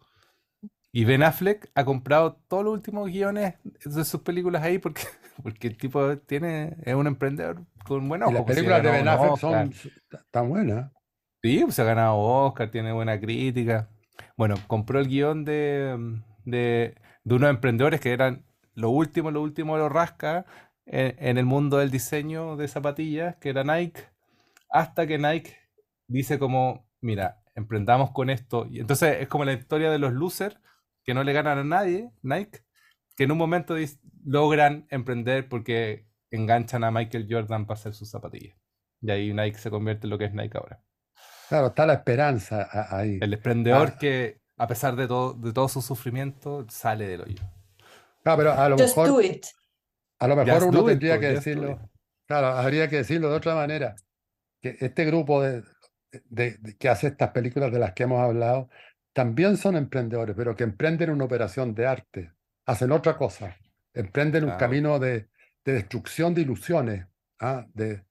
Y 0.93 1.05
Ben 1.05 1.23
Affleck 1.23 1.71
ha 1.75 1.85
comprado 1.85 2.37
todos 2.49 2.65
los 2.65 2.73
últimos 2.73 3.11
guiones 3.11 3.57
de 3.85 4.05
sus 4.05 4.23
películas 4.23 4.63
ahí 4.63 4.79
porque, 4.79 5.03
porque 5.43 5.67
el 5.67 5.77
tipo 5.77 6.17
tiene, 6.19 6.77
es 6.85 6.95
un 6.95 7.07
emprendedor 7.07 7.67
con 7.85 8.09
buena 8.09 8.31
Las 8.31 8.45
películas 8.45 8.83
de 8.83 8.91
Ben 8.91 9.09
Affleck 9.09 9.37
son 9.37 9.75
tan 10.31 10.49
buenas. 10.49 10.91
Sí, 11.43 11.61
pues 11.63 11.75
se 11.75 11.83
ha 11.83 11.85
ganado 11.85 12.17
Oscar, 12.17 12.71
tiene 12.71 12.93
buena 12.93 13.21
crítica. 13.21 13.91
Bueno, 14.37 14.55
compró 14.67 14.99
el 14.99 15.09
guion 15.09 15.45
de, 15.45 16.19
de, 16.45 16.95
unos 17.25 17.51
emprendedores 17.51 18.01
que 18.01 18.13
eran 18.13 18.47
lo 18.75 18.91
último, 18.91 19.31
lo 19.31 19.43
último 19.43 19.77
de 19.77 19.83
los 19.83 19.93
rasca 19.93 20.47
en, 20.87 21.15
en 21.19 21.39
el 21.39 21.45
mundo 21.45 21.79
del 21.79 21.91
diseño 21.91 22.57
de 22.57 22.69
zapatillas, 22.69 23.37
que 23.37 23.51
era 23.51 23.65
Nike, 23.65 24.03
hasta 24.71 25.07
que 25.07 25.19
Nike 25.19 25.65
dice 26.07 26.39
como, 26.39 26.89
mira, 27.01 27.43
emprendamos 27.55 28.12
con 28.12 28.31
esto. 28.31 28.66
Y 28.70 28.81
entonces 28.81 29.19
es 29.20 29.28
como 29.28 29.45
la 29.45 29.53
historia 29.53 29.91
de 29.91 29.99
los 29.99 30.12
losers, 30.12 30.59
que 31.05 31.15
no 31.15 31.24
le 31.24 31.33
ganan 31.33 31.59
a 31.59 31.65
nadie, 31.65 32.11
Nike, 32.23 32.61
que 33.16 33.24
en 33.24 33.33
un 33.33 33.39
momento 33.39 33.77
logran 34.24 34.87
emprender 34.91 35.49
porque 35.49 36.09
enganchan 36.31 36.85
a 36.85 36.91
Michael 36.91 37.27
Jordan 37.31 37.66
para 37.66 37.78
hacer 37.78 37.95
sus 37.95 38.11
zapatillas. 38.11 38.57
Y 39.01 39.11
ahí 39.11 39.33
Nike 39.33 39.59
se 39.59 39.70
convierte 39.70 40.07
en 40.07 40.11
lo 40.11 40.19
que 40.19 40.24
es 40.27 40.35
Nike 40.35 40.59
ahora. 40.59 40.83
Claro, 41.49 41.69
está 41.69 41.87
la 41.87 41.95
esperanza 41.95 42.69
ahí. 42.91 43.19
El 43.20 43.35
emprendedor 43.35 43.93
ah. 43.95 43.99
que, 43.99 44.41
a 44.57 44.66
pesar 44.66 44.97
de 44.97 45.07
todo, 45.07 45.33
de 45.35 45.53
todo 45.53 45.69
su 45.69 45.81
sufrimiento, 45.81 46.66
sale 46.69 47.07
del 47.07 47.20
hoyo. 47.23 47.43
Claro, 48.23 48.39
pero 48.39 48.53
a 48.53 48.69
lo 48.69 48.77
mejor. 48.77 49.24
A 50.19 50.27
lo 50.27 50.37
mejor 50.37 50.65
uno 50.65 50.85
tendría 50.85 51.20
que 51.20 51.28
decirlo. 51.28 51.78
Claro, 52.27 52.49
habría 52.49 52.89
que 52.89 52.97
decirlo 52.97 53.31
de 53.31 53.37
otra 53.37 53.55
manera. 53.55 53.95
Que 54.61 54.77
este 54.81 55.05
grupo 55.05 55.43
de, 55.43 55.62
que 56.78 56.88
hace 56.88 57.09
estas 57.09 57.30
películas 57.30 57.72
de 57.72 57.78
las 57.78 57.93
que 57.93 58.05
hemos 58.05 58.20
hablado 58.20 58.68
también 59.16 59.56
son 59.56 59.76
emprendedores, 59.76 60.36
pero 60.36 60.55
que 60.55 60.64
emprenden 60.64 61.09
una 61.09 61.24
operación 61.24 61.74
de 61.74 61.86
arte. 61.86 62.32
Hacen 62.66 62.93
otra 62.93 63.16
cosa. 63.16 63.56
Emprenden 63.94 64.44
un 64.44 64.59
camino 64.59 64.98
de, 64.98 65.28
destrucción 65.64 66.34
de 66.34 66.43
ilusiones. 66.43 67.06
¿ah? 67.40 67.64
De, 67.72 68.05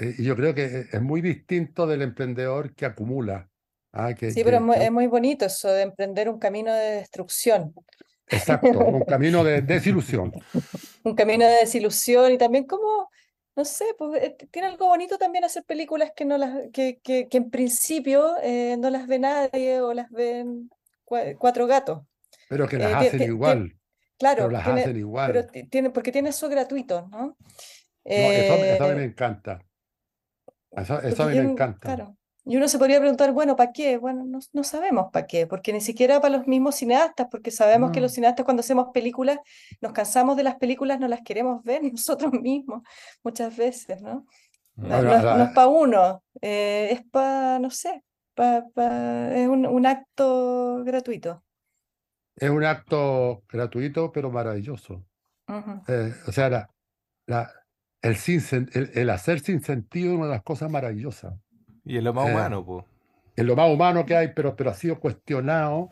eh, 0.00 0.16
y 0.18 0.24
yo 0.24 0.34
creo 0.34 0.52
que 0.52 0.86
es 0.90 1.00
muy 1.00 1.20
distinto 1.20 1.86
del 1.86 2.02
emprendedor 2.02 2.74
que 2.74 2.84
acumula. 2.84 3.48
¿ah? 3.92 4.12
Que, 4.14 4.32
sí, 4.32 4.42
pero 4.42 4.56
es, 4.74 4.90
muy, 4.90 5.06
bonito 5.06 5.46
eso 5.46 5.70
de 5.70 5.82
emprender 5.82 6.28
un 6.28 6.40
camino 6.40 6.74
de 6.74 6.96
destrucción. 6.96 7.72
Exacto, 8.26 8.76
un 8.78 9.04
camino 9.04 9.44
de 9.44 9.62
desilusión. 9.62 10.32
un 11.04 11.14
camino 11.14 11.44
de 11.44 11.60
desilusión 11.60 12.32
y 12.32 12.38
también 12.38 12.64
como, 12.64 13.08
no 13.56 13.64
sé, 13.64 13.84
pues, 13.98 14.22
eh, 14.22 14.36
tiene 14.50 14.68
algo 14.68 14.86
bonito 14.86 15.18
también 15.18 15.44
hacer 15.44 15.64
películas 15.64 16.12
que, 16.14 16.24
no 16.24 16.38
las, 16.38 16.56
que, 16.72 17.00
que, 17.02 17.28
en 17.30 17.50
principio 17.50 18.36
eh, 18.42 18.76
no 18.78 18.90
las 18.90 19.06
ve 19.06 19.18
nadie 19.18 19.80
o 19.80 19.92
las 19.92 20.10
ven 20.10 20.70
cuatro 21.04 21.66
gatos. 21.66 22.02
Pero 22.48 22.68
que 22.68 22.78
las 22.78 22.94
hacen 22.94 23.22
igual. 23.22 23.76
Claro, 24.18 24.44
pero 24.44 24.50
las 24.50 24.66
hacen 24.66 24.96
igual. 24.96 25.32
Pero 25.32 25.68
tiene, 25.68 25.90
porque 25.90 26.12
tiene 26.12 26.28
eso 26.30 26.48
gratuito, 26.48 27.08
¿no? 27.10 27.36
eso, 28.04 28.84
a 28.84 28.88
mí 28.88 28.94
me 28.94 29.04
encanta. 29.04 29.64
Eso, 30.70 31.00
eso 31.00 31.22
a 31.22 31.26
mí 31.26 31.36
me 31.36 31.50
encanta. 31.50 32.14
Y 32.50 32.56
uno 32.56 32.66
se 32.66 32.78
podría 32.78 32.98
preguntar, 32.98 33.30
bueno, 33.30 33.54
¿para 33.54 33.70
qué? 33.70 33.96
Bueno, 33.96 34.24
no, 34.26 34.40
no 34.52 34.64
sabemos 34.64 35.12
para 35.12 35.24
qué, 35.24 35.46
porque 35.46 35.72
ni 35.72 35.80
siquiera 35.80 36.20
para 36.20 36.36
los 36.36 36.48
mismos 36.48 36.74
cineastas, 36.74 37.28
porque 37.30 37.52
sabemos 37.52 37.92
que 37.92 38.00
los 38.00 38.10
cineastas 38.10 38.44
cuando 38.44 38.62
hacemos 38.62 38.88
películas, 38.92 39.38
nos 39.80 39.92
cansamos 39.92 40.36
de 40.36 40.42
las 40.42 40.56
películas, 40.56 40.98
no 40.98 41.06
las 41.06 41.20
queremos 41.20 41.62
ver 41.62 41.80
nosotros 41.92 42.32
mismos 42.32 42.82
muchas 43.22 43.56
veces, 43.56 44.02
¿no? 44.02 44.26
No, 44.74 44.96
es 45.44 45.50
para 45.50 45.68
uno, 45.68 46.24
eh, 46.42 46.88
es 46.90 47.02
para, 47.08 47.60
no 47.60 47.70
sé, 47.70 48.02
pa, 48.34 48.64
es 49.32 49.46
un, 49.46 49.64
un, 49.64 49.86
acto 49.86 50.82
gratuito. 50.84 51.44
Es 52.34 52.50
un 52.50 52.64
acto 52.64 53.44
gratuito, 53.48 54.10
pero 54.10 54.28
maravilloso. 54.32 55.04
Eh, 55.86 56.12
o 56.26 56.32
sea, 56.32 56.50
la, 56.50 56.70
la, 57.26 57.48
el, 58.02 58.90
el, 58.92 59.10
hacer 59.10 59.38
sin 59.38 59.62
sentido 59.62 60.14
es 60.14 60.16
una 60.16 60.26
de 60.26 60.32
las 60.32 60.42
cosas 60.42 60.68
maravillosas. 60.68 61.34
Y 61.90 61.96
es 61.96 62.04
lo 62.04 62.14
más 62.14 62.28
eh, 62.28 62.32
humano, 62.32 62.64
pues. 62.64 62.84
Es 63.34 63.44
lo 63.44 63.56
más 63.56 63.68
humano 63.68 64.06
que 64.06 64.14
hay, 64.14 64.28
pero, 64.32 64.54
pero 64.54 64.70
ha 64.70 64.74
sido 64.74 65.00
cuestionado 65.00 65.90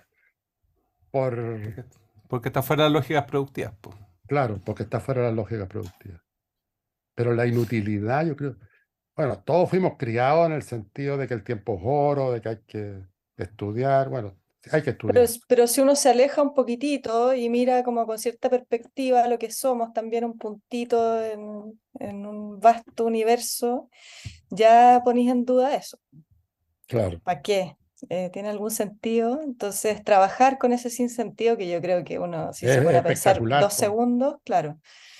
por. 1.10 1.36
Porque 2.28 2.50
está 2.50 2.62
fuera 2.62 2.84
de 2.84 2.90
las 2.90 3.00
lógicas 3.00 3.24
productivas, 3.24 3.74
pues. 3.80 3.96
Claro, 4.28 4.60
porque 4.64 4.84
está 4.84 5.00
fuera 5.00 5.22
de 5.22 5.26
las 5.28 5.36
lógicas 5.36 5.66
productivas. 5.66 6.22
Pero 7.16 7.34
la 7.34 7.46
inutilidad, 7.46 8.24
yo 8.24 8.36
creo. 8.36 8.54
Bueno, 9.16 9.40
todos 9.40 9.68
fuimos 9.68 9.94
criados 9.98 10.46
en 10.46 10.52
el 10.52 10.62
sentido 10.62 11.16
de 11.16 11.26
que 11.26 11.34
el 11.34 11.42
tiempo 11.42 11.74
es 11.74 11.82
oro, 11.84 12.30
de 12.30 12.42
que 12.42 12.48
hay 12.48 12.60
que 12.64 13.02
estudiar. 13.36 14.08
Bueno, 14.08 14.36
hay 14.70 14.82
que 14.82 14.90
estudiar. 14.90 15.26
Pero, 15.48 15.66
si 15.66 15.80
uno 15.80 15.96
se 15.96 16.10
aleja 16.10 16.42
un 16.42 16.54
poquitito 16.54 17.34
y 17.34 17.48
mira 17.48 17.82
como 17.82 18.06
con 18.06 18.18
cierta 18.18 18.50
perspectiva 18.50 19.26
lo 19.28 19.38
que 19.38 19.50
somos, 19.50 19.92
también 19.92 20.24
un 20.24 20.36
puntito 20.36 21.24
en, 21.24 22.26
un 22.26 22.60
vasto 22.60 23.04
universo, 23.04 23.88
ya 24.50 25.00
ponéis 25.04 25.30
en 25.30 25.44
duda 25.44 25.74
eso. 25.74 25.98
Claro. 26.86 27.20
¿Para 27.20 27.42
qué? 27.42 27.76
Eh, 28.08 28.30
¿Tiene 28.32 28.48
algún 28.48 28.70
sentido? 28.70 29.40
Entonces, 29.42 30.04
trabajar 30.04 30.58
con 30.58 30.72
ese 30.72 30.88
sinsentido 30.90 31.56
que 31.56 31.68
yo 31.68 31.80
creo 31.80 32.04
que 32.04 32.18
uno, 32.18 32.52
si 32.52 32.66
se 32.66 32.80
puede 32.82 33.02
pensar 33.02 33.40
dos 33.40 33.74
segundos, 33.74 34.36
claro. 34.44 34.78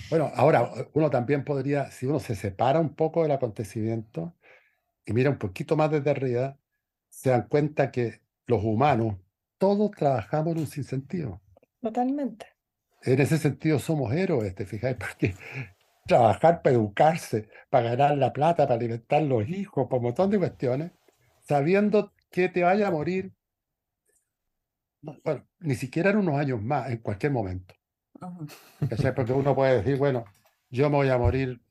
Bueno, 0.09 0.31
ahora 0.35 0.71
uno 0.93 1.09
también 1.09 1.43
podría, 1.43 1.91
si 1.91 2.05
uno 2.05 2.19
se 2.19 2.35
separa 2.35 2.79
un 2.79 2.95
poco 2.95 3.23
del 3.23 3.31
acontecimiento 3.31 4.33
y 5.05 5.13
mira 5.13 5.29
un 5.29 5.37
poquito 5.37 5.75
más 5.75 5.91
desde 5.91 6.09
arriba, 6.09 6.57
se 7.09 7.31
dan 7.31 7.47
cuenta 7.47 7.91
que 7.91 8.21
los 8.45 8.63
humanos 8.63 9.15
todos 9.59 9.91
trabajamos 9.91 10.55
en 10.55 10.61
un 10.61 10.67
sinsentido. 10.67 11.41
Totalmente. 11.81 12.47
En 13.03 13.21
ese 13.21 13.37
sentido 13.37 13.77
somos 13.77 14.11
héroes, 14.13 14.55
¿te 14.55 14.65
fijáis? 14.65 14.97
Porque 14.99 15.35
trabajar 16.07 16.63
para 16.63 16.75
educarse, 16.75 17.47
para 17.69 17.91
ganar 17.91 18.17
la 18.17 18.33
plata, 18.33 18.63
para 18.63 18.75
alimentar 18.75 19.21
los 19.21 19.47
hijos, 19.47 19.87
por 19.87 19.99
un 19.99 20.05
montón 20.05 20.31
de 20.31 20.39
cuestiones, 20.39 20.91
sabiendo 21.41 22.13
que 22.31 22.49
te 22.49 22.63
vaya 22.63 22.87
a 22.87 22.91
morir, 22.91 23.31
bueno, 25.01 25.47
ni 25.59 25.75
siquiera 25.75 26.09
en 26.09 26.17
unos 26.17 26.35
años 26.39 26.61
más, 26.61 26.89
en 26.89 26.97
cualquier 26.97 27.31
momento. 27.31 27.75
Porque 29.15 29.33
uno 29.33 29.55
puede 29.55 29.77
decir, 29.77 29.97
bueno, 29.97 30.25
yo 30.69 30.89
me 30.89 30.97
voy 30.97 31.09
a 31.09 31.17
morir, 31.17 31.61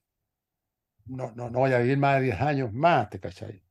no, 1.06 1.32
no, 1.32 1.50
no 1.50 1.58
voy 1.58 1.72
a 1.72 1.78
vivir 1.78 1.98
más 1.98 2.16
de 2.16 2.26
10 2.26 2.40
años 2.40 2.72
más, 2.72 3.10
¿te 3.10 3.18
cachai? 3.18 3.62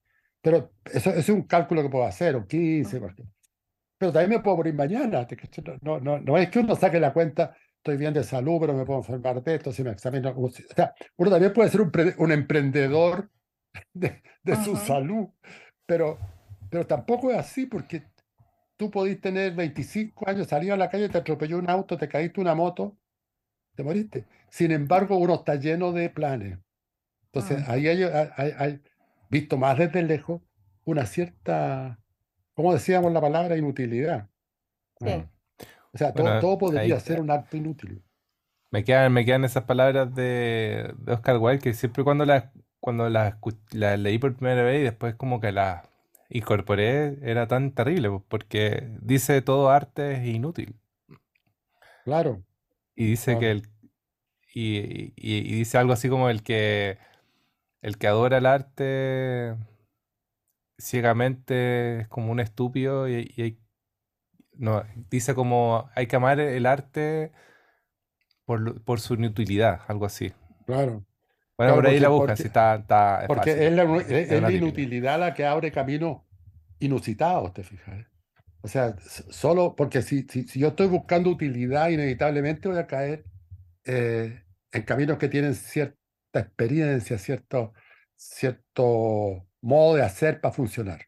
Pero 0.42 0.74
eso, 0.86 1.12
es 1.12 1.28
un 1.30 1.44
cálculo 1.44 1.82
que 1.82 1.90
puedo 1.90 2.06
hacer, 2.06 2.36
o 2.36 2.46
15, 2.46 3.00
porque 3.00 3.24
pero 3.98 4.12
también 4.12 4.32
me 4.32 4.40
puedo 4.40 4.58
morir 4.58 4.74
mañana. 4.74 5.28
No, 5.82 6.00
no, 6.00 6.20
no 6.20 6.38
es 6.38 6.50
que 6.50 6.60
uno 6.60 6.76
saque 6.76 7.00
la 7.00 7.14
cuenta, 7.14 7.56
estoy 7.78 7.98
bien 7.98 8.14
de 8.14 8.24
salud, 8.24 8.58
pero 8.60 8.74
me 8.74 8.86
puedo 8.86 9.00
enfermar 9.00 9.44
de 9.44 9.56
esto 9.56 9.72
si 9.72 9.84
me 9.84 9.92
examino. 9.92 10.34
O 10.36 10.50
sea, 10.50 10.94
uno 11.16 11.32
también 11.32 11.54
puede 11.54 11.70
ser 11.70 11.82
un, 11.82 11.92
un 12.18 12.32
emprendedor 12.32 13.30
de, 13.94 14.22
de 14.44 14.56
su 14.58 14.76
salud, 14.76 15.28
pero, 15.86 16.20
pero 16.70 16.86
tampoco 16.86 17.32
es 17.32 17.38
así, 17.38 17.66
porque 17.66 18.04
tú 18.78 18.92
podís 18.92 19.20
tener 19.20 19.54
25 19.56 20.30
años, 20.30 20.48
salir 20.48 20.72
a 20.72 20.78
la 20.78 20.90
calle, 20.90 21.10
te 21.10 21.18
atropelló 21.18 21.58
un 21.58 21.70
auto, 21.70 21.98
te 21.98 22.08
caíste 22.08 22.40
una 22.40 22.56
moto, 22.56 22.96
te 23.76 23.84
moriste. 23.84 24.26
Sin 24.50 24.72
embargo, 24.72 25.18
uno 25.18 25.36
está 25.36 25.56
lleno 25.56 25.92
de 25.92 26.10
planes. 26.10 26.60
Entonces, 27.26 27.64
ah. 27.68 27.74
ahí 27.74 27.88
hay, 27.88 28.04
hay, 28.04 28.54
hay, 28.58 28.82
visto 29.30 29.58
más 29.58 29.78
desde 29.78 30.04
lejos, 30.04 30.42
una 30.86 31.06
cierta 31.06 32.00
¿Cómo 32.58 32.74
decíamos 32.74 33.14
la 33.14 33.22
palabra 33.22 33.56
inutilidad? 33.56 34.30
Ah. 35.02 35.28
O 35.94 35.98
sea, 35.98 36.12
todo, 36.12 36.58
podría 36.58 37.00
ser 37.00 37.22
un 37.22 37.30
acto 37.30 37.56
inútil. 37.56 38.04
Me 38.72 38.84
quedan, 38.84 39.14
me 39.14 39.26
quedan 39.26 39.46
esas 39.46 39.66
palabras 39.66 40.16
de, 40.16 40.92
Oscar 41.06 41.38
Wilde 41.38 41.60
que 41.60 41.74
siempre 41.74 42.04
cuando 42.04 42.26
las 42.26 42.46
cuando 42.80 43.10
las 43.10 43.36
leí 43.72 44.18
por 44.18 44.36
primera 44.36 44.64
vez 44.64 44.82
y 44.82 44.84
después 44.86 45.14
como 45.14 45.40
que 45.40 45.52
las 45.52 45.88
incorporé 46.30 47.20
era 47.22 47.48
tan 47.48 47.74
terrible 47.74 48.10
porque 48.28 48.90
dice 49.02 49.44
todo 49.44 49.70
arte 49.70 50.14
es 50.14 50.26
inútil. 50.26 50.80
Claro. 52.06 52.42
Y 52.96 53.06
dice 53.06 53.38
que 53.38 53.52
el 53.52 53.70
y, 54.52 55.14
y, 55.16 55.42
dice 55.44 55.78
algo 55.78 55.94
así 55.94 56.10
como 56.10 56.32
el 56.32 56.42
que 56.42 56.98
el 57.84 58.00
que 58.00 58.08
adora 58.08 58.40
el 58.40 58.48
arte 58.48 59.56
ciegamente 60.78 62.02
es 62.02 62.08
como 62.08 62.32
un 62.32 62.40
estúpido 62.40 63.10
y, 63.10 63.60
no, 64.54 64.84
dice 65.10 65.36
como 65.36 65.90
hay 65.96 66.08
que 66.08 66.16
amar 66.16 66.40
el 66.40 66.66
arte 66.66 67.32
por, 68.46 68.84
por 68.84 69.00
su 69.00 69.16
inutilidad, 69.16 69.82
algo 69.88 70.06
así. 70.06 70.34
Claro. 70.66 71.06
Bueno, 71.58 71.76
por 71.76 71.88
ahí 71.88 72.00
la 72.00 72.10
busca, 72.10 72.36
si 72.36 72.44
está, 72.44 72.76
está 72.76 73.24
Porque 73.28 73.66
es 73.68 73.74
la, 73.74 74.52
inutilidad 74.52 75.20
la 75.20 75.34
que 75.34 75.46
abre 75.46 75.72
caminos 75.72 76.22
inusitados, 76.80 77.52
te 77.54 77.64
fijas. 77.64 78.06
O 78.62 78.68
sea, 78.68 78.96
solo 79.00 79.76
porque 79.76 80.04
si, 80.04 80.24
si, 80.24 80.60
yo 80.60 80.70
estoy 80.70 80.88
buscando 80.88 81.32
utilidad, 81.32 81.90
inevitablemente 81.90 82.68
voy 82.68 82.78
a 82.78 82.86
caer 82.86 83.26
eh, 83.86 84.44
en 84.72 84.82
caminos 84.84 85.18
que 85.18 85.30
tienen 85.30 85.56
cierta 85.56 85.98
experiencia, 86.34 87.18
cierto, 87.18 87.74
cierto 88.16 89.47
modo 89.68 89.96
de 89.96 90.02
hacer 90.02 90.40
para 90.40 90.54
funcionar. 90.54 91.02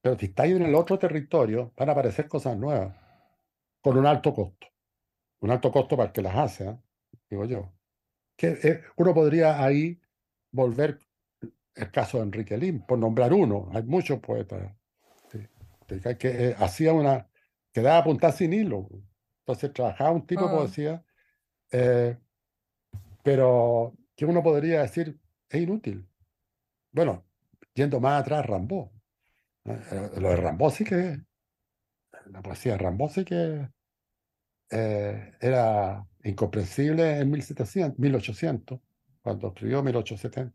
Pero 0.00 0.18
si 0.18 0.26
estáis 0.26 0.56
en 0.56 0.62
el 0.62 0.74
otro 0.74 0.98
territorio, 0.98 1.74
van 1.76 1.90
a 1.90 1.92
aparecer 1.92 2.26
cosas 2.26 2.56
nuevas, 2.56 2.96
con 3.82 3.98
un 3.98 4.06
alto 4.06 4.32
costo. 4.32 4.66
Un 5.40 5.50
alto 5.50 5.70
costo 5.70 5.94
para 5.94 6.06
el 6.06 6.12
que 6.12 6.22
las 6.22 6.36
hace, 6.36 6.68
¿eh? 6.70 6.78
digo 7.28 7.44
yo. 7.44 7.72
Que 8.34 8.58
eh, 8.62 8.82
uno 8.96 9.12
podría 9.12 9.62
ahí 9.62 10.00
volver 10.50 10.98
el 11.74 11.90
caso 11.90 12.16
de 12.16 12.24
Enrique 12.24 12.56
Lim, 12.56 12.80
por 12.86 12.98
nombrar 12.98 13.34
uno. 13.34 13.68
Hay 13.74 13.82
muchos 13.82 14.20
poetas 14.20 14.74
que, 15.86 16.16
que 16.16 16.28
eh, 16.28 16.56
hacía 16.58 16.94
una, 16.94 17.28
que 17.74 17.82
daba 17.82 18.04
punta 18.04 18.32
sin 18.32 18.54
hilo. 18.54 18.88
Entonces 19.40 19.70
trabajaba 19.74 20.12
un 20.12 20.26
tipo 20.26 20.48
de 20.48 20.54
ah. 20.54 20.56
poesía, 20.56 21.04
pero 23.22 23.94
que 24.16 24.24
uno 24.24 24.42
podría 24.42 24.80
decir 24.80 25.20
es 25.50 25.60
inútil. 25.60 26.08
Bueno, 26.90 27.25
yendo 27.76 28.00
más 28.00 28.22
atrás, 28.22 28.44
Rambo. 28.44 28.90
Eh, 29.64 30.10
lo 30.18 30.30
de 30.30 30.36
Rambo 30.36 30.70
sí 30.70 30.84
que. 30.84 31.20
La 32.26 32.42
poesía 32.42 32.72
de 32.72 32.78
Rambo 32.78 33.08
sí 33.08 33.24
que 33.24 33.68
eh, 34.70 35.32
era 35.40 36.04
incomprensible 36.24 37.18
en 37.20 37.30
1700, 37.30 37.98
1800, 37.98 38.80
cuando 39.22 39.48
escribió 39.48 39.82
1870. 39.82 40.52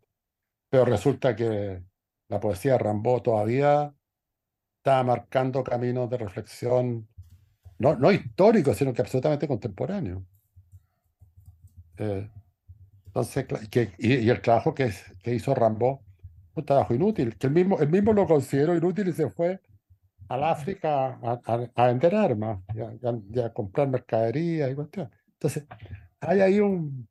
Pero 0.69 0.85
resulta 0.85 1.35
que 1.35 1.81
la 2.27 2.39
poesía 2.39 2.73
de 2.73 2.77
Rambaud 2.80 3.22
todavía 3.22 3.93
está 4.77 5.03
marcando 5.03 5.64
caminos 5.64 6.10
de 6.10 6.18
reflexión, 6.18 7.07
no, 7.77 7.95
no 7.95 8.11
históricos, 8.11 8.77
sino 8.77 8.93
que 8.93 9.02
absolutamente 9.02 9.48
contemporáneos. 9.48 10.23
Eh, 11.98 12.30
entonces, 13.06 13.45
que, 13.69 13.93
y, 13.98 14.30
el 14.30 14.41
trabajo 14.41 14.73
que, 14.73 14.93
que 15.22 15.35
hizo 15.35 15.53
Rambaud, 15.53 15.99
un 16.55 16.65
trabajo 16.65 16.93
inútil, 16.93 17.37
que 17.37 17.47
él 17.47 17.53
mismo, 17.53 17.79
él 17.79 17.89
mismo 17.89 18.13
lo 18.13 18.25
consideró 18.25 18.75
inútil 18.75 19.07
y 19.07 19.13
se 19.13 19.29
fue 19.29 19.59
al 20.27 20.43
África 20.43 21.19
a, 21.75 21.87
vender 21.87 22.15
armas 22.15 22.59
y 23.33 23.39
a, 23.39 23.51
comprar 23.51 23.87
mercadería 23.89 24.69
y 24.69 24.75
cuestiones. 24.75 25.11
Entonces, 25.33 25.65
hay 26.19 26.39
ahí 26.39 26.59
un... 26.59 27.07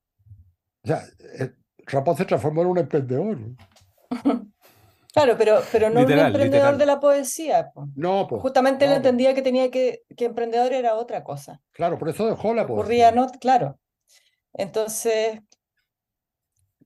O 0.83 0.87
sea, 0.87 1.03
eh, 1.39 1.53
Ramón 1.87 2.17
se 2.17 2.25
transformó 2.25 2.63
en 2.63 2.69
un 2.69 2.79
emprendedor. 2.79 3.39
Claro, 5.13 5.35
pero, 5.37 5.61
pero 5.73 5.91
no 5.91 6.03
un 6.03 6.13
emprendedor 6.13 6.77
de 6.77 6.87
la 6.87 7.01
poesía. 7.01 7.73
No, 7.97 8.29
pues. 8.29 8.41
Justamente 8.43 8.85
él 8.85 8.93
entendía 8.93 9.35
que 9.35 9.43
tenía 9.43 9.69
que, 9.69 10.03
que 10.17 10.27
emprendedor 10.27 10.73
era 10.73 10.95
otra 10.95 11.25
cosa. 11.25 11.61
Claro, 11.73 11.99
por 11.99 12.09
eso 12.09 12.29
dejó 12.29 12.55
la 12.55 12.65
poesía. 12.65 12.81
Ocurría, 12.81 13.11
no, 13.11 13.27
claro. 13.41 13.77
Entonces, 14.53 15.41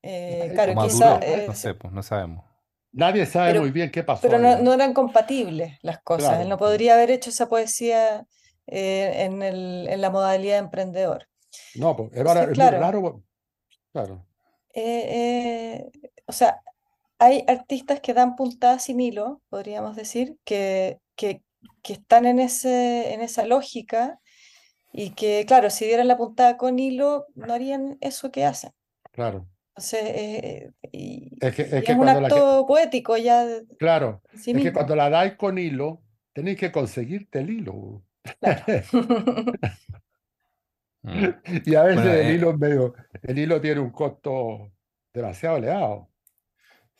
eh, 0.06 0.50
claro, 0.52 0.74
quizá, 0.82 1.20
no 1.46 1.54
sé, 1.54 1.74
pues, 1.74 1.92
no 1.92 2.02
sabemos. 2.02 2.44
Nadie 2.92 3.26
sabe 3.26 3.58
muy 3.58 3.70
bien 3.70 3.90
qué 3.90 4.04
pasó. 4.04 4.22
Pero 4.22 4.38
no, 4.38 4.72
eran 4.72 4.94
compatibles 4.94 5.78
las 5.82 6.00
cosas. 6.02 6.40
Él 6.40 6.48
no 6.48 6.56
podría 6.56 6.94
haber 6.94 7.10
hecho 7.10 7.30
esa 7.30 7.48
poesía 7.48 8.24
eh, 8.68 9.24
en, 9.24 9.42
el, 9.42 9.88
en, 9.88 10.00
la 10.00 10.10
modalidad 10.10 10.54
de 10.54 10.58
emprendedor. 10.60 11.28
No, 11.74 11.96
pues 11.96 12.10
era, 12.14 12.48
claro, 12.52 12.78
raro. 12.78 13.22
Claro. 13.92 14.26
Eh, 14.74 15.06
eh, 15.10 16.10
o 16.26 16.32
sea, 16.32 16.60
hay 17.18 17.44
artistas 17.48 18.00
que 18.00 18.14
dan 18.14 18.36
puntadas 18.36 18.84
sin 18.84 19.00
hilo, 19.00 19.40
podríamos 19.48 19.96
decir, 19.96 20.36
que, 20.44 21.00
que, 21.16 21.42
que 21.82 21.94
están 21.94 22.26
en, 22.26 22.38
ese, 22.38 23.12
en 23.12 23.22
esa 23.22 23.44
lógica 23.44 24.20
y 24.92 25.10
que, 25.10 25.44
claro, 25.46 25.68
si 25.70 25.84
dieran 25.84 26.06
la 26.06 26.16
puntada 26.16 26.56
con 26.56 26.78
hilo, 26.78 27.26
no 27.34 27.52
harían 27.52 27.98
eso 28.00 28.30
que 28.30 28.44
hacen. 28.44 28.70
Claro. 29.10 29.48
Entonces, 29.76 30.00
eh, 30.04 30.70
es, 31.40 31.54
que, 31.54 31.62
es, 31.62 31.88
un 31.96 32.08
acto 32.08 32.64
poético 32.66 33.16
ya. 33.16 33.44
Claro, 33.76 34.22
es 34.32 34.44
que 34.44 34.72
cuando 34.72 34.94
la 34.94 35.10
dais 35.10 35.34
con 35.34 35.58
hilo, 35.58 36.00
tenéis 36.32 36.58
que 36.58 36.70
conseguirte 36.70 37.40
el 37.40 37.50
hilo. 37.50 38.04
Mm. 41.04 41.34
y 41.66 41.74
a 41.74 41.82
veces 41.82 42.06
el 42.06 42.26
eh, 42.30 42.32
hilo 42.32 42.56
medio, 42.56 42.94
el 43.22 43.38
hilo 43.38 43.60
tiene 43.60 43.78
un 43.78 43.90
costo 43.90 44.72
demasiado 45.12 45.58
elevado. 45.58 46.08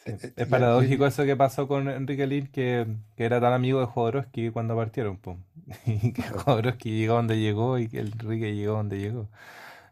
Eh, 0.05 0.19
es 0.37 0.47
paradójico 0.47 1.07
eso 1.07 1.25
que 1.25 1.35
pasó 1.37 1.67
con 1.67 1.89
Enrique 1.89 2.27
Lin, 2.27 2.49
que, 2.49 2.87
que, 3.17 3.25
era 3.25 3.41
tan 3.41 3.55
amigo 3.55 3.81
de 3.81 3.87
Jodorowsky 3.87 4.51
cuando 4.51 4.77
partieron. 4.77 5.19
Y 5.87 6.13
que 6.13 6.23
Jodorowsky 6.23 6.91
llegó 6.91 7.15
donde 7.15 7.39
llegó 7.41 7.79
y 7.79 7.89
que 7.89 8.01
Enrique 8.01 8.55
llegó 8.55 8.75
donde 8.75 8.99
llegó. 8.99 9.31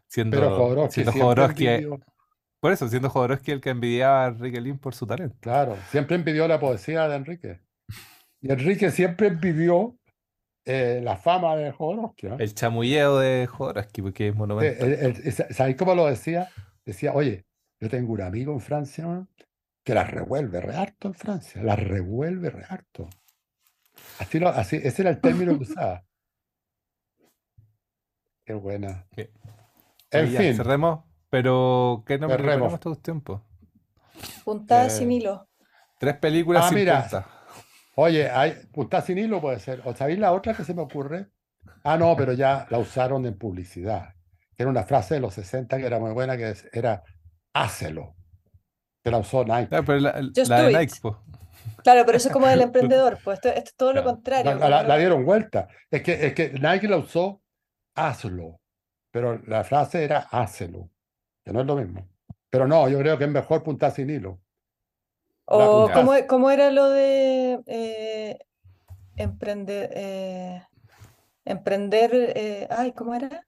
Siendo, 0.09 0.37
Pero 0.37 0.57
Jodorowsky, 0.57 1.65
siendo 1.65 2.01
por 2.63 2.71
eso, 2.71 2.89
siendo 2.89 3.11
Jodorowsky 3.11 3.51
el 3.51 3.61
que 3.61 3.71
envidiaba 3.71 4.25
a 4.25 4.29
Enrique 4.29 4.61
Lin 4.61 4.79
por 4.79 4.95
su 4.95 5.05
talento. 5.05 5.37
Claro, 5.41 5.77
siempre 5.91 6.15
envidió 6.15 6.47
la 6.47 6.61
poesía 6.61 7.09
de 7.09 7.17
Enrique. 7.17 7.61
Y 8.41 8.53
Enrique 8.53 8.93
siempre 8.93 9.27
envidió 9.27 9.99
eh, 10.65 11.01
la 11.03 11.17
fama 11.17 11.57
de 11.57 11.73
Jodorowsky. 11.73 12.29
El 12.39 12.55
chamulleo 12.55 13.19
de 13.19 13.49
Jodorowsky, 13.49 14.03
porque 14.03 14.29
es 14.29 14.37
monumental. 14.37 15.17
¿Sabéis 15.51 15.77
cómo 15.77 15.97
lo 15.97 16.07
decía? 16.07 16.51
Decía, 16.85 17.13
oye, 17.15 17.47
yo 17.81 17.91
tengo 17.91 18.13
un 18.13 18.21
amigo 18.21 18.53
en 18.53 18.61
Francia 18.61 19.27
que 19.85 19.95
la 19.95 20.05
revuelve 20.05 20.61
re 20.61 20.77
harto 20.77 21.09
en 21.09 21.15
Francia, 21.15 21.61
la 21.65 21.75
revuelve 21.75 22.49
re 22.51 22.65
harto. 22.69 23.11
Así, 24.21 24.39
lo, 24.39 24.51
así 24.51 24.77
ese 24.77 25.03
era 25.03 25.11
el 25.11 25.21
término 25.21 25.59
que 25.59 25.65
usaba. 25.65 26.05
Qué 28.47 28.55
buena. 28.55 29.05
En 30.13 30.29
fin. 30.29 30.55
cerremos. 30.55 31.12
Pero, 31.33 32.05
¿qué 32.07 32.19
nombre 32.19 32.37
tenemos 32.37 32.79
todo 32.79 32.93
el 32.93 32.99
tiempo? 32.99 33.43
Puntada 34.45 34.91
sin 34.91 35.11
eh, 35.11 35.15
hilo. 35.15 35.49
Tres 35.99 36.19
películas 36.19 36.65
ah, 36.67 36.69
sin 36.69 36.77
mira. 36.77 37.27
Oye, 37.95 38.29
hay 38.29 38.53
puntada 38.71 39.03
sin 39.03 39.17
hilo 39.17 39.41
puede 39.41 39.59
ser. 39.59 39.81
¿O 39.87 39.95
sabéis 39.95 40.19
la 40.19 40.33
otra 40.33 40.53
que 40.53 40.63
se 40.63 40.75
me 40.75 40.83
ocurre? 40.83 41.31
Ah, 41.85 41.97
no, 41.97 42.15
pero 42.17 42.35
ya 42.35 42.67
la 42.69 42.79
usaron 42.79 43.25
en 43.25 43.39
publicidad. 43.39 44.11
Era 44.59 44.69
una 44.69 44.83
frase 44.83 45.15
de 45.15 45.21
los 45.21 45.33
60 45.33 45.79
que 45.79 45.87
era 45.87 45.99
muy 45.99 46.13
buena, 46.13 46.37
que 46.37 46.55
era 46.71 47.03
hácelo. 47.55 48.15
Que 49.03 49.11
la 49.11 49.17
usó 49.17 49.43
Nike. 49.43 49.75
Ah, 49.75 49.83
pero 49.87 50.01
la, 50.01 50.13
de 50.13 50.79
Nike, 50.79 50.97
pues. 51.01 51.15
Claro, 51.83 52.05
pero 52.05 52.19
eso 52.19 52.29
es 52.29 52.35
como 52.35 52.47
del 52.47 52.61
emprendedor, 52.61 53.19
pues 53.25 53.39
esto, 53.39 53.49
es 53.49 53.75
todo 53.75 53.95
lo 53.95 54.05
contrario. 54.05 54.55
La, 54.57 54.99
dieron 54.99 55.25
vuelta. 55.25 55.67
Es 55.91 56.03
que, 56.03 56.27
es 56.27 56.35
que 56.35 56.51
Nike 56.51 56.89
la 56.89 56.99
usó, 56.99 57.41
hazlo. 57.95 58.61
Pero 59.11 59.41
la 59.47 59.65
frase 59.65 60.05
era 60.05 60.19
hácelo 60.31 60.91
que 61.45 61.53
no 61.53 61.61
es 61.61 61.67
lo 61.67 61.77
mismo. 61.77 62.09
Pero 62.51 62.67
no, 62.67 62.89
yo 62.89 62.99
creo 62.99 63.19
que 63.19 63.25
es 63.25 63.31
mejor 63.31 63.63
puntar 63.63 63.93
sin 63.93 64.11
hilo. 64.11 64.41
O 65.45 65.91
¿cómo, 66.29 66.51
era 66.51 66.71
lo 66.71 66.89
de 66.91 67.61
eh, 67.67 68.39
emprender? 69.17 69.91
Eh, 69.95 70.63
emprender, 71.45 72.11
eh, 72.37 72.69
ay, 72.71 72.93
¿cómo 72.93 73.15
era? 73.15 73.47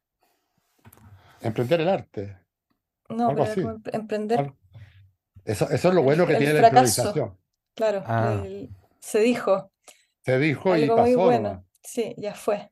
Emprender 1.40 1.80
el 1.80 1.88
arte. 1.88 2.38
No, 3.08 3.34
pero 3.34 3.80
emprender. 3.92 4.52
Eso, 5.44 5.68
eso 5.70 5.88
es 5.88 5.94
lo 5.94 6.02
bueno 6.02 6.26
que 6.26 6.36
tiene 6.36 6.54
la 6.54 6.68
improvisación. 6.68 7.38
Claro, 7.74 8.02
ah. 8.06 8.42
se 9.00 9.20
dijo. 9.20 9.70
Se 10.24 10.38
dijo 10.38 10.76
y 10.76 10.88
pasó. 10.88 11.02
Muy 11.02 11.14
bueno. 11.14 11.64
Sí, 11.82 12.14
ya 12.16 12.34
fue. 12.34 12.70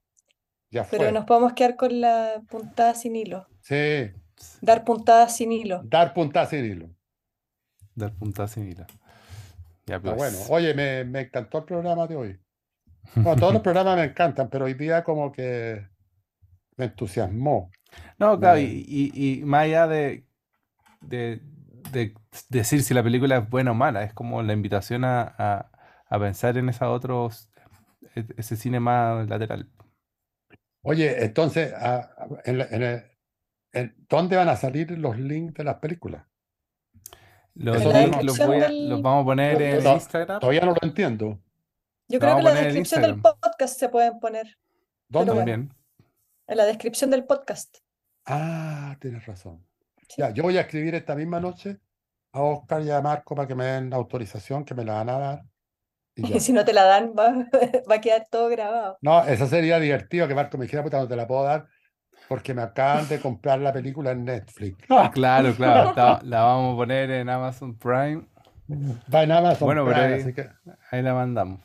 Ya 0.71 0.85
fue. 0.85 0.99
Pero 0.99 1.13
nos 1.13 1.27
podemos 1.27 1.53
quedar 1.53 1.77
con 1.77 2.01
la 2.01 2.43
puntada 2.49 2.95
sin 2.95 3.15
hilo. 3.15 3.47
Sí, 3.61 4.11
Dar 4.61 4.85
puntadas 4.85 5.37
sin 5.37 5.53
hilo. 5.53 5.83
Dar 5.85 6.15
puntadas 6.15 6.51
sin 6.51 6.65
hilo. 6.65 6.91
Dar 7.95 8.13
puntadas 8.15 8.53
sin 8.53 8.69
hilo. 8.69 8.87
Ya, 9.87 10.01
pues. 10.01 10.17
bueno, 10.17 10.39
oye, 10.49 10.75
me, 10.75 11.21
encantó 11.21 11.59
el 11.59 11.65
programa 11.65 12.07
de 12.07 12.17
hoy. 12.17 12.39
Bueno, 13.17 13.37
todos 13.37 13.53
los 13.53 13.63
programas 13.63 13.97
me 13.97 14.05
encantan, 14.05 14.49
pero 14.49 14.67
hoy 14.67 14.75
día 14.75 15.03
como 15.03 15.33
que 15.33 15.87
me 16.77 16.87
entusiasmó. 16.87 17.71
No, 18.17 18.39
claro, 18.39 18.61
y, 18.61 19.43
más 19.45 19.65
allá 19.65 19.87
de, 19.87 20.25
de, 21.01 21.43
decir 22.49 22.83
si 22.83 22.95
la 22.95 23.03
película 23.03 23.39
es 23.39 23.51
buena 23.51 23.73
o 23.73 23.75
mala, 23.75 24.05
es 24.05 24.15
como 24.15 24.43
la 24.43 24.53
invitación 24.53 25.05
a, 25.05 25.69
pensar 26.11 26.57
en 26.57 26.69
esa 26.69 26.91
otros, 26.91 27.51
e, 28.15 28.25
ese 28.37 28.57
cine 28.57 28.81
más 28.81 29.29
lateral. 29.29 29.69
Oye, 30.83 31.25
entonces, 31.25 31.75
en, 32.45 32.61
el, 32.61 33.05
¿Dónde 34.09 34.37
van 34.37 34.49
a 34.49 34.57
salir 34.57 34.91
los 34.99 35.19
links 35.19 35.55
de 35.55 35.65
las 35.65 35.77
películas? 35.77 36.27
Los 37.55 37.85
links 37.85 38.25
los, 38.25 38.39
vamos 39.03 39.23
a 39.23 39.25
poner 39.25 39.63
en 39.63 39.87
Instagram. 39.87 40.41
Todavía 40.41 40.63
no 40.63 40.73
lo 40.73 40.79
entiendo. 40.83 41.39
Yo 42.09 42.19
creo 42.19 42.35
que 42.35 42.39
en 42.41 42.45
la 42.45 42.55
descripción 42.55 43.03
del 43.03 43.21
podcast 43.21 43.79
se 43.79 43.89
pueden 43.89 44.19
poner. 44.21 44.59
¿Dónde? 45.09 45.53
En 45.53 46.57
la 46.57 46.65
descripción 46.65 47.11
del 47.11 47.25
podcast. 47.25 47.79
Ah, 48.27 48.97
tienes 49.01 49.25
razón. 49.27 49.67
Ya, 50.19 50.31
yo 50.31 50.43
voy 50.43 50.59
a 50.59 50.63
escribir 50.63 50.95
esta 50.95 51.15
misma 51.15 51.41
noche 51.41 51.79
a 52.33 52.43
Oscar 52.43 52.83
y 52.83 52.91
a 52.91 53.01
Marco 53.01 53.35
para 53.35 53.49
que 53.49 53.55
me 53.55 53.65
den 53.65 53.91
la 53.91 53.97
autorización, 53.97 54.65
que 54.65 54.75
me 54.75 54.85
la 54.85 54.95
van 54.95 55.09
a 55.09 55.19
dar. 55.19 55.43
Y, 56.15 56.23
si 56.41 56.53
no 56.53 56.65
te 56.65 56.75
la 56.75 56.85
dan, 56.85 57.15
va, 57.19 57.33
va, 57.91 57.95
a 57.95 58.01
quedar 58.01 58.27
todo 58.31 58.49
grabado. 58.49 58.99
No, 59.01 59.25
eso 59.25 59.47
sería 59.47 59.79
divertido 59.79 60.29
que 60.29 60.35
Marco 60.35 60.59
me 60.59 60.65
dijera, 60.65 60.83
puta, 60.83 60.99
no 60.99 61.09
te 61.09 61.17
la 61.17 61.27
puedo 61.27 61.45
dar 61.45 61.67
porque 62.29 62.55
me 62.55 62.63
acaban 62.63 63.09
de 63.09 63.21
comprar 63.21 63.61
la 63.61 63.73
película 63.73 64.13
en 64.13 64.25
Netflix. 64.25 64.79
Claro, 65.13 65.55
claro, 65.55 66.21
la 66.25 66.43
vamos 66.43 66.75
a 66.75 66.77
poner 66.77 67.11
en 67.11 67.29
Amazon 67.29 67.77
Prime. 67.77 68.23
Va 69.13 69.23
en 69.23 69.33
Amazon 69.33 69.67
bueno, 69.67 69.85
Prime, 69.85 70.01
ahí, 70.01 70.21
así 70.21 70.33
que... 70.33 70.49
ahí 70.91 71.03
la 71.03 71.15
mandamos. 71.15 71.61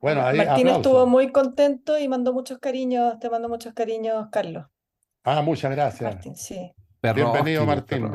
Bueno, 0.00 0.24
ahí, 0.24 0.38
Martín 0.38 0.68
estuvo 0.68 1.06
muy 1.06 1.30
contento 1.30 1.98
y 1.98 2.08
mandó 2.08 2.32
muchos 2.32 2.58
cariños, 2.58 3.18
te 3.18 3.28
mando 3.28 3.48
muchos 3.48 3.74
cariños, 3.74 4.28
Carlos. 4.30 4.66
Ah, 5.24 5.42
muchas 5.42 5.70
gracias. 5.72 6.14
Martín, 6.14 6.36
sí. 6.36 6.72
Bienvenido, 7.02 7.66
Martín. 7.66 8.10